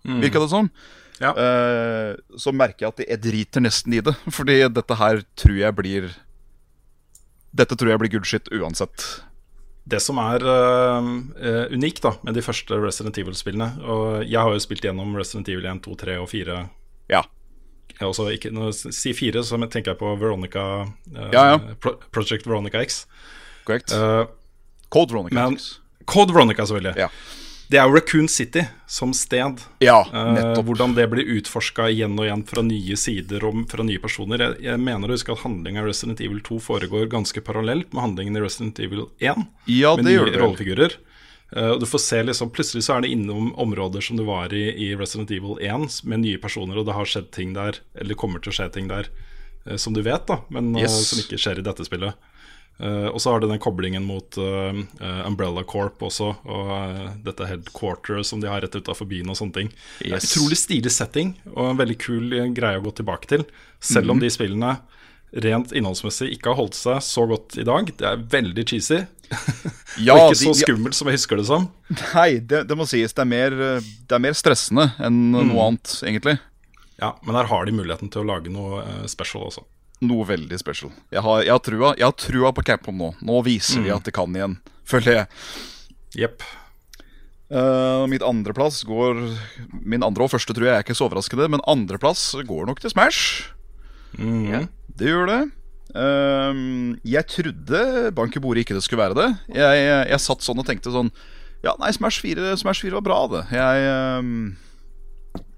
virka 0.06 0.42
det 0.42 0.52
som. 0.54 0.70
Ja. 1.18 1.34
Uh, 1.34 2.14
så 2.38 2.54
merker 2.54 2.86
jeg 2.86 2.94
at 2.94 3.04
jeg 3.04 3.22
driter 3.26 3.64
nesten 3.66 3.96
i 3.98 4.04
det. 4.06 4.14
Fordi 4.30 4.60
dette 4.70 4.98
her 5.00 5.24
tror 5.40 5.58
jeg 5.58 5.78
blir 5.78 6.12
Dette 7.58 7.74
tror 7.74 7.90
jeg 7.90 8.02
blir 8.04 8.12
good 8.14 8.28
shit 8.30 8.52
uansett. 8.54 9.06
Det 9.88 10.02
som 10.04 10.20
er 10.20 10.44
øh, 10.44 11.64
unikt 11.72 12.04
da 12.04 12.12
med 12.28 12.36
de 12.36 12.44
første 12.44 12.76
Resident 12.76 13.18
Evil-spillene 13.22 13.70
Og 13.88 14.26
jeg 14.28 14.42
har 14.44 14.52
jo 14.52 14.60
spilt 14.60 14.84
gjennom 14.84 15.16
Resident 15.16 15.48
Evil 15.50 15.70
1, 15.72 15.80
2, 15.86 15.96
3 16.04 16.18
og 16.20 16.28
4. 16.34 16.58
Ja. 17.14 17.22
Også 18.04 18.28
ikke, 18.36 18.52
når 18.54 18.74
jeg 18.74 18.94
sier 18.94 19.18
4, 19.18 19.44
så 19.48 19.58
tenker 19.66 19.94
jeg 19.94 20.02
på 20.02 20.12
Veronica 20.20 20.66
uh, 20.84 21.30
Ja, 21.32 21.54
ja. 21.54 21.58
Pro 21.82 21.96
Project 22.12 22.46
Veronica 22.46 22.84
X. 22.84 23.06
Korrekt. 23.66 23.96
Uh, 23.96 24.28
Code 24.94 25.14
Veronica. 25.16 25.50
men 25.50 25.58
Code 26.06 26.36
Veronica, 26.36 26.66
selvfølgelig. 26.66 26.94
Ja. 26.98 27.08
Det 27.70 27.76
er 27.82 27.84
jo 27.90 27.96
Raccoon 27.98 28.28
City 28.32 28.62
som 28.88 29.12
sted. 29.14 29.60
Ja, 29.84 30.06
Eh, 30.14 30.62
hvordan 30.64 30.94
det 30.96 31.10
blir 31.12 31.28
utforska 31.38 31.90
igjen 31.92 32.14
og 32.20 32.24
igjen 32.26 32.46
fra 32.48 32.62
nye 32.64 32.96
sider 32.96 33.44
og 33.44 33.66
fra 33.70 33.84
nye 33.84 34.00
personer. 34.00 34.40
Jeg, 34.40 34.62
jeg 34.70 34.80
mener 34.80 35.10
å 35.12 35.18
huske 35.18 35.34
at 35.36 35.44
handlinga 35.44 35.84
i 35.84 35.90
Resident 35.90 36.22
Evil 36.24 36.40
2 36.48 36.60
foregår 36.64 37.10
ganske 37.12 37.42
parallelt 37.44 37.92
med 37.92 38.02
handlingen 38.06 38.38
i 38.40 38.44
Resident 38.46 38.80
Evil 38.80 39.08
1. 39.20 39.44
Ja, 39.68 39.96
med 39.98 40.06
det 40.08 40.14
nye 40.16 40.32
det 40.32 40.40
rollefigurer. 40.40 40.96
Eh, 41.56 41.74
du 41.80 41.86
får 41.88 42.00
se 42.06 42.24
liksom 42.24 42.50
Plutselig 42.56 42.84
så 42.88 42.98
er 42.98 43.02
det 43.06 43.12
innom 43.16 43.52
områder 43.60 44.02
som 44.04 44.16
du 44.20 44.24
var 44.28 44.54
i 44.56 44.66
i 44.88 44.94
Resident 44.96 45.32
Evil 45.32 45.60
1, 45.60 46.04
med 46.08 46.24
nye 46.24 46.38
personer, 46.40 46.78
og 46.80 46.88
det 46.88 46.96
har 46.96 47.06
skjedd 47.08 47.32
ting 47.36 47.52
der, 47.56 47.82
eller 48.00 48.16
kommer 48.16 48.40
til 48.44 48.52
å 48.52 48.58
skje 48.62 48.72
ting 48.80 48.88
der, 48.88 49.12
eh, 49.66 49.76
som 49.76 49.92
du 49.96 50.02
vet, 50.08 50.24
da, 50.28 50.40
men 50.50 50.74
eh, 50.76 50.84
Yes. 50.88 51.08
som 51.12 51.20
ikke 51.20 51.40
skjer 51.40 51.60
i 51.60 51.68
dette 51.68 51.84
spillet. 51.88 52.16
Eh, 52.80 53.08
og 53.10 53.18
så 53.24 53.32
har 53.34 53.40
det 53.42 53.50
den 53.50 53.60
koblingen 53.64 54.04
mot 54.06 54.38
eh, 54.38 54.82
Umbrella 55.26 55.64
Corp 55.66 56.04
også, 56.06 56.28
og 56.46 56.68
uh, 56.70 57.08
dette 57.26 57.48
headquarteret 57.50 58.26
som 58.30 58.40
de 58.44 58.48
har 58.52 58.62
rett 58.62 58.76
utafor 58.78 59.08
byen 59.10 59.30
og 59.34 59.38
sånne 59.40 59.54
ting. 59.56 59.72
Det 60.00 60.12
er 60.12 60.20
Yes. 60.20 60.28
Utrolig 60.36 60.58
stilig 60.62 60.92
setting, 60.94 61.32
og 61.56 61.72
en 61.72 61.80
veldig 61.80 61.98
kul 61.98 62.30
greie 62.54 62.78
å 62.78 62.84
gå 62.86 62.94
tilbake 63.00 63.26
til. 63.32 63.46
Selv 63.82 64.06
Mhm. 64.06 64.12
om 64.12 64.20
de 64.22 64.30
spillene 64.30 64.76
rent 65.34 65.74
innholdsmessig 65.76 66.30
ikke 66.38 66.54
har 66.54 66.56
holdt 66.62 66.78
seg 66.78 67.02
så 67.04 67.26
godt 67.28 67.58
i 67.58 67.64
dag. 67.68 67.90
Det 67.98 68.06
er 68.08 68.22
veldig 68.32 68.64
cheesy, 68.70 69.00
Ja, 69.98 70.14
og 70.14 70.32
ikke 70.32 70.38
de- 70.38 70.46
så 70.46 70.54
skummelt 70.54 70.62
skummelt 70.62 70.94
som 70.96 71.08
jeg 71.10 71.18
husker 71.18 71.38
det 71.42 71.46
som. 71.50 71.66
Nei, 72.14 72.38
det, 72.40 72.62
det 72.70 72.78
må 72.78 72.86
sies. 72.88 73.12
Det 73.12 73.26
er 73.26 73.32
mer, 73.34 73.50
det 73.82 74.16
er 74.16 74.20
mer 74.24 74.38
stressende 74.38 74.92
enn 75.02 75.32
Mm. 75.34 75.50
noe 75.50 75.66
annet, 75.72 75.98
egentlig. 76.06 76.38
Ja, 77.02 77.14
Men 77.26 77.36
der 77.36 77.46
har 77.50 77.66
de 77.66 77.72
muligheten 77.74 78.10
til 78.14 78.22
å 78.22 78.26
lage 78.30 78.50
noe 78.54 78.86
special 79.10 79.44
også. 79.50 79.66
Noe 80.06 80.26
veldig 80.30 80.60
special. 80.62 80.92
Jeg 81.10 81.24
har, 81.26 81.42
jeg 81.42 81.52
har, 81.56 81.62
trua, 81.66 81.94
jeg 81.98 82.06
har 82.06 82.14
trua 82.22 82.52
på 82.54 82.64
Capcom 82.68 82.98
nå. 83.02 83.12
Nå 83.26 83.40
viser 83.46 83.82
de 83.82 83.90
Mm. 83.90 83.96
at 83.98 84.04
de 84.06 84.12
kan 84.14 84.36
igjen, 84.36 84.58
føler 84.86 85.14
jeg. 85.16 85.28
Yep. 86.18 86.44
Uh, 87.48 88.04
mitt 88.12 88.22
andreplass 88.28 88.82
går 88.84 89.22
Min 89.88 90.04
andre 90.04 90.26
og 90.26 90.32
første 90.34 90.52
tror 90.52 90.66
jeg 90.68 90.76
er 90.76 90.84
ikke 90.84 90.96
så 90.98 91.06
overraskende, 91.08 91.48
men 91.50 91.62
andreplass 91.66 92.34
går 92.46 92.66
nok 92.68 92.82
til 92.84 92.92
Smash. 92.92 93.48
Mhm. 94.18 94.68
Det 94.98 95.08
gjør 95.08 95.28
det. 95.32 95.42
Uh, 95.96 96.98
jeg 97.08 97.26
trodde 97.32 98.12
bank 98.14 98.36
i 98.36 98.40
bordet 98.44 98.66
ikke 98.66 98.76
det 98.76 98.84
skulle 98.84 99.02
være 99.06 99.16
det. 99.16 99.30
Jeg, 99.56 99.82
jeg, 99.88 100.08
jeg 100.12 100.20
satt 100.26 100.44
sånn 100.44 100.60
og 100.60 100.66
tenkte 100.68 100.92
sånn 100.94 101.10
Ja, 101.64 101.74
nei, 101.80 101.90
Smash 101.96 102.20
4, 102.22 102.52
Smash 102.62 102.84
4 102.86 103.00
var 103.00 103.06
bra, 103.08 103.20
det. 103.32 103.44
Jeg 103.56 103.88
ehm, 103.90 104.58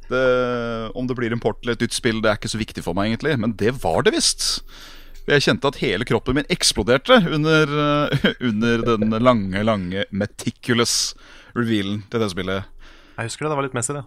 det, 0.10 0.92
Om 0.98 1.08
det 1.10 1.16
blir 1.18 1.34
import 1.36 1.62
eller 1.64 1.78
et 1.78 1.82
nytt 1.88 1.96
spill, 1.98 2.22
det 2.22 2.32
er 2.32 2.40
ikke 2.40 2.52
så 2.52 2.60
viktig 2.62 2.84
for 2.86 2.98
meg, 2.98 3.12
egentlig. 3.14 3.38
Men 3.40 3.56
det 3.60 3.74
var 3.84 4.04
det 4.06 4.14
visst. 4.18 4.64
Jeg 5.30 5.44
kjente 5.46 5.70
at 5.70 5.78
hele 5.84 6.06
kroppen 6.10 6.40
min 6.40 6.48
eksploderte 6.50 7.20
under, 7.30 7.74
eh, 8.12 8.30
under 8.50 8.86
den 8.98 9.12
lange, 9.22 9.62
lange 9.68 10.06
meticulous 10.12 11.14
revealen 11.58 12.04
til 12.10 12.24
det 12.24 12.32
spillet. 12.34 12.66
Jeg 13.20 13.28
husker 13.30 13.46
det, 13.46 13.52
det 13.52 13.60
var 13.60 13.68
litt 13.68 13.78
messy, 13.78 13.94
det. 13.98 14.06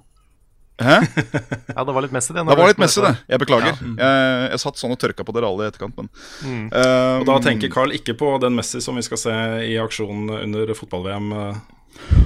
Hæ? 0.83 0.95
Ja, 1.77 1.85
det 1.85 1.93
var 1.95 2.03
litt 2.03 2.15
messy, 2.17 2.33
det. 2.33 2.43
Det 2.49 2.57
var 2.59 2.71
litt 2.73 2.81
messy, 2.81 3.03
det. 3.05 3.13
Jeg 3.31 3.43
beklager. 3.43 3.77
Ja. 3.77 3.93
Jeg, 4.03 4.49
jeg 4.57 4.63
satt 4.65 4.81
sånn 4.81 4.95
og 4.95 4.99
tørka 5.03 5.27
på 5.29 5.35
dere 5.37 5.51
alle 5.51 5.67
i 5.69 5.71
etterkant, 5.71 5.95
men 6.01 6.09
Mm. 6.43 6.65
Ehm, 6.75 7.21
Og 7.23 7.27
da 7.29 7.37
tenker 7.45 7.71
Carl 7.71 7.93
ikke 7.95 8.17
på 8.19 8.33
den 8.43 8.57
Messi 8.59 8.81
som 8.83 8.97
vi 8.99 9.05
skal 9.07 9.21
se 9.21 9.35
i 9.69 9.77
aksjonen 9.79 10.33
under 10.41 10.73
fotball-VM 10.75 11.29
eh, 11.39 11.61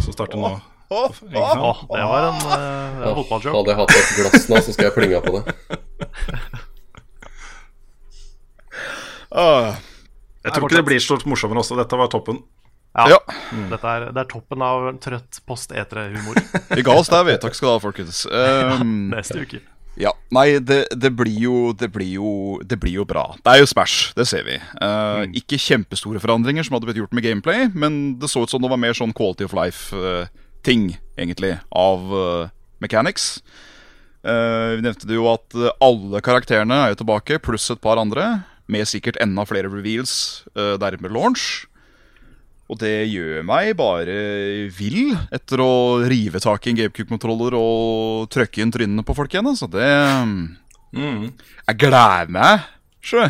som 0.07 0.15
starter 0.15 0.41
nå. 0.41 0.55
Sant? 0.87 1.23
Åh, 1.27 1.81
det 1.91 2.05
var 2.07 2.29
en, 2.29 2.41
uh, 2.47 3.09
en 3.09 3.17
fotballjoke. 3.19 3.57
Hadde 3.57 3.73
jeg 3.73 3.79
hatt 3.81 3.95
et 3.97 4.13
glass 4.21 4.49
nå, 4.53 4.61
så 4.63 4.75
skal 4.77 4.89
jeg 4.89 4.95
plinga 4.97 5.21
på 5.25 5.33
det. 5.37 5.43
åh. 9.31 9.75
Jeg 10.47 10.55
tror 10.55 10.69
ikke 10.69 10.79
det 10.79 10.87
blir 10.87 11.03
så 11.03 11.19
morsommere 11.27 11.63
også. 11.65 11.77
Dette 11.81 11.99
var 11.99 12.11
toppen. 12.13 12.39
Ja. 12.97 13.09
Ja. 13.13 13.19
Dette 13.73 13.89
er, 13.93 14.05
det 14.15 14.21
er 14.23 14.29
toppen 14.31 14.63
av 14.65 14.87
trøtt 15.05 15.43
post-etere-humor 15.45 16.39
Vi 16.73 16.85
ga 16.87 16.95
oss 16.97 17.11
der, 17.13 17.27
vi. 17.29 17.35
Takk 17.43 17.57
skal 17.59 17.69
du 17.69 17.73
ha, 17.75 17.81
folkens. 17.83 18.23
Um, 18.31 19.11
neste 19.13 19.43
uke. 19.43 19.61
ja, 20.01 20.15
Nei, 20.33 20.47
det, 20.65 20.79
det 20.97 21.11
blir 21.17 21.37
jo 21.43 21.57
Det 21.77 21.91
blir 21.93 22.15
jo 22.15 22.31
Det 22.65 22.79
blir 22.81 22.95
jo 23.03 23.05
bra. 23.09 23.27
Det 23.43 23.53
er 23.53 23.61
jo 23.61 23.69
Smash, 23.69 24.15
det 24.17 24.25
ser 24.31 24.47
vi. 24.49 24.57
Eh, 24.57 25.27
Ikke 25.43 25.59
kjempestore 25.61 26.23
forandringer 26.25 26.65
som 26.65 26.79
hadde 26.79 26.89
blitt 26.89 27.03
gjort 27.03 27.13
med 27.17 27.27
gameplay, 27.27 27.67
men 27.75 28.17
det 28.23 28.31
så 28.33 28.47
ut 28.47 28.55
som 28.55 28.65
det 28.65 28.73
var 28.73 28.81
mer 28.81 28.97
sånn 28.97 29.13
quality 29.17 29.45
of 29.45 29.53
life-ting, 30.67 30.99
egentlig, 31.17 31.59
av 31.71 32.13
uh, 32.13 32.49
mechanics. 32.81 33.43
Uh, 34.27 34.75
vi 34.77 34.83
nevnte 34.83 35.07
jo 35.15 35.29
at 35.31 35.55
eh, 35.55 35.71
alle 35.81 36.19
karakterene 36.21 36.75
er 36.75 36.91
jo 36.91 37.03
tilbake, 37.05 37.39
pluss 37.39 37.71
et 37.71 37.81
par 37.81 37.97
andre. 37.99 38.43
Med 38.67 38.87
sikkert 38.89 39.21
enda 39.23 39.45
flere 39.47 39.71
reveals, 39.71 40.45
uh, 40.57 40.75
dermed 40.79 41.13
launch. 41.13 41.67
Og 42.67 42.81
det 42.81 43.07
gjør 43.07 43.45
meg 43.47 43.77
bare 43.79 44.67
vill 44.75 45.15
etter 45.31 45.63
å 45.63 46.03
rive 46.03 46.41
tak 46.43 46.67
i 46.67 46.73
en 46.73 46.81
GameCube-kontroller 46.81 47.55
og 47.55 48.27
trykke 48.35 48.65
inn 48.65 48.73
trynene 48.75 49.05
på 49.07 49.15
folk 49.15 49.31
igjen. 49.33 49.55
Så 49.55 49.71
det 49.71 49.87
Mm. 50.97 51.35
Jeg 51.67 51.77
gleder 51.83 52.31
meg, 52.33 52.63
sjø. 53.05 53.27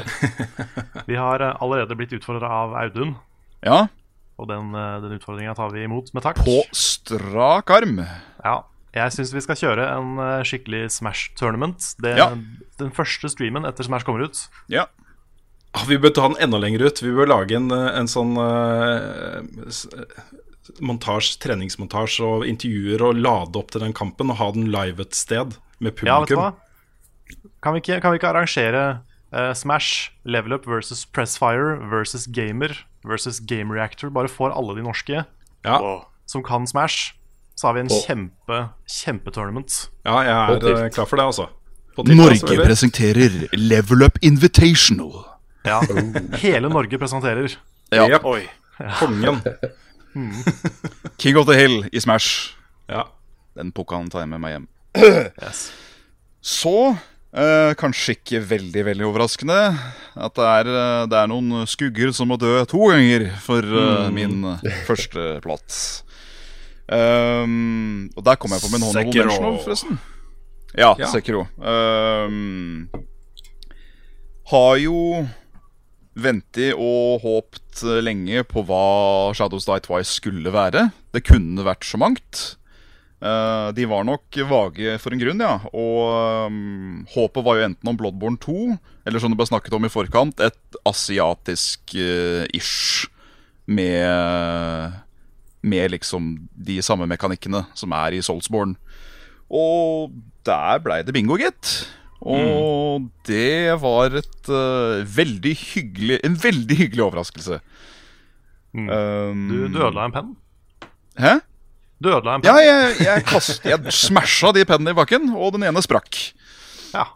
Vi 1.08 1.16
har 1.18 1.42
allerede 1.56 1.96
blitt 1.98 2.12
utfordra 2.14 2.48
av 2.62 2.76
Audun, 2.78 3.16
Ja. 3.64 3.88
Og 4.36 4.48
den, 4.50 4.72
uh, 4.76 4.98
den 5.04 5.16
utfordringa 5.16 5.54
tar 5.56 5.72
vi 5.72 5.84
imot 5.86 6.12
med 6.14 6.24
takk. 6.26 6.42
På 6.44 6.62
strak 6.76 7.70
arm. 7.72 8.00
Ja, 8.44 8.62
Jeg 8.96 9.12
syns 9.12 9.34
vi 9.34 9.42
skal 9.44 9.58
kjøre 9.60 9.86
en 9.92 10.16
eh, 10.24 10.42
skikkelig 10.48 10.86
Smash 10.94 11.34
tournament. 11.36 11.84
Det, 12.00 12.14
Ja. 12.16 12.30
Den 12.80 12.92
første 12.96 13.28
streamen 13.28 13.68
etter 13.68 13.84
Smash 13.84 14.06
kommer 14.08 14.24
ut. 14.24 14.48
Ja. 14.72 14.86
Ah, 15.76 15.84
Vi 15.84 15.98
bør 16.00 16.14
ta 16.16 16.28
den 16.28 16.38
enda 16.40 16.56
lenger 16.56 16.86
ut. 16.88 17.02
Vi 17.04 17.12
bør 17.12 17.28
lage 17.28 17.56
en, 17.58 17.70
eh, 17.70 17.98
en 17.98 18.08
sånn 18.08 18.32
uh, 18.40 19.44
eh, 20.80 21.36
treningsmontasje 21.44 22.24
og 22.24 22.46
intervjuer 22.48 23.04
og 23.04 23.20
lade 23.20 23.60
opp 23.60 23.70
til 23.70 23.84
den 23.84 23.92
kampen 23.92 24.32
og 24.32 24.40
ha 24.40 24.50
den 24.52 24.70
live 24.72 25.00
et 25.04 25.14
sted 25.14 25.58
med 25.78 26.00
Ja, 26.00 26.20
vet 26.20 26.32
du 26.32 26.36
hva? 26.40 26.52
publikum. 26.56 27.52
Kan 27.60 27.74
vi 27.74 27.80
ikke, 27.82 28.00
kan 28.00 28.12
vi 28.12 28.18
ikke 28.20 28.32
arrangere 28.32 29.00
uh, 29.34 29.52
Smash, 29.52 30.12
Level 30.24 30.54
Up 30.54 30.66
versus 30.66 31.04
Pressfire 31.04 31.76
versus 31.90 32.26
Gamer 32.26 32.72
versus 33.06 33.40
Game 33.40 33.74
Reactor? 33.74 34.10
Bare 34.10 34.28
får 34.28 34.54
alle 34.56 34.76
de 34.76 34.82
norske 34.86 35.22
ja. 35.64 35.78
som 36.26 36.42
kan 36.44 36.66
Smash. 36.66 37.14
Så 37.56 37.68
har 37.68 37.74
vi 37.74 37.80
en 37.86 37.92
Og- 37.92 38.02
kjempe 38.04 38.58
kjempetournament. 38.90 39.88
ja, 40.04 40.18
jeg 40.20 40.34
er 40.34 40.84
eh, 40.84 40.90
klar 40.92 41.06
for 41.06 41.16
det, 41.16 41.24
altså. 41.24 41.48
Tilt, 41.96 42.12
Norge 42.16 42.42
altså, 42.44 42.64
presenterer 42.64 43.48
Level 43.56 44.02
Up 44.04 44.18
Invitational. 44.22 45.24
Ja, 45.64 45.80
Hele 46.36 46.68
Norge 46.68 46.98
presenterer. 46.98 47.56
Ja. 47.92 48.04
Yep. 48.08 48.24
Oi. 48.24 48.42
Kongen. 49.00 49.40
King 51.18 51.38
of 51.38 51.46
the 51.46 51.56
Hill 51.56 51.88
i 51.92 52.00
Smash. 52.00 52.52
Ja. 52.88 53.02
Den 53.56 53.72
pokalen 53.72 54.10
tar 54.12 54.26
jeg 54.26 54.28
med 54.28 54.42
meg 54.44 54.52
hjem. 54.52 54.68
Yes. 55.42 55.70
Så, 56.44 56.96
eh, 57.36 57.72
kanskje 57.78 58.16
ikke 58.16 58.40
veldig 58.48 58.82
veldig 58.90 59.06
overraskende, 59.08 59.58
at 60.16 60.34
det 60.38 60.48
er, 60.52 60.70
eh, 60.72 61.04
det 61.12 61.20
er 61.20 61.30
noen 61.30 61.66
skugger 61.70 62.12
som 62.16 62.32
må 62.32 62.38
dø 62.40 62.54
to 62.68 62.90
ganger 62.90 63.28
for 63.44 63.62
eh, 63.62 64.10
min 64.14 64.42
eh, 64.56 64.82
første 64.88 65.36
plass. 65.44 66.02
Um, 66.86 68.06
og 68.14 68.22
der 68.22 68.36
kom 68.38 68.52
jeg 68.54 68.62
på 68.62 68.68
min 68.70 68.84
honorable 68.86 69.24
mention, 69.26 69.56
forresten. 69.64 69.96
Ja, 70.76 70.92
Ja. 71.00 71.08
Sekiro. 71.10 71.46
Um, 71.58 72.86
har 74.52 74.76
jo 74.78 75.26
ventet 76.16 76.76
og 76.78 77.24
håpt 77.24 77.82
lenge 78.06 78.44
på 78.46 78.62
hva 78.68 79.34
Shadows 79.34 79.66
Die 79.66 79.82
Twice 79.82 80.14
skulle 80.14 80.52
være. 80.54 80.90
Det 81.12 81.24
kunne 81.26 81.66
vært 81.66 81.84
så 81.84 81.98
mangt. 81.98 82.44
Eh, 83.26 83.68
de 83.76 83.84
var 83.88 84.04
nok 84.06 84.36
vage 84.50 84.96
for 85.02 85.10
en 85.14 85.20
grunn, 85.22 85.40
ja. 85.42 85.54
Og 85.72 86.50
um, 86.50 87.04
håpet 87.14 87.44
var 87.46 87.54
jo 87.58 87.66
enten 87.70 87.90
om 87.90 87.96
Bloodborne 87.98 88.38
2, 88.42 88.76
eller 89.08 89.18
som 89.22 89.30
det 89.32 89.38
ble 89.40 89.48
snakket 89.48 89.76
om 89.76 89.86
i 89.88 89.92
forkant, 89.92 90.36
et 90.44 90.64
asiatisk-ish 90.86 93.08
med, 93.66 94.92
med 95.66 95.90
liksom 95.96 96.22
de 96.68 96.76
samme 96.84 97.06
mekanikkene 97.10 97.64
som 97.74 97.90
er 97.96 98.10
i 98.14 98.22
Soulsborne. 98.24 98.74
Og 99.50 100.12
der 100.46 100.82
blei 100.84 101.00
det 101.06 101.14
bingo, 101.16 101.38
gitt. 101.40 101.66
Og 102.26 103.06
det 103.28 103.74
var 103.82 104.14
et 104.18 104.48
uh, 104.50 105.02
veldig 105.16 105.52
hyggelig 105.60 106.16
en 106.26 106.36
veldig 106.42 106.76
hyggelig 106.78 107.02
overraskelse. 107.04 107.56
Um, 108.76 109.46
Du, 109.48 109.56
du 109.72 109.78
ødela 109.80 110.04
en 110.08 110.14
penn. 110.14 110.32
Hæ? 111.20 111.34
Du 112.02 112.10
ødela 112.12 112.34
en 112.36 112.44
Ja, 112.44 112.54
jeg, 112.60 112.96
jeg, 113.00 113.24
kast, 113.24 113.64
jeg 113.64 113.92
smasha 113.94 114.50
de 114.52 114.64
pennene 114.68 114.92
i 114.92 114.98
bakken, 114.98 115.30
og 115.36 115.54
den 115.56 115.64
ene 115.68 115.80
sprakk. 115.84 116.18
Ja. 116.92 117.06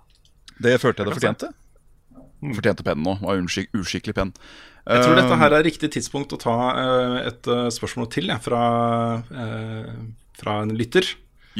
Det 0.60 0.78
følte 0.80 1.02
jeg 1.04 1.10
det 1.10 1.16
fortjente. 1.18 1.50
Fortjente 2.56 2.84
pennen 2.86 3.04
nå. 3.04 3.18
Var 3.20 3.42
uskik 3.44 3.68
uskikkelig 3.76 4.14
penn. 4.16 4.30
Jeg 4.88 5.04
tror 5.04 5.18
dette 5.20 5.36
her 5.42 5.52
er 5.58 5.62
riktig 5.66 5.90
tidspunkt 5.92 6.32
å 6.32 6.38
ta 6.40 6.54
eh, 6.80 7.16
et 7.28 7.48
eh, 7.52 7.66
spørsmål 7.76 8.08
til 8.10 8.30
jeg, 8.32 8.40
fra, 8.42 8.60
eh, 9.28 9.90
fra 10.40 10.54
en 10.64 10.72
lytter. 10.74 11.04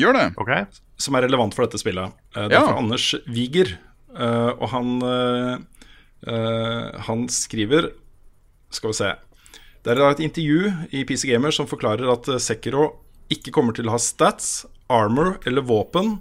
Gjør 0.00 0.16
det. 0.16 0.24
Okay. 0.40 0.64
Som 1.00 1.18
er 1.18 1.26
relevant 1.28 1.52
for 1.54 1.66
dette 1.66 1.80
spillet. 1.82 2.16
Eh, 2.34 2.48
det 2.48 2.56
er 2.56 2.62
Ja. 2.62 2.64
fra 2.70 2.78
Anders 2.80 3.10
Wiger. 3.28 3.74
eh, 4.16 4.50
og 4.56 4.68
han, 4.72 4.88
eh, 5.04 5.58
eh, 6.26 7.00
han 7.06 7.28
skriver 7.28 7.92
Skal 8.72 8.90
vi 8.90 8.94
se. 8.94 9.12
Det 9.84 9.92
er 9.96 10.00
et 10.10 10.20
intervju 10.24 10.72
i 10.92 11.04
PC 11.04 11.28
Gamer 11.28 11.50
som 11.52 11.66
forklarer 11.66 12.10
at 12.12 12.28
eh, 12.28 12.38
Sekiro 12.38 12.88
ikke 13.30 13.54
kommer 13.54 13.76
til 13.76 13.88
å 13.88 13.94
ha 13.94 14.02
stats, 14.02 14.66
armor 14.90 15.38
eller 15.46 15.64
våpen. 15.66 16.18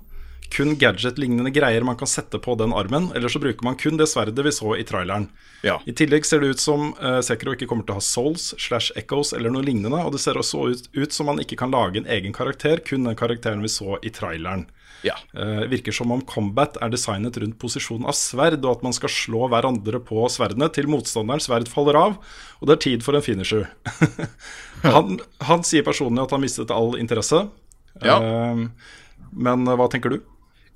Kun 0.50 0.74
gadget-lignende 0.82 1.52
greier 1.54 1.86
man 1.86 1.98
kan 1.98 2.10
sette 2.10 2.40
på 2.42 2.56
den 2.58 2.74
armen. 2.74 3.12
Eller 3.16 3.30
så 3.30 3.42
bruker 3.42 3.66
man 3.66 3.78
kun 3.78 4.00
det 4.00 4.10
sverdet 4.10 4.46
vi 4.46 4.54
så 4.54 4.74
i 4.78 4.86
traileren. 4.88 5.28
Ja. 5.62 5.78
I 5.86 5.94
tillegg 5.94 6.26
ser 6.26 6.42
det 6.42 6.56
ut 6.56 6.64
som 6.64 6.94
uh, 7.02 7.20
Sekro 7.26 7.54
ikke 7.54 7.68
kommer 7.70 7.86
til 7.86 7.98
å 7.98 8.00
ha 8.00 8.06
souls 8.06 8.54
slash 8.58 8.94
echoes 8.98 9.34
eller 9.38 9.54
noe 9.54 9.66
lignende. 9.66 10.02
Og 10.02 10.16
det 10.16 10.24
ser 10.24 10.40
også 10.40 10.66
ut, 10.72 10.90
ut 10.98 11.14
som 11.14 11.30
man 11.30 11.42
ikke 11.44 11.60
kan 11.60 11.74
lage 11.74 12.02
en 12.02 12.10
egen 12.10 12.34
karakter, 12.34 12.82
kun 12.86 13.06
den 13.06 13.18
karakteren 13.20 13.62
vi 13.66 13.72
så 13.74 14.00
i 14.02 14.14
traileren. 14.14 14.66
Ja. 15.06 15.16
Uh, 15.32 15.64
virker 15.72 15.96
som 15.96 16.12
om 16.12 16.22
combat 16.28 16.76
er 16.84 16.92
designet 16.92 17.38
rundt 17.40 17.60
posisjonen 17.62 18.08
av 18.10 18.18
sverd, 18.18 18.60
og 18.66 18.78
at 18.78 18.86
man 18.86 18.96
skal 18.96 19.12
slå 19.14 19.48
hverandre 19.52 20.02
på 20.04 20.26
sverdene 20.32 20.68
til 20.76 20.90
motstanderens 20.92 21.48
sverd 21.48 21.70
faller 21.72 22.00
av, 22.00 22.18
og 22.60 22.68
det 22.68 22.76
er 22.76 22.84
tid 22.88 23.06
for 23.06 23.16
en 23.18 23.24
finisher. 23.24 23.70
han, 24.84 25.20
han 25.48 25.64
sier 25.68 25.86
personlig 25.88 26.26
at 26.26 26.36
han 26.36 26.44
mistet 26.44 26.74
all 26.76 26.98
interesse. 27.00 27.46
Ja. 28.04 28.20
Uh, 28.20 28.68
men 29.32 29.64
hva 29.70 29.88
tenker 29.92 30.16
du? 30.16 30.20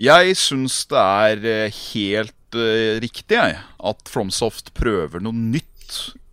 Jeg 0.02 0.34
syns 0.40 0.84
det 0.90 1.00
er 1.00 1.44
eh, 1.48 1.76
helt 1.94 2.58
uh, 2.58 2.96
riktig, 3.04 3.38
jeg, 3.38 3.60
at 3.62 4.10
Fromsoft 4.10 4.74
prøver 4.78 5.22
noe 5.24 5.36
nytt 5.36 5.70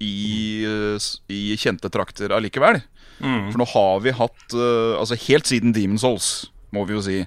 i, 0.01 0.65
i 1.29 1.41
kjente 1.61 1.91
trakter 1.93 2.33
allikevel. 2.33 2.81
For 3.21 3.61
nå 3.61 3.67
har 3.69 3.99
vi 4.01 4.15
hatt 4.17 4.55
Altså 4.57 5.19
helt 5.27 5.51
siden 5.51 5.75
Demon's 5.77 6.07
Souls, 6.07 6.29
må 6.73 6.87
vi 6.89 6.95
jo 6.95 7.03
si, 7.05 7.19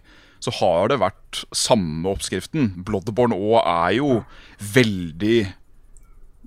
så 0.44 0.52
har 0.60 0.92
det 0.92 1.00
vært 1.02 1.44
samme 1.56 2.10
oppskriften. 2.12 2.74
Bloodborne 2.86 3.38
òg 3.38 3.60
er 3.64 4.00
jo 4.00 4.22
veldig 4.76 5.42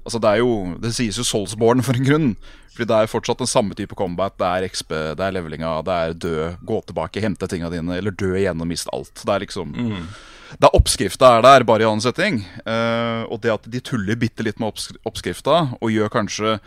Altså 0.07 0.21
Det 0.23 0.31
er 0.31 0.39
jo 0.39 0.51
Det 0.79 0.93
sies 0.95 1.17
jo 1.19 1.25
Soulsborne 1.27 1.83
for 1.83 1.99
en 1.99 2.07
grunn. 2.07 2.29
Fordi 2.77 2.91
det 2.91 2.97
er 2.97 3.11
fortsatt 3.11 3.41
den 3.41 3.49
samme 3.49 3.75
type 3.75 3.97
combat. 3.97 4.35
Det 4.37 4.47
er 4.47 4.69
XP, 4.69 4.91
det 5.17 5.25
er 5.25 5.33
levelinga, 5.33 5.79
det 5.87 5.95
er 5.97 6.17
dø, 6.21 6.49
gå 6.69 6.81
tilbake, 6.85 7.23
hente 7.25 7.49
tinga 7.49 7.71
dine, 7.73 7.97
eller 7.97 8.13
dø 8.13 8.35
igjen 8.37 8.61
og 8.61 8.69
miste 8.69 8.93
alt. 8.93 9.15
Det 9.23 9.33
er 9.33 9.45
liksom 9.47 9.73
Det 9.73 10.69
er 10.69 10.77
Oppskrifta 10.77 11.31
er 11.39 11.47
der, 11.47 11.65
bare 11.65 11.87
i 11.87 11.89
annen 11.89 12.05
setting. 12.05 12.43
Uh, 12.69 13.25
og 13.33 13.41
det 13.41 13.55
at 13.55 13.65
de 13.73 13.81
tuller 13.81 14.21
bitte 14.21 14.45
litt 14.45 14.61
med 14.61 14.69
oppskri 14.69 15.01
oppskrifta, 15.09 15.57
og 15.81 15.95
gjør 15.95 16.13
kanskje 16.13 16.59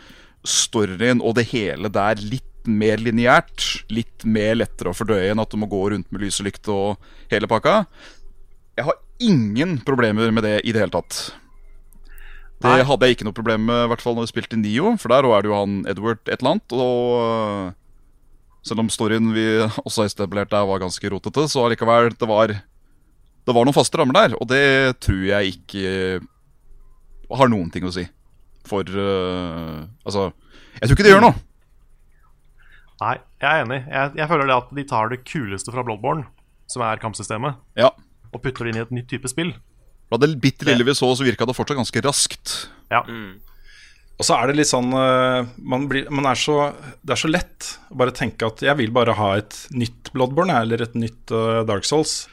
storyen 0.42 1.22
og 1.22 1.36
det 1.38 1.46
hele 1.52 1.88
der 1.92 2.18
litt 2.26 2.49
mer 2.68 3.00
lineært, 3.00 3.84
litt 3.92 4.24
mer 4.24 4.58
lettere 4.58 4.92
å 4.92 4.96
fordøye 4.96 5.30
enn 5.32 5.42
at 5.42 5.52
du 5.52 5.58
må 5.60 5.68
gå 5.70 5.82
rundt 5.92 6.10
med 6.12 6.24
lys 6.24 6.40
og 6.68 6.98
hele 7.30 7.48
pakka. 7.50 7.84
Jeg 8.76 8.88
har 8.88 8.98
ingen 9.20 9.78
problemer 9.84 10.32
med 10.32 10.44
det 10.44 10.56
i 10.64 10.72
det 10.72 10.82
hele 10.82 10.94
tatt. 10.94 11.32
Det 12.60 12.68
Nei. 12.68 12.84
hadde 12.84 13.08
jeg 13.08 13.16
ikke 13.16 13.24
noe 13.24 13.36
problem 13.36 13.68
med, 13.70 13.86
i 13.86 13.88
hvert 13.88 14.02
fall 14.04 14.16
når 14.16 14.26
vi 14.26 14.32
spilte 14.34 14.58
Nio, 14.60 14.92
for 15.00 15.12
der 15.12 15.24
er 15.24 15.44
det 15.44 15.48
jo 15.48 15.56
han 15.56 15.78
Edward 15.88 16.20
et 16.26 16.42
eller 16.42 16.56
annet. 16.56 16.74
Og 16.76 17.14
øh, 17.16 17.70
selv 18.68 18.82
om 18.84 18.90
storyen 18.92 19.30
vi 19.32 19.46
også 19.86 20.02
har 20.02 20.10
etablert 20.10 20.52
der 20.52 20.66
var 20.68 20.82
ganske 20.82 21.12
rotete, 21.12 21.46
så 21.48 21.64
allikevel, 21.64 22.12
det 22.12 22.28
var 22.28 22.58
Det 23.48 23.54
var 23.56 23.64
noen 23.64 23.74
faste 23.74 23.96
rammer 23.96 24.12
der, 24.12 24.34
og 24.36 24.46
det 24.48 25.00
tror 25.00 25.22
jeg 25.24 25.54
ikke 25.56 26.20
har 27.30 27.48
noen 27.48 27.70
ting 27.72 27.86
å 27.88 27.92
si. 27.94 28.04
For 28.68 28.84
uh, 28.84 29.86
Altså, 30.04 30.28
jeg 30.76 30.84
tror 30.84 30.98
ikke 30.98 31.06
det 31.06 31.14
gjør 31.14 31.24
noe. 31.24 31.38
Nei, 33.00 33.14
jeg 33.40 33.48
er 33.50 33.64
enig. 33.64 33.80
Jeg, 33.88 34.12
jeg 34.20 34.28
føler 34.28 34.48
det 34.50 34.56
at 34.58 34.72
de 34.76 34.84
tar 34.90 35.08
det 35.12 35.22
kuleste 35.24 35.72
fra 35.72 35.84
Bloodborne, 35.86 36.26
som 36.70 36.82
er 36.84 37.00
kampsystemet, 37.02 37.56
Ja. 37.80 37.90
og 38.30 38.42
putter 38.44 38.66
det 38.68 38.74
inn 38.74 38.80
i 38.80 38.84
et 38.84 38.92
nytt 38.92 39.08
type 39.10 39.30
spill. 39.32 39.54
Fra 40.10 40.18
det 40.20 40.34
bitte 40.42 40.66
lille 40.68 40.84
vi 40.84 40.92
så, 40.98 41.08
så 41.16 41.24
virka 41.24 41.46
det 41.48 41.54
fortsatt 41.56 41.78
ganske 41.80 42.02
raskt. 42.04 42.54
Ja. 42.90 43.00
Og 44.20 44.26
så 44.26 44.36
er 44.36 44.50
det 44.50 44.58
litt 44.58 44.68
sånn 44.68 44.90
eh, 44.92 45.46
man 45.64 45.86
blir, 45.88 46.10
man 46.12 46.26
er 46.28 46.36
så, 46.36 46.74
Det 47.00 47.14
er 47.14 47.20
så 47.22 47.30
lett 47.30 47.70
å 47.88 47.96
bare 48.02 48.12
tenke 48.12 48.50
at 48.50 48.60
jeg 48.66 48.76
vil 48.76 48.90
bare 48.92 49.14
ha 49.16 49.30
et 49.38 49.54
nytt 49.72 50.10
Bloodborne 50.12 50.58
eller 50.60 50.82
et 50.84 50.98
nytt 50.98 51.32
eh, 51.32 51.62
Dark 51.64 51.86
Souls. 51.88 52.26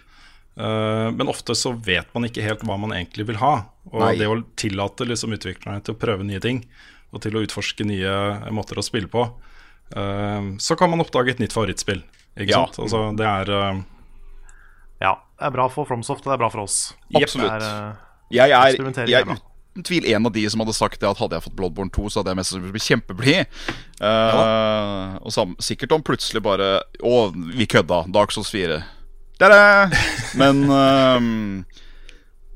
Eh, 0.60 1.08
men 1.16 1.30
ofte 1.32 1.56
så 1.56 1.72
vet 1.86 2.10
man 2.18 2.28
ikke 2.28 2.44
helt 2.44 2.66
hva 2.68 2.76
man 2.82 2.92
egentlig 2.98 3.28
vil 3.30 3.40
ha. 3.40 3.54
Og 3.94 4.02
Nei. 4.04 4.16
det 4.20 4.28
å 4.28 4.42
tillate 4.60 5.08
liksom 5.08 5.38
utviklerne 5.38 5.80
til 5.86 5.96
å 5.96 6.02
prøve 6.02 6.28
nye 6.28 6.42
ting, 6.44 6.66
og 7.16 7.24
til 7.24 7.38
å 7.40 7.46
utforske 7.46 7.86
nye 7.88 8.52
måter 8.52 8.82
å 8.82 8.84
spille 8.84 9.08
på, 9.08 9.24
så 9.94 10.76
kan 10.78 10.90
man 10.92 11.00
oppdage 11.02 11.30
et 11.36 11.40
nytt 11.40 11.54
favorittspill. 11.56 12.04
Ikke 12.38 12.52
Ja. 12.52 12.66
sant? 12.68 12.80
Altså, 12.86 13.16
det 13.18 13.26
er 13.26 13.52
eh, 13.56 13.84
ja. 15.02 15.14
Det 15.38 15.46
er 15.46 15.52
bra 15.54 15.68
for 15.70 15.86
Fromsoft, 15.86 16.26
og 16.26 16.32
det 16.32 16.34
er 16.34 16.42
bra 16.42 16.50
for 16.50 16.64
oss. 16.66 16.94
Absolutt. 17.16 17.52
Er, 17.52 17.62
eh, 17.62 17.94
Jeg 18.32 18.50
er, 18.52 19.08
jeg 19.08 19.22
er 19.22 19.38
uten 19.78 19.84
tvil 19.86 20.06
en 20.10 20.26
av 20.26 20.34
de 20.34 20.50
som 20.50 20.60
hadde 20.64 20.74
sagt 20.74 21.00
det 21.00 21.08
at 21.08 21.18
hadde 21.22 21.38
jeg 21.38 21.44
fått 21.46 21.56
Bloodborne 21.56 21.92
2, 21.94 22.10
så 22.10 22.20
hadde 22.20 22.32
jeg 22.34 22.40
mest 22.40 22.50
sannsynlig 22.52 22.74
blitt 22.74 22.88
kjempeblid. 22.90 23.46
Eh, 24.02 25.18
og 25.22 25.32
sam 25.32 25.56
sikkert 25.62 25.94
om 25.94 26.02
plutselig 26.06 26.42
bare 26.44 26.82
Å, 27.06 27.32
vi 27.54 27.68
kødda. 27.70 28.12
Dark 28.12 28.32
Souls 28.34 28.50
4. 28.52 28.82
Der 29.40 29.54
Men 30.36 30.64
ehm, 30.82 31.66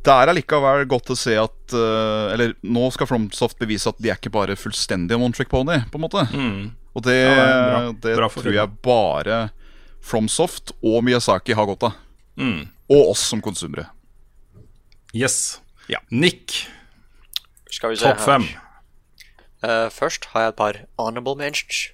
det 0.02 0.14
er 0.14 0.32
allikevel 0.32 0.88
godt 0.90 1.12
å 1.14 1.18
se 1.18 1.36
at 1.38 1.74
uh, 1.78 2.32
Eller 2.34 2.56
nå 2.66 2.88
skal 2.94 3.10
Flomsoft 3.10 3.60
bevise 3.62 3.92
at 3.92 4.00
de 4.02 4.10
er 4.10 4.18
ikke 4.18 4.34
bare 4.34 4.58
fullstendig 4.58 5.18
one 5.18 5.36
trick 5.38 5.52
pony, 5.52 5.78
på 5.92 6.00
en 6.00 6.06
måte. 6.08 6.24
Og 6.92 7.06
det, 7.06 7.18
Ja, 7.22 7.44
det 7.46 7.52
bra. 7.68 7.82
det 8.04 8.16
Bra 8.18 8.30
tror 8.34 8.56
jeg 8.56 8.78
bare 8.84 9.42
FromSoft 10.02 10.74
og 10.82 11.04
Miyazaki 11.06 11.54
har 11.54 11.70
godt 11.70 11.86
av. 11.92 12.00
Mm. 12.42 12.66
Og 12.90 13.12
oss 13.14 13.22
som 13.30 13.44
konsumere. 13.44 13.92
Yes. 15.14 15.62
Nick, 16.10 16.66
Skal 17.70 17.92
vi 17.92 18.00
se 18.00 18.08
topp 18.08 18.24
fem. 18.24 18.48
Uh, 19.62 19.92
først 19.94 20.26
har 20.32 20.48
jeg 20.48 20.54
et 20.54 20.58
par 20.58 20.80
honorable 20.98 21.36
mentions. 21.38 21.92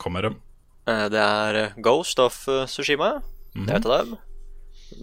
Kommer 0.00 0.24
dem. 0.24 0.38
Uh, 0.88 1.10
det 1.12 1.20
er 1.20 1.74
Ghost 1.82 2.18
of 2.22 2.32
Sushima. 2.32 2.66
Tsushima. 2.66 3.10
-hmm. 3.56 3.66
Det 3.66 3.74
er 3.74 3.76
et 3.76 3.86
av 3.86 4.06
dem. 4.06 4.16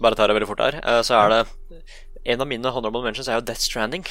Bare 0.00 0.14
tar 0.14 0.28
det 0.28 0.34
veldig 0.34 0.48
fort 0.48 0.60
her. 0.64 0.80
Så 1.02 1.14
er 1.14 1.28
det 1.28 1.82
En 2.24 2.40
av 2.40 2.48
mine 2.48 2.70
honorable 2.72 3.02
mentions 3.04 3.28
er 3.28 3.38
jo 3.38 3.44
Death 3.44 3.60
Stranding. 3.60 4.04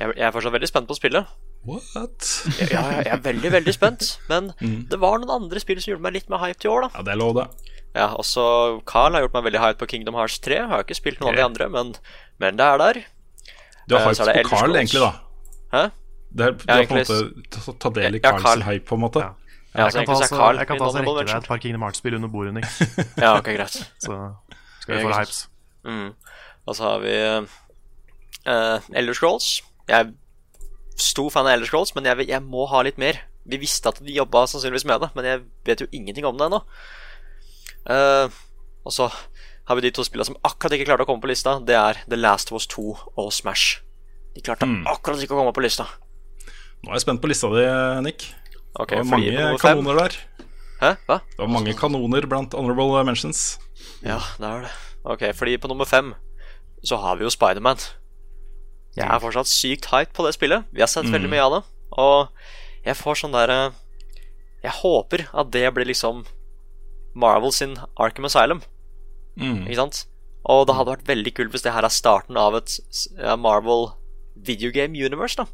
Jeg, 0.00 0.14
jeg 0.18 0.26
er 0.26 0.32
fortsatt 0.34 0.54
veldig 0.56 0.68
spent 0.70 0.88
på 0.90 0.96
å 0.96 0.98
spille. 0.98 1.20
What? 1.64 2.26
Ja, 2.58 2.82
jeg, 2.98 3.04
jeg 3.06 3.12
er 3.14 3.22
veldig, 3.24 3.52
veldig 3.54 3.74
spent. 3.76 4.08
Men 4.32 4.50
mm. 4.60 4.80
det 4.90 4.98
var 5.00 5.20
noen 5.22 5.30
andre 5.44 5.62
spill 5.62 5.78
som 5.80 5.92
gjorde 5.94 6.04
meg 6.08 6.16
litt 6.18 6.28
mer 6.32 6.42
hype 6.42 6.58
til 6.60 6.70
i 6.70 6.74
år, 6.74 6.86
da. 6.88 6.90
Ja, 6.98 7.06
det 7.06 7.14
er 7.14 7.20
lov, 7.22 7.34
det. 7.38 7.46
Ja, 7.94 8.08
også 8.18 8.44
Carl 8.90 9.14
har 9.14 9.22
gjort 9.22 9.36
meg 9.38 9.46
veldig 9.46 9.60
hype 9.62 9.78
på 9.84 9.86
Kingdom 9.94 10.16
Hearts 10.18 10.40
3. 10.42 10.58
Jeg 10.64 10.70
har 10.72 10.82
ikke 10.82 10.98
spilt 10.98 11.20
noen 11.22 11.36
av 11.36 11.38
de 11.38 11.44
andre, 11.46 11.68
men, 11.70 11.92
men 12.42 12.58
det 12.58 12.66
er 12.66 12.82
der. 12.82 13.02
Du 13.86 13.94
har 13.94 14.02
Eh, 14.02 14.10
hype 14.10 14.18
på 14.18 14.26
Elder 14.26 14.48
Carl, 14.50 14.58
Scrolls. 14.64 14.80
egentlig, 14.80 15.04
da. 15.04 15.12
Hæ? 15.76 15.84
Det 16.34 16.46
er, 16.48 16.54
du 16.58 16.64
Ja, 16.66 16.74
har 16.74 16.88
på 16.90 16.96
en 16.96 17.04
måte 17.04 17.48
ta- 17.54 17.74
ta 17.84 17.90
del 18.00 18.16
i 18.16 18.20
Ja, 18.20 18.30
Carls 18.32 18.42
Carl. 18.48 18.64
hype, 18.66 18.84
på 18.90 18.98
en 18.98 19.02
måte. 19.04 19.22
Ja, 19.22 19.30
Jeg 19.84 19.92
så 19.94 20.02
kan 20.02 20.06
Carl 20.34 20.58
jeg 20.58 20.66
kan 20.66 20.78
ta 20.82 20.88
så 20.90 20.98
rekke 21.04 21.14
deg 21.26 21.36
et 21.36 21.46
par 21.46 21.58
Kingdom 21.62 21.82
Hearts-spill 21.86 22.14
under 22.18 22.28
bordet, 22.34 22.54
Nick. 22.54 22.66
Ja, 23.22 23.36
ok, 23.38 23.52
greit. 23.54 23.78
Så 24.02 24.18
skal 24.82 24.96
vi 24.98 25.02
få 25.06 25.14
hypes. 25.14 25.40
Mm. 25.86 26.10
Og 26.66 26.76
så 26.78 26.86
har 26.88 27.02
vi 27.04 27.14
uh, 28.48 28.78
Elder 28.96 29.16
Scrolls. 29.16 29.60
Jeg 29.88 29.98
er 30.00 30.12
stor 31.00 31.30
fan 31.34 31.46
av 31.48 31.56
Elder 31.56 31.68
Scrolls, 31.68 31.94
men 31.96 32.06
jeg, 32.08 32.28
jeg 32.30 32.42
må 32.46 32.66
ha 32.70 32.82
litt 32.86 32.98
mer. 33.00 33.20
Vi 33.44 33.58
visste 33.60 33.90
at 33.90 33.98
de 34.00 34.14
jobba 34.16 34.46
sannsynligvis 34.48 34.86
med 34.88 35.02
det, 35.04 35.10
men 35.16 35.26
jeg 35.28 35.42
vet 35.68 35.82
jo 35.84 35.90
ingenting 35.92 36.24
om 36.28 36.38
det 36.40 36.46
ennå. 36.48 36.62
Uh, 37.84 38.32
og 38.84 38.92
så 38.94 39.10
har 39.68 39.76
vi 39.78 39.84
de 39.86 39.92
to 39.96 40.04
spillene 40.04 40.28
som 40.28 40.38
akkurat 40.44 40.76
ikke 40.76 40.86
klarte 40.88 41.04
å 41.04 41.08
komme 41.08 41.24
på 41.24 41.28
lista. 41.30 41.58
Det 41.64 41.76
er 41.76 42.00
The 42.08 42.16
Last 42.20 42.52
of 42.52 42.60
Us 42.60 42.68
2 42.72 42.84
og 43.20 43.28
Smash. 43.32 43.80
De 44.34 44.42
klarte 44.44 44.66
Mm. 44.66 44.82
akkurat 44.90 45.20
ikke 45.22 45.36
å 45.36 45.40
komme 45.42 45.52
på 45.56 45.62
lista. 45.64 45.86
Nå 46.84 46.90
er 46.90 46.98
jeg 46.98 47.04
spent 47.06 47.20
på 47.22 47.28
lista 47.30 47.48
di, 47.52 47.64
Nick. 48.04 48.26
Okay, 48.74 48.98
det 48.98 49.06
var 49.06 49.18
mange 49.18 49.58
kanoner 49.62 50.00
der. 50.02 50.16
Hæ? 50.80 50.90
Hva? 51.06 51.20
Det 51.30 51.38
var 51.38 51.48
mange 51.48 51.72
kanoner 51.78 52.26
blant 52.28 52.52
honorable 52.52 53.04
mentions. 53.06 53.58
Ja, 54.02 54.18
det 54.40 54.48
er 54.50 54.66
det. 54.66 54.72
Ok, 55.04 55.22
fordi 55.36 55.56
på 55.60 55.68
nummer 55.70 55.84
fem 55.88 56.12
så 56.84 56.98
har 57.00 57.16
vi 57.16 57.24
jo 57.24 57.30
Spiderman. 57.32 57.80
Jeg 58.94 59.06
er 59.10 59.18
fortsatt 59.22 59.50
sykt 59.50 59.88
hype 59.90 60.12
på 60.14 60.24
det 60.26 60.34
spillet. 60.36 60.64
Vi 60.72 60.80
har 60.84 60.86
sett 60.90 61.04
Mm. 61.08 61.12
veldig 61.16 61.30
mye 61.32 61.42
av 61.44 61.52
det. 61.56 61.62
Og 61.98 62.28
jeg 62.84 62.94
får 62.96 63.14
sånn 63.24 63.32
derre 63.32 63.72
Jeg 64.62 64.72
håper 64.80 65.26
at 65.34 65.50
det 65.50 65.74
blir 65.74 65.84
liksom 65.84 66.24
Marvel 67.14 67.52
sin 67.52 67.76
Arkham 67.98 68.24
Asylum. 68.24 68.62
Mm. 69.36 69.66
Ikke 69.66 69.76
sant? 69.76 70.06
Og 70.46 70.66
det 70.66 70.74
hadde 70.76 70.90
vært 70.96 71.04
veldig 71.06 71.34
kult 71.34 71.50
hvis 71.52 71.62
det 71.62 71.72
her 71.74 71.84
er 71.84 71.92
starten 71.92 72.36
av 72.36 72.54
et 72.56 72.78
Marvel 73.38 73.92
videogame 74.36 74.96
universe. 74.96 75.36
da 75.36 75.44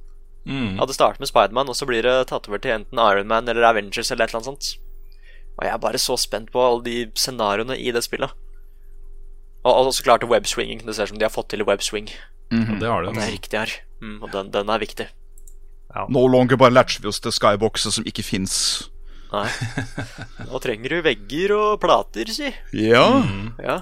Mm. 0.47 0.81
At 0.81 0.89
det 0.89 0.95
starter 0.95 1.21
med 1.21 1.29
Spiderman, 1.29 1.69
og 1.69 1.75
så 1.77 1.87
blir 1.87 2.03
det 2.03 2.29
tatt 2.29 2.49
over 2.49 2.59
til 2.59 2.71
enten 2.73 2.99
Iron 2.99 3.27
Man 3.29 3.47
eller 3.49 3.63
Avengers 3.63 4.11
eller 4.11 4.25
et 4.25 4.31
eller 4.31 4.41
annet 4.41 4.47
sånt. 4.47 4.79
Og 5.59 5.65
jeg 5.65 5.73
er 5.75 5.79
bare 5.79 5.99
så 6.01 6.17
spent 6.19 6.51
på 6.51 6.59
alle 6.65 6.83
de 6.83 7.07
scenarioene 7.15 7.77
i 7.77 7.91
det 7.93 8.03
spillet. 8.05 8.31
Og, 9.65 9.73
og 9.73 9.95
så 9.95 10.05
klart 10.07 10.25
webswinging. 10.25 10.85
Det 10.87 10.97
ser 10.97 11.09
ut 11.09 11.15
som 11.15 11.21
de 11.21 11.27
har 11.27 11.35
fått 11.35 11.51
til 11.53 11.65
webswing. 11.69 12.09
Ja, 12.51 12.79
det 12.81 12.89
har 12.89 13.03
de. 13.05 13.11
Og 13.11 13.19
det 13.19 13.27
er 13.27 13.35
riktig 13.35 13.59
her. 13.61 13.75
Mm, 14.01 14.23
og 14.23 14.33
den, 14.33 14.51
den 14.55 14.73
er 14.73 14.83
viktig. 14.83 15.07
No 16.09 16.27
longer 16.31 16.57
bare 16.57 16.73
latcher 16.73 17.03
vi 17.03 17.11
oss 17.11 17.21
til 17.23 17.35
skyboxer 17.35 17.93
som 17.95 18.07
ikke 18.07 18.25
fins. 18.25 18.55
Nei. 19.31 19.47
Nå 20.49 20.61
trenger 20.63 20.95
du 20.97 21.03
vegger 21.07 21.55
og 21.57 21.81
plater, 21.83 22.31
si. 22.35 22.51
Ja. 22.75 23.05
Ja. 23.63 23.77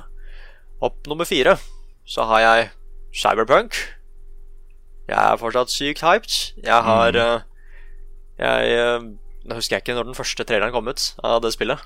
Opp 0.85 1.09
nummer 1.11 1.29
fire 1.29 1.57
så 2.09 2.25
har 2.29 2.41
jeg 2.45 2.69
Cyberpunk. 3.13 3.77
Jeg 5.09 5.19
er 5.19 5.39
fortsatt 5.41 5.73
sykt 5.73 6.03
hyped. 6.05 6.35
Jeg 6.65 6.83
har 6.85 7.17
eh, 7.17 7.47
Jeg 8.39 8.75
eh, 8.77 9.07
husker 9.55 9.77
jeg 9.77 9.85
ikke 9.85 9.97
når 9.97 10.11
den 10.11 10.19
første 10.19 10.45
traileren 10.45 10.73
kom 10.73 10.89
ut 10.89 11.07
av 11.25 11.41
det 11.45 11.55
spillet. 11.57 11.81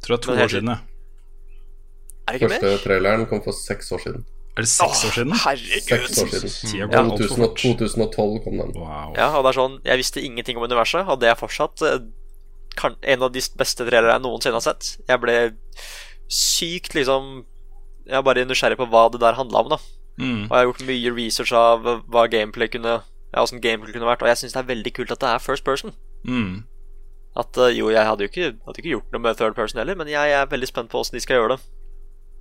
Tror 0.00 0.16
det 0.16 0.20
er 0.20 0.24
to 0.24 0.36
år 0.44 0.52
siden, 0.52 0.72
jeg. 0.72 0.99
Er 2.30 2.36
det 2.36 2.40
ikke 2.40 2.52
Første 2.52 2.70
mer? 2.70 2.84
traileren 2.84 3.26
kom 3.26 3.42
for 3.42 3.56
seks 3.56 3.90
år 3.92 4.02
siden. 4.04 4.24
Er 4.56 4.62
det 4.66 4.70
seks 4.70 5.04
år 5.08 5.12
siden? 5.16 5.34
Herregud. 5.44 5.88
Seks 5.88 6.22
år 6.22 6.30
siden. 6.30 6.86
Mm. 6.86 6.94
Ja. 6.94 7.02
2000, 7.10 7.50
2012 7.58 8.40
kom 8.44 8.58
den. 8.60 8.72
Wow. 8.76 9.12
Ja, 9.16 9.28
og 9.34 9.44
det 9.44 9.50
er 9.52 9.58
sånn 9.58 9.76
Jeg 9.86 10.00
visste 10.02 10.22
ingenting 10.22 10.58
om 10.60 10.66
universet, 10.66 11.06
og 11.08 11.20
det 11.22 11.30
er 11.30 11.38
fortsatt 11.38 11.82
eh, 11.86 12.00
kan, 12.78 12.96
en 13.02 13.26
av 13.26 13.32
de 13.34 13.42
beste 13.58 13.86
trailere 13.86 14.14
jeg 14.14 14.24
noensinne 14.24 14.58
har 14.58 14.66
sett. 14.66 14.96
Jeg 15.08 15.22
ble 15.22 15.36
sykt 16.30 16.94
liksom 16.94 17.44
Jeg 18.06 18.18
er 18.18 18.26
bare 18.26 18.46
nysgjerrig 18.46 18.78
på 18.78 18.86
hva 18.90 19.08
det 19.10 19.22
der 19.22 19.38
handla 19.38 19.64
om, 19.64 19.74
da. 19.74 19.80
Mm. 20.20 20.42
Og 20.46 20.50
jeg 20.50 20.58
har 20.58 20.68
gjort 20.68 20.86
mye 20.90 21.14
research 21.16 21.52
av 21.56 21.86
hva 22.10 22.26
gameplay 22.30 22.70
kunne 22.70 23.00
Ja, 23.30 23.42
hvordan 23.42 23.62
gameplay 23.62 23.94
kunne 23.94 24.10
vært, 24.10 24.22
og 24.22 24.28
jeg 24.28 24.42
syns 24.42 24.56
det 24.56 24.62
er 24.64 24.70
veldig 24.74 24.92
kult 24.96 25.12
at 25.14 25.22
det 25.22 25.28
er 25.30 25.42
first 25.42 25.64
person. 25.64 25.94
Mm. 26.26 26.64
At 27.38 27.56
eh, 27.56 27.76
jo, 27.78 27.90
jeg 27.94 28.06
hadde 28.06 28.26
jo 28.26 28.30
ikke, 28.32 28.54
hadde 28.66 28.82
ikke 28.82 28.94
gjort 28.96 29.12
noe 29.14 29.22
med 29.22 29.38
third 29.38 29.54
person 29.54 29.78
heller, 29.78 29.98
men 29.98 30.10
jeg 30.10 30.34
er 30.34 30.50
veldig 30.50 30.68
spent 30.68 30.90
på 30.90 30.98
åssen 30.98 31.14
de 31.14 31.22
skal 31.22 31.38
gjøre 31.38 31.54
det. 31.54 31.62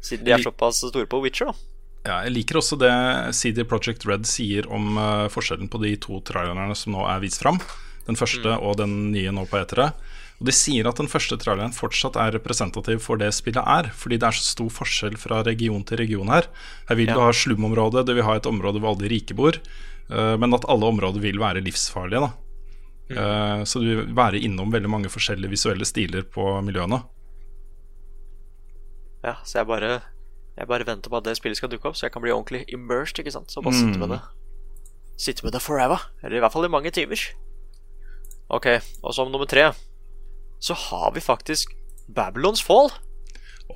Siden 0.01 0.27
de 0.27 0.35
er 0.35 0.43
såpass 0.43 0.81
store 0.83 1.09
på 1.09 1.21
Witcher, 1.23 1.51
da. 1.51 1.65
Ja, 2.07 2.15
jeg 2.23 2.31
liker 2.37 2.61
også 2.61 2.77
det 2.79 2.93
CD 3.35 3.65
Project 3.67 4.05
Red 4.07 4.23
sier 4.29 4.69
om 4.71 4.95
uh, 4.95 5.27
forskjellen 5.31 5.67
på 5.71 5.81
de 5.83 5.97
to 5.99 6.21
trailerne 6.25 6.75
som 6.79 6.95
nå 6.95 7.03
er 7.11 7.19
vist 7.23 7.43
fram. 7.43 7.59
Den 8.07 8.17
første 8.17 8.55
og 8.55 8.79
den 8.79 9.11
nye 9.11 9.33
nå 9.35 9.43
på 9.49 9.59
etere. 9.59 9.91
Og 10.39 10.47
De 10.47 10.55
sier 10.55 10.87
at 10.87 10.97
den 10.97 11.11
første 11.11 11.35
traileren 11.37 11.75
fortsatt 11.75 12.15
er 12.15 12.31
representativ 12.37 13.03
for 13.03 13.19
det 13.19 13.33
spillet 13.35 13.59
er, 13.59 13.91
fordi 13.91 14.17
det 14.17 14.29
er 14.29 14.39
så 14.39 14.47
stor 14.55 14.71
forskjell 14.71 15.19
fra 15.19 15.43
region 15.43 15.83
til 15.83 15.99
region 15.99 16.31
her. 16.31 16.47
Her 16.87 17.01
vil 17.01 17.11
du 17.11 17.19
ha 17.19 17.33
slumområde, 17.35 18.07
du 18.07 18.15
vil 18.15 18.25
ha 18.25 18.39
et 18.39 18.47
område 18.47 18.79
hvor 18.79 18.95
alle 18.95 19.03
de 19.03 19.11
rike 19.11 19.35
bor, 19.35 19.59
uh, 20.09 20.37
men 20.39 20.55
at 20.55 20.69
alle 20.71 20.93
områder 20.95 21.27
vil 21.27 21.43
være 21.43 21.65
livsfarlige. 21.67 22.23
da 22.23 22.31
Eh, 23.09 23.63
Så 23.63 23.79
du 23.79 23.87
vil 23.89 24.13
være 24.15 24.41
innom 24.45 24.71
veldig 24.71 24.89
mange 24.89 25.09
forskjellige 25.09 25.53
visuelle 25.55 25.87
stiler 25.87 26.27
på 26.29 26.45
miljøene. 26.65 27.01
Ja, 29.23 29.35
så 29.43 29.59
jeg 29.59 29.67
bare 29.67 30.01
Jeg 30.57 30.67
bare 30.67 30.85
venter 30.87 31.11
på 31.11 31.17
at 31.19 31.23
det 31.27 31.37
spillet 31.37 31.57
skal 31.57 31.71
dukke 31.71 31.87
opp, 31.87 31.95
så 31.95 32.07
jeg 32.07 32.11
kan 32.11 32.21
bli 32.23 32.33
ordentlig 32.35 32.65
immersed, 32.67 33.19
ikke 33.21 33.31
sant. 33.31 33.51
Så 33.51 33.61
bare 33.63 33.77
sitte 33.79 33.99
med 33.99 34.11
det. 34.11 34.19
Sitte 35.19 35.45
med 35.45 35.53
det 35.55 35.61
forever. 35.63 36.03
Eller 36.23 36.35
i 36.37 36.41
hvert 36.43 36.51
fall 36.51 36.67
i 36.67 36.71
mange 36.71 36.91
timer. 36.91 37.21
Ok, 38.49 38.67
og 39.03 39.13
som 39.15 39.31
nummer 39.31 39.47
tre 39.47 39.69
så 40.59 40.75
har 40.75 41.13
vi 41.15 41.23
faktisk 41.23 41.71
Babylons 42.11 42.59
Fall. 42.63 42.91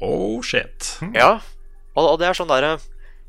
Oh 0.02 0.42
shit. 0.44 0.98
Ja, 1.16 1.40
og, 1.96 2.04
og 2.10 2.18
det 2.20 2.28
er 2.28 2.36
sånn 2.36 2.50
derre 2.50 2.80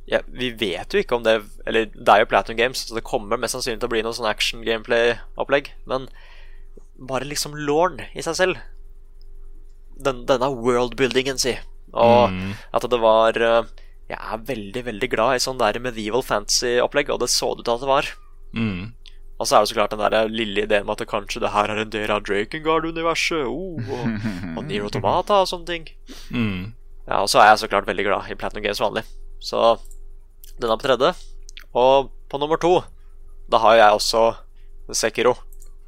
ja, 0.08 0.22
Vi 0.24 0.48
vet 0.56 0.94
jo 0.94 1.02
ikke 1.02 1.18
om 1.18 1.24
det 1.26 1.34
Eller 1.68 1.90
det 1.92 2.08
er 2.08 2.22
jo 2.22 2.28
Platinum 2.30 2.56
Games, 2.56 2.86
så 2.88 2.96
det 2.96 3.04
kommer 3.04 3.36
mest 3.40 3.52
sannsynlig 3.56 3.82
til 3.82 3.90
å 3.90 3.92
bli 3.92 4.02
noe 4.04 4.16
sånn 4.16 4.28
action 4.28 4.64
gameplay-opplegg. 4.64 5.70
Men 5.90 6.08
bare 6.98 7.28
liksom 7.28 7.56
Lorn 7.56 8.00
i 8.12 8.24
seg 8.24 8.36
selv. 8.38 8.60
Den, 9.94 10.24
denne 10.28 10.50
worldbuildingen, 10.50 11.38
si. 11.40 11.54
Og 11.94 12.30
Mm. 12.34 12.52
at 12.74 12.82
det 12.90 13.00
var 13.00 13.36
eh, 13.38 13.64
Jeg 14.10 14.18
er 14.20 14.38
veldig, 14.44 14.82
veldig 14.84 15.08
glad 15.10 15.34
i 15.36 15.40
sånn 15.40 15.56
der 15.58 15.78
medieval 15.80 16.20
fantasy-opplegg, 16.22 17.08
og 17.10 17.20
det 17.22 17.30
så 17.32 17.54
det 17.54 17.62
ut 17.62 17.64
til 17.64 17.74
at 17.74 17.80
det 17.80 17.88
var. 17.88 18.08
Mm. 18.52 18.92
Og 19.40 19.46
så 19.48 19.56
er 19.56 19.60
det 19.64 19.68
så 19.70 19.74
klart 19.78 19.90
den 19.94 20.02
der 20.04 20.28
lille 20.28 20.62
ideen 20.66 20.84
med 20.84 20.92
at 20.92 20.98
det 20.98 21.08
kanskje 21.08 21.40
det 21.40 21.50
her 21.54 21.70
er 21.72 21.80
en 21.80 21.90
del 21.90 22.10
av 22.12 22.20
Drakengard-universet. 22.22 23.46
Oh, 23.48 23.80
og, 23.80 24.04
og 24.58 24.64
Nero 24.68 24.90
Tomata 24.92 25.40
og 25.40 25.48
sånne 25.48 25.66
ting. 25.66 25.88
Mm. 26.30 26.74
Ja, 27.08 27.22
og 27.22 27.28
så 27.32 27.40
er 27.40 27.48
jeg 27.54 27.62
så 27.64 27.68
klart 27.72 27.86
veldig 27.88 28.04
glad 28.04 28.28
i 28.30 28.36
Platinum 28.36 28.62
Games 28.66 28.80
vanlig. 28.82 29.04
Så 29.40 29.78
den 30.60 30.70
er 30.70 30.76
på 30.76 30.84
tredje. 30.86 31.14
Og 31.74 32.10
på 32.28 32.38
nummer 32.38 32.60
to, 32.60 32.82
da 33.50 33.58
har 33.64 33.76
jeg 33.80 33.96
også 33.98 34.22
Sekiro. 34.92 35.34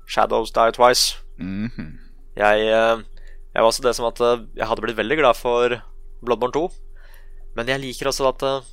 Shadows 0.08 0.50
Die 0.56 0.72
Twice. 0.72 1.18
Mhm. 1.38 1.98
Jeg, 2.36 2.64
eh, 2.68 2.96
jeg 3.54 3.60
var 3.62 3.68
også 3.70 3.82
det 3.84 3.94
som 3.96 4.06
at 4.08 4.20
eh, 4.20 4.42
jeg 4.56 4.66
hadde 4.68 4.80
blitt 4.84 4.96
veldig 4.98 5.16
glad 5.20 5.36
for 5.36 5.76
Bloodborne 6.26 6.54
2. 6.56 6.66
Men 7.56 7.72
jeg 7.72 7.82
liker 7.82 8.10
også 8.10 8.28
at 8.28 8.44
eh, 8.46 8.70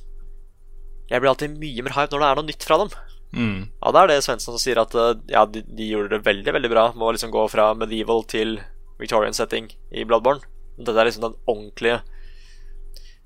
jeg 1.10 1.20
blir 1.20 1.32
alltid 1.32 1.58
mye 1.60 1.84
mer 1.84 1.96
hype 1.96 2.12
når 2.14 2.22
det 2.22 2.28
er 2.30 2.40
noe 2.40 2.48
nytt 2.50 2.66
fra 2.68 2.80
dem. 2.82 2.94
Mm. 3.34 3.60
Ja, 3.80 3.90
det 3.90 4.00
er 4.00 4.10
det 4.12 4.18
Svensson 4.24 4.54
som 4.54 4.62
sier 4.62 4.80
at 4.82 4.94
eh, 4.94 5.14
ja, 5.32 5.44
de, 5.48 5.64
de 5.66 5.90
gjorde 5.90 6.14
det 6.14 6.24
veldig 6.26 6.56
veldig 6.58 6.72
bra 6.72 6.88
med 6.94 7.06
å 7.08 7.12
liksom 7.16 7.32
gå 7.34 7.44
fra 7.52 7.72
medieval 7.78 8.24
til 8.30 8.58
Victorian 9.00 9.36
setting 9.36 9.70
i 9.90 10.04
Bloodborne. 10.06 10.44
Dette 10.78 10.98
er 10.98 11.08
liksom 11.08 11.28
den 11.28 11.38
ordentlige 11.50 12.02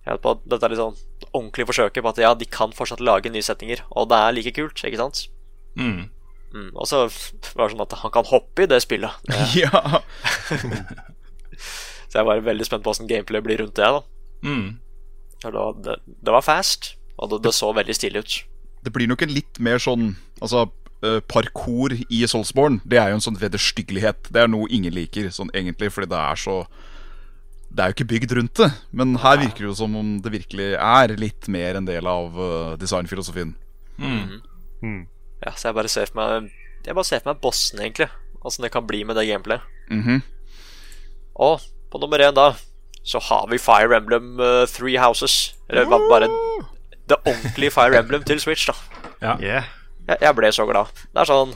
på 0.09 0.33
Dette 0.49 0.65
er 0.65 0.73
liksom 0.73 0.95
det 1.21 1.27
ordentlige 1.37 1.69
forsøket 1.69 2.01
på 2.01 2.09
at 2.09 2.21
ja, 2.23 2.31
de 2.33 2.47
kan 2.49 2.71
fortsatt 2.73 3.03
lage 3.05 3.29
nye 3.29 3.45
settinger, 3.45 3.83
og 3.93 4.09
det 4.09 4.17
er 4.17 4.33
like 4.33 4.53
kult, 4.57 4.81
ikke 4.81 5.01
sant? 5.01 5.27
Mm. 5.77 6.07
Mm, 6.55 6.71
og 6.73 6.89
så 6.89 7.03
var 7.05 7.67
det 7.69 7.75
sånn 7.75 7.85
at 7.85 7.97
han 8.01 8.15
kan 8.15 8.29
hoppe 8.31 8.65
i 8.65 8.71
det 8.71 8.79
spillet. 8.81 9.19
Det, 9.29 9.43
Ja. 9.67 10.01
så 12.09 12.23
jeg 12.23 12.29
var 12.31 12.41
veldig 12.47 12.65
spent 12.65 12.87
på 12.87 12.95
åssen 12.95 13.11
gameplay 13.11 13.45
blir 13.45 13.61
rundt 13.61 13.77
det. 13.77 13.85
da 13.85 14.01
Mm. 14.45 14.79
Det, 15.43 15.53
var- 15.55 15.75
det, 15.85 15.97
det 16.07 16.33
var 16.35 16.43
fast, 16.43 16.95
og 17.19 17.31
det, 17.31 17.43
det 17.47 17.55
så 17.55 17.73
veldig 17.75 17.95
stilig 17.95 18.23
ut. 18.25 18.37
Det 18.85 18.93
blir 18.95 19.09
nok 19.11 19.23
en 19.23 19.33
litt 19.35 19.59
mer 19.59 19.79
sånn 19.83 20.13
Altså, 20.41 20.69
eh, 21.03 21.19
parkour 21.27 21.91
i 22.09 22.21
Soulsborne 22.31 22.79
Det 22.87 22.97
er 23.01 23.09
jo 23.11 23.17
en 23.19 23.25
sånn 23.25 23.39
vederstyggelighet. 23.41 24.29
Det 24.31 24.39
er 24.45 24.47
noe 24.49 24.69
ingen 24.71 24.95
liker, 24.95 25.31
sånn 25.35 25.51
egentlig, 25.53 25.91
fordi 25.93 26.07
det 26.13 26.19
er 26.19 26.37
så 26.39 26.61
det 27.69 27.83
er 27.85 27.91
jo 27.91 27.97
ikke 27.99 28.09
bygd 28.15 28.33
rundt 28.33 28.55
det. 28.63 28.69
Men 28.97 29.17
her 29.21 29.37
virker 29.43 29.59
det 29.61 29.67
jo 29.69 29.75
som 29.77 29.93
om 29.99 30.15
det 30.25 30.31
virkelig 30.33 30.71
er 30.81 31.13
litt 31.21 31.49
mer 31.53 31.77
en 31.77 31.85
del 31.85 32.07
av 32.09 32.33
uh, 32.39 32.77
designfilosofien. 32.81 33.51
Mm. 34.01 35.03
Ja, 35.45 35.53
så 35.53 35.69
jeg 35.69 35.77
bare 35.77 35.91
ser 35.93 36.07
for 36.09 36.17
meg 36.23 36.49
Jeg 36.87 36.95
bare 36.97 37.05
ser 37.05 37.21
for 37.21 37.33
meg 37.35 37.43
bossen, 37.43 37.83
egentlig. 37.85 38.09
Åssen 38.41 38.65
det 38.65 38.71
kan 38.73 38.87
bli 38.89 39.03
med 39.05 39.19
det 39.21 39.27
gameplayet. 39.29 39.67
Mhm. 39.91 40.23
Og 41.37 41.61
på 41.93 42.01
nummer 42.01 42.19
én, 42.25 42.33
da, 42.35 42.55
så 43.07 43.21
har 43.29 43.49
vi 43.51 43.61
Fire 43.63 43.97
Emblem 43.97 44.37
uh, 44.41 44.67
Three 44.71 44.99
Houses. 45.01 45.55
Eller 45.69 45.89
bare, 45.89 46.09
bare 46.11 46.29
det 47.09 47.19
ordentlige 47.25 47.73
Fire 47.75 47.99
Emblem 47.99 48.25
til 48.27 48.41
Switch, 48.41 48.69
da. 48.69 48.77
Yeah. 49.23 49.69
Jeg, 50.09 50.21
jeg 50.23 50.37
ble 50.37 50.51
så 50.55 50.67
glad. 50.69 50.93
Det 51.13 51.23
er 51.25 51.29
sånn 51.29 51.55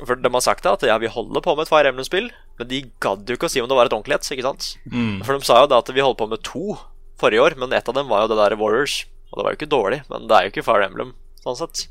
For 0.00 0.18
de 0.18 0.30
har 0.32 0.44
sagt 0.44 0.64
da 0.64 0.74
at 0.76 0.84
ja, 0.86 0.96
vi 1.00 1.10
holder 1.12 1.44
på 1.44 1.54
med 1.56 1.66
et 1.66 1.72
Fire 1.72 1.90
Emblem-spill, 1.92 2.30
men 2.58 2.70
de 2.70 2.82
gadd 3.02 3.28
jo 3.28 3.36
ikke 3.36 3.48
å 3.48 3.52
si 3.52 3.62
om 3.62 3.68
det 3.70 3.76
var 3.78 3.88
et 3.88 3.96
ordentlig 3.96 4.18
et, 4.18 4.30
ikke 4.34 4.46
sant? 4.46 4.70
Mm. 4.92 5.24
For 5.24 5.36
de 5.36 5.48
sa 5.48 5.62
jo 5.62 5.70
da 5.72 5.80
at 5.82 5.92
vi 5.92 6.04
holdt 6.04 6.20
på 6.20 6.28
med 6.30 6.44
to 6.46 6.78
forrige 7.20 7.42
år, 7.42 7.56
men 7.60 7.72
ett 7.72 7.88
av 7.88 7.96
dem 7.96 8.10
var 8.12 8.24
jo 8.24 8.32
det 8.32 8.40
der 8.40 8.58
Warriors. 8.60 9.04
Og 9.30 9.38
det 9.38 9.44
var 9.44 9.54
jo 9.54 9.60
ikke 9.60 9.72
dårlig, 9.72 10.02
men 10.12 10.28
det 10.28 10.36
er 10.36 10.46
jo 10.46 10.52
ikke 10.52 10.66
Fire 10.66 10.84
Emblem, 10.88 11.14
sånn 11.42 11.58
sett. 11.58 11.86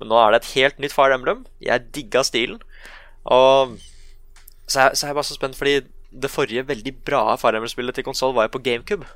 Men 0.00 0.10
nå 0.10 0.18
er 0.18 0.34
det 0.34 0.42
et 0.42 0.52
helt 0.56 0.82
nytt 0.82 0.94
Fire 0.94 1.14
Emblem. 1.14 1.44
Jeg 1.62 1.86
digga 1.94 2.24
stilen. 2.26 2.58
Og 3.30 3.76
så 4.66 4.88
er, 4.88 4.96
så 4.96 5.06
er 5.06 5.12
jeg 5.12 5.18
bare 5.20 5.28
så 5.28 5.38
spent, 5.38 5.58
fordi 5.58 5.76
det 6.12 6.28
forrige 6.30 6.66
veldig 6.68 6.92
bra 7.06 7.36
Fire 7.40 7.56
Emblem-spillet 7.60 7.94
til 7.96 8.04
konsoll 8.04 8.34
var 8.36 8.48
jo 8.48 8.52
på 8.58 8.62
GameCube. 8.66 9.06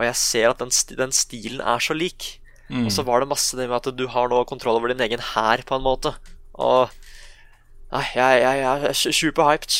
Og 0.00 0.04
jeg 0.06 0.16
ser 0.16 0.50
at 0.52 0.60
den, 0.62 0.70
sti 0.72 0.96
den 0.98 1.12
stilen 1.12 1.60
er 1.60 1.80
så 1.82 1.94
lik. 1.96 2.36
Mm. 2.70 2.84
Og 2.86 2.92
så 2.94 3.02
var 3.04 3.20
det 3.20 3.28
masse 3.32 3.56
det 3.58 3.66
med 3.68 3.76
at 3.80 3.96
du 3.98 4.04
har 4.12 4.28
nå 4.30 4.42
kontroll 4.48 4.78
over 4.78 4.92
din 4.92 5.00
egen 5.04 5.20
hær, 5.34 5.62
på 5.66 5.76
en 5.78 5.82
måte. 5.86 6.14
Og 6.54 6.92
Nei, 7.90 8.04
jeg, 8.14 8.42
jeg, 8.44 8.58
jeg 8.62 8.84
er 8.86 8.92
su- 8.94 9.10
superhyped. 9.10 9.76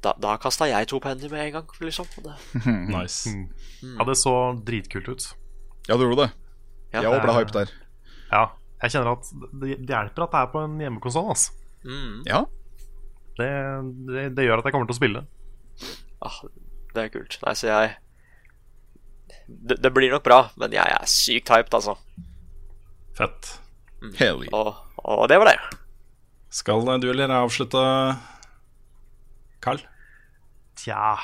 Da, 0.00 0.14
da 0.22 0.36
kasta 0.40 0.64
jeg 0.70 0.86
to 0.88 0.96
penner 1.04 1.28
med 1.28 1.42
en 1.42 1.52
gang, 1.58 1.66
liksom. 1.84 2.06
Og 2.16 2.24
Det, 2.30 2.36
Nice. 2.94 3.28
Ja, 3.84 4.06
det 4.08 4.14
så 4.16 4.32
dritkult 4.64 5.10
ut. 5.12 5.26
Ja, 5.90 5.98
du 6.00 6.06
gjorde 6.06 6.22
det. 6.24 6.30
Ja. 6.94 7.02
Jeg 7.02 7.10
òg 7.12 7.20
ble 7.26 7.34
hyped 7.36 7.52
der. 7.58 7.74
Ja, 8.30 8.44
jeg 8.80 8.94
kjenner 8.94 9.12
at 9.12 9.28
det, 9.60 9.76
det 9.84 9.92
hjelper 9.92 10.24
at 10.24 10.32
det 10.32 10.40
er 10.40 10.48
på 10.54 10.62
en 10.64 10.78
hjemmekonsoll. 10.80 11.28
Altså. 11.34 11.52
mm, 11.84 12.22
Ja. 12.30 12.40
Det, 13.36 13.50
det, 14.08 14.24
det 14.36 14.46
gjør 14.46 14.62
at 14.62 14.68
jeg 14.68 14.74
kommer 14.74 14.88
til 14.88 14.96
å 14.96 15.00
spille. 15.00 15.24
ah, 16.24 16.38
det 16.96 17.04
er 17.04 17.12
kult. 17.12 17.38
Nei, 17.44 17.54
så 17.58 17.68
jeg 17.68 17.94
det, 19.46 19.78
det 19.82 19.92
blir 19.94 20.10
nok 20.10 20.24
bra, 20.26 20.40
men 20.58 20.74
jeg 20.74 20.82
er 20.82 21.10
sykt 21.10 21.50
hyped, 21.54 21.74
altså. 21.78 21.94
Fett. 23.16 23.52
Mm. 24.02 24.48
Og, 24.52 24.72
og 25.02 25.28
det 25.30 25.38
var 25.40 25.52
det. 25.52 25.58
Skal 26.52 26.82
du 27.02 27.08
eller 27.10 27.26
jeg 27.26 27.36
avslutte, 27.36 27.82
Carl? 29.64 29.80
Tja 30.76 31.16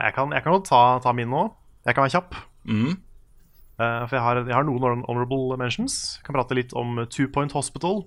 Jeg 0.00 0.14
kan, 0.16 0.32
jeg 0.34 0.42
kan 0.42 0.56
jo 0.56 0.62
ta, 0.66 0.82
ta 1.02 1.12
min 1.16 1.30
nå. 1.30 1.44
Jeg 1.86 1.96
kan 1.96 2.04
være 2.04 2.14
kjapp. 2.16 2.34
Mm. 2.64 2.96
Uh, 3.80 4.02
for 4.06 4.16
jeg 4.16 4.24
har, 4.24 4.40
jeg 4.44 4.56
har 4.56 4.66
noen 4.68 5.04
honorable 5.08 5.56
mentions. 5.60 6.18
Jeg 6.18 6.26
kan 6.26 6.36
prate 6.36 6.56
litt 6.56 6.74
om 6.76 7.04
Two 7.08 7.28
Point 7.32 7.54
Hospital. 7.56 8.04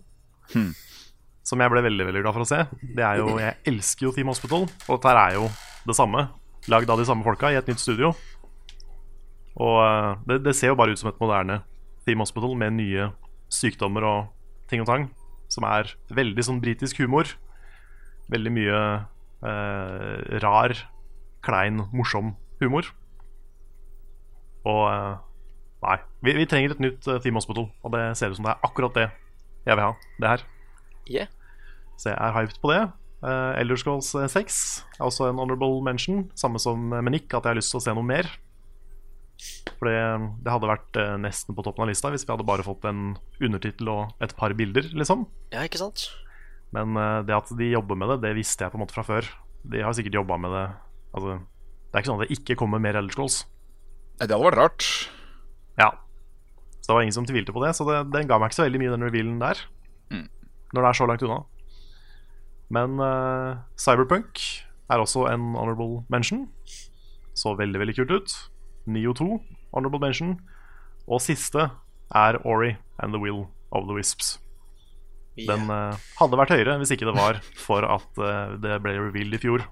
Som 1.43 1.59
jeg 1.59 1.71
ble 1.73 1.83
veldig 1.83 2.05
veldig 2.07 2.21
glad 2.23 2.35
for 2.37 2.45
å 2.45 2.47
se. 2.47 2.61
Det 2.95 3.03
er 3.03 3.19
jo, 3.19 3.33
Jeg 3.41 3.57
elsker 3.73 4.07
jo 4.07 4.13
Team 4.15 4.31
Hospital, 4.31 4.63
og 4.87 4.93
dette 4.95 5.15
er 5.19 5.35
jo 5.35 5.49
det 5.83 5.95
samme. 5.97 6.27
Lagd 6.71 6.91
av 6.93 7.01
de 7.01 7.07
samme 7.07 7.25
folka 7.25 7.51
i 7.51 7.57
et 7.59 7.67
nytt 7.67 7.83
studio. 7.83 8.13
Og 9.59 9.75
eh, 9.83 10.13
det, 10.29 10.39
det 10.47 10.55
ser 10.55 10.71
jo 10.71 10.77
bare 10.79 10.95
ut 10.95 11.01
som 11.01 11.11
et 11.11 11.19
moderne 11.19 11.59
Team 12.07 12.23
Hospital 12.23 12.55
med 12.59 12.77
nye 12.77 13.09
sykdommer 13.53 14.07
og 14.07 14.31
ting 14.71 14.85
og 14.85 14.87
tang. 14.87 15.09
Som 15.51 15.67
er 15.67 15.91
veldig 16.15 16.47
sånn 16.47 16.63
britisk 16.63 17.03
humor. 17.03 17.27
Veldig 18.31 18.55
mye 18.55 18.79
eh, 19.43 20.39
rar, 20.45 20.77
klein, 21.43 21.83
morsom 21.91 22.37
humor. 22.63 22.87
Og 24.63 24.83
eh, 24.87 25.13
Nei. 25.83 25.97
Vi, 26.23 26.31
vi 26.37 26.47
trenger 26.47 26.71
et 26.71 26.79
nytt 26.79 27.07
Team 27.19 27.35
Hospital, 27.35 27.65
og 27.83 27.91
det 27.91 28.05
ser 28.15 28.31
ut 28.31 28.37
som 28.37 28.45
det 28.47 28.53
er 28.53 28.61
akkurat 28.63 28.95
det 28.95 29.09
jeg 29.67 29.75
vil 29.75 29.83
ha. 29.83 29.89
Det 30.23 30.29
her. 30.31 30.45
Yeah. 31.09 31.31
Så 31.97 32.11
jeg 32.11 32.17
er 32.17 32.35
hyped 32.35 32.59
på 32.63 32.71
det. 32.73 32.81
Uh, 33.23 33.55
Elder 33.55 33.79
Scrolls 33.79 34.09
6 34.11 34.55
er 34.97 35.05
også 35.05 35.29
en 35.29 35.39
honorable 35.39 35.83
mention. 35.85 36.25
Samme 36.35 36.59
som 36.59 36.89
med 36.91 37.05
Menik, 37.07 37.29
at 37.31 37.43
jeg 37.43 37.53
har 37.53 37.59
lyst 37.59 37.71
til 37.71 37.79
å 37.79 37.85
se 37.85 37.95
noe 37.95 38.07
mer. 38.07 38.27
For 39.79 39.89
det, 39.89 39.99
det 40.43 40.51
hadde 40.53 40.69
vært 40.69 40.99
uh, 40.99 41.15
nesten 41.21 41.55
på 41.55 41.63
toppen 41.65 41.85
av 41.85 41.89
lista 41.91 42.11
hvis 42.13 42.25
vi 42.27 42.33
hadde 42.33 42.47
bare 42.47 42.65
fått 42.65 42.85
en 42.89 43.15
undertittel 43.43 43.89
og 43.91 44.23
et 44.23 44.35
par 44.37 44.55
bilder, 44.57 44.91
liksom. 44.95 45.25
Ja, 45.55 45.65
ikke 45.67 45.81
sant? 45.81 46.09
Men 46.75 46.97
uh, 46.99 47.21
det 47.25 47.35
at 47.37 47.51
de 47.57 47.71
jobber 47.71 47.99
med 47.99 48.13
det, 48.13 48.21
det 48.27 48.35
visste 48.37 48.65
jeg 48.65 48.73
på 48.73 48.79
en 48.79 48.83
måte 48.85 48.95
fra 48.95 49.05
før. 49.07 49.27
De 49.63 49.83
har 49.83 49.95
sikkert 49.95 50.19
jobba 50.19 50.39
med 50.43 50.51
det 50.51 50.65
Altså, 51.13 51.35
det 51.37 51.93
er 51.93 52.01
ikke 52.01 52.09
sånn 52.09 52.17
at 52.17 52.25
det 52.25 52.35
ikke 52.39 52.55
kommer 52.57 52.81
mer 52.81 52.97
Elder 52.97 53.13
Scrolls. 53.13 53.35
Det 54.17 54.25
hadde 54.25 54.39
vært 54.41 54.57
rart. 54.57 54.87
Ja. 55.77 55.91
Så 56.79 56.89
det 56.89 56.95
var 56.97 57.05
ingen 57.05 57.15
som 57.15 57.27
tvilte 57.29 57.53
på 57.53 57.61
det, 57.61 57.75
så 57.77 57.85
det, 57.85 57.99
den 58.15 58.25
ga 58.31 58.39
meg 58.41 58.49
ikke 58.49 58.57
så 58.57 58.65
veldig 58.65 58.81
mye, 58.81 58.93
den 58.95 59.05
revealen 59.05 59.37
der. 59.43 59.61
Når 60.73 60.81
det 60.81 60.89
er 60.89 60.99
så 60.99 61.07
langt 61.09 61.25
unna. 61.25 61.41
Men 62.73 62.97
uh, 62.99 63.61
Cyberpunk 63.77 64.41
er 64.89 65.01
også 65.01 65.27
en 65.29 65.53
honorable 65.53 66.03
mention. 66.09 66.47
Så 67.37 67.55
veldig, 67.57 67.79
veldig 67.81 67.95
kult 67.99 68.11
ut. 68.11 68.35
Neo 68.85 69.13
2, 69.13 69.29
honorable 69.73 70.01
mention. 70.01 70.39
Og 71.07 71.21
siste 71.21 71.69
er 72.13 72.39
Ori 72.45 72.75
and 72.99 73.13
the 73.13 73.21
Will 73.21 73.45
of 73.71 73.87
the 73.87 73.97
Wisps. 73.97 74.39
Den 75.37 75.69
uh, 75.69 75.97
hadde 76.19 76.37
vært 76.37 76.53
høyere 76.53 76.77
hvis 76.81 76.93
ikke 76.93 77.07
det 77.09 77.15
var 77.17 77.39
for 77.57 77.85
at 77.85 78.21
uh, 78.21 78.53
det 78.61 78.77
ble 78.83 78.97
revealed 78.99 79.37
i 79.37 79.41
fjor. 79.41 79.65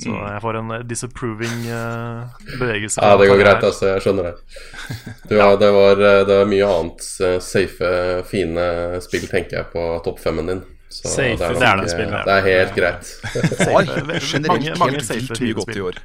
Så 0.00 0.08
Mm. 0.08 0.20
jeg 0.32 0.40
får 0.42 0.56
en 0.56 0.70
eh, 0.72 0.82
disapproving 0.88 1.58
uh, 1.68 2.24
bevegelse. 2.58 3.02
Ja, 3.04 3.16
det 3.20 3.26
går 3.28 3.40
greit, 3.42 3.64
altså. 3.68 3.86
Jeg 3.94 4.00
skjønner 4.06 4.30
det. 4.30 4.34
Du, 5.28 5.34
ja, 5.36 5.48
det, 5.60 5.68
var, 5.76 6.00
eh, 6.00 6.20
det 6.24 6.36
var 6.40 6.46
mye 6.48 6.68
annet 6.72 7.08
eh, 7.26 7.38
safe, 7.44 7.90
fine 8.30 8.64
spill, 9.04 9.26
tenker 9.28 9.58
jeg, 9.58 9.66
på 9.74 9.82
topp 10.06 10.18
femmen 10.22 10.46
din. 10.48 10.62
Så 10.90 11.06
Safe, 11.12 11.36
det 11.38 11.44
er, 11.46 11.52
nok, 11.52 11.60
det 11.60 11.68
er 11.68 11.76
det 11.76 11.84
eh, 11.84 11.92
spillet, 11.92 12.14
ja. 12.16 12.22
det 12.26 12.34
er 12.34 12.46
helt 12.48 12.72
greit. 12.74 13.10
Generelt 14.32 14.48
mange- 14.48 14.78
mange 14.80 14.96
helt 14.96 15.06
safe 15.06 15.20
vilt 15.28 15.40
mye 15.44 15.58
godt 15.60 15.76
i 15.76 15.84
år. 15.90 16.00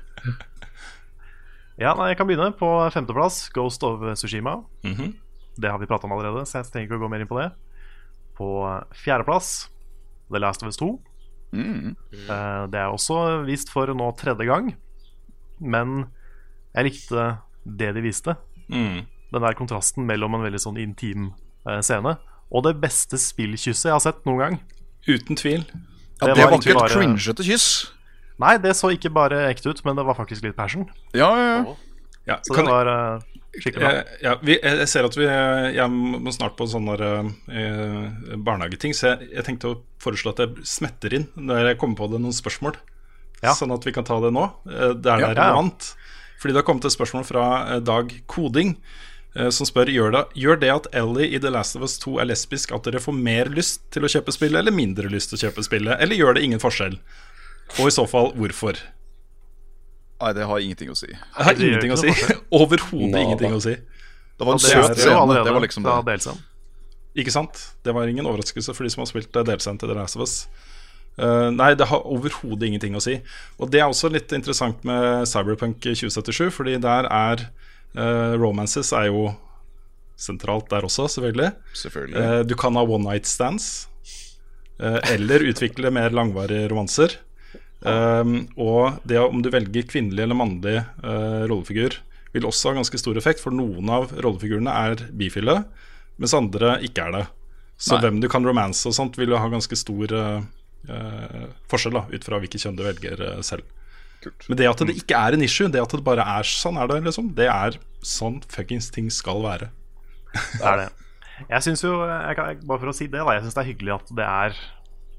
Ja, 1.80 1.94
nei, 1.98 2.10
Jeg 2.12 2.18
kan 2.20 2.28
begynne 2.30 2.52
på 2.56 2.70
femteplass. 2.94 3.50
Ghost 3.56 3.84
of 3.84 4.04
Sushima. 4.20 4.58
Mhm. 4.84 5.14
Det 5.58 5.72
har 5.72 5.80
vi 5.80 5.88
prata 5.88 6.04
om 6.08 6.12
allerede, 6.12 6.44
så 6.46 6.60
jeg 6.60 6.68
trenger 6.72 6.90
ikke 6.90 6.98
å 7.00 7.04
gå 7.06 7.10
mer 7.10 7.24
inn 7.24 7.28
på 7.32 7.40
det. 7.40 7.50
På 8.36 8.50
fjerdeplass 8.92 9.70
The 10.32 10.40
Last 10.44 10.64
of 10.64 10.68
Us 10.68 10.78
2. 10.78 10.90
Mm. 11.54 11.96
Uh, 12.30 12.66
Det 12.72 12.80
er 12.82 12.92
også 12.92 13.46
vist 13.46 13.70
for 13.72 13.88
nå 13.94 14.12
tredje 14.18 14.46
gang. 14.48 14.74
Men 15.62 16.08
jeg 16.76 16.90
likte 16.90 17.38
det 17.66 17.94
de 17.96 18.02
viste. 18.04 18.36
Mm. 18.70 19.06
Den 19.34 19.42
der 19.42 19.56
kontrasten 19.58 20.06
mellom 20.08 20.36
en 20.36 20.44
veldig 20.46 20.60
sånn 20.62 20.78
intim 20.82 21.30
uh, 21.68 21.80
scene 21.82 22.18
og 22.54 22.62
det 22.68 22.76
beste 22.80 23.18
spillkysset 23.18 23.88
jeg 23.90 23.96
har 23.96 24.04
sett 24.04 24.20
noen 24.28 24.38
gang. 24.40 24.60
Uten 25.08 25.36
tvil. 25.36 25.64
Ja, 26.22 26.28
Det 26.28 26.36
det 26.36 26.44
var 26.44 26.52
var 26.52 26.60
ikke 26.60 26.70
et 26.72 26.78
bare- 26.78 26.94
cringete 26.94 27.44
kyss. 27.44 27.92
Nei, 28.40 28.58
det 28.58 28.76
så 28.76 28.92
ikke 28.94 29.10
bare 29.14 29.48
ekte 29.50 29.70
ut, 29.72 29.82
men 29.86 29.96
det 29.96 30.06
var 30.06 30.14
faktisk 30.16 30.44
litt 30.44 30.56
passion. 30.56 30.86
Ja, 31.14 31.30
ja, 31.36 31.48
ja. 31.64 31.76
Ja, 32.26 32.40
Så 32.42 32.56
det 32.58 32.66
var 32.66 32.90
uh, 32.90 33.22
skikkelig 33.62 33.84
bra. 33.84 33.92
Eh, 33.92 34.18
ja, 34.26 34.34
vi, 34.42 34.58
jeg 34.58 34.82
jeg 34.82 34.90
ser 34.90 35.08
at 35.08 35.18
vi 35.18 35.28
Jeg 35.28 35.88
må 35.94 36.34
snart 36.34 36.58
på 36.58 36.68
sånne 36.70 36.98
der, 37.00 37.32
eh, 37.54 38.36
barnehageting, 38.36 38.96
så 38.98 39.14
jeg, 39.14 39.30
jeg 39.38 39.48
tenkte 39.48 39.72
å 39.72 39.80
foreslå 40.02 40.34
at 40.34 40.44
jeg 40.44 40.68
smetter 40.68 41.14
inn 41.20 41.30
når 41.36 41.72
jeg 41.72 41.80
kommer 41.82 42.02
på 42.02 42.10
det 42.14 42.22
noen 42.24 42.36
spørsmål. 42.36 42.78
Ja. 43.44 43.54
Sånn 43.54 43.74
at 43.76 43.86
vi 43.86 43.94
kan 43.94 44.08
ta 44.08 44.18
det 44.24 44.32
nå. 44.34 44.48
der 44.66 44.96
det 44.98 45.12
er 45.12 45.22
ja, 45.22 45.34
relevant. 45.34 45.92
Fordi 46.42 46.54
det 46.54 46.62
har 46.62 46.68
kommet 46.68 46.88
et 46.88 46.96
spørsmål 46.96 47.28
fra 47.28 47.46
Dag 47.84 48.12
Koding. 48.32 48.76
Som 49.52 49.68
spør 49.68 49.90
gjør 49.92 50.14
det, 50.16 50.22
gjør 50.40 50.60
det 50.62 50.70
at 50.72 50.86
Ellie 50.96 51.28
i 51.36 51.40
The 51.44 51.52
Last 51.52 51.76
of 51.76 51.84
Us 51.84 51.98
2 52.00 52.22
er 52.24 52.30
lesbisk 52.30 52.72
at 52.72 52.88
dere 52.88 53.02
får 53.04 53.18
mer 53.20 53.50
lyst 53.52 53.84
til 53.92 54.08
å 54.08 54.12
kjøpe 54.12 54.32
spillet, 54.32 54.62
eller 54.62 54.72
mindre 54.72 55.12
lyst 55.12 55.34
til 55.34 55.38
å 55.38 55.42
kjøpe 55.44 55.66
spillet? 55.68 56.00
Eller 56.00 56.16
gjør 56.16 56.38
det 56.38 56.46
ingen 56.48 56.64
forskjell? 56.64 56.96
Og 57.76 57.90
i 57.90 57.94
så 57.94 58.06
fall, 58.08 58.32
hvorfor? 58.40 58.80
Nei, 60.22 60.32
det 60.38 60.48
har 60.48 60.64
ingenting 60.64 60.92
å 60.94 60.98
si. 60.98 61.10
Det 61.12 61.46
har 61.48 61.60
ingenting 61.60 61.94
å 61.96 62.00
si. 62.00 62.12
Overhodet 62.62 63.24
ingenting 63.26 63.56
å 63.56 63.62
si. 63.64 63.76
Det 64.36 64.48
var 64.48 64.58
en 64.58 64.64
søt 64.64 65.00
scene. 65.00 65.40
Det 65.44 65.56
var 65.56 65.64
liksom 65.64 65.88
det. 65.88 66.20
Ikke 67.16 67.32
sant? 67.32 67.60
Det 67.84 67.96
var 67.96 68.10
ingen 68.12 68.28
overraskelse 68.28 68.76
for 68.76 68.84
de 68.84 68.92
som 68.92 69.04
har 69.06 69.12
spilt 69.12 69.36
delscenen 69.48 69.80
til 69.80 69.92
The 69.92 69.98
Last 69.98 70.20
of 70.20 70.26
Us. 70.26 70.38
Uh, 71.16 71.48
nei, 71.56 71.72
det 71.80 71.88
har 71.88 72.04
overhodet 72.12 72.68
ingenting 72.68 72.98
å 73.00 73.04
si. 73.04 73.22
Og 73.56 73.72
det 73.72 73.80
er 73.80 73.88
også 73.88 74.12
litt 74.12 74.34
interessant 74.36 74.84
med 74.88 75.24
Cyberpunk 75.32 75.80
2077, 75.80 76.50
fordi 76.52 76.76
der 76.84 77.08
er 77.08 77.46
uh, 77.96 78.36
Romances 78.36 78.92
er 78.96 79.08
jo 79.08 79.30
sentralt 80.20 80.68
der 80.72 80.88
også, 80.88 81.08
selvfølgelig. 81.16 81.54
Selvfølgelig. 81.76 82.20
Uh, 82.20 82.42
du 82.48 82.56
kan 82.60 82.76
ha 82.76 82.84
one 82.84 83.08
night 83.08 83.28
stands, 83.32 83.88
eh, 84.80 85.00
eller 85.14 85.48
utvikle 85.48 85.92
mer 85.96 86.12
langvarige 86.16 86.68
romanser. 86.72 87.16
Um, 87.86 88.36
og 88.58 89.00
det 89.08 89.20
om 89.22 89.42
du 89.46 89.52
velger 89.54 89.88
kvinnelig 89.90 90.26
eller 90.26 90.38
mannlig 90.38 90.80
uh, 91.04 91.46
rollefigur, 91.50 92.00
vil 92.36 92.48
også 92.50 92.72
ha 92.72 92.80
ganske 92.80 93.00
stor 93.00 93.18
effekt, 93.20 93.44
for 93.44 93.56
noen 93.56 93.90
av 93.94 94.12
rollefigurene 94.12 94.74
er 94.90 95.06
bifile, 95.16 95.62
mens 96.20 96.36
andre 96.36 96.80
ikke 96.86 97.08
er 97.08 97.18
det. 97.20 97.24
Så 97.78 97.96
Nei. 97.96 98.04
hvem 98.06 98.20
du 98.24 98.30
kan 98.32 98.46
romanse 98.48 98.88
og 98.90 98.96
sånt, 98.98 99.20
vil 99.20 99.34
jo 99.34 99.40
ha 99.40 99.52
ganske 99.52 99.78
stor 99.80 100.16
uh, 100.16 100.44
forskjell, 101.72 101.98
da, 101.98 102.06
ut 102.12 102.28
fra 102.28 102.42
hvilket 102.42 102.66
kjønn 102.66 102.78
du 102.80 102.86
velger 102.86 103.26
selv. 103.46 103.66
Men 104.50 104.58
det 104.58 104.68
at 104.70 104.82
det 104.88 104.96
ikke 104.98 105.18
er 105.18 105.36
en 105.36 105.44
issue, 105.46 105.70
det 105.70 105.82
at 105.82 105.92
det 105.94 106.06
bare 106.06 106.26
er 106.40 106.48
sånn 106.50 106.80
er 106.82 106.90
det, 106.90 107.02
liksom, 107.06 107.32
det 107.38 107.48
er 107.52 107.78
sånn 108.06 108.40
fuckings 108.50 108.90
ting 108.94 109.12
skal 109.14 109.44
være. 109.44 109.70
Det 110.34 110.66
er 110.66 110.82
det. 110.82 110.88
Jeg 111.50 111.66
synes 111.66 111.84
jo, 111.84 111.92
jeg 112.08 112.38
kan, 112.38 112.62
bare 112.64 112.82
for 112.82 112.92
å 112.92 112.96
si 112.96 113.10
det, 113.12 113.20
da, 113.20 113.36
jeg 113.36 113.44
syns 113.44 113.58
det 113.58 113.62
er 113.62 113.70
hyggelig 113.70 113.94
at 113.98 114.12
det 114.16 114.26
er 114.26 114.60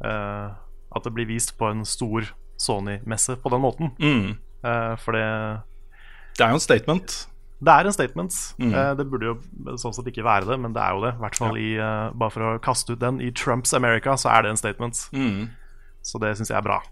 uh, 0.01 0.55
At 0.97 1.05
det 1.05 1.13
blir 1.13 1.29
vist 1.29 1.53
på 1.61 1.69
en 1.69 1.85
stor 1.89 2.31
Sony-messe 2.59 3.37
på 3.43 3.51
den 3.53 3.61
måten. 3.63 3.91
Mm. 4.01 4.37
Eh, 4.65 4.97
for 5.03 5.13
det 5.13 5.25
Det 6.39 6.45
er 6.45 6.49
jo 6.53 6.55
en 6.61 6.61
statement. 6.61 7.27
Det 7.65 7.73
er 7.73 7.87
en 7.89 7.93
statement. 7.93 8.33
Mm. 8.59 8.75
Eh, 8.75 8.95
det 8.95 9.07
burde 9.11 9.27
jo 9.31 9.77
sånn 9.81 9.95
sett 9.97 10.07
ikke 10.11 10.25
være 10.25 10.45
det, 10.51 10.59
men 10.61 10.73
det 10.77 10.83
er 10.83 10.93
jo 10.93 11.01
det. 11.07 11.15
I 11.15 11.21
hvert 11.23 11.39
fall 11.41 11.57
i, 11.57 11.71
eh, 11.81 12.11
Bare 12.13 12.31
for 12.31 12.41
å 12.43 12.59
kaste 12.61 12.93
ut 12.93 12.99
den. 13.01 13.21
I 13.21 13.31
Trumps 13.31 13.73
America 13.75 14.17
så 14.17 14.29
er 14.37 14.43
det 14.43 14.51
en 14.51 14.57
statement. 14.61 15.09
Mm. 15.13 15.49
Så 16.03 16.21
det 16.21 16.37
syns 16.37 16.49
jeg 16.53 16.59
er 16.59 16.63
bra 16.63 16.83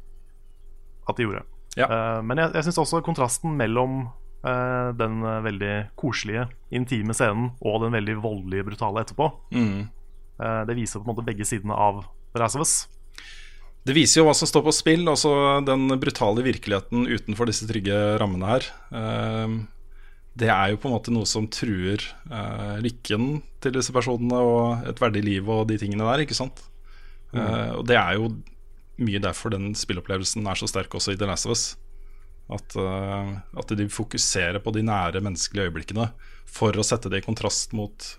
at 1.09 1.17
de 1.17 1.23
gjorde. 1.27 1.43
Ja. 1.77 2.23
Men 2.23 2.39
jeg, 2.39 2.53
jeg 2.55 2.65
syns 2.65 2.79
også 2.79 3.03
kontrasten 3.05 3.57
mellom 3.57 4.09
den 4.45 5.23
veldig 5.23 5.91
koselige, 5.97 6.49
intime 6.71 7.15
scenen 7.17 7.51
og 7.63 7.81
den 7.83 7.93
veldig 7.93 8.17
voldelige, 8.23 8.65
brutale 8.65 9.01
etterpå, 9.05 9.31
Mm. 9.53 9.89
det 10.67 10.77
viser 10.77 11.01
på 11.01 11.09
en 11.09 11.15
måte 11.15 11.25
begge 11.25 11.45
sidene 11.45 11.73
av 11.73 12.05
Last 12.35 12.57
of 12.57 12.61
Us. 12.61 12.89
Det 13.85 13.93
viser 13.93 14.23
jo 14.23 14.29
hva 14.29 14.33
som 14.37 14.49
står 14.49 14.65
på 14.65 14.73
spill, 14.73 15.05
også 15.13 15.61
den 15.67 15.93
brutale 16.01 16.45
virkeligheten 16.47 17.05
utenfor 17.05 17.51
disse 17.51 17.67
trygge 17.69 17.97
rammene 18.21 18.49
her. 18.49 18.69
Ehm, 18.97 19.59
det 20.41 20.49
er 20.49 20.73
jo 20.73 20.81
på 20.81 20.89
en 20.89 20.95
måte 20.97 21.13
noe 21.13 21.29
som 21.29 21.47
truer 21.53 22.01
eh, 22.01 22.79
lykken 22.83 23.43
til 23.63 23.77
disse 23.77 23.93
personene 23.95 24.41
og 24.41 24.89
et 24.89 25.03
verdig 25.03 25.23
liv 25.27 25.51
og 25.53 25.69
de 25.69 25.77
tingene 25.81 26.07
der, 26.09 26.25
ikke 26.25 26.39
sant? 26.39 26.65
Mm. 27.35 27.81
og 27.81 27.81
det 27.91 27.97
er 27.99 28.13
jo 28.15 28.29
mye 29.03 29.19
derfor 29.19 29.51
den 29.51 29.73
spillopplevelsen 29.75 30.45
er 30.47 30.59
så 30.59 30.69
sterk 30.71 30.93
også 30.95 31.15
i 31.15 31.19
The 31.19 31.27
Last 31.27 31.49
of 31.49 31.57
Us. 31.57 31.65
At, 32.55 32.77
eh, 32.77 33.31
at 33.59 33.75
de 33.79 33.89
fokuserer 33.91 34.61
på 34.63 34.73
de 34.77 34.85
nære 34.85 35.23
menneskelige 35.25 35.71
øyeblikkene 35.71 36.11
for 36.47 36.77
å 36.77 36.85
sette 36.87 37.11
det 37.11 37.23
i 37.23 37.27
kontrast 37.27 37.73
mot 37.77 38.11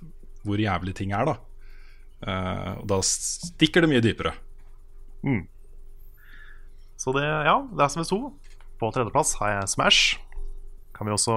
hvor 0.46 0.62
jævlig 0.62 0.96
ting 0.98 1.14
er, 1.16 1.30
da. 1.30 1.36
Eh, 2.26 2.72
og 2.82 2.88
da 2.90 3.00
stikker 3.06 3.86
det 3.86 3.92
mye 3.94 4.04
dypere. 4.04 4.34
Mm. 5.26 5.46
Så 7.06 7.14
det, 7.14 7.22
ja, 7.46 7.54
of 7.62 7.98
Us 8.02 8.10
2. 8.10 8.18
På 8.82 8.90
tredjeplass 8.92 9.36
har 9.40 9.52
jeg 9.60 9.70
Smash. 9.76 10.18
Kan 10.98 11.06
vi 11.08 11.14
også 11.14 11.36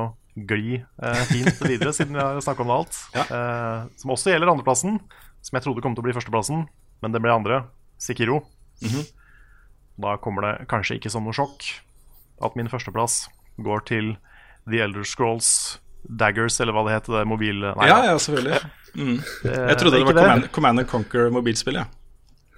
gli 0.49 0.79
eh, 0.79 1.23
fint 1.29 1.59
videre, 1.67 1.93
siden 1.93 2.15
vi 2.17 2.23
har 2.23 2.39
snakka 2.41 2.65
om 2.65 2.71
det 2.73 2.77
alt. 2.79 2.99
Eh, 3.39 3.81
som 4.01 4.13
også 4.15 4.33
gjelder 4.33 4.49
andreplassen, 4.55 4.97
som 5.45 5.59
jeg 5.59 5.67
trodde 5.67 5.83
kom 5.85 5.93
til 5.97 6.01
å 6.05 6.07
bli 6.09 6.15
førsteplassen, 6.17 6.65
men 7.05 7.13
det 7.15 7.21
ble 7.23 7.35
andre. 7.35 7.61
Sikiro. 8.01 8.41
Mhm. 8.81 9.05
Da 9.99 10.15
kommer 10.23 10.47
det 10.47 10.69
kanskje 10.71 10.97
ikke 11.01 11.11
som 11.11 11.25
noe 11.27 11.35
sjokk 11.35 11.67
at 12.47 12.55
min 12.57 12.69
førsteplass 12.71 13.25
går 13.67 13.81
til 13.91 14.13
The 14.71 14.79
Elder 14.85 15.03
Scrolls 15.05 15.49
Daggers, 16.07 16.61
eller 16.63 16.73
hva 16.77 16.85
det 16.87 16.95
heter. 16.95 17.17
Det 17.19 17.27
mobil... 17.29 17.59
nei, 17.67 17.89
Ja, 17.91 17.97
ja, 18.07 18.15
selvfølgelig. 18.23 18.61
Mm. 18.95 19.17
Det- 19.43 19.57
Jeg 19.59 19.79
trodde 19.83 19.99
det, 19.99 20.05
det 20.07 20.15
var 20.15 20.23
Command, 20.23 20.51
Command 20.55 20.81
and 20.85 20.89
Conquer-mobilspill, 20.89 21.81
jeg. 21.83 21.91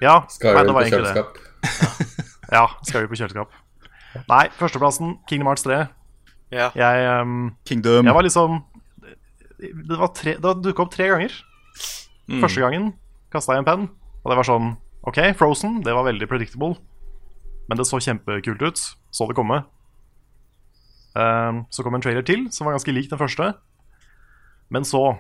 Ja, 0.05 0.19
ja 0.45 0.53
nei, 0.55 0.65
det 0.69 0.74
var 0.77 0.85
egentlig 0.85 1.15
det. 1.16 2.10
Ja, 2.51 2.67
skal 2.83 3.05
vi 3.05 3.11
på 3.13 3.19
kjøleskap. 3.21 3.55
Nei, 4.27 4.45
førsteplassen, 4.59 5.17
Kingdom 5.31 5.51
Hearts 5.51 5.65
3. 5.67 5.85
Ja. 6.51 6.71
Jeg, 6.75 7.23
um, 7.23 7.53
Kingdom. 7.69 8.09
jeg 8.09 8.15
var 8.15 8.27
liksom 8.27 8.65
Det 9.61 9.99
var 10.01 10.11
tre, 10.17 10.35
det 10.35 10.55
dukka 10.65 10.83
opp 10.83 10.91
tre 10.91 11.07
ganger. 11.13 11.35
Mm. 12.27 12.41
Første 12.43 12.63
gangen 12.63 12.93
kasta 13.31 13.55
jeg 13.55 13.63
en 13.63 13.69
penn, 13.69 13.85
og 14.25 14.33
det 14.33 14.39
var 14.41 14.49
sånn 14.49 14.73
OK, 15.07 15.21
Frozen, 15.39 15.79
det 15.87 15.95
var 15.95 16.09
veldig 16.09 16.27
predictable. 16.29 16.75
Men 17.71 17.79
det 17.79 17.87
så 17.87 18.01
kjempekult 18.03 18.65
ut. 18.67 18.81
Så 19.15 19.29
det 19.31 19.37
komme. 19.39 19.63
Um, 21.15 21.65
så 21.71 21.85
kom 21.87 21.95
en 21.97 22.03
trailer 22.03 22.27
til 22.27 22.49
som 22.55 22.67
var 22.67 22.77
ganske 22.77 22.93
lik 22.93 23.09
den 23.11 23.21
første. 23.21 23.53
Men 24.71 24.85
så, 24.87 25.17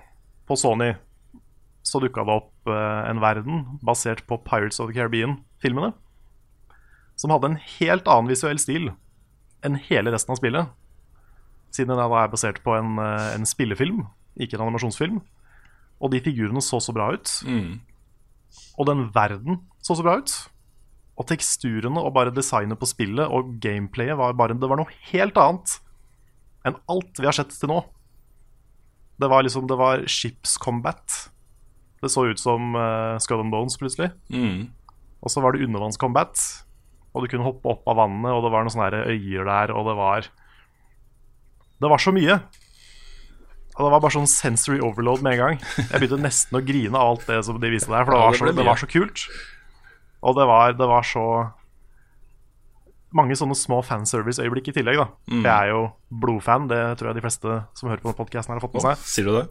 på 0.46 0.58
Sony, 0.58 0.92
så 1.86 2.02
dukka 2.02 2.26
det 2.26 2.36
opp 2.42 2.70
uh, 2.70 3.06
en 3.08 3.22
verden 3.22 3.64
basert 3.86 4.26
på 4.28 4.38
Pirates 4.44 4.82
of 4.82 4.90
the 4.90 4.98
Caribbean-filmene. 4.98 5.94
Som 7.20 7.34
hadde 7.34 7.52
en 7.52 7.60
helt 7.78 8.08
annen 8.08 8.30
visuell 8.32 8.60
stil 8.62 8.92
enn 9.66 9.76
hele 9.90 10.12
resten 10.14 10.32
av 10.32 10.40
spillet. 10.40 10.70
Siden 11.70 11.92
den 11.92 12.00
er 12.00 12.32
basert 12.32 12.62
på 12.64 12.72
en, 12.78 12.96
eh, 12.98 13.34
en 13.36 13.44
spillefilm, 13.46 14.06
ikke 14.40 14.56
en 14.56 14.64
animasjonsfilm. 14.66 15.20
Og 16.00 16.10
de 16.10 16.22
figurene 16.24 16.62
så 16.64 16.80
så 16.80 16.94
bra 16.96 17.12
ut. 17.12 17.28
Mm. 17.44 17.80
Og 18.78 18.86
den 18.88 19.04
verden 19.12 19.60
så 19.84 19.94
så 19.96 20.02
bra 20.02 20.16
ut. 20.18 20.32
Og 21.20 21.28
teksturene 21.28 22.00
og 22.00 22.14
bare 22.16 22.32
designet 22.32 22.80
på 22.80 22.88
spillet 22.88 23.28
og 23.28 23.60
gameplayet 23.60 24.16
var 24.16 24.32
bare 24.32 24.56
Det 24.56 24.68
var 24.68 24.80
noe 24.80 24.98
helt 25.12 25.36
annet 25.36 25.80
enn 26.64 26.76
alt 26.88 27.20
vi 27.20 27.28
har 27.28 27.36
sett 27.36 27.52
til 27.52 27.68
nå. 27.68 27.84
Det 29.20 29.28
var 29.28 29.44
liksom 29.44 29.68
Det 29.68 29.76
var 29.76 30.06
ships 30.08 30.56
combat. 30.56 31.30
Det 32.00 32.08
så 32.08 32.24
ut 32.30 32.40
som 32.40 32.74
uh, 32.74 33.18
Skull 33.20 33.44
and 33.44 33.52
Bones 33.52 33.76
plutselig. 33.76 34.10
Mm. 34.32 34.72
Og 35.20 35.30
så 35.30 35.42
var 35.44 35.52
det 35.52 35.66
undervannscombat. 35.66 36.64
Og 37.14 37.24
du 37.24 37.30
kunne 37.32 37.46
hoppe 37.46 37.66
opp 37.72 37.88
av 37.90 37.98
vannet, 37.98 38.30
og 38.30 38.44
det 38.44 38.52
var 38.54 38.62
noen 38.66 38.74
sånne 38.74 39.04
øyer 39.10 39.46
der, 39.48 39.72
og 39.74 39.88
det 39.88 39.96
var 39.98 40.28
Det 41.80 41.88
var 41.90 41.98
så 41.98 42.12
mye. 42.12 42.36
Og 43.78 43.86
det 43.86 43.92
var 43.94 44.02
bare 44.02 44.12
sånn 44.12 44.28
sensory 44.28 44.80
overload 44.84 45.22
med 45.24 45.32
en 45.38 45.40
gang. 45.40 45.62
Jeg 45.78 46.02
begynte 46.02 46.20
nesten 46.20 46.58
å 46.58 46.60
grine 46.66 46.98
av 46.98 47.14
alt 47.14 47.24
det 47.30 47.38
som 47.46 47.56
de 47.62 47.70
viste 47.72 47.88
der, 47.90 48.04
for 48.04 48.12
det 48.12 48.20
var, 48.20 48.36
så, 48.36 48.50
det 48.58 48.66
var 48.66 48.76
så 48.82 48.88
kult. 48.90 49.22
Og 50.20 50.36
det 50.36 50.44
var, 50.50 50.74
det 50.76 50.88
var 50.90 51.06
så 51.08 51.24
mange 53.16 53.34
sånne 53.34 53.56
små 53.58 53.80
fanservice-øyeblikk 53.82 54.68
i 54.70 54.74
tillegg. 54.76 55.00
da 55.00 55.08
Mm. 55.30 55.42
Jeg 55.46 55.50
er 55.50 55.68
jo 55.72 55.80
blodfan, 56.12 56.68
det 56.68 56.82
tror 56.98 57.10
jeg 57.10 57.18
de 57.18 57.24
fleste 57.24 57.56
som 57.74 57.88
hører 57.90 58.02
på 58.04 58.12
podkasten, 58.18 58.52
har 58.54 58.60
fått 58.62 58.74
med 58.76 58.84
seg. 58.84 58.96
sier 59.02 59.24
du 59.26 59.32
det? 59.38 59.46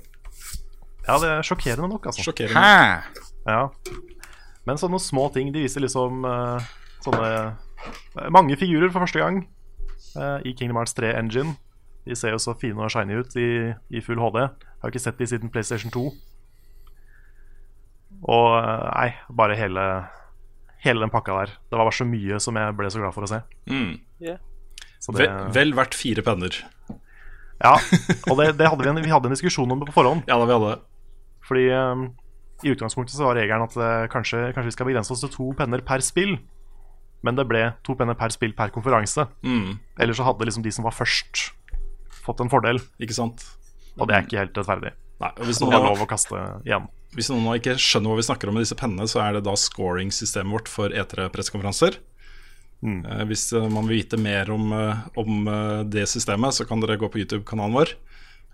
Ja, 1.07 1.17
det 1.17 1.29
er 1.33 1.41
sjokkerende 1.43 1.89
nok, 1.89 2.05
altså. 2.05 2.23
Sjokkerende. 2.23 3.03
Ja. 3.49 3.69
Men 4.67 4.77
sånne 4.77 4.99
små 5.01 5.29
ting 5.33 5.49
De 5.55 5.63
viser 5.63 5.81
liksom 5.81 6.23
eh, 6.27 6.67
sånne 7.09 7.31
eh, 7.33 8.29
Mange 8.33 8.57
figurer 8.59 8.91
for 8.93 9.03
første 9.03 9.21
gang 9.21 9.43
uh, 10.15 10.39
i 10.45 10.53
Kingdom 10.53 10.79
Hearts 10.79 10.95
3 10.97 11.13
Engine. 11.19 11.55
De 12.07 12.15
ser 12.17 12.33
jo 12.33 12.41
så 12.41 12.55
fine 12.57 12.81
og 12.81 12.91
shiny 12.93 13.19
ut 13.19 13.35
i, 13.37 13.49
i 13.93 14.01
full 14.01 14.21
HD. 14.21 14.41
Jeg 14.45 14.81
har 14.83 14.93
ikke 14.93 15.03
sett 15.03 15.19
de 15.19 15.27
siden 15.29 15.51
PlayStation 15.53 15.93
2. 15.93 16.05
Og 18.19 18.47
eh, 18.57 18.85
nei, 18.89 19.09
bare 19.35 19.57
hele, 19.59 19.85
hele 20.83 21.03
den 21.03 21.13
pakka 21.13 21.35
der. 21.41 21.53
Det 21.69 21.77
var 21.77 21.87
bare 21.87 21.99
så 21.99 22.07
mye 22.07 22.39
som 22.43 22.57
jeg 22.59 22.77
ble 22.79 22.91
så 22.91 23.03
glad 23.03 23.15
for 23.15 23.27
å 23.27 23.31
se. 23.31 23.41
Mm. 23.69 23.93
Så 24.99 25.15
det, 25.15 25.27
Vel, 25.27 25.51
vel 25.55 25.75
verdt 25.77 25.95
fire 25.95 26.23
penner. 26.25 26.57
Ja, 27.59 27.75
og 28.31 28.39
det, 28.39 28.53
det 28.59 28.71
hadde 28.71 28.83
vi, 28.83 28.91
en, 28.91 29.03
vi 29.03 29.11
hadde 29.11 29.29
en 29.29 29.35
diskusjon 29.35 29.71
om 29.71 29.81
det 29.81 29.89
på 29.91 29.97
forhånd. 29.99 30.25
Ja, 30.27 30.39
da 30.39 30.47
vi 30.47 30.55
hadde 30.55 30.77
Fordi 31.47 31.65
um, 31.75 32.05
i 32.63 32.71
utgangspunktet 32.73 33.15
så 33.15 33.27
var 33.27 33.39
regelen 33.39 33.65
at 33.67 33.75
uh, 33.79 34.07
kanskje, 34.11 34.49
kanskje 34.55 34.71
vi 34.71 34.75
skal 34.75 34.89
begrense 34.89 35.13
oss 35.15 35.23
til 35.23 35.31
to 35.33 35.51
penner 35.59 35.83
per 35.85 36.03
spill. 36.03 36.37
Men 37.25 37.35
det 37.35 37.47
ble 37.49 37.65
to 37.83 37.95
penner 37.99 38.15
per 38.19 38.31
spill 38.31 38.53
per 38.55 38.71
konferanse. 38.75 39.27
Mm. 39.43 39.79
Eller 39.99 40.15
så 40.15 40.27
hadde 40.27 40.47
liksom 40.47 40.63
de 40.63 40.71
som 40.71 40.87
var 40.87 40.95
først, 40.95 41.49
fått 42.23 42.43
en 42.43 42.51
fordel. 42.51 42.79
Ikke 43.01 43.17
sant? 43.17 43.43
Og 43.99 44.07
det 44.07 44.15
er 44.15 44.25
ikke 44.25 44.39
helt 44.39 44.57
rettferdig. 44.59 44.93
Nei, 45.19 45.33
og 45.35 45.49
hvis 45.49 45.59
noen, 45.59 45.73
det 45.73 45.79
er 45.81 45.89
lov 45.89 46.03
å 46.05 46.07
kaste 46.07 46.41
igjen. 46.63 46.85
hvis 47.17 47.27
noen 47.33 47.49
ikke 47.57 47.75
skjønner 47.81 48.13
hva 48.13 48.19
vi 48.21 48.27
snakker 48.29 48.49
om 48.51 48.55
med 48.55 48.63
disse 48.63 48.77
pennene, 48.79 49.07
så 49.11 49.19
er 49.25 49.35
det 49.35 49.43
da 49.47 49.55
scoring-systemet 49.59 50.55
vårt 50.55 50.71
for 50.71 50.95
E3-pressekonferanser. 50.95 51.99
Mm. 52.79 53.03
Eh, 53.03 53.23
hvis 53.27 53.49
eh, 53.53 53.67
man 53.67 53.87
vil 53.89 53.99
vite 53.99 54.19
mer 54.21 54.51
om, 54.53 54.71
eh, 54.71 55.01
om 55.19 55.49
det 55.91 56.07
systemet, 56.07 56.55
så 56.55 56.67
kan 56.67 56.79
dere 56.79 56.99
gå 56.99 57.09
på 57.11 57.19
YouTube-kanalen 57.19 57.75
vår. 57.75 57.95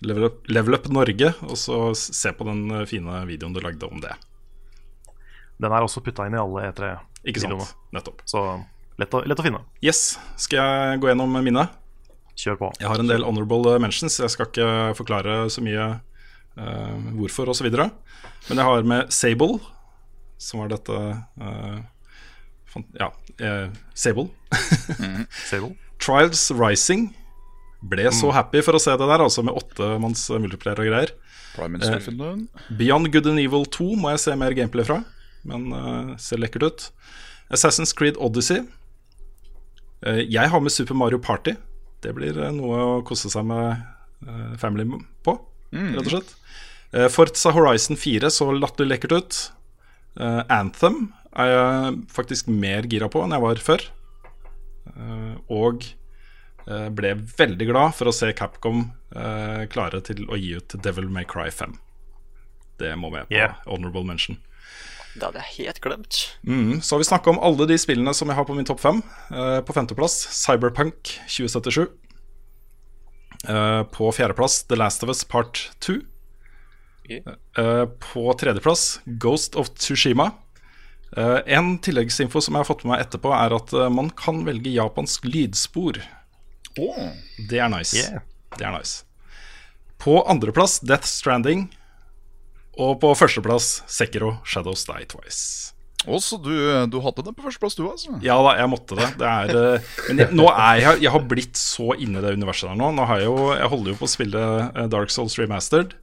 Level 0.01 0.27
Up, 0.27 0.41
Level 0.49 0.75
Up 0.75 0.87
Norge, 0.91 1.33
og 1.45 1.57
så 1.59 1.77
se 1.95 2.33
på 2.35 2.47
den 2.47 2.65
fine 2.89 3.21
videoen 3.29 3.53
du 3.55 3.61
lagde 3.63 3.87
om 3.87 4.01
det. 4.03 4.15
Den 5.61 5.71
er 5.71 5.85
også 5.85 6.03
putta 6.03 6.25
inn 6.27 6.35
i 6.35 6.41
alle 6.41 6.65
Ikke 7.25 7.41
E3-videoene. 7.41 7.67
sant? 7.67 7.91
Nettopp. 7.95 8.23
Så 8.29 8.43
lett 9.01 9.17
å, 9.17 9.23
lett 9.25 9.41
å 9.41 9.45
finne. 9.45 9.63
Yes, 9.85 10.17
skal 10.39 10.61
jeg 10.61 11.01
gå 11.03 11.11
gjennom 11.11 11.35
mine? 11.45 11.67
Kjør 12.35 12.59
på. 12.59 12.71
Jeg 12.81 12.91
har 12.91 13.01
en 13.01 13.09
del 13.09 13.25
honorable 13.25 13.77
mentions, 13.83 14.19
jeg 14.19 14.33
skal 14.33 14.49
ikke 14.49 14.69
forklare 14.97 15.45
så 15.53 15.63
mye 15.63 15.87
uh, 16.59 16.95
hvorfor 17.15 17.51
osv. 17.53 17.69
Men 17.71 18.59
jeg 18.59 18.67
har 18.67 18.87
med 18.87 19.13
Sable, 19.15 19.59
som 20.41 20.63
var 20.63 20.73
dette 20.75 20.95
uh, 20.95 21.77
Ja, 22.99 23.11
uh, 23.39 23.69
Sable. 23.95 24.27
Sable. 25.49 25.75
Trials 26.03 26.49
Rising. 26.51 27.13
Ble 27.85 28.09
så 28.15 28.31
happy 28.33 28.63
for 28.65 28.77
å 28.77 28.81
se 28.81 28.93
det 28.97 29.07
der, 29.07 29.21
altså 29.21 29.43
med 29.45 29.55
åttemanns 29.55 30.27
multiplayer 30.41 30.81
og 30.81 30.89
greier. 30.89 31.15
Prime 31.55 31.79
Eh, 31.79 32.75
Beyond 32.77 33.11
Good 33.13 33.27
and 33.27 33.39
Evil 33.39 33.65
2 33.65 33.95
må 33.95 34.11
jeg 34.13 34.23
se 34.25 34.35
mer 34.35 34.55
gameplay 34.57 34.85
fra, 34.87 34.99
men 35.45 35.69
uh, 35.73 36.15
ser 36.21 36.41
lekkert 36.41 36.65
ut. 36.67 36.87
Assassin's 37.53 37.93
Creed 37.95 38.17
Odyssey. 38.17 38.63
Uh, 40.05 40.21
jeg 40.21 40.49
har 40.51 40.61
med 40.61 40.73
Super 40.73 40.97
Mario 40.97 41.19
Party. 41.21 41.55
Det 42.03 42.13
blir 42.13 42.37
eh, 42.37 42.53
noe 42.53 42.77
å 42.77 43.03
kose 43.07 43.31
seg 43.33 43.45
med 43.49 43.79
uh, 44.27 44.53
family 44.61 44.85
på, 45.25 45.37
rett 45.73 46.01
og 46.03 46.11
slett. 46.11 46.33
Uh, 46.93 47.07
Forza 47.09 47.53
Horizon 47.55 47.97
4 47.97 48.29
så 48.33 48.51
latterlig 48.53 48.95
lekkert 48.95 49.19
ut. 49.19 49.43
Anthem 50.15 51.09
er 51.35 51.49
jeg 51.49 51.95
faktisk 52.15 52.47
mer 52.47 52.85
gira 52.87 53.09
på 53.11 53.19
enn 53.19 53.33
jeg 53.35 53.43
var 53.43 53.59
før. 53.59 53.81
Og 55.51 55.83
ble 56.95 57.11
veldig 57.35 57.67
glad 57.67 57.97
for 57.97 58.07
å 58.07 58.13
se 58.15 58.29
Capcom 58.39 58.85
klare 59.11 59.99
til 60.07 60.23
å 60.31 60.39
gi 60.39 60.53
ut 60.55 60.77
Devil 60.85 61.09
May 61.11 61.27
Cry 61.27 61.49
5. 61.51 61.75
Det 62.79 62.93
må 62.95 63.11
med 63.11 63.27
på 63.27 63.35
Yeah. 63.35 63.59
honorable 63.67 64.05
mention. 64.07 64.39
Det 65.15 65.23
hadde 65.23 65.43
jeg 65.43 65.65
helt 65.65 65.79
glemt. 65.83 66.17
Mm, 66.43 66.81
så 66.83 66.95
har 66.95 66.99
vi 66.99 67.07
snakka 67.07 67.31
om 67.31 67.39
alle 67.39 67.67
de 67.69 67.77
spillene 67.79 68.13
som 68.13 68.27
jeg 68.31 68.35
har 68.35 68.47
på 68.47 68.55
min 68.57 68.67
topp 68.67 68.81
fem. 68.83 68.99
Eh, 69.31 69.59
på 69.63 69.75
femteplass 69.75 70.17
Cyberpunk 70.35 71.15
2077. 71.31 71.85
Eh, 73.47 73.83
på 73.95 74.11
fjerdeplass 74.11 74.63
The 74.67 74.75
Last 74.79 75.03
of 75.03 75.13
Us 75.13 75.23
Part 75.23 75.69
2. 75.85 76.01
Yeah. 77.07 77.37
Eh, 77.57 77.85
på 77.85 78.33
tredjeplass 78.33 78.99
Ghost 79.05 79.55
of 79.55 79.69
Tsushima. 79.77 80.31
Eh, 81.17 81.39
en 81.45 81.77
tilleggsinfo 81.79 82.41
som 82.41 82.55
jeg 82.55 82.65
har 82.65 82.67
fått 82.67 82.83
med 82.83 82.95
meg 82.95 83.05
etterpå, 83.05 83.31
er 83.31 83.55
at 83.55 83.73
eh, 83.73 83.91
man 83.93 84.11
kan 84.17 84.43
velge 84.47 84.73
japansk 84.73 85.27
lydspor. 85.29 86.01
Det 86.75 87.59
er 87.61 87.71
nice. 87.71 87.95
Yeah. 87.95 88.25
Det 88.57 88.67
er 88.67 88.75
nice. 88.75 89.05
På 90.01 90.19
andreplass 90.27 90.81
Death 90.83 91.07
Stranding. 91.07 91.69
Og 92.81 92.97
på 92.99 93.13
førsteplass 93.15 93.79
Sekiro 93.87 94.35
Shadows 94.43 94.83
Die 94.89 95.07
Twice. 95.07 95.75
Å, 96.05 96.19
så 96.21 96.37
du, 96.37 96.53
du 96.91 96.99
hadde 97.01 97.23
den 97.25 97.33
på 97.33 97.45
førsteplass, 97.47 97.77
du, 97.79 97.85
altså? 97.89 98.15
Ja 98.21 98.35
da, 98.45 98.53
jeg 98.59 98.69
måtte 98.69 98.97
det. 98.99 99.07
det 99.17 99.29
er, 99.29 99.53
eh, 99.57 99.93
men 100.09 100.21
jeg, 100.21 100.35
nå 100.37 100.45
er 100.51 100.81
jeg 100.83 101.05
Jeg 101.07 101.13
har 101.15 101.23
blitt 101.31 101.57
så 101.57 101.95
inne 101.97 102.21
i 102.21 102.25
det 102.25 102.35
universet 102.35 102.69
der 102.69 102.77
nå. 102.77 102.91
nå 102.93 103.07
har 103.09 103.23
jeg, 103.23 103.29
jo, 103.31 103.47
jeg 103.55 103.71
holder 103.71 103.93
jo 103.93 103.99
på 104.01 104.05
å 104.05 104.11
spille 104.11 104.43
eh, 104.67 104.89
Dark 104.91 105.13
Souls 105.13 105.37
Remastered 105.41 105.95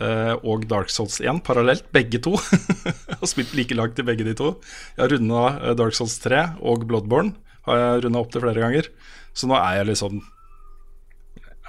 eh, 0.00 0.32
og 0.42 0.66
Dark 0.70 0.90
Souls 0.90 1.20
1 1.22 1.44
parallelt, 1.46 1.86
begge 1.94 2.18
to. 2.24 2.34
Jeg 3.14 3.20
har 3.20 3.30
spilt 3.30 3.54
like 3.54 3.78
langt 3.78 4.00
i 4.02 4.06
begge 4.06 4.26
de 4.26 4.34
to. 4.36 4.56
Jeg 4.96 5.04
har 5.04 5.14
runda 5.14 5.74
Dark 5.78 5.94
Souls 5.96 6.16
3 6.24 6.42
og 6.66 6.88
Bloodborne. 6.90 7.36
Har 7.64 7.78
jeg 7.80 8.02
runda 8.04 8.20
opp 8.20 8.32
til 8.34 8.42
flere 8.42 8.60
ganger. 8.60 8.90
Så 9.32 9.48
nå 9.48 9.54
er 9.56 9.78
jeg 9.78 9.92
liksom 9.94 10.18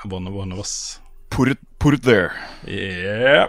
One 0.10 0.27
of, 0.27 0.36
one 0.36 0.53
of 0.53 0.60
us. 0.60 0.73
Port 1.34 1.61
put 1.85 1.93
it 1.99 2.05
there. 2.05 2.31
Yeah. 2.65 3.47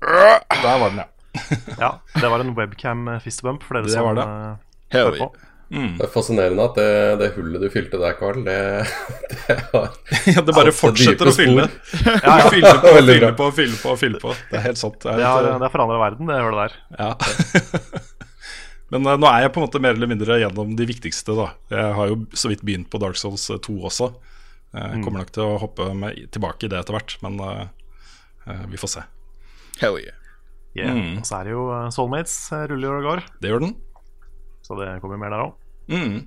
Der 0.00 0.78
var 0.80 0.88
den, 0.88 1.02
ja. 1.04 1.08
Ja, 1.80 1.90
det 2.20 2.28
var 2.30 2.40
en 2.40 2.54
webcam 2.56 3.08
fistbump 3.20 3.64
for 3.66 3.76
dere 3.76 3.90
Det 3.90 3.92
som 3.96 4.06
var 4.08 4.16
det. 4.16 4.24
eh, 4.24 4.96
hører 4.96 5.18
på. 5.18 5.34
Det 5.74 6.04
er 6.06 6.10
fascinerende 6.12 6.64
at 6.68 6.76
det, 6.78 6.88
det 7.18 7.28
hullet 7.34 7.64
du 7.64 7.66
fylte 7.72 7.98
der, 7.98 8.12
Carl, 8.16 8.40
det, 8.46 8.56
det 9.48 9.56
har 9.72 9.88
Ja, 10.36 10.44
det 10.46 10.54
bare 10.54 10.72
fortsetter 10.76 11.28
å 11.28 11.34
fylle. 11.34 11.66
Ja, 12.06 12.36
ja. 12.38 12.50
Fylle 12.52 12.74
på, 12.78 12.92
fylle 13.00 13.32
på, 13.40 13.48
fylle 13.58 13.78
på, 13.82 13.96
fylle 14.04 14.20
på. 14.22 14.34
Det 14.52 14.60
er 14.60 14.66
helt 14.70 14.80
sant. 14.80 15.00
Det 15.02 15.10
er 15.12 15.20
Det 15.20 15.28
har, 15.32 15.48
det 15.50 15.66
har 15.66 15.74
forandra 15.74 15.98
verden, 16.04 16.30
det 16.30 16.40
hullet 16.46 16.60
der. 16.62 16.78
Ja. 17.00 17.10
Men 18.94 19.08
eh, 19.10 19.18
nå 19.18 19.26
er 19.32 19.46
jeg 19.48 19.54
på 19.56 19.60
en 19.60 19.66
måte 19.66 19.82
mer 19.82 19.98
eller 19.98 20.12
mindre 20.14 20.38
gjennom 20.44 20.76
de 20.78 20.86
viktigste. 20.88 21.34
da 21.34 21.50
Jeg 21.74 21.98
har 21.98 22.12
jo 22.12 22.20
så 22.36 22.52
vidt 22.52 22.62
begynt 22.62 22.92
på 22.92 23.02
Dark 23.02 23.18
Souls 23.18 23.48
2 23.50 23.76
også. 23.90 24.12
Jeg 24.74 25.04
kommer 25.04 25.22
nok 25.22 25.32
til 25.34 25.44
å 25.46 25.58
hoppe 25.62 25.88
med, 25.94 26.18
tilbake 26.34 26.66
i 26.66 26.70
det 26.72 26.80
etter 26.80 26.96
hvert, 26.96 27.16
men 27.22 27.38
eh, 27.46 27.64
eh, 28.50 28.64
vi 28.72 28.80
får 28.80 28.90
se. 28.96 29.06
Hell 29.80 29.98
yeah. 30.02 30.20
Yeah. 30.74 30.94
Mm. 30.94 31.18
Og 31.20 31.26
så 31.28 31.38
er 31.38 31.46
det 31.46 31.54
jo 31.54 31.66
eh, 31.70 31.90
Soulmates 31.94 32.36
eh, 32.54 32.64
ruller 32.72 32.98
og 32.98 33.06
går, 33.06 33.26
Det 33.42 33.52
gjør 33.52 33.68
den. 33.68 33.76
så 34.66 34.78
det 34.80 34.88
kommer 35.02 35.20
mer 35.20 35.34
der 35.34 35.44
òg. 35.44 35.52
Mm. 35.92 36.22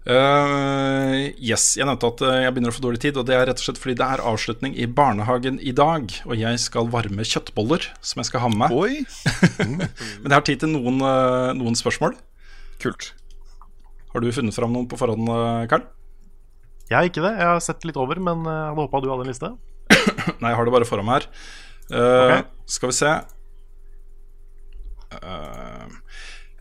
Uh, 0.00 1.28
yes, 1.36 1.74
jeg 1.76 1.84
nevnte 1.84 2.08
at 2.08 2.22
eh, 2.24 2.38
jeg 2.46 2.52
begynner 2.56 2.72
å 2.72 2.74
få 2.74 2.82
dårlig 2.86 3.02
tid, 3.02 3.18
og 3.20 3.26
det 3.28 3.34
er 3.36 3.44
rett 3.50 3.60
og 3.60 3.66
slett 3.66 3.78
fordi 3.78 3.98
det 4.00 4.06
er 4.08 4.22
avslutning 4.24 4.72
i 4.80 4.88
barnehagen 4.88 5.60
i 5.60 5.74
dag. 5.76 6.08
Og 6.24 6.34
jeg 6.40 6.62
skal 6.62 6.88
varme 6.90 7.26
kjøttboller 7.26 7.84
som 8.00 8.22
jeg 8.22 8.30
skal 8.30 8.46
ha 8.46 8.50
med 8.50 8.72
meg. 8.72 9.04
Men 9.60 10.26
jeg 10.26 10.34
har 10.34 10.46
tid 10.48 10.64
til 10.64 10.72
noen, 10.72 11.02
eh, 11.04 11.52
noen 11.60 11.78
spørsmål. 11.78 12.16
kult. 12.80 13.12
Har 14.10 14.24
du 14.24 14.32
funnet 14.34 14.56
fram 14.56 14.72
noen 14.74 14.88
på 14.90 14.98
forhånd, 14.98 15.28
eh, 15.28 15.68
Karl? 15.70 15.84
Jeg 16.90 16.98
har 16.98 17.06
ikke 17.06 17.22
det. 17.22 17.34
Jeg 17.38 17.46
har 17.46 17.60
sett 17.62 17.84
litt 17.86 17.98
over, 18.00 18.18
men 18.18 18.42
eh, 18.42 18.56
jeg 18.56 18.70
hadde 18.72 18.86
håpa 18.88 19.00
du 19.02 19.10
hadde 19.12 19.26
en 19.26 19.30
liste. 19.30 19.50
Nei, 20.42 20.50
jeg 20.50 20.58
har 20.58 20.66
det 20.66 20.74
bare 20.74 20.88
foran 20.88 21.06
meg 21.06 21.20
her. 21.20 21.28
Uh, 21.90 21.98
okay. 22.00 22.42
Skal 22.70 22.90
vi 22.92 22.94
se 22.94 23.12
uh, 25.10 25.86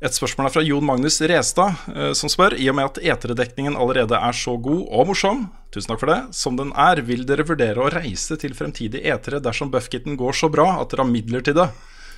Et 0.02 0.16
spørsmål 0.16 0.48
er 0.48 0.54
fra 0.56 0.64
Jon 0.66 0.88
Magnus 0.88 1.20
Restad, 1.22 1.84
uh, 1.94 2.14
som 2.18 2.32
spør 2.34 2.56
I 2.58 2.66
og 2.72 2.80
med 2.80 2.90
at 2.90 2.98
eterdekningen 3.14 3.78
allerede 3.78 4.18
er 4.18 4.34
så 4.34 4.56
god 4.58 4.88
og 4.88 5.12
morsom 5.12 5.44
Tusen 5.70 5.92
takk 5.92 6.02
for 6.02 6.10
det 6.10 6.18
som 6.34 6.58
den 6.58 6.74
er, 6.74 7.04
vil 7.06 7.28
dere 7.30 7.46
vurdere 7.46 7.78
å 7.86 7.92
reise 7.94 8.40
til 8.42 8.58
fremtidige 8.58 9.06
etere 9.14 9.38
dersom 9.46 9.70
buffkitten 9.70 10.18
går 10.18 10.34
så 10.34 10.50
bra 10.50 10.66
at 10.80 10.90
dere 10.90 11.06
har 11.06 11.14
midler 11.14 11.46
til 11.46 11.60
det? 11.60 11.70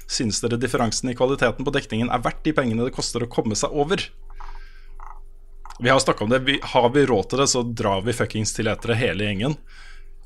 Synes 0.07 0.39
dere 0.39 0.59
differansen 0.59 1.11
i 1.11 1.17
kvaliteten 1.19 1.67
på 1.67 1.75
dekningen 1.75 2.11
er 2.15 2.23
verdt 2.23 2.45
de 2.47 2.55
pengene 2.55 2.87
det 2.87 2.95
koster 2.95 3.27
å 3.27 3.31
komme 3.31 3.59
seg 3.59 3.75
over? 3.75 4.07
Vi 5.81 5.89
har 5.89 5.99
snakka 5.99 6.23
om 6.23 6.29
det. 6.29 6.39
Vi, 6.45 6.59
har 6.73 6.89
vi 6.93 7.05
råd 7.09 7.29
til 7.29 7.41
det, 7.41 7.47
så 7.49 7.63
drar 7.65 8.03
vi 8.05 8.13
fuckings 8.13 8.53
til 8.53 8.69
etere, 8.69 8.97
hele 8.99 9.25
gjengen. 9.29 9.55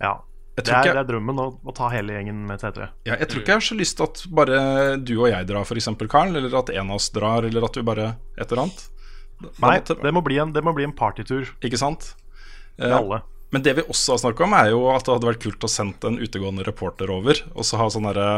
Ja. 0.01 0.17
Det 0.55 0.69
er, 0.71 0.87
jeg, 0.87 0.95
det 0.95 1.01
er 1.01 1.07
drømmen 1.09 1.39
å, 1.39 1.45
å 1.67 1.73
ta 1.75 1.89
hele 1.91 2.15
gjengen 2.15 2.45
med 2.47 2.61
til 2.61 2.69
etere. 2.69 2.89
Ja, 3.07 3.17
jeg 3.19 3.27
tror 3.27 3.41
ikke 3.41 3.51
jeg 3.53 3.59
har 3.59 3.65
så 3.67 3.75
lyst 3.75 3.97
til 3.99 4.05
at 4.07 4.21
bare 4.39 4.59
du 5.03 5.13
og 5.17 5.27
jeg 5.27 5.47
drar, 5.49 5.67
f.eks., 5.67 5.89
Karl. 6.11 6.35
Eller 6.39 6.55
at 6.55 6.71
en 6.71 6.91
av 6.91 6.99
oss 6.99 7.07
drar, 7.15 7.47
eller 7.47 7.67
at 7.67 7.79
vi 7.79 7.83
bare 7.87 8.09
et 8.37 8.45
eller 8.47 8.65
annet. 8.65 8.83
Nei, 9.63 9.77
det 9.83 10.13
må 10.15 10.23
bli 10.23 10.39
en, 10.39 10.51
det 10.55 10.63
må 10.63 10.71
bli 10.71 10.85
en 10.87 10.93
partytur 10.95 11.49
Ikke 11.59 11.79
sant? 11.79 12.13
med 12.77 12.87
Eh, 12.87 12.95
alle. 12.95 13.19
Men 13.51 13.63
det 13.63 13.73
vi 13.77 13.83
også 13.83 14.15
har 14.15 14.21
snakka 14.23 14.45
om, 14.47 14.55
er 14.55 14.69
jo 14.71 14.85
at 14.93 15.03
det 15.07 15.11
hadde 15.11 15.27
vært 15.27 15.43
kult 15.43 15.67
å 15.67 15.71
sende 15.71 16.07
en 16.07 16.19
utegående 16.23 16.63
reporter 16.67 17.11
over. 17.11 17.39
Og 17.53 17.67
så 17.67 17.79
ha 17.79 17.87
sånn 17.91 18.07
derre 18.07 18.29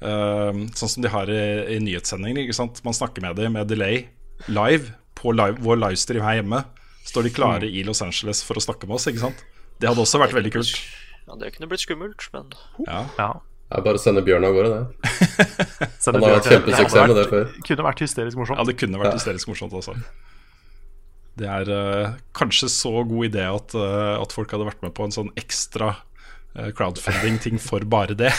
eh, 0.00 0.60
Sånn 0.76 0.92
som 0.96 1.04
de 1.04 1.12
har 1.12 1.32
i, 1.32 1.42
i 1.76 1.80
nyhetssendinger. 1.84 2.52
Man 2.84 2.96
snakker 2.96 3.24
med 3.24 3.40
dem 3.40 3.56
med 3.56 3.68
delay 3.72 4.06
live 4.48 4.92
på 5.22 5.32
live, 5.34 5.56
vår 5.62 5.78
livestream 5.86 6.24
her 6.26 6.40
hjemme. 6.40 6.64
Står 7.06 7.26
de 7.26 7.32
klare 7.34 7.66
i 7.70 7.82
Los 7.86 8.02
Angeles 8.04 8.42
for 8.46 8.58
å 8.58 8.62
snakke 8.62 8.86
med 8.90 8.98
oss, 8.98 9.06
ikke 9.10 9.22
sant? 9.24 9.40
Det 9.82 9.88
hadde 9.90 10.02
også 10.04 10.20
vært 10.22 10.34
veldig 10.36 10.52
kult. 10.54 10.74
Ja, 11.26 11.36
Det 11.38 11.54
kunne 11.56 11.68
blitt 11.70 11.82
skummelt, 11.86 12.28
men 12.34 12.52
Ja. 12.86 13.06
Ja. 13.18 13.30
Det 13.72 13.78
er 13.78 13.84
bare 13.86 13.96
å 13.96 14.02
sende 14.02 14.20
Bjørn 14.26 14.44
av 14.44 14.52
gårde, 14.52 14.70
det. 14.74 15.06
Han 16.12 16.18
har 16.20 16.34
hatt 16.36 16.48
kjempesuksess 16.50 17.08
med 17.08 17.16
det 17.16 17.22
vært- 17.30 17.54
Det 17.56 17.64
Kunne 17.70 17.84
vært 17.86 18.02
hysterisk 18.04 18.36
morsomt. 18.36 18.58
Ja, 18.60 18.64
det 18.68 18.74
kunne 18.76 19.00
vært 19.00 19.14
hysterisk 19.16 19.48
morsomt 19.48 19.72
også. 19.78 19.94
Det 21.40 21.48
er 21.48 21.70
uh, 21.72 22.12
kanskje 22.36 22.68
så 22.68 22.92
god 23.08 23.30
idé 23.30 23.46
at, 23.48 23.72
uh, 23.74 24.20
at 24.20 24.34
folk 24.36 24.50
hadde 24.52 24.66
vært 24.68 24.82
med 24.84 24.92
på 24.98 25.06
en 25.06 25.14
sånn 25.14 25.30
ekstra 25.40 25.94
uh, 25.96 26.68
crowdfunding-ting 26.76 27.56
for 27.64 27.80
bare 27.88 28.12
det. 28.18 28.34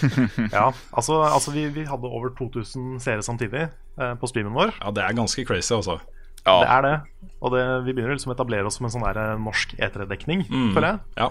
Ja, 0.56 0.70
altså, 0.96 1.20
altså 1.28 1.52
vi, 1.52 1.66
vi 1.76 1.84
hadde 1.84 2.08
over 2.08 2.32
2000 2.38 2.96
seere 3.04 3.20
samtidig 3.26 3.66
eh, 3.68 4.14
på 4.16 4.30
streamen 4.32 4.56
vår. 4.56 4.72
ja, 4.80 4.94
det 4.96 5.04
er 5.04 5.18
ganske 5.18 5.44
crazy, 5.44 5.74
altså. 5.76 5.98
Det 6.44 6.68
er 6.72 6.82
det. 6.86 6.94
Og 7.42 7.52
det, 7.52 7.62
vi 7.84 7.92
begynner 7.92 8.14
liksom 8.16 8.32
å 8.32 8.36
etablere 8.36 8.66
oss 8.66 8.76
som 8.80 8.86
en 8.88 8.92
sånn 8.94 9.04
der 9.04 9.18
eh, 9.20 9.38
norsk 9.40 9.74
E3-dekning, 9.78 10.46
Mm. 10.48 10.72
føler 10.74 10.88
jeg. 10.94 11.00
Ja. 11.20 11.30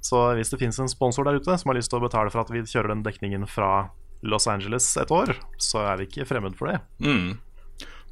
Så 0.00 0.20
hvis 0.36 0.50
det 0.52 0.58
finnes 0.60 0.78
en 0.80 0.88
sponsor 0.88 1.24
der 1.24 1.36
ute 1.40 1.56
som 1.60 1.68
har 1.70 1.76
lyst 1.76 1.90
til 1.92 1.98
å 2.00 2.04
betale 2.08 2.30
for 2.32 2.40
at 2.40 2.50
vi 2.52 2.60
kjører 2.64 2.88
den 2.94 3.02
dekningen 3.04 3.46
fra 3.48 3.90
Los 4.22 4.46
Angeles 4.48 4.86
et 5.00 5.10
år, 5.10 5.34
så 5.60 5.82
er 5.92 5.96
vi 6.00 6.06
ikke 6.08 6.26
fremmed 6.28 6.56
for 6.56 6.68
det. 6.72 6.80
Mm. 7.00 7.38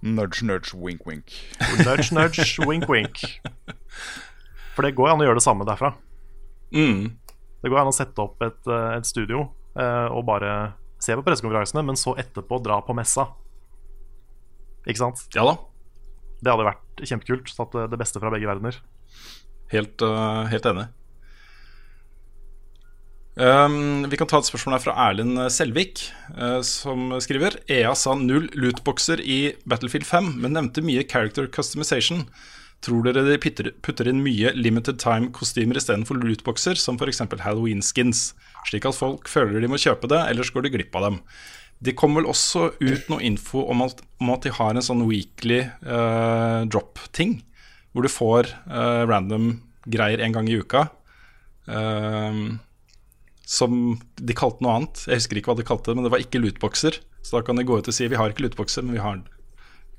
Nudge, 0.02 0.42
nudge, 0.46 0.72
wink, 0.76 1.04
wink. 1.08 1.32
Nudge, 1.84 2.12
nudge, 2.12 2.58
wink, 2.68 2.88
wink. 2.88 3.24
For 4.76 4.84
det 4.86 4.94
går 4.96 5.10
an 5.14 5.20
å 5.20 5.26
gjøre 5.26 5.40
det 5.40 5.44
samme 5.44 5.66
derfra. 5.68 5.92
Mm. 6.72 7.16
Det 7.62 7.70
går 7.72 7.80
an 7.82 7.90
å 7.90 7.96
sette 7.96 8.20
opp 8.22 8.40
et, 8.46 8.60
eh, 8.68 8.90
et 9.00 9.08
studio 9.08 9.48
eh, 9.76 10.08
og 10.12 10.24
bare 10.28 10.72
se 11.02 11.14
på 11.16 11.24
pressekonferansene, 11.26 11.82
men 11.86 11.96
så 11.98 12.14
etterpå 12.20 12.60
dra 12.62 12.80
på 12.84 12.94
messa. 12.96 13.26
Ikke 14.88 15.00
sant? 15.02 15.24
Ja 15.34 15.44
da. 15.48 15.56
Det 16.38 16.52
hadde 16.52 16.68
vært 16.68 17.02
kjempekult. 17.08 17.50
Tatt 17.56 17.74
eh, 17.74 17.90
det 17.90 18.00
beste 18.00 18.22
fra 18.22 18.32
begge 18.34 18.48
verdener. 18.48 18.78
Helt, 19.72 20.00
uh, 20.04 20.46
helt 20.48 20.68
enig. 20.68 20.86
Um, 23.38 24.06
vi 24.10 24.18
kan 24.18 24.26
ta 24.26 24.40
et 24.40 24.48
spørsmål 24.48 24.74
her 24.74 24.82
fra 24.82 24.94
Erlend 25.04 25.38
Selvik, 25.54 26.00
uh, 26.34 26.58
som 26.66 27.12
skriver 27.22 27.60
EA 27.70 27.92
sa 27.94 28.16
null 28.18 28.48
lootboxer 28.58 29.22
i 29.22 29.52
Battlefield 29.68 30.08
5, 30.08 30.32
men 30.42 30.56
nevnte 30.56 30.82
mye 30.82 31.04
character 31.06 31.46
customization. 31.46 32.24
Tror 32.82 33.04
dere 33.06 33.24
de 33.26 33.36
putter, 33.38 34.08
inn 34.10 34.22
mye 34.22 34.52
limited 34.54 35.00
time-kostymer 35.02 35.78
istedenfor 35.78 36.18
lootboxer, 36.22 36.78
som 36.78 36.98
f.eks. 36.98 37.24
Halloween-skins, 37.42 38.32
slik 38.70 38.86
at 38.86 38.98
folk 38.98 39.30
føler 39.30 39.62
de 39.62 39.70
må 39.70 39.78
kjøpe 39.82 40.10
det, 40.10 40.20
ellers 40.30 40.52
går 40.54 40.66
de 40.66 40.74
glipp 40.76 40.94
av 40.98 41.08
dem? 41.08 41.22
Det 41.78 41.94
kom 41.98 42.16
vel 42.18 42.26
også 42.26 42.72
ut 42.80 43.10
noe 43.10 43.22
info 43.22 43.62
om 43.70 43.84
at, 43.84 44.00
om 44.18 44.32
at 44.34 44.46
de 44.46 44.50
har 44.54 44.74
en 44.74 44.84
sånn 44.84 45.04
weekly 45.06 45.60
uh, 45.86 46.66
drop-ting, 46.66 47.36
hvor 47.94 48.02
du 48.02 48.10
får 48.10 48.50
uh, 48.66 49.06
random 49.06 49.52
greier 49.86 50.22
en 50.24 50.34
gang 50.34 50.48
i 50.50 50.56
uka. 50.58 50.88
Uh, 51.70 52.58
som 53.48 53.76
de 54.18 54.36
kalte 54.36 54.64
noe 54.64 54.74
annet. 54.80 55.04
Jeg 55.06 55.22
husker 55.22 55.38
ikke 55.40 55.52
hva 55.52 55.60
de 55.60 55.68
kalte 55.68 55.92
det, 55.92 55.96
men 55.96 56.08
det 56.08 56.12
var 56.12 56.24
ikke 56.24 56.40
lootboxer. 56.42 56.98
Så 57.22 57.38
da 57.38 57.44
kan 57.46 57.60
de 57.60 57.66
gå 57.68 57.78
ut 57.78 57.86
og 57.88 57.94
si 57.94 58.10
vi 58.10 58.18
har 58.18 58.34
ikke 58.34 58.44
lootboxer, 58.48 58.84
men 58.84 58.98
vi 58.98 59.04
har? 59.04 59.22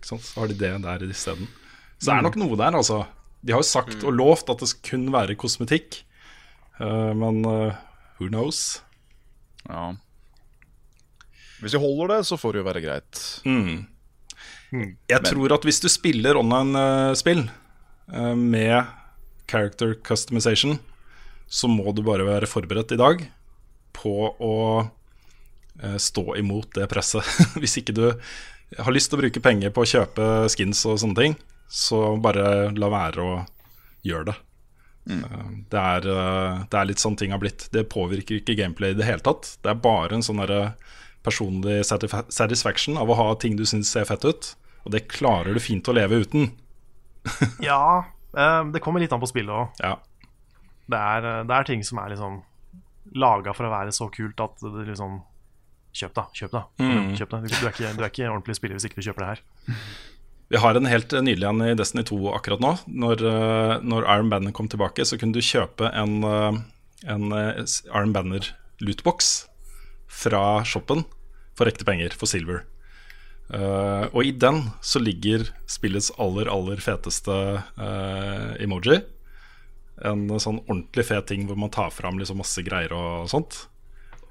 Så 0.05 0.19
har 0.35 0.51
de 0.51 0.59
det 0.59 0.73
der 0.83 1.07
isteden. 1.07 1.47
Så 1.97 2.11
det 2.11 2.17
er 2.17 2.27
nok 2.27 2.37
noe 2.39 2.59
der, 2.59 2.75
altså. 2.75 3.01
De 3.39 3.55
har 3.55 3.63
jo 3.63 3.71
sagt 3.71 4.03
og 4.03 4.13
lovt 4.19 4.51
at 4.51 4.61
det 4.61 4.69
kun 4.83 5.07
være 5.15 5.37
kosmetikk, 5.39 6.01
men 6.79 7.41
who 7.47 8.27
knows? 8.27 8.81
Ja. 9.67 9.95
Hvis 11.59 11.75
du 11.75 11.79
holder 11.83 12.15
det, 12.15 12.19
så 12.29 12.37
får 12.39 12.55
det 12.55 12.61
jo 12.61 12.67
være 12.69 12.83
greit. 12.85 13.23
Jeg 15.09 15.23
tror 15.25 15.55
at 15.55 15.65
hvis 15.65 15.81
du 15.83 15.89
spiller 15.91 16.37
online-spill 16.39 17.41
med 18.37 18.85
character 19.49 19.95
customization, 20.05 20.77
så 21.49 21.67
må 21.67 21.91
du 21.97 22.03
bare 22.05 22.27
være 22.27 22.49
forberedt 22.49 22.93
i 22.93 22.99
dag 22.99 23.23
på 23.97 24.13
å 24.37 24.55
uh, 24.85 25.97
stå 25.97 26.35
imot 26.37 26.69
det 26.77 26.85
presset. 26.91 27.25
Hvis 27.61 27.79
ikke 27.81 27.95
du 27.97 28.03
har 28.77 28.93
lyst 28.93 29.09
til 29.09 29.17
å 29.17 29.23
bruke 29.23 29.41
penger 29.41 29.73
på 29.73 29.81
å 29.81 29.89
kjøpe 29.89 30.27
skins 30.53 30.83
og 30.85 30.99
sånne 31.01 31.17
ting, 31.17 31.37
så 31.65 32.13
bare 32.21 32.69
la 32.77 32.91
være 32.93 33.25
å 33.25 33.33
gjøre 34.05 34.29
det. 34.29 34.37
Eh, 35.09 35.49
Det, 35.73 35.81
er, 35.81 36.05
det 36.69 36.77
er 36.77 36.87
litt 36.89 37.01
sånn 37.01 37.17
ting 37.17 37.33
har 37.33 37.41
blitt. 37.41 37.65
Det 37.73 37.87
påvirker 37.89 38.39
ikke 38.39 38.57
gameplay 38.61 38.93
i 38.93 38.99
det 38.99 39.09
hele 39.09 39.25
tatt. 39.25 39.55
Det 39.63 39.73
er 39.73 39.81
bare 39.81 40.19
en 40.19 40.25
sånn 40.25 40.41
derre 40.43 40.75
personlig 41.29 41.83
satisfaction 41.85 42.97
av 42.99 43.09
å 43.09 43.17
ha 43.19 43.29
ting 43.39 43.55
du 43.59 43.65
syns 43.69 43.91
ser 43.93 44.09
fett 44.09 44.25
ut. 44.25 44.53
Og 44.85 44.93
det 44.95 45.07
klarer 45.11 45.55
du 45.55 45.61
fint 45.63 45.87
å 45.87 45.95
leve 45.95 46.23
uten. 46.23 46.51
Ja, 47.63 48.05
eh, 48.37 48.61
det 48.73 48.81
kommer 48.83 49.03
litt 49.03 49.13
an 49.13 49.21
på 49.21 49.29
spillet 49.29 49.53
òg. 49.53 49.81
Ja. 49.83 49.97
Det, 50.89 50.99
eh, 50.99 51.41
det 51.45 51.55
er 51.55 51.67
ting 51.67 51.83
som 51.85 51.99
er 52.01 52.13
liksom 52.13 52.39
laga 53.19 53.53
for 53.57 53.67
å 53.67 53.73
være 53.73 53.93
så 53.95 54.09
kult 54.13 54.39
at 54.43 54.61
det 54.63 54.91
liksom 54.91 55.21
Kjøp, 55.89 56.11
da. 56.13 56.23
Kjøp, 56.37 56.51
da. 56.53 56.59
Mm. 56.77 57.15
Kjøp 57.17 57.31
da. 57.31 57.37
Du, 57.41 57.47
du, 57.49 57.63
er 57.65 57.71
ikke, 57.71 57.91
du 57.97 58.03
er 58.03 58.11
ikke 58.11 58.27
ordentlig 58.29 58.53
spiller 58.59 58.77
hvis 58.77 58.85
ikke 58.85 58.99
du 59.01 59.07
kjøper 59.07 59.23
det 59.23 59.29
her. 59.31 59.79
Vi 60.53 60.59
har 60.61 60.77
en 60.77 60.85
helt 60.85 61.15
nydelig 61.25 61.47
en 61.49 61.63
i 61.65 61.71
Destiny 61.77 62.03
2 62.05 62.19
akkurat 62.37 62.61
nå. 62.61 62.75
Når, 62.85 63.23
eh, 63.25 63.73
når 63.81 64.05
Iron 64.05 64.29
Banner 64.29 64.53
kom 64.53 64.69
tilbake, 64.69 65.01
så 65.01 65.17
kunne 65.17 65.33
du 65.33 65.41
kjøpe 65.41 65.89
en, 65.89 66.21
en 67.09 67.25
Iron 67.33 68.13
Banner 68.13 68.51
lootbox 68.85 69.31
fra 70.21 70.43
shoppen 70.61 71.07
for 71.59 71.69
ekte 71.69 71.87
penger, 71.87 72.15
for 72.15 72.31
silver. 72.31 72.63
Uh, 73.49 74.05
og 74.13 74.21
i 74.27 74.31
den 74.31 74.61
så 74.85 75.01
ligger 75.01 75.47
spillets 75.69 76.11
aller, 76.21 76.49
aller 76.51 76.81
feteste 76.83 77.33
uh, 77.59 78.51
emoji. 78.61 79.01
En 80.05 80.27
sånn 80.39 80.61
ordentlig 80.67 81.07
fet 81.09 81.27
ting 81.31 81.47
hvor 81.49 81.57
man 81.59 81.73
tar 81.73 81.91
fram 81.91 82.21
liksom 82.21 82.39
masse 82.39 82.63
greier 82.63 82.93
og 82.95 83.27
sånt. 83.31 83.65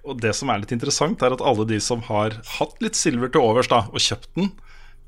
Og 0.09 0.23
det 0.23 0.33
som 0.39 0.49
er 0.49 0.63
litt 0.63 0.73
interessant, 0.73 1.21
er 1.21 1.35
at 1.35 1.45
alle 1.45 1.67
de 1.69 1.81
som 1.83 2.01
har 2.07 2.39
hatt 2.57 2.79
litt 2.81 2.97
silver 2.97 3.29
til 3.35 3.45
overs 3.45 3.69
da, 3.69 3.83
og 3.91 4.01
kjøpt 4.01 4.31
den, 4.39 4.53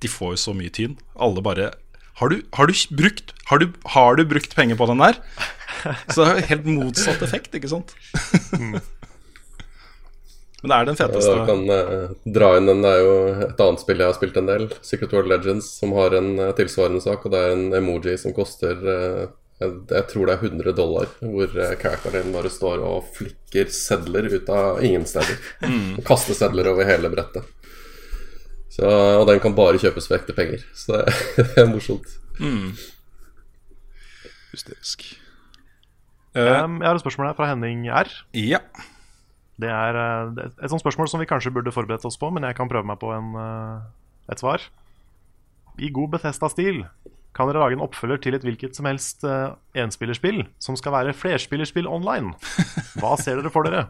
de 0.03 0.11
får 0.11 0.35
jo 0.35 0.43
så 0.43 0.57
mye 0.57 0.73
tyn. 0.75 0.99
Alle 1.17 1.45
bare 1.45 1.73
Har 2.21 2.29
du, 2.29 2.43
har 2.53 2.67
du 2.67 2.75
brukt 2.93 3.33
har 3.49 3.59
du, 3.59 3.73
har 3.95 4.17
du 4.17 4.25
brukt 4.29 4.55
penger 4.55 4.77
på 4.77 4.87
den 4.91 5.01
der? 5.01 5.17
Så 6.13 6.21
det 6.21 6.27
har 6.27 6.37
jo 6.37 6.49
helt 6.51 6.67
motsatt 6.67 7.23
effekt, 7.25 7.55
ikke 7.57 7.71
sant? 7.71 7.95
Men 10.61 10.73
det 10.73 10.77
er 10.77 10.89
den 10.91 10.99
feteste. 10.99 11.35
Jeg 11.39 11.49
kan 11.49 11.63
eh, 11.73 12.15
dra 12.37 12.51
inn 12.59 12.69
den, 12.69 12.83
Det 12.85 12.93
er 12.93 13.03
jo 13.05 13.13
et 13.47 13.61
annet 13.65 13.83
spill 13.83 14.03
jeg 14.03 14.11
har 14.11 14.17
spilt 14.19 14.41
en 14.41 14.51
del, 14.51 14.67
Secret 14.85 15.15
World 15.17 15.31
Legends, 15.33 15.71
som 15.81 15.95
har 15.97 16.17
en 16.19 16.35
eh, 16.37 16.55
tilsvarende 16.59 17.01
sak. 17.05 17.25
Og 17.25 17.33
det 17.33 17.41
er 17.41 17.55
en 17.55 17.69
emoji 17.81 18.17
som 18.21 18.37
koster 18.37 18.83
eh, 18.95 19.23
jeg, 19.61 19.73
jeg 19.93 20.05
tror 20.09 20.29
det 20.29 20.35
er 20.35 20.45
100 20.49 20.73
dollar, 20.73 21.11
hvor 21.21 21.51
uh, 21.53 21.73
karakteren 21.77 22.25
din 22.25 22.33
bare 22.33 22.49
står 22.49 22.81
og 22.81 23.11
flikker 23.13 23.69
sedler 23.77 24.31
ut 24.33 24.49
av 24.49 24.79
ingen 24.85 25.05
steder. 25.05 25.37
Mm. 25.61 25.99
Og 26.01 26.07
kaster 26.09 26.37
sedler 26.39 26.71
over 26.71 26.89
hele 26.89 27.11
brettet. 27.13 27.45
Så, 28.73 28.87
og 28.89 29.27
den 29.29 29.43
kan 29.43 29.53
bare 29.59 29.81
kjøpes 29.83 30.09
for 30.09 30.17
ekte 30.17 30.33
penger. 30.37 30.65
Så 30.73 30.97
det, 30.97 31.13
det 31.37 31.61
er 31.61 31.69
morsomt. 31.69 32.09
Mm. 32.41 32.73
Hysterisk. 34.55 35.05
Um, 36.33 36.81
jeg 36.81 36.89
har 36.89 36.97
et 36.97 37.05
spørsmål 37.05 37.29
her 37.29 37.37
fra 37.37 37.51
Henning 37.51 37.85
R. 37.93 38.09
Ja. 38.33 38.63
Det 39.61 39.71
er 39.71 39.99
eh, 40.01 40.43
et 40.51 40.73
sånt 40.73 40.83
spørsmål 40.83 41.11
som 41.11 41.23
vi 41.23 41.29
kanskje 41.29 41.53
burde 41.55 41.75
forberedt 41.75 42.07
oss 42.09 42.19
på, 42.21 42.31
men 42.33 42.47
jeg 42.49 42.57
kan 42.59 42.71
prøve 42.71 42.89
meg 42.89 43.01
på 43.03 43.13
en, 43.15 43.33
eh, 43.37 44.33
et 44.33 44.43
svar. 44.43 44.65
I 45.81 45.91
god 45.95 46.15
Bethesda-stil 46.17 46.85
kan 47.37 47.47
dere 47.47 47.63
lage 47.63 47.77
en 47.79 47.85
oppfølger 47.85 48.21
til 48.25 48.37
et 48.37 48.45
hvilket 48.45 48.77
som 48.77 48.89
helst 48.91 49.23
uh, 49.23 49.55
enspillerspill 49.79 50.43
som 50.63 50.77
skal 50.79 50.95
være 50.97 51.15
flerspillerspill 51.15 51.87
online. 51.89 52.35
Hva 53.01 53.15
ser 53.21 53.39
dere 53.39 53.53
for 53.55 53.69
dere? 53.69 53.87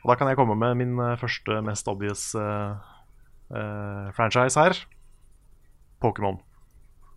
Og 0.00 0.12
Da 0.12 0.16
kan 0.16 0.30
jeg 0.30 0.38
komme 0.38 0.56
med 0.56 0.78
min 0.80 0.94
eh, 0.96 1.18
første, 1.20 1.58
mest 1.66 1.90
obvious 1.90 2.30
uh, 2.38 2.78
uh, 3.52 4.06
franchise 4.16 4.56
her. 4.56 4.78
Pokémon. 6.00 6.38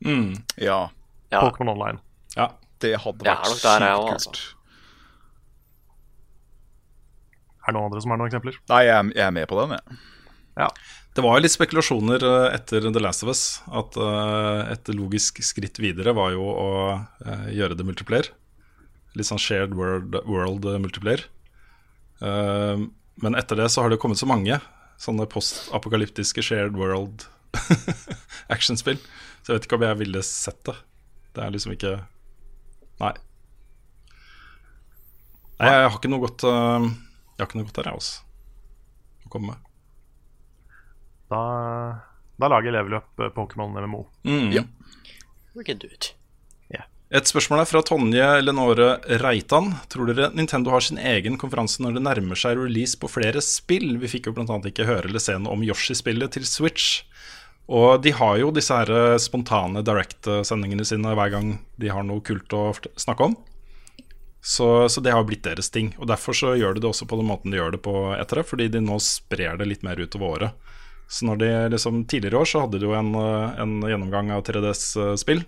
Mm. 0.03 0.34
Ja. 0.60 0.90
Ja. 1.31 1.45
Pokémon 1.45 1.72
Online. 1.77 2.03
ja. 2.35 2.52
Det 2.84 2.98
hadde 2.99 3.23
vært 3.23 3.48
sykt 3.48 3.64
kult. 3.64 4.10
altså. 4.11 4.31
Er 7.64 7.72
det 7.72 7.77
noen 7.77 7.88
andre 7.90 8.02
som 8.03 8.11
har 8.14 8.19
noen 8.19 8.30
eksempler? 8.31 8.57
Nei, 8.72 8.81
jeg, 8.88 8.95
er- 8.99 9.14
jeg 9.15 9.26
er 9.27 9.35
med 9.40 9.48
på 9.52 9.57
den, 9.61 9.77
jeg. 9.77 9.98
Ja. 10.60 10.68
Det 11.14 11.22
var 11.23 11.38
jo 11.38 11.44
litt 11.45 11.53
spekulasjoner 11.53 12.23
eh, 12.26 12.48
etter 12.57 12.88
The 12.90 13.02
Last 13.02 13.23
of 13.26 13.30
Us. 13.31 13.44
At 13.72 13.95
eh, 14.02 14.72
et 14.73 14.90
logisk 14.98 15.40
skritt 15.45 15.77
videre 15.81 16.14
var 16.18 16.34
jo 16.35 16.44
å 16.49 16.69
eh, 17.23 17.48
gjøre 17.56 17.77
det 17.80 17.85
multiplayer. 17.88 18.30
Litt 19.14 19.30
sånn 19.30 19.41
shared 19.41 19.76
world, 19.77 20.18
world 20.26 20.65
multiplayer. 20.81 21.23
Eh, 22.22 22.81
men 23.22 23.38
etter 23.38 23.60
det 23.61 23.69
så 23.69 23.84
har 23.85 23.94
det 23.94 23.99
kommet 24.02 24.18
så 24.19 24.26
mange 24.30 24.57
sånne 25.03 25.26
postapokalyptiske 25.30 26.41
shared 26.45 26.73
world 26.80 27.27
actionspill. 28.56 28.98
Så 29.44 29.52
jeg 29.53 29.60
vet 29.60 29.68
ikke 29.69 29.77
om 29.80 29.85
jeg 29.85 29.99
ville 30.02 30.22
sett 30.26 30.60
det. 30.69 30.76
Det 31.38 31.45
er 31.45 31.53
liksom 31.53 31.73
ikke 31.77 31.94
Nei. 33.02 33.14
Nei, 35.61 35.69
jeg 35.72 35.88
har 35.90 35.95
ikke 35.98 36.10
noe 36.11 36.23
godt 36.26 36.44
Jeg 37.34 37.44
har 37.44 37.50
ikke 37.50 37.60
noe 37.60 37.70
godt 37.70 37.82
her, 37.82 37.92
jeg, 37.92 38.02
altså. 38.02 38.24
Å 39.24 39.34
komme 39.34 39.54
med. 39.54 39.70
Da, 41.34 41.44
da 42.40 42.50
lager 42.54 42.76
leveløp 42.76 42.84
Level 42.84 43.00
Up 43.02 43.24
eh, 43.26 43.34
Pokémon 43.38 43.74
MMO. 43.74 44.04
Mm. 44.28 44.52
Ja. 44.54 44.68
We 45.54 45.66
can 45.66 45.82
do 45.82 45.90
it. 45.90 46.14
Et 47.14 47.30
spørsmål 47.30 47.60
er 47.62 47.68
fra 47.70 47.82
Tonje 47.86 48.28
Lenore 48.42 48.96
Reitan. 49.22 49.68
Tror 49.94 50.08
dere 50.10 50.32
Nintendo 50.34 50.72
har 50.74 50.82
sin 50.82 50.98
egen 50.98 51.36
konferanse 51.38 51.84
når 51.86 52.00
det 52.00 52.02
nærmer 52.08 52.40
seg 52.42 52.58
release 52.58 52.98
på 52.98 53.06
flere 53.12 53.44
spill? 53.46 54.00
Vi 54.02 54.10
fikk 54.10 54.32
jo 54.32 54.34
bl.a. 54.34 54.56
ikke 54.66 54.88
høre 54.88 55.06
eller 55.06 55.22
se 55.22 55.36
noe 55.38 55.54
om 55.54 55.62
Yoshi-spillet 55.62 56.34
til 56.34 56.48
Switch. 56.50 57.04
Og 57.70 58.02
de 58.02 58.16
har 58.18 58.40
jo 58.42 58.50
disse 58.56 58.74
her 58.74 58.90
eh, 58.90 59.20
spontane 59.22 59.86
direct-sendingene 59.86 60.88
sine 60.90 61.14
hver 61.14 61.30
gang 61.36 61.54
de 61.78 61.94
har 61.94 62.02
noe 62.08 62.24
kult 62.26 62.58
å 62.58 62.72
snakke 62.98 63.30
om. 63.30 63.38
Så, 64.44 64.90
så 64.91 65.02
det 65.02 65.14
har 65.15 65.24
blitt 65.24 65.45
deres 65.48 65.70
ting. 65.72 65.94
Og 65.98 66.07
derfor 66.10 66.36
så 66.36 66.52
gjør 66.60 66.76
de 66.76 66.84
det 66.84 66.90
også 66.90 67.07
på 67.07 67.15
den 67.15 67.30
måten 67.30 67.53
de 67.53 67.61
gjør 67.61 67.78
det 67.78 67.80
på 67.86 67.95
etter 68.18 68.41
det, 68.41 68.48
fordi 68.49 68.68
de 68.74 68.82
nå 68.84 68.98
sprer 68.99 69.56
det 69.60 69.70
litt 69.70 69.86
mer 69.88 70.02
utover 70.03 70.36
året. 70.36 70.72
Så 71.07 71.28
når 71.30 71.40
de 71.40 71.52
liksom 71.72 72.03
Tidligere 72.10 72.41
år 72.41 72.49
så 72.49 72.64
hadde 72.65 72.82
de 72.82 72.90
jo 72.90 72.95
en, 72.98 73.14
eh, 73.15 73.61
en 73.64 73.78
gjennomgang 73.88 74.34
av 74.36 74.44
3DS-spill. 74.48 75.45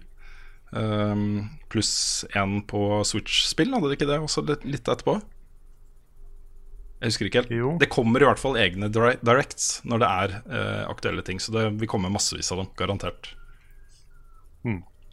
Um, 0.75 1.49
pluss 1.71 2.25
én 2.35 2.57
på 2.67 2.79
Switch-spill, 3.07 3.71
hadde 3.75 3.91
de 3.91 3.95
ikke 3.95 4.07
det 4.09 4.17
også 4.19 4.43
litt, 4.47 4.65
litt 4.67 4.87
etterpå? 4.91 5.19
Jeg 6.99 7.11
husker 7.11 7.27
ikke 7.27 7.43
helt. 7.43 7.53
Jo. 7.53 7.75
Det 7.79 7.91
kommer 7.91 8.23
i 8.23 8.27
hvert 8.27 8.41
fall 8.41 8.57
egne 8.59 8.87
directs 8.89 9.81
når 9.83 10.01
det 10.01 10.11
er 10.23 10.35
eh, 10.39 10.83
aktuelle 10.87 11.23
ting. 11.27 11.43
Så 11.43 11.51
det 11.55 11.67
vil 11.81 11.91
komme 11.91 12.11
massevis 12.11 12.51
av 12.55 12.63
dem, 12.63 12.71
garantert. 12.79 13.35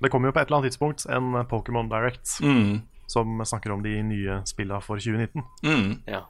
Det 0.03 0.11
kommer 0.11 0.31
jo 0.31 0.35
på 0.35 0.41
et 0.41 0.49
eller 0.49 0.63
annet 0.63 0.73
tidspunkt 0.73 1.05
en 1.11 1.35
eh, 1.39 1.47
Pokémon 1.51 1.91
Direct 1.91 2.39
Mm. 2.43 2.83
Som 3.13 3.43
snakker 3.45 3.75
om 3.75 3.85
de 3.85 3.99
nye 4.09 4.41
spillene 4.49 4.81
for 4.85 5.01
2019. 5.01 5.45
Mm. 5.67 5.95
Ja. 6.09 6.25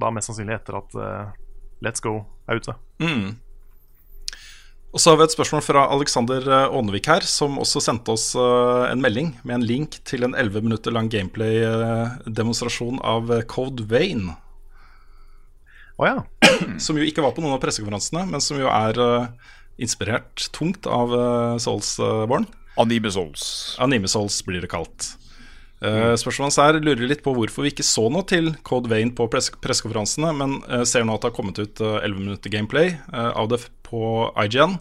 Da 0.00 0.10
mest 0.10 0.30
sannsynlig 0.30 0.56
etter 0.58 0.80
at 0.80 0.96
uh, 0.98 1.32
Let's 1.84 2.02
Go 2.02 2.24
er 2.50 2.58
ute. 2.58 2.74
Mm. 3.02 3.36
Og 4.94 5.02
så 5.02 5.10
har 5.10 5.18
vi 5.18 5.26
et 5.26 5.34
spørsmål 5.34 5.62
fra 5.66 5.88
Alexander 5.90 6.44
eh, 6.46 6.74
Ånevik 6.78 7.08
her, 7.10 7.24
som 7.26 7.56
også 7.58 7.80
sendte 7.82 8.14
oss 8.14 8.28
eh, 8.38 8.84
en 8.92 9.00
melding 9.02 9.32
med 9.42 9.56
en 9.56 9.64
link 9.66 9.96
til 10.06 10.22
en 10.22 10.36
11 10.38 10.62
minutter 10.62 10.94
lang 10.94 11.08
gameplay-demonstrasjon 11.10 13.00
av 13.02 13.32
Code 13.50 13.88
Vane. 13.90 14.36
Oh, 15.98 16.06
ja. 16.06 16.22
Som 16.84 17.00
jo 17.00 17.08
ikke 17.08 17.26
var 17.26 17.34
på 17.34 17.42
noen 17.42 17.56
av 17.56 17.60
pressekonferansene, 17.64 18.22
men 18.30 18.42
som 18.42 18.58
jo 18.58 18.70
er 18.70 18.98
inspirert 19.82 20.46
tungt 20.54 20.86
av 20.86 21.10
uh, 21.10 21.58
Soulsborne. 21.58 22.46
Anime 22.78 23.10
Souls. 23.10 23.76
Anime 23.82 24.10
Souls 24.10 24.40
blir 24.46 24.62
det 24.62 24.70
kalt. 24.70 25.14
Uh, 25.84 26.14
spørsmålet 26.16 26.46
hans 26.48 26.58
er 26.62 26.78
lurer 26.80 27.08
litt 27.10 27.22
på 27.24 27.34
hvorfor 27.36 27.66
vi 27.66 27.74
ikke 27.74 27.84
så 27.84 28.06
noe 28.08 28.24
til 28.28 28.54
Code 28.64 28.88
Vein 28.88 29.10
på 29.12 29.26
press 29.28 29.50
pressekonferansene, 29.60 30.30
men 30.38 30.56
uh, 30.70 30.80
ser 30.88 31.04
nå 31.04 31.16
at 31.16 31.24
det 31.24 31.28
har 31.28 31.36
kommet 31.36 31.60
ut 31.60 31.82
uh, 31.84 31.98
11 31.98 32.22
minutter 32.22 32.52
gameplay 32.52 32.94
eh, 32.94 33.32
av 33.36 33.50
det 33.52 33.60
på 33.84 34.30
IGN. 34.46 34.78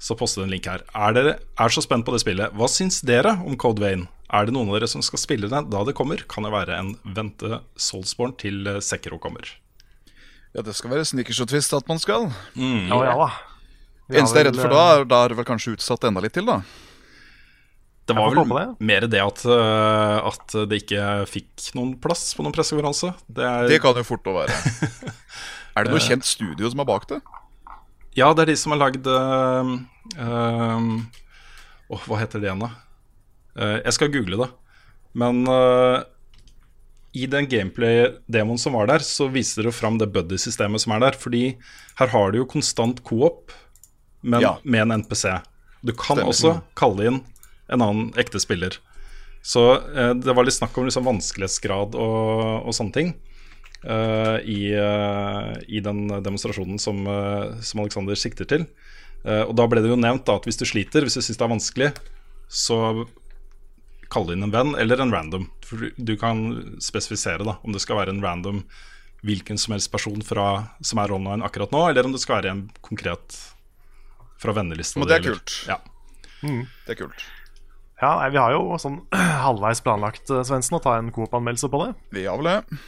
Så 0.00 0.16
poster 0.16 0.40
det 0.40 0.48
en 0.48 0.54
link 0.54 0.68
her. 0.70 0.86
Er 0.96 1.12
dere 1.12 1.34
er 1.60 1.74
så 1.74 1.84
spent 1.84 2.06
på 2.06 2.14
det 2.14 2.22
spillet. 2.22 2.54
Hva 2.56 2.70
syns 2.72 3.02
dere 3.04 3.34
om 3.44 3.58
Code 3.60 3.84
Vein? 3.84 4.06
Er 4.32 4.48
det 4.48 4.54
noen 4.56 4.70
av 4.70 4.78
dere 4.78 4.88
som 4.88 5.04
skal 5.04 5.20
spille 5.20 5.50
det 5.50 5.62
da 5.68 5.84
det 5.84 5.96
kommer? 5.98 6.24
Kan 6.30 6.46
det 6.46 6.54
være 6.54 6.78
en 6.78 6.94
vente 7.04 7.60
Soulsborne 7.76 8.38
til 8.40 8.64
uh, 8.64 8.80
Sekiro 8.80 9.20
kommer? 9.20 9.44
Ja, 10.56 10.64
det 10.64 10.72
skal 10.78 10.94
være 10.94 11.04
snickers 11.06 11.42
og 11.44 11.50
twist 11.52 11.76
at 11.76 11.90
man 11.90 12.00
skal. 12.00 12.30
Ja, 12.56 13.04
ja 13.10 13.16
da. 13.18 13.32
Eneste 14.10 14.40
jeg 14.40 14.46
er 14.46 14.48
redd 14.50 14.58
for 14.58 14.72
da, 14.72 14.86
er, 14.94 15.04
da 15.06 15.20
er 15.22 15.34
det 15.34 15.38
vel 15.38 15.46
kanskje 15.46 15.76
utsatt 15.76 16.08
enda 16.08 16.24
litt 16.24 16.34
til, 16.34 16.48
da. 16.48 16.62
Det 18.10 18.16
var 18.18 18.34
vel 18.34 18.52
det. 18.52 18.66
mer 18.90 19.06
det 19.10 19.20
at, 19.24 19.42
uh, 19.48 20.28
at 20.30 20.56
det 20.70 20.82
ikke 20.82 21.06
fikk 21.30 21.70
noen 21.78 21.94
plass 22.02 22.28
på 22.36 22.44
noen 22.46 22.54
pressekonferanse. 22.56 23.12
Det 23.30 23.46
er, 23.46 23.68
Det 23.70 23.80
kan 23.82 23.96
jo 23.98 24.06
fort 24.06 24.26
å 24.30 24.36
være. 24.42 24.60
Er 25.78 25.86
det 25.86 25.92
noe 25.94 26.02
kjent 26.02 26.26
studio 26.26 26.68
som 26.72 26.82
er 26.82 26.88
bak 26.88 27.04
det? 27.08 27.20
Ja, 28.18 28.32
det 28.34 28.42
er 28.42 28.50
de 28.50 28.56
som 28.58 28.72
har 28.74 28.80
lagd 28.82 29.06
uh, 29.06 29.68
um, 30.18 30.88
oh, 31.88 32.00
hva 32.08 32.18
heter 32.18 32.42
det 32.42 32.48
igjen, 32.50 32.64
da? 32.64 32.72
Uh, 33.54 33.76
jeg 33.84 33.94
skal 33.96 34.10
google 34.12 34.40
det. 34.42 34.48
Men 35.22 35.44
uh, 35.46 36.02
i 37.14 37.26
den 37.30 37.46
gameplay-demoen 37.50 38.58
som 38.60 38.74
var 38.78 38.90
der, 38.90 39.02
så 39.06 39.28
viser 39.30 39.66
det 39.66 39.74
fram 39.78 39.96
det 40.02 40.10
buddy-systemet 40.14 40.82
som 40.82 40.94
er 40.94 41.04
der. 41.06 41.18
Fordi 41.18 41.44
her 42.02 42.12
har 42.12 42.34
du 42.34 42.40
jo 42.42 42.48
konstant 42.50 43.02
co-op, 43.06 43.54
men 44.22 44.42
Ja. 44.42 44.56
med 44.64 44.88
en 44.88 45.00
NPC. 45.04 45.38
Du 45.82 45.94
kan 45.94 46.18
Stemmer. 46.18 46.28
også 46.34 46.62
kalle 46.76 47.06
inn 47.08 47.20
en 47.70 47.82
annen 47.82 48.12
ekte 48.20 48.40
spiller. 48.42 48.76
Så 49.42 49.62
eh, 49.96 50.12
det 50.20 50.34
var 50.36 50.44
litt 50.44 50.56
snakk 50.58 50.76
om 50.76 50.84
liksom 50.88 51.06
vanskelighetsgrad 51.08 51.94
og, 51.96 52.66
og 52.68 52.74
sånne 52.76 52.92
ting. 52.96 53.14
eh, 53.84 54.36
i, 54.44 54.58
eh, 54.76 55.52
I 55.68 55.80
den 55.80 56.02
demonstrasjonen 56.22 56.78
som, 56.82 57.06
eh, 57.06 57.60
som 57.64 57.80
Alexander 57.80 58.14
sikter 58.20 58.44
til. 58.50 58.66
Eh, 59.24 59.42
og 59.46 59.54
da 59.56 59.66
ble 59.68 59.80
det 59.80 59.88
jo 59.92 59.96
nevnt 60.00 60.26
da, 60.28 60.36
at 60.36 60.44
hvis 60.48 60.60
du 60.60 60.66
sliter, 60.68 61.04
hvis 61.06 61.16
du 61.16 61.22
syns 61.24 61.38
det 61.40 61.46
er 61.46 61.54
vanskelig, 61.54 61.90
så 62.50 63.06
kall 64.10 64.32
inn 64.34 64.42
en 64.42 64.52
venn 64.52 64.74
eller 64.80 65.00
en 65.00 65.12
random. 65.14 65.48
For 65.64 65.88
du- 65.96 66.16
kan 66.18 66.76
spesifisere 66.82 67.44
da 67.46 67.56
om 67.64 67.72
det 67.72 67.80
skal 67.80 67.96
være 68.00 68.10
en 68.10 68.20
random 68.24 68.64
hvilken 69.24 69.58
som 69.60 69.72
helst 69.76 69.92
person 69.92 70.20
fra, 70.24 70.68
som 70.82 70.98
er 70.98 71.12
online 71.12 71.44
akkurat 71.44 71.70
nå, 71.70 71.88
eller 71.90 72.04
om 72.08 72.12
det 72.12 72.20
skal 72.22 72.40
være 72.42 72.50
en 72.50 72.62
konkret 72.82 73.36
fra 74.40 74.52
vennelista. 74.56 74.98
Men 74.98 75.08
det 75.08 75.18
er 75.20 75.28
kult. 75.30 75.56
Ja. 75.68 75.76
Det 76.86 76.94
er 76.96 77.00
kult. 77.06 77.24
Ja, 78.00 78.14
nei, 78.16 78.30
Vi 78.32 78.40
har 78.40 78.54
jo 78.56 78.78
sånn 78.80 79.02
halvveis 79.44 79.82
planlagt 79.84 80.30
Svensen, 80.30 80.78
å 80.78 80.82
ta 80.82 80.96
en 80.98 81.12
Coop-anmeldelse 81.14 81.70
på 81.72 81.84
det. 81.84 81.92
Vi 82.16 82.26
har 82.26 82.40
vel 82.40 82.50
det. 82.50 82.80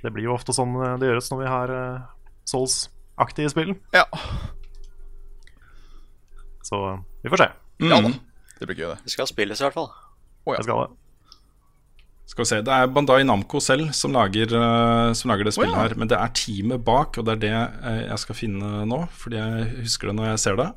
Det 0.00 0.12
blir 0.14 0.28
jo 0.28 0.36
ofte 0.36 0.54
sånn 0.56 0.74
eh, 0.80 0.96
det 1.00 1.10
gjøres 1.10 1.28
når 1.32 1.42
vi 1.42 1.50
har 1.50 1.74
uh, 1.74 2.08
Souls-aktige 2.48 3.52
spill. 3.52 3.74
Ja. 3.96 4.06
Så 6.66 6.80
eh, 6.92 7.02
vi 7.24 7.32
får 7.32 7.44
se. 7.44 7.50
ja 7.88 8.00
da. 8.04 8.14
Det 8.60 8.68
blir 8.68 8.76
gøy, 8.82 8.88
det. 8.92 8.98
Det 9.06 9.14
skal 9.14 9.28
spilles 9.28 9.60
i 9.60 9.64
hvert 9.64 9.76
fall. 9.76 9.88
Jeg 10.50 10.66
skal 10.66 10.82
det. 10.84 11.00
Skal 12.30 12.44
vi 12.44 12.48
se, 12.52 12.60
Det 12.62 12.70
er 12.70 12.90
Bandai 12.94 13.24
Namco 13.26 13.58
selv 13.64 13.90
som 13.96 14.12
lager, 14.14 14.52
uh, 14.54 15.10
som 15.18 15.32
lager 15.32 15.48
det 15.48 15.54
spillet 15.56 15.74
oh, 15.74 15.80
ja. 15.80 15.88
her. 15.88 15.96
Men 15.98 16.10
det 16.12 16.18
er 16.20 16.36
teamet 16.36 16.84
bak, 16.86 17.18
og 17.18 17.26
det 17.26 17.38
er 17.38 17.42
det 17.42 17.56
eh, 17.56 18.02
jeg 18.06 18.22
skal 18.22 18.38
finne 18.38 18.84
nå. 18.86 19.00
Fordi 19.18 19.40
jeg 19.40 19.66
husker 19.88 20.10
det 20.10 20.16
når 20.20 20.30
jeg 20.30 20.42
ser 20.44 20.60
det. 20.60 20.68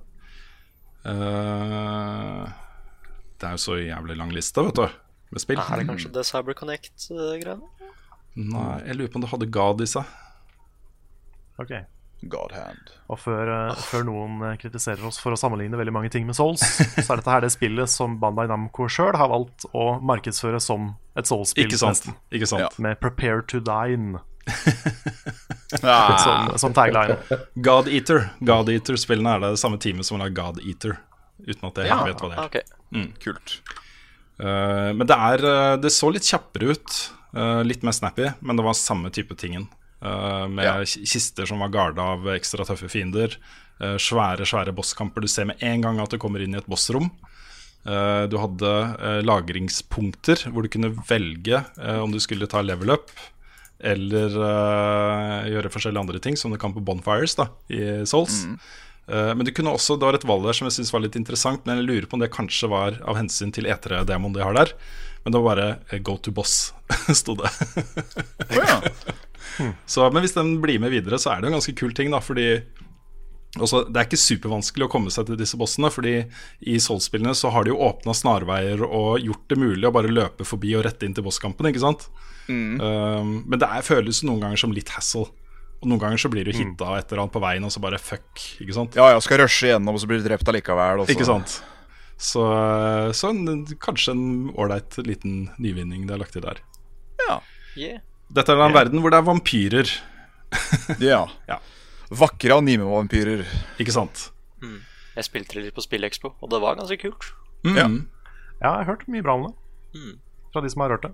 Eh, 1.11 2.62
det 3.43 3.49
er 3.49 3.57
jo 3.57 3.63
så 3.65 3.79
jævlig 3.79 4.15
lang 4.19 4.31
liste, 4.31 4.63
vet 4.63 4.79
du, 4.79 4.99
med 5.35 5.43
spill. 5.43 5.59
Er 5.59 5.81
det 5.81 5.89
kanskje 5.89 6.13
det 6.15 6.23
Cyber 6.29 6.55
Connect-greiene? 6.57 7.89
Nei, 8.33 8.77
jeg 8.87 8.97
lurer 8.97 9.11
på 9.11 9.19
om 9.19 9.25
det 9.25 9.33
hadde 9.33 9.49
God 9.53 9.83
i 9.83 9.89
seg. 9.89 10.15
Ok 11.61 11.75
God 12.29 12.53
hand. 12.55 12.91
Og 13.11 13.19
før, 13.19 13.49
uh, 13.51 13.79
før 13.89 14.05
noen 14.07 14.41
eh, 14.47 14.55
kritiserer 14.61 15.03
oss 15.07 15.19
for 15.21 15.35
å 15.35 15.39
sammenligne 15.39 15.75
veldig 15.79 15.93
mange 15.95 16.11
ting 16.13 16.27
med 16.27 16.37
Souls, 16.37 16.63
så 16.63 17.03
er 17.03 17.19
dette 17.19 17.33
her 17.33 17.43
det 17.43 17.51
spillet 17.53 17.91
som 17.91 18.15
Bandai 18.21 18.45
Namco 18.51 18.87
sjøl 18.91 19.17
har 19.19 19.31
valgt 19.31 19.67
å 19.75 19.97
markedsføre 19.99 20.61
som 20.63 20.93
et 21.19 21.29
Souls-spill. 21.29 21.67
Ikke 21.67 21.81
sant? 21.81 22.07
Ikke 22.33 22.49
sant? 22.49 22.63
Ja. 22.63 22.69
Med 22.83 22.99
'Prepare 23.01 23.43
to 23.51 23.59
Dine' 23.59 24.21
som, 25.79 26.57
som 26.59 26.73
tagline. 26.75 27.15
God 27.55 27.87
Eater. 27.87 28.29
God 28.43 28.71
Eater-spillene 28.71 29.37
er 29.37 29.45
det 29.45 29.59
samme 29.61 29.79
teamet 29.79 30.07
som 30.07 30.19
har 30.19 30.27
lagd 30.27 30.39
God 30.39 30.63
Eater. 30.63 30.97
Uten 31.41 31.67
at 31.69 31.75
jeg 31.81 31.87
Ja. 31.89 32.03
vet 32.05 32.21
hva 32.21 32.29
det 32.29 32.37
er. 32.37 32.45
Okay. 32.45 32.61
Mm, 32.93 33.09
kult. 33.19 33.61
Uh, 34.39 34.91
men 34.93 35.05
det 35.07 35.15
er 35.15 35.43
eh, 35.45 35.75
Det 35.77 35.91
så 35.93 36.09
litt 36.13 36.25
kjappere 36.25 36.73
ut. 36.73 36.95
Uh, 37.33 37.61
litt 37.65 37.83
mer 37.85 37.93
snappy, 37.93 38.27
men 38.41 38.57
det 38.57 38.65
var 38.65 38.73
samme 38.77 39.09
type 39.13 39.35
tingen. 39.37 39.67
Uh, 40.03 40.47
med 40.47 40.65
Ja. 40.65 40.77
kister 40.85 41.45
som 41.49 41.59
var 41.59 41.69
garda 41.69 42.01
av 42.13 42.25
ekstra 42.35 42.65
tøffe 42.65 42.89
fiender. 42.89 43.37
svære, 43.99 44.45
svære 44.45 44.71
bosskamper. 44.71 45.19
Du 45.21 45.27
ser 45.27 45.45
med 45.45 45.57
en 45.59 45.81
gang 45.81 45.99
at 45.99 46.09
du 46.11 46.17
kommer 46.17 46.39
inn 46.39 46.53
i 46.53 46.57
et 46.57 46.67
bossrom. 46.69 47.09
Du 47.83 48.37
hadde 48.37 49.23
lagringspunkter 49.25 50.45
hvor 50.53 50.63
du 50.63 50.69
kunne 50.69 50.93
velge 51.09 51.65
om 51.99 52.11
du 52.13 52.19
skulle 52.19 52.47
ta 52.47 52.61
level 52.61 52.91
up 52.91 53.09
eller 53.81 54.29
gjøre 55.49 55.71
forskjellige 55.73 55.99
andre 56.05 56.19
ting, 56.23 56.37
som 56.37 56.51
du 56.53 56.57
kan 56.61 56.71
på 56.71 56.79
Bonfires 56.85 57.35
da, 57.35 57.49
i 57.67 58.05
Souls. 58.07 58.45
Eh, 58.45 58.55
men 59.07 59.43
du 59.43 59.51
kunne 59.51 59.73
også, 59.75 59.97
det 59.99 60.07
var 60.07 60.15
et 60.15 60.27
valg 60.27 60.45
der 60.47 60.55
som 60.55 60.69
jeg 60.69 60.77
synes 60.77 60.93
var 60.93 61.01
litt 61.03 61.17
interessant, 61.19 61.65
men 61.67 61.81
jeg 61.81 61.87
lurer 61.89 62.05
på 62.07 62.15
om 62.15 62.21
det 62.23 62.31
kanskje 62.31 62.69
var 62.71 63.01
av 63.03 63.17
hensyn 63.19 63.51
til 63.51 63.67
E3-demoen 63.67 64.35
de 64.35 64.45
har 64.45 64.55
der. 64.55 64.71
Men 65.23 65.33
det 65.33 65.39
var 65.39 65.55
bare 65.55 65.67
eh, 65.89 65.99
'go 65.99 66.17
to 66.17 66.31
boss', 66.31 66.73
sto 67.21 67.35
det. 67.35 67.51
Ja. 68.51 68.81
Så, 69.85 70.07
men 70.11 70.23
hvis 70.23 70.35
den 70.35 70.57
blir 70.61 70.79
med 70.79 70.91
videre, 70.91 71.19
så 71.19 71.31
er 71.31 71.41
det 71.41 71.47
jo 71.47 71.53
en 71.53 71.59
ganske 71.59 71.75
kul 71.77 71.93
ting, 71.95 72.11
da, 72.11 72.19
fordi 72.23 72.63
også, 73.61 73.83
Det 73.85 73.99
er 73.99 74.07
ikke 74.07 74.17
supervanskelig 74.17 74.87
å 74.87 74.89
komme 74.89 75.11
seg 75.13 75.27
til 75.27 75.37
disse 75.37 75.57
bossene, 75.61 75.91
fordi 75.93 76.15
i 76.65 76.79
Soul-spillene 76.81 77.35
så 77.37 77.51
har 77.53 77.63
de 77.63 77.69
jo 77.69 77.83
åpna 77.85 78.15
snarveier 78.17 78.81
og 78.81 79.21
gjort 79.21 79.43
det 79.51 79.59
mulig 79.61 79.85
å 79.85 79.93
bare 79.93 80.09
løpe 80.09 80.47
forbi 80.47 80.73
og 80.73 80.87
rette 80.87 81.05
inn 81.05 81.13
til 81.13 81.27
bosskampen, 81.27 81.69
ikke 81.69 81.83
sant? 81.83 82.07
Um, 82.81 83.43
men 83.45 83.61
det 83.61 83.69
er, 83.69 83.85
føles 83.85 84.23
noen 84.25 84.41
ganger 84.41 84.63
som 84.63 84.73
litt 84.73 84.89
hassle. 84.95 85.27
Og 85.83 85.89
noen 85.91 85.99
ganger 85.99 86.21
så 86.21 86.31
blir 86.31 86.47
du 86.47 86.53
hitta 86.55 86.93
et 86.95 87.09
eller 87.11 87.25
annet 87.25 87.35
på 87.35 87.43
veien, 87.43 87.67
og 87.67 87.73
så 87.73 87.81
bare 87.83 87.99
fuck, 87.99 88.39
ikke 88.63 88.75
sant? 88.75 88.95
ja, 88.95 89.09
ja, 89.11 89.19
skal 89.23 89.41
rushe 89.43 89.67
igjennom, 89.67 89.97
og 89.97 89.99
så 89.99 90.07
blir 90.07 90.21
du 90.21 90.29
drept 90.29 90.47
allikevel. 90.47 91.03
Ikke 91.11 91.27
sant? 91.27 91.57
Så, 92.23 92.43
så 93.11 93.31
en, 93.33 93.65
kanskje 93.83 94.13
en 94.15 94.25
ålreit 94.55 94.95
liten 95.03 95.49
nyvinning 95.59 96.05
det 96.07 96.15
er 96.15 96.21
lagt 96.21 96.37
til 96.37 96.45
der. 96.45 96.61
Ja. 97.25 97.41
Yeah. 97.75 97.99
Dette 98.31 98.55
er 98.55 98.63
en 98.63 98.75
verden 98.75 99.03
hvor 99.03 99.11
det 99.11 99.19
er 99.19 99.27
vampyrer, 99.27 99.91
ja. 101.03 101.25
Ja. 101.51 101.59
Vakre 102.13 102.59
anime-vampyrer. 102.61 103.43
ikke 103.81 103.93
sant? 103.95 104.29
Jeg 105.13 105.27
spilte 105.27 105.57
det 105.57 105.67
litt 105.67 105.75
på 105.75 105.83
Spillekspo, 105.83 106.33
og 106.41 106.49
det 106.49 106.59
var 106.63 106.77
ganske 106.79 106.97
kult. 107.01 107.27
Mm. 107.65 107.75
Ja. 107.75 107.85
Ja, 108.63 108.69
jeg 108.69 108.79
har 108.79 108.89
hørt 108.93 109.05
mye 109.11 109.25
bra 109.25 109.35
om 109.37 109.49
det. 109.49 109.53
Fra 110.53 110.63
de 110.63 110.71
som 110.71 110.85
har 110.85 110.95
hørt 110.95 111.05
det. 111.05 111.11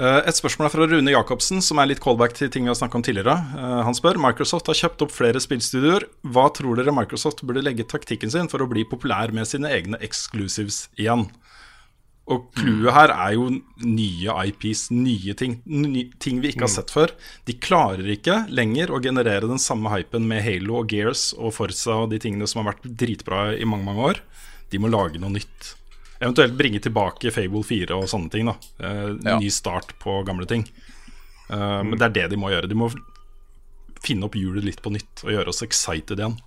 Eh, 0.00 0.22
Et 0.30 0.36
spørsmål 0.36 0.66
er 0.66 0.72
fra 0.72 0.86
Rune 0.88 1.12
Jacobsen, 1.12 1.60
som 1.60 1.78
er 1.78 1.90
litt 1.90 2.00
callback 2.00 2.32
til 2.36 2.48
ting 2.48 2.64
vi 2.64 2.72
har 2.72 2.78
snakket 2.78 3.00
om 3.00 3.04
tidligere. 3.04 3.36
Eh, 3.36 3.82
Han 3.84 3.96
spør 3.96 4.16
Microsoft 4.16 4.70
har 4.72 4.78
kjøpt 4.78 5.02
opp 5.04 5.12
flere 5.12 5.42
spillstudioer. 5.42 6.06
Hva 6.24 6.48
tror 6.56 6.76
dere 6.76 6.94
Microsoft 6.94 7.44
burde 7.44 7.62
legge 7.66 7.84
taktikken 7.84 8.32
sin 8.32 8.48
for 8.48 8.64
å 8.64 8.68
bli 8.70 8.84
populær 8.88 9.32
med 9.32 9.46
sine 9.46 9.68
egne 9.68 10.00
exclusives 10.00 10.88
igjen? 10.96 11.28
Og 12.30 12.46
clouet 12.54 12.94
her 12.94 13.10
er 13.10 13.32
jo 13.34 13.48
nye 13.82 14.34
IPs, 14.46 14.90
nye 14.94 15.34
ting. 15.34 15.60
Nye 15.66 16.08
ting 16.22 16.40
vi 16.40 16.52
ikke 16.52 16.62
har 16.62 16.72
sett 16.72 16.92
før. 16.94 17.10
De 17.44 17.52
klarer 17.58 18.06
ikke 18.06 18.46
lenger 18.48 18.92
å 18.94 19.02
generere 19.02 19.50
den 19.50 19.58
samme 19.58 19.90
hypen 19.90 20.28
med 20.30 20.44
Halo 20.44 20.78
og 20.78 20.88
Gears 20.94 21.34
og 21.34 21.52
Forza 21.56 22.04
og 22.04 22.10
de 22.14 22.20
tingene 22.22 22.46
som 22.46 22.62
har 22.62 22.72
vært 22.72 22.86
dritbra 22.96 23.58
i 23.58 23.66
mange, 23.66 23.84
mange 23.84 24.06
år. 24.12 24.22
De 24.70 24.78
må 24.78 24.88
lage 24.88 25.18
noe 25.18 25.34
nytt. 25.34 25.74
Eventuelt 26.20 26.56
bringe 26.58 26.80
tilbake 26.84 27.30
Fable 27.32 27.62
4 27.64 27.96
og 27.96 28.08
sånne 28.10 28.30
ting. 28.32 28.46
da 28.50 28.56
eh, 28.84 29.16
Ja. 29.24 29.38
Ny 29.40 29.48
start 29.50 29.94
på 30.02 30.18
gamle 30.26 30.46
ting. 30.46 30.66
Eh, 31.50 31.82
Men 31.82 31.96
det 31.96 32.02
er 32.10 32.14
det 32.18 32.26
de 32.34 32.36
må 32.36 32.50
gjøre. 32.52 32.68
De 32.68 32.76
må 32.76 32.90
finne 34.04 34.24
opp 34.28 34.36
hjulet 34.36 34.64
litt 34.64 34.82
på 34.82 34.92
nytt 34.92 35.24
og 35.24 35.32
gjøre 35.32 35.48
oss 35.52 35.62
excited 35.64 36.18
igjen. 36.20 36.38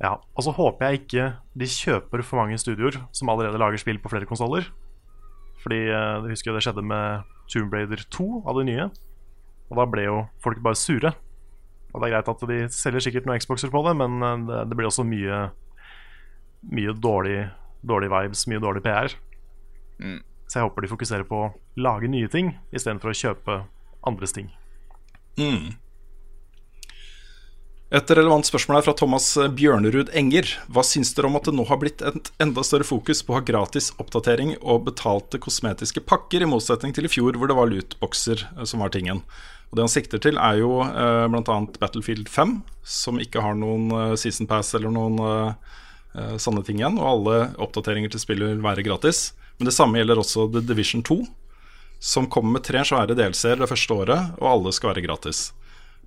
Ja, 0.00 0.12
Og 0.36 0.44
så 0.46 0.52
håper 0.54 0.86
jeg 0.92 1.00
ikke 1.02 1.24
de 1.58 1.66
kjøper 1.66 2.22
for 2.22 2.38
mange 2.38 2.58
studioer 2.58 2.94
som 3.10 3.28
allerede 3.32 3.58
lager 3.58 3.78
spill 3.82 3.98
på 3.98 4.10
flere 4.10 4.26
konsoller. 4.30 4.66
Fordi 5.62 5.80
eh, 5.90 6.22
du 6.22 6.28
husker 6.30 6.50
jo 6.52 6.56
det 6.58 6.62
skjedde 6.66 6.84
med 6.86 7.24
Tomb 7.50 7.72
Raider 7.74 8.04
2 8.10 8.42
av 8.46 8.58
de 8.60 8.64
nye. 8.68 8.88
Og 9.70 9.76
da 9.80 9.86
ble 9.90 10.04
jo 10.06 10.18
folk 10.42 10.60
bare 10.62 10.78
sure. 10.78 11.14
Og 11.94 12.00
det 12.02 12.08
er 12.08 12.14
greit 12.14 12.28
at 12.30 12.44
de 12.50 12.58
selger 12.70 13.00
sikkert 13.06 13.26
noen 13.26 13.40
Xboxer 13.42 13.70
på 13.72 13.82
det, 13.86 13.96
men 13.98 14.22
eh, 14.22 14.36
det, 14.50 14.60
det 14.70 14.76
blir 14.78 14.90
også 14.90 15.06
mye 15.06 15.48
Mye 16.74 16.90
dårlig, 16.98 17.44
dårlig 17.86 18.10
vibes, 18.12 18.46
mye 18.50 18.62
dårlig 18.62 18.84
PR. 18.86 19.14
Mm. 20.02 20.22
Så 20.48 20.58
jeg 20.58 20.68
håper 20.68 20.84
de 20.84 20.92
fokuserer 20.92 21.26
på 21.28 21.42
å 21.42 21.50
lage 21.78 22.08
nye 22.10 22.30
ting 22.32 22.54
istedenfor 22.72 23.12
å 23.12 23.18
kjøpe 23.18 23.60
andres 24.08 24.34
ting. 24.36 24.48
Mm. 25.38 25.76
Et 27.88 28.10
relevant 28.12 28.44
spørsmål 28.44 28.78
er 28.78 28.84
fra 28.84 28.92
Thomas 28.96 29.26
Bjørnerud 29.56 30.10
Enger. 30.16 30.50
Hva 30.68 30.82
syns 30.84 31.14
dere 31.16 31.30
om 31.30 31.38
at 31.38 31.46
det 31.48 31.54
nå 31.56 31.64
har 31.70 31.78
blitt 31.80 32.02
et 32.04 32.28
enda 32.42 32.60
større 32.66 32.84
fokus 32.84 33.22
på 33.24 33.32
å 33.32 33.38
ha 33.38 33.44
gratis 33.48 33.94
oppdatering 33.96 34.58
og 34.58 34.84
betalte 34.90 35.40
kosmetiske 35.40 36.02
pakker, 36.04 36.44
i 36.44 36.50
motsetning 36.50 36.92
til 36.96 37.08
i 37.08 37.12
fjor, 37.12 37.38
hvor 37.40 37.48
det 37.48 37.56
var 37.56 37.70
lootboxer 37.70 38.44
eh, 38.44 38.66
som 38.68 38.84
var 38.84 38.92
tingen? 38.92 39.22
Og 39.70 39.76
Det 39.76 39.84
han 39.84 39.92
sikter 39.92 40.20
til, 40.20 40.36
er 40.36 40.60
jo 40.60 40.82
eh, 40.84 41.24
bl.a. 41.32 41.58
Battlefield 41.80 42.28
5, 42.32 42.54
som 42.84 43.20
ikke 43.20 43.40
har 43.44 43.56
noen 43.56 43.88
eh, 43.92 44.14
season 44.20 44.48
pass 44.48 44.74
eller 44.76 44.92
noen 44.92 45.18
eh, 45.24 45.74
eh, 46.18 46.36
sånne 46.42 46.64
ting 46.66 46.80
igjen. 46.80 46.98
Og 47.00 47.08
alle 47.12 47.36
oppdateringer 47.62 48.12
til 48.12 48.22
spillet 48.22 48.50
vil 48.52 48.64
være 48.64 48.84
gratis. 48.86 49.32
Men 49.58 49.70
det 49.70 49.74
samme 49.76 49.98
gjelder 50.00 50.20
også 50.22 50.48
The 50.54 50.62
Division 50.66 51.02
2, 51.06 51.18
som 51.98 52.28
kommer 52.30 52.58
med 52.58 52.66
tre 52.66 52.82
svære 52.86 53.16
delseere 53.18 53.62
det 53.62 53.70
første 53.70 53.94
året, 53.94 54.34
og 54.38 54.50
alle 54.52 54.74
skal 54.76 54.92
være 54.92 55.06
gratis. 55.06 55.48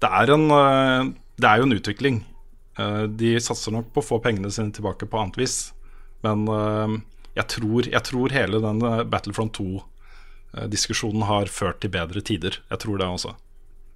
Det 0.01 0.09
er, 0.09 0.33
en, 0.35 0.47
eh, 0.55 1.11
det 1.41 1.49
er 1.49 1.61
jo 1.61 1.67
en 1.69 1.77
utvikling. 1.77 2.21
Eh, 2.79 3.05
De 3.07 3.35
satser 3.43 3.75
nok 3.75 3.91
på 3.93 4.03
å 4.03 4.09
få 4.13 4.21
pengene 4.23 4.51
sine 4.53 4.71
tilbake 4.75 5.09
på 5.09 5.19
annet 5.19 5.39
vis. 5.41 5.59
Men 6.21 6.45
jeg 7.33 7.47
tror, 7.49 7.87
jeg 7.89 8.03
tror 8.05 8.29
hele 8.29 8.59
den 8.61 8.81
Battlefront 9.09 9.55
2-diskusjonen 9.57 11.23
har 11.25 11.49
ført 11.49 11.79
til 11.81 11.89
bedre 11.89 12.21
tider. 12.21 12.59
Jeg 12.69 12.81
tror 12.83 12.99
det 13.01 13.07
også. 13.09 13.31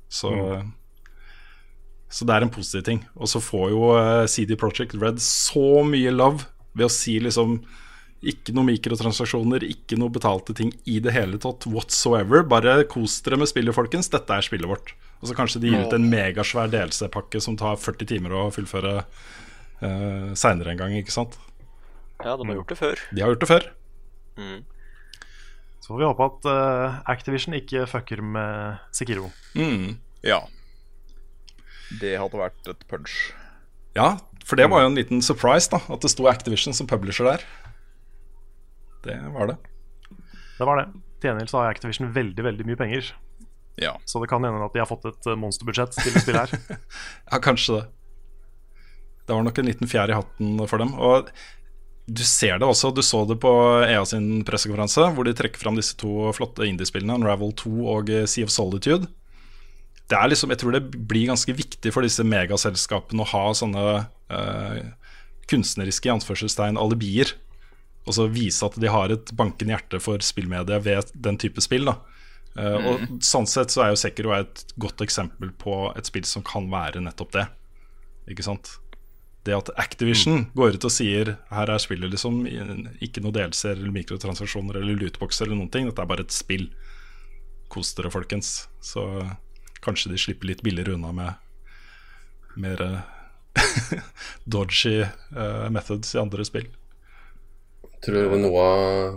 Så, 0.10 0.32
så 2.10 2.26
det 2.28 2.36
er 2.36 2.46
en 2.46 2.54
positiv 2.54 2.86
ting. 2.88 3.02
Og 3.18 3.30
så 3.32 3.42
får 3.44 3.72
jo 3.74 3.88
eh, 3.98 4.26
CD 4.32 4.56
Project 4.60 4.96
Red 5.02 5.22
så 5.24 5.82
mye 5.88 6.14
love 6.14 6.46
ved 6.76 6.88
å 6.88 6.92
si 6.92 7.18
liksom 7.24 7.58
Ikke 8.26 8.54
noe 8.56 8.68
mikrotransaksjoner, 8.68 9.64
ikke 9.68 9.98
noe 10.00 10.14
betalte 10.14 10.56
ting 10.58 10.72
i 10.90 11.00
det 11.04 11.14
hele 11.14 11.38
tatt 11.42 11.68
whatsoever. 11.70 12.46
Bare 12.48 12.80
kos 12.90 13.20
dere 13.26 13.38
med 13.38 13.52
spillet, 13.52 13.76
folkens. 13.76 14.10
Dette 14.10 14.34
er 14.34 14.46
spillet 14.46 14.70
vårt. 14.70 14.96
Og 15.22 15.30
så 15.30 15.36
kanskje 15.38 15.62
de 15.62 15.70
gir 15.72 15.84
ut 15.86 15.94
en 15.94 16.08
megasvær 16.10 16.72
DLC-pakke 16.74 17.42
som 17.44 17.58
tar 17.60 17.78
40 17.78 18.10
timer 18.10 18.34
å 18.34 18.48
fullføre 18.56 18.96
uh, 19.04 20.32
seinere 20.34 20.74
en 20.74 20.82
gang, 20.82 20.96
ikke 20.98 21.14
sant? 21.14 21.38
Ja, 22.24 22.34
de 22.34 22.48
har 22.48 22.58
gjort 22.58 22.74
det 22.74 22.80
før. 22.80 23.04
De 23.12 23.22
har 23.24 23.34
gjort 23.34 23.46
det 23.46 23.52
før. 23.52 23.70
Mm. 24.42 24.60
Så 25.86 25.92
får 25.92 26.02
vi 26.02 26.10
håpe 26.10 26.30
at 26.32 26.50
uh, 26.50 27.00
Activision 27.14 27.58
ikke 27.58 27.86
fucker 27.92 28.26
med 28.26 28.82
Sekiro. 28.96 29.30
Mm. 29.54 30.00
Ja. 30.26 30.42
Det 32.02 32.16
hadde 32.20 32.40
vært 32.40 32.72
et 32.72 32.88
punch. 32.92 33.16
Ja, 33.96 34.16
for 34.46 34.60
det 34.60 34.68
var 34.70 34.84
jo 34.84 34.92
en 34.92 34.98
liten 34.98 35.22
surprise, 35.26 35.70
da. 35.72 35.80
At 35.90 36.04
det 36.04 36.12
sto 36.12 36.28
Activision 36.30 36.76
som 36.76 36.90
publisher 36.90 37.28
der. 37.28 37.46
Det 39.06 39.18
var 39.34 39.54
det. 39.54 39.58
Det 40.58 40.68
var 40.68 40.82
det. 40.82 40.88
Til 41.20 41.32
gjengjeld 41.32 41.52
så 41.52 41.62
har 41.62 41.72
Activision 41.72 42.12
veldig 42.14 42.46
veldig 42.46 42.68
mye 42.68 42.80
penger. 42.80 43.12
Ja. 43.82 43.96
Så 44.06 44.22
det 44.22 44.30
kan 44.32 44.44
hende 44.44 44.64
at 44.64 44.74
de 44.76 44.82
har 44.82 44.90
fått 44.90 45.08
et 45.10 45.28
eh, 45.28 45.38
monsterbudsjett 45.40 45.96
til 45.98 46.16
å 46.16 46.24
spille 46.24 46.46
her. 46.46 46.80
Ja, 47.32 47.42
kanskje 47.44 47.80
det. 47.80 47.86
Det 49.26 49.34
var 49.34 49.46
nok 49.46 49.58
en 49.58 49.68
liten 49.68 49.90
fjær 49.90 50.12
i 50.12 50.16
hatten 50.16 50.60
for 50.70 50.82
dem. 50.82 50.94
Og 51.02 51.32
du 52.06 52.22
ser 52.22 52.60
det 52.62 52.68
også, 52.68 52.92
du 52.94 53.02
så 53.02 53.24
det 53.26 53.40
på 53.42 53.52
EA 53.82 54.04
sin 54.06 54.44
pressekonferanse, 54.46 55.08
hvor 55.16 55.26
de 55.26 55.34
trekker 55.34 55.60
fram 55.60 55.80
disse 55.80 55.98
to 55.98 56.30
flotte 56.38 56.68
indiespillene, 56.70 57.18
Unravel 57.18 57.56
2 57.58 57.72
og 57.96 58.12
eh, 58.14 58.28
Sea 58.30 58.46
of 58.46 58.54
Solitude. 58.54 59.10
Det 60.10 60.18
er 60.18 60.30
liksom, 60.30 60.52
Jeg 60.54 60.62
tror 60.62 60.76
det 60.76 60.84
blir 61.10 61.28
ganske 61.32 61.54
viktig 61.58 61.94
for 61.94 62.06
disse 62.06 62.24
megaselskapene 62.24 63.24
å 63.24 63.30
ha 63.32 63.46
sånne 63.58 63.86
eh, 64.30 64.82
kunstneriske 65.50 66.10
i 66.10 66.14
anførselstegn 66.14 66.78
alibier. 66.78 67.34
Og 68.06 68.14
så 68.14 68.28
vise 68.30 68.66
at 68.68 68.78
de 68.78 68.92
har 68.92 69.10
et 69.10 69.32
bankende 69.34 69.74
hjerte 69.74 69.98
for 70.04 70.22
spillmedia 70.22 70.78
ved 70.78 71.10
den 71.18 71.40
type 71.42 71.64
spill. 71.66 71.90
da 71.90 71.98
Eh, 72.56 72.88
Og 72.88 73.22
Sånn 73.26 73.48
sett 73.50 73.74
så 73.74 73.84
er 73.84 73.90
jo 73.92 74.00
Sekiro 74.00 74.32
et 74.36 74.64
godt 74.80 75.02
eksempel 75.04 75.52
på 75.60 75.92
et 75.98 76.08
spill 76.08 76.24
som 76.28 76.44
kan 76.46 76.70
være 76.72 77.02
nettopp 77.04 77.34
det. 77.36 77.46
Ikke 78.32 78.46
sant? 78.48 78.78
Det 79.46 79.54
at 79.54 79.70
Activision 79.78 80.48
går 80.56 80.78
ut 80.78 80.88
og 80.88 80.94
sier 80.94 81.36
her 81.52 81.70
er 81.70 81.82
spillet 81.84 82.10
liksom 82.10 82.48
ikke 83.04 83.22
noe 83.22 83.36
delser 83.36 83.76
eller 83.76 83.94
mikrotransaksjoner 83.94 84.80
eller 84.80 84.98
lootboxer 84.98 85.46
eller 85.46 85.60
noen 85.60 85.70
ting. 85.74 85.86
Dette 85.86 86.02
er 86.02 86.10
bare 86.10 86.26
et 86.26 86.34
spill. 86.34 86.70
Kos 87.70 87.92
dere, 87.98 88.10
folkens. 88.10 88.68
Så 88.82 89.04
kanskje 89.86 90.14
de 90.14 90.22
slipper 90.22 90.52
litt 90.52 90.64
billigere 90.66 90.98
unna 90.98 91.12
med 91.16 92.60
mer 92.62 92.82
eh, 92.82 92.98
dodgy 94.44 95.04
uh, 95.36 95.70
methods 95.72 96.16
i 96.16 96.20
andre 96.20 96.46
spill. 96.48 96.68
Tror 98.06 98.28
tror 98.30 98.38
noe 98.38 98.66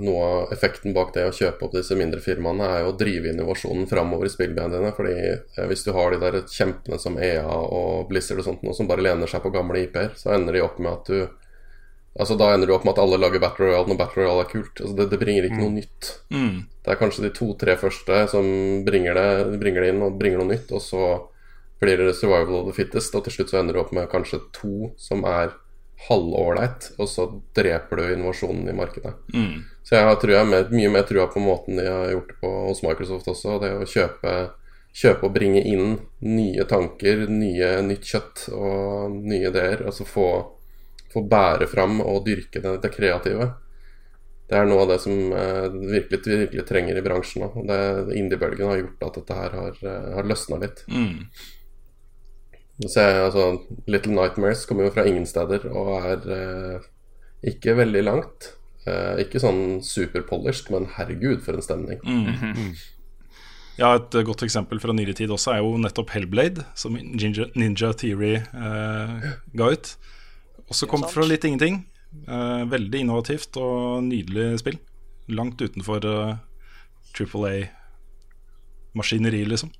noe 0.01 0.21
av 0.25 0.53
effekten 0.55 0.95
bak 0.97 1.11
det 1.13 1.27
å 1.29 1.35
kjøpe 1.35 1.67
opp 1.67 1.75
disse 1.77 1.97
mindre 1.99 2.23
firmaene, 2.25 2.65
er 2.65 2.85
jo 2.85 2.93
å 2.93 2.97
drive 2.97 3.33
innovasjonen 3.33 3.89
framover 3.91 4.29
i 4.29 4.33
spillmediene. 4.33 4.93
Fordi 4.97 5.17
eh, 5.19 5.67
hvis 5.69 5.85
du 5.85 5.93
har 5.97 6.15
de 6.15 6.23
der 6.23 6.41
kjempene 6.49 7.01
som 7.03 7.19
EA 7.21 7.45
og 7.49 8.09
Blizzard 8.09 8.41
og 8.41 8.49
sånt 8.49 8.65
noe 8.65 8.77
som 8.77 8.89
bare 8.89 9.05
lener 9.05 9.31
seg 9.31 9.45
på 9.45 9.53
gamle 9.55 9.83
IP-er, 9.85 10.15
så 10.17 10.33
ender 10.37 10.57
de 10.57 10.65
opp 10.65 10.81
med 10.81 10.95
at 10.95 11.13
du 11.13 11.48
Altså 12.19 12.35
Da 12.41 12.53
ender 12.55 12.67
du 12.67 12.75
opp 12.75 12.87
med 12.87 12.97
at 12.97 13.03
alle 13.03 13.19
lager 13.21 13.43
Battle 13.43 13.69
Royale 13.69 13.93
når 13.93 13.99
Battle 14.01 14.25
Royale 14.25 14.45
er 14.47 14.51
kult. 14.51 14.81
Altså 14.81 14.95
det, 14.97 15.09
det 15.13 15.21
bringer 15.21 15.47
ikke 15.47 15.61
noe 15.61 15.75
nytt. 15.77 16.13
Mm. 16.35 16.57
Det 16.83 16.95
er 16.95 17.01
kanskje 17.03 17.27
de 17.27 17.35
to-tre 17.37 17.77
første 17.79 18.25
som 18.33 18.49
bringer 18.87 19.19
det, 19.19 19.59
bringer 19.61 19.85
det 19.85 19.93
inn 19.93 20.05
og 20.07 20.19
bringer 20.19 20.43
noe 20.43 20.53
nytt, 20.55 20.73
og 20.75 20.83
så 20.83 21.13
blir 21.79 22.01
det 22.01 22.17
survival 22.19 22.63
of 22.63 22.71
the 22.71 22.75
fittest, 22.75 23.15
og 23.15 23.27
til 23.27 23.37
slutt 23.37 23.53
så 23.53 23.61
ender 23.61 23.77
du 23.77 23.83
opp 23.85 23.93
med 23.95 24.11
kanskje 24.11 24.41
to 24.57 24.91
som 24.99 25.23
er 25.29 25.53
halvålreit, 26.09 26.93
og 26.99 27.09
så 27.11 27.27
dreper 27.57 27.99
du 27.99 28.13
innovasjonen 28.13 28.69
i 28.71 28.77
markedet. 28.77 29.15
Mm. 29.35 29.65
Så 29.83 29.97
jeg 29.97 30.07
har 30.07 30.31
jeg, 30.31 30.47
mer, 30.47 30.69
mye 30.71 30.93
mer 30.95 31.07
trua 31.09 31.27
på 31.33 31.43
måten 31.43 31.79
de 31.79 31.87
har 31.89 32.13
gjort 32.13 32.31
det 32.31 32.39
på 32.43 32.53
hos 32.69 32.83
Microsoft 32.85 33.31
også. 33.33 33.57
Det 33.63 33.73
å 33.75 33.89
kjøpe, 33.89 34.35
kjøpe 34.95 35.27
og 35.27 35.35
bringe 35.35 35.63
inn 35.67 35.97
nye 36.23 36.67
tanker, 36.71 37.25
nye, 37.33 37.73
nytt 37.87 38.07
kjøtt 38.07 38.47
og 38.55 39.17
nye 39.17 39.51
ideer. 39.51 39.83
Altså 39.91 40.07
få, 40.07 40.29
få 41.13 41.25
bære 41.29 41.69
fram 41.71 42.01
og 42.05 42.25
dyrke 42.27 42.63
det, 42.65 42.75
det 42.83 42.93
kreative. 42.95 43.53
Det 44.49 44.57
er 44.57 44.69
noe 44.69 44.87
av 44.87 44.93
det 44.95 44.99
som 45.03 45.13
eh, 45.37 45.67
virkelig, 45.69 46.23
virkelig 46.25 46.65
trenger 46.69 46.97
i 46.97 47.05
bransjen 47.05 47.45
nå. 47.45 47.79
Indiebølgen 48.17 48.71
har 48.71 48.81
gjort 48.81 49.07
at 49.11 49.19
dette 49.21 49.39
her 49.43 49.57
har, 49.61 49.81
eh, 49.85 50.11
har 50.17 50.29
løsna 50.29 50.61
litt. 50.63 50.85
Mm. 50.89 51.27
Så 52.87 53.03
altså, 53.03 53.49
Little 53.91 54.15
Nightmares 54.15 54.65
kommer 54.69 54.87
jo 54.87 54.95
fra 54.95 55.05
ingen 55.09 55.27
steder 55.29 55.67
og 55.69 55.91
er 55.99 56.31
eh, 56.37 56.87
ikke 57.53 57.77
veldig 57.81 58.05
langt. 58.07 58.53
Eh, 58.89 59.25
ikke 59.25 59.43
sånn 59.43 59.83
superpolished, 59.85 60.71
men 60.73 60.89
herregud, 60.97 61.43
for 61.45 61.59
en 61.59 61.65
stemning. 61.65 62.01
Mm. 62.07 62.73
Ja, 63.79 63.95
Et 63.95 64.17
godt 64.27 64.43
eksempel 64.47 64.81
fra 64.83 64.95
nyere 64.97 65.15
tid 65.15 65.31
også 65.31 65.53
er 65.55 65.61
jo 65.63 65.77
nettopp 65.79 66.15
Hellblade, 66.15 66.65
som 66.79 66.97
Ninja, 66.97 67.51
Ninja 67.59 67.93
Theory 67.95 68.39
eh, 68.41 69.29
ga 69.59 69.75
ut. 69.75 69.93
Også 70.71 70.89
kom 70.91 71.03
fra 71.09 71.25
litt 71.27 71.45
ingenting. 71.49 71.85
Eh, 72.27 72.63
veldig 72.69 73.01
innovativt 73.05 73.57
og 73.61 74.03
nydelig 74.05 74.59
spill. 74.63 74.79
Langt 75.29 75.61
utenfor 75.61 76.05
uh, 76.09 76.37
Triple 77.13 77.51
A-maskineri, 78.95 79.45
liksom. 79.49 79.71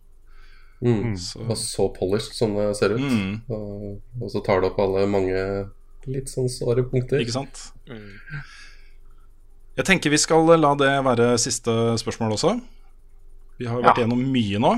Mm. 0.83 1.17
Så- 1.17 1.41
Og 1.49 1.57
så 1.57 1.89
polished 1.97 2.35
som 2.35 2.55
det 2.55 2.77
ser 2.77 2.95
ut. 2.95 3.01
Mm. 3.01 3.41
Og, 3.49 4.01
og 4.23 4.31
så 4.31 4.43
tar 4.45 4.61
det 4.61 4.71
opp 4.71 4.79
alle 4.79 5.07
mange 5.11 5.71
litt 6.07 6.29
sånn 6.29 6.49
såre 6.49 6.85
punkter. 6.89 7.21
Ikke 7.21 7.33
sant? 7.35 7.73
Mm. 7.89 8.21
Jeg 9.79 9.85
tenker 9.87 10.11
vi 10.11 10.19
skal 10.19 10.47
la 10.59 10.75
det 10.75 10.93
være 11.05 11.39
siste 11.39 11.71
spørsmål 12.01 12.33
også. 12.37 12.61
Vi 13.59 13.67
har 13.67 13.81
vært 13.83 13.99
Ja. 13.99 14.05
gjennom 14.05 14.23
mye 14.33 14.59
nå. 14.63 14.73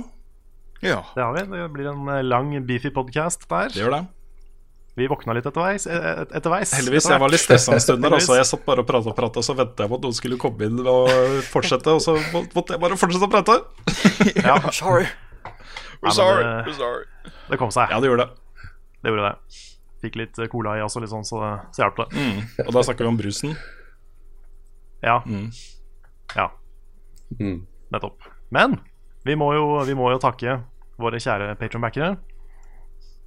Ja. 0.82 1.02
Det 1.14 1.22
har 1.22 1.34
vi. 1.34 1.44
Det 1.58 1.72
blir 1.72 1.90
en 1.92 2.08
eh, 2.08 2.22
lang, 2.22 2.54
beefy 2.66 2.90
podcast 2.90 3.46
der. 3.48 3.68
Det 3.68 3.82
gjør 3.82 3.90
det. 3.98 4.06
Vi 4.98 5.06
våkna 5.08 5.32
litt 5.36 5.46
etterveis. 5.46 5.86
eh, 5.86 6.24
etterveis 6.34 6.72
Heldigvis. 6.74 7.06
Jeg 7.08 7.20
var 7.22 7.30
litt 7.30 7.40
stressa 7.40 7.72
en 7.72 7.80
stund 7.80 8.02
der. 8.02 8.10
Altså. 8.18 8.34
Jeg 8.36 8.44
satt 8.48 8.64
bare 8.66 8.82
og 8.82 8.86
prata 8.88 9.08
og 9.12 9.16
prata, 9.16 9.40
så 9.40 9.54
venta 9.56 9.84
jeg 9.84 9.90
på 9.92 9.94
at 10.00 10.02
noen 10.06 10.16
skulle 10.16 10.36
komme 10.36 10.66
inn 10.66 10.80
og 10.86 11.08
fortsette. 11.46 11.86
Og 11.94 12.00
så 12.02 12.16
måtte 12.34 12.74
jeg 12.74 12.80
bare 12.82 12.98
fortsette 12.98 13.28
å 13.28 13.30
prate. 13.30 13.58
Ja, 14.46 14.58
Sorry. 14.74 15.06
We're 16.02 16.10
sorry. 16.16 16.42
det- 16.42 16.66
We're 16.66 16.76
sorry. 16.76 17.04
det 17.50 17.58
kom 17.58 17.70
seg. 17.70 17.90
Ja, 17.90 18.00
det 18.00 18.08
gjorde 18.10 18.26
det. 18.26 18.30
Det 19.02 19.12
gjorde 19.12 19.28
det. 19.30 19.60
Fikk 20.02 20.16
litt 20.16 20.38
eh, 20.40 20.48
cola 20.48 20.74
i 20.78 20.82
oss 20.82 20.96
og 20.96 21.02
litt 21.04 21.12
sånn, 21.12 21.24
så, 21.28 21.38
så 21.76 21.82
hjalp 21.84 21.96
det. 22.02 22.06
Mm. 22.16 22.66
Og 22.66 22.72
da 22.72 22.82
snakker 22.82 23.04
vi 23.04 23.10
om 23.12 23.18
brusen. 23.20 23.56
Ja. 25.04 25.20
Mm. 25.26 25.50
Ja, 26.36 26.50
Mm. 27.38 27.60
nettopp. 27.92 28.18
Men 28.50 28.80
vi 29.24 29.36
må 29.38 29.52
jo, 29.54 29.84
vi 29.86 29.94
må 29.94 30.10
jo 30.10 30.18
takke 30.18 30.58
våre 30.98 31.20
kjære 31.22 31.52
patronbackere. 31.60 32.16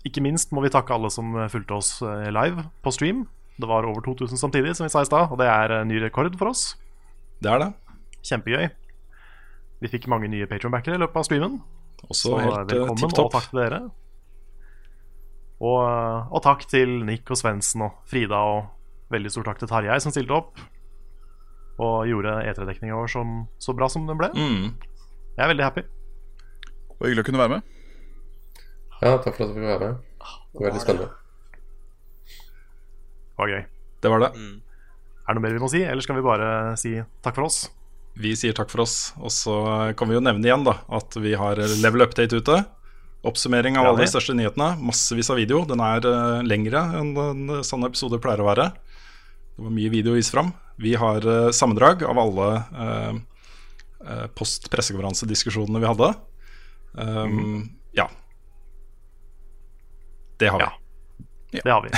Ikke 0.08 0.24
minst 0.24 0.52
må 0.52 0.64
vi 0.64 0.72
takke 0.74 0.96
alle 0.96 1.12
som 1.14 1.32
fulgte 1.52 1.78
oss 1.78 1.96
eh, 2.04 2.28
live 2.34 2.68
på 2.84 2.92
stream. 2.92 3.24
Det 3.56 3.70
var 3.70 3.86
over 3.88 4.02
2000 4.04 4.40
samtidig, 4.40 4.76
som 4.76 4.88
vi 4.88 4.92
sa 4.92 5.04
i 5.04 5.08
stad, 5.08 5.32
og 5.32 5.40
det 5.40 5.48
er 5.48 5.78
eh, 5.78 5.86
ny 5.88 6.02
rekord 6.04 6.36
for 6.40 6.52
oss. 6.52 6.74
Det 7.44 7.52
er 7.52 7.62
det. 7.62 7.70
Kjempegøy. 8.26 8.68
Vi 9.84 9.92
fikk 9.92 10.08
mange 10.12 10.30
nye 10.32 10.48
patronbackere 10.50 10.98
i 10.98 11.02
løpet 11.04 11.22
av 11.22 11.28
streamen. 11.28 11.60
Også 12.08 12.34
Så 12.34 12.40
helt 12.40 12.56
uh, 12.56 12.72
velkommen, 12.72 13.12
og 13.12 13.32
takk 13.32 13.50
til 13.52 13.60
dere. 13.62 13.82
Og, 15.64 15.82
og 16.34 16.44
takk 16.44 16.66
til 16.68 16.98
Nick 17.08 17.30
og 17.32 17.40
Svendsen 17.40 17.86
og 17.86 18.00
Frida, 18.10 18.40
og 18.44 19.14
veldig 19.14 19.32
stor 19.32 19.48
takk 19.48 19.62
til 19.62 19.72
Tarjei 19.72 20.00
som 20.04 20.12
stilte 20.16 20.36
opp. 20.36 20.60
Og 21.84 22.10
gjorde 22.10 22.36
E3-dekninga 22.50 22.98
vår 22.98 23.12
som, 23.12 23.38
så 23.62 23.76
bra 23.76 23.88
som 23.92 24.08
den 24.10 24.20
ble. 24.20 24.32
Mm. 24.36 24.74
Jeg 25.38 25.46
er 25.46 25.52
veldig 25.52 25.68
happy. 25.68 25.86
Det 25.88 27.00
var 27.00 27.10
hyggelig 27.10 27.24
å 27.24 27.30
kunne 27.30 27.44
være 27.44 27.56
med. 27.56 27.72
Ja, 29.04 29.18
takk 29.20 29.36
for 29.36 29.46
at 29.46 29.52
du 29.52 29.58
fikk 29.58 29.68
være 29.68 29.80
med. 29.84 29.96
Det 30.54 30.62
var 30.62 30.70
Veldig 30.70 30.82
spennende. 30.84 31.10
Det 33.34 33.42
var 33.42 33.50
gøy. 33.52 33.64
Det 34.04 34.12
var 34.14 34.22
det. 34.24 34.30
Mm. 34.38 34.54
Er 35.24 35.28
det 35.32 35.40
noe 35.40 35.44
mer 35.46 35.56
vi 35.56 35.64
må 35.64 35.70
si, 35.72 35.82
eller 35.84 36.06
skal 36.06 36.20
vi 36.20 36.24
bare 36.26 36.52
si 36.80 36.94
takk 37.26 37.36
for 37.36 37.48
oss? 37.48 37.66
Vi 38.20 38.36
sier 38.38 38.56
takk 38.56 38.70
for 38.72 38.84
oss. 38.86 38.96
Og 39.20 39.34
så 39.34 39.58
kan 39.98 40.10
vi 40.10 40.16
jo 40.16 40.24
nevne 40.24 40.46
igjen 40.48 40.66
da 40.68 40.78
at 40.94 41.18
vi 41.20 41.34
har 41.40 41.60
level 41.82 42.06
update 42.06 42.40
ute. 42.40 42.60
Oppsummering 43.24 43.78
av 43.80 43.88
Ja, 43.88 43.92
alle 43.94 44.04
de 44.04 44.12
største 44.12 44.36
nyhetene. 44.38 44.74
Massevis 44.84 45.32
av 45.32 45.40
video. 45.40 45.64
Den 45.68 45.82
er 45.84 46.06
uh, 46.06 46.44
lengre 46.46 46.84
enn 47.00 47.14
en 47.24 47.54
sånne 47.66 47.88
episoder 47.92 48.22
pleier 48.24 48.44
å 48.44 48.50
være. 48.50 48.70
Det 49.56 49.64
var 49.64 49.74
mye 49.74 49.92
video 49.94 50.14
å 50.14 50.20
vise 50.20 50.34
fram. 50.34 50.52
Vi 50.82 50.96
har 51.00 51.24
uh, 51.26 51.52
sammendrag 51.56 52.04
av 52.08 52.20
alle 52.20 52.50
uh, 52.76 53.14
uh, 54.04 54.28
post-pressekonferansediskusjonene 54.38 55.82
vi 55.84 55.90
hadde. 55.92 56.12
Um, 56.94 57.72
Ja. 57.98 58.08
Det 60.42 60.50
har 60.54 60.60
vi. 60.60 60.70
Ja. 61.54 61.62
Det 61.64 61.72
har 61.72 61.84
vi. 61.86 61.90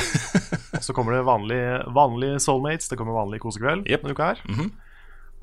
Og 0.75 0.83
så 0.83 0.93
kommer 0.93 1.15
det 1.15 1.21
vanlige, 1.23 1.83
vanlige 1.95 2.39
Soulmates. 2.43 2.89
Det 2.91 2.97
kommer 2.99 3.15
vanlig 3.15 3.39
kosekveld 3.43 3.87
yep. 3.87 4.03
denne 4.03 4.15
uka 4.17 4.33
her. 4.33 4.41
Mhm. 4.49 4.71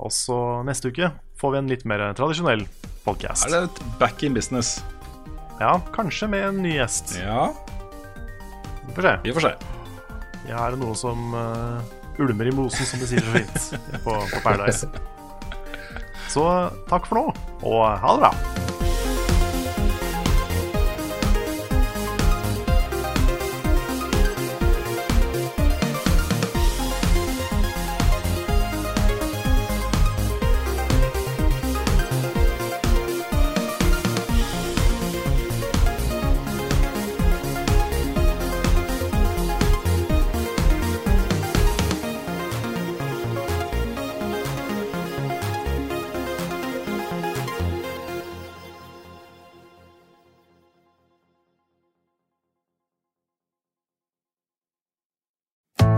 Og 0.03 0.11
så 0.11 0.37
neste 0.67 0.89
uke 0.89 1.11
får 1.39 1.53
vi 1.53 1.57
en 1.61 1.69
litt 1.69 1.85
mer 1.89 2.01
tradisjonell 2.17 2.65
podcast. 3.05 3.45
Er 3.47 3.53
det 3.53 3.61
et 3.69 3.83
back 4.01 4.23
in 4.23 4.33
business? 4.33 4.81
Ja, 5.61 5.77
kanskje 5.93 6.27
med 6.27 6.47
en 6.47 6.61
ny 6.65 6.75
gjest. 6.75 7.15
Ja, 7.21 7.53
Vi 8.87 8.95
får 8.95 9.01
se. 9.01 9.17
vi 9.23 9.33
får 9.33 9.47
se. 9.47 9.53
Ja, 10.49 10.65
er 10.65 10.75
det 10.75 10.81
noe 10.81 10.95
som 10.97 11.31
uh, 11.37 11.79
ulmer 12.19 12.49
i 12.49 12.55
mosen, 12.55 12.85
som 12.85 12.99
de 12.99 13.07
sier 13.07 13.23
så 13.23 13.37
fint 13.37 13.79
på, 14.05 14.17
på 14.33 14.43
Paradise. 14.43 14.89
Så 16.33 16.43
takk 16.89 17.07
for 17.07 17.21
nå, 17.21 17.25
og 17.63 17.87
ha 18.03 18.17
det 18.17 18.27
bra. 18.27 18.62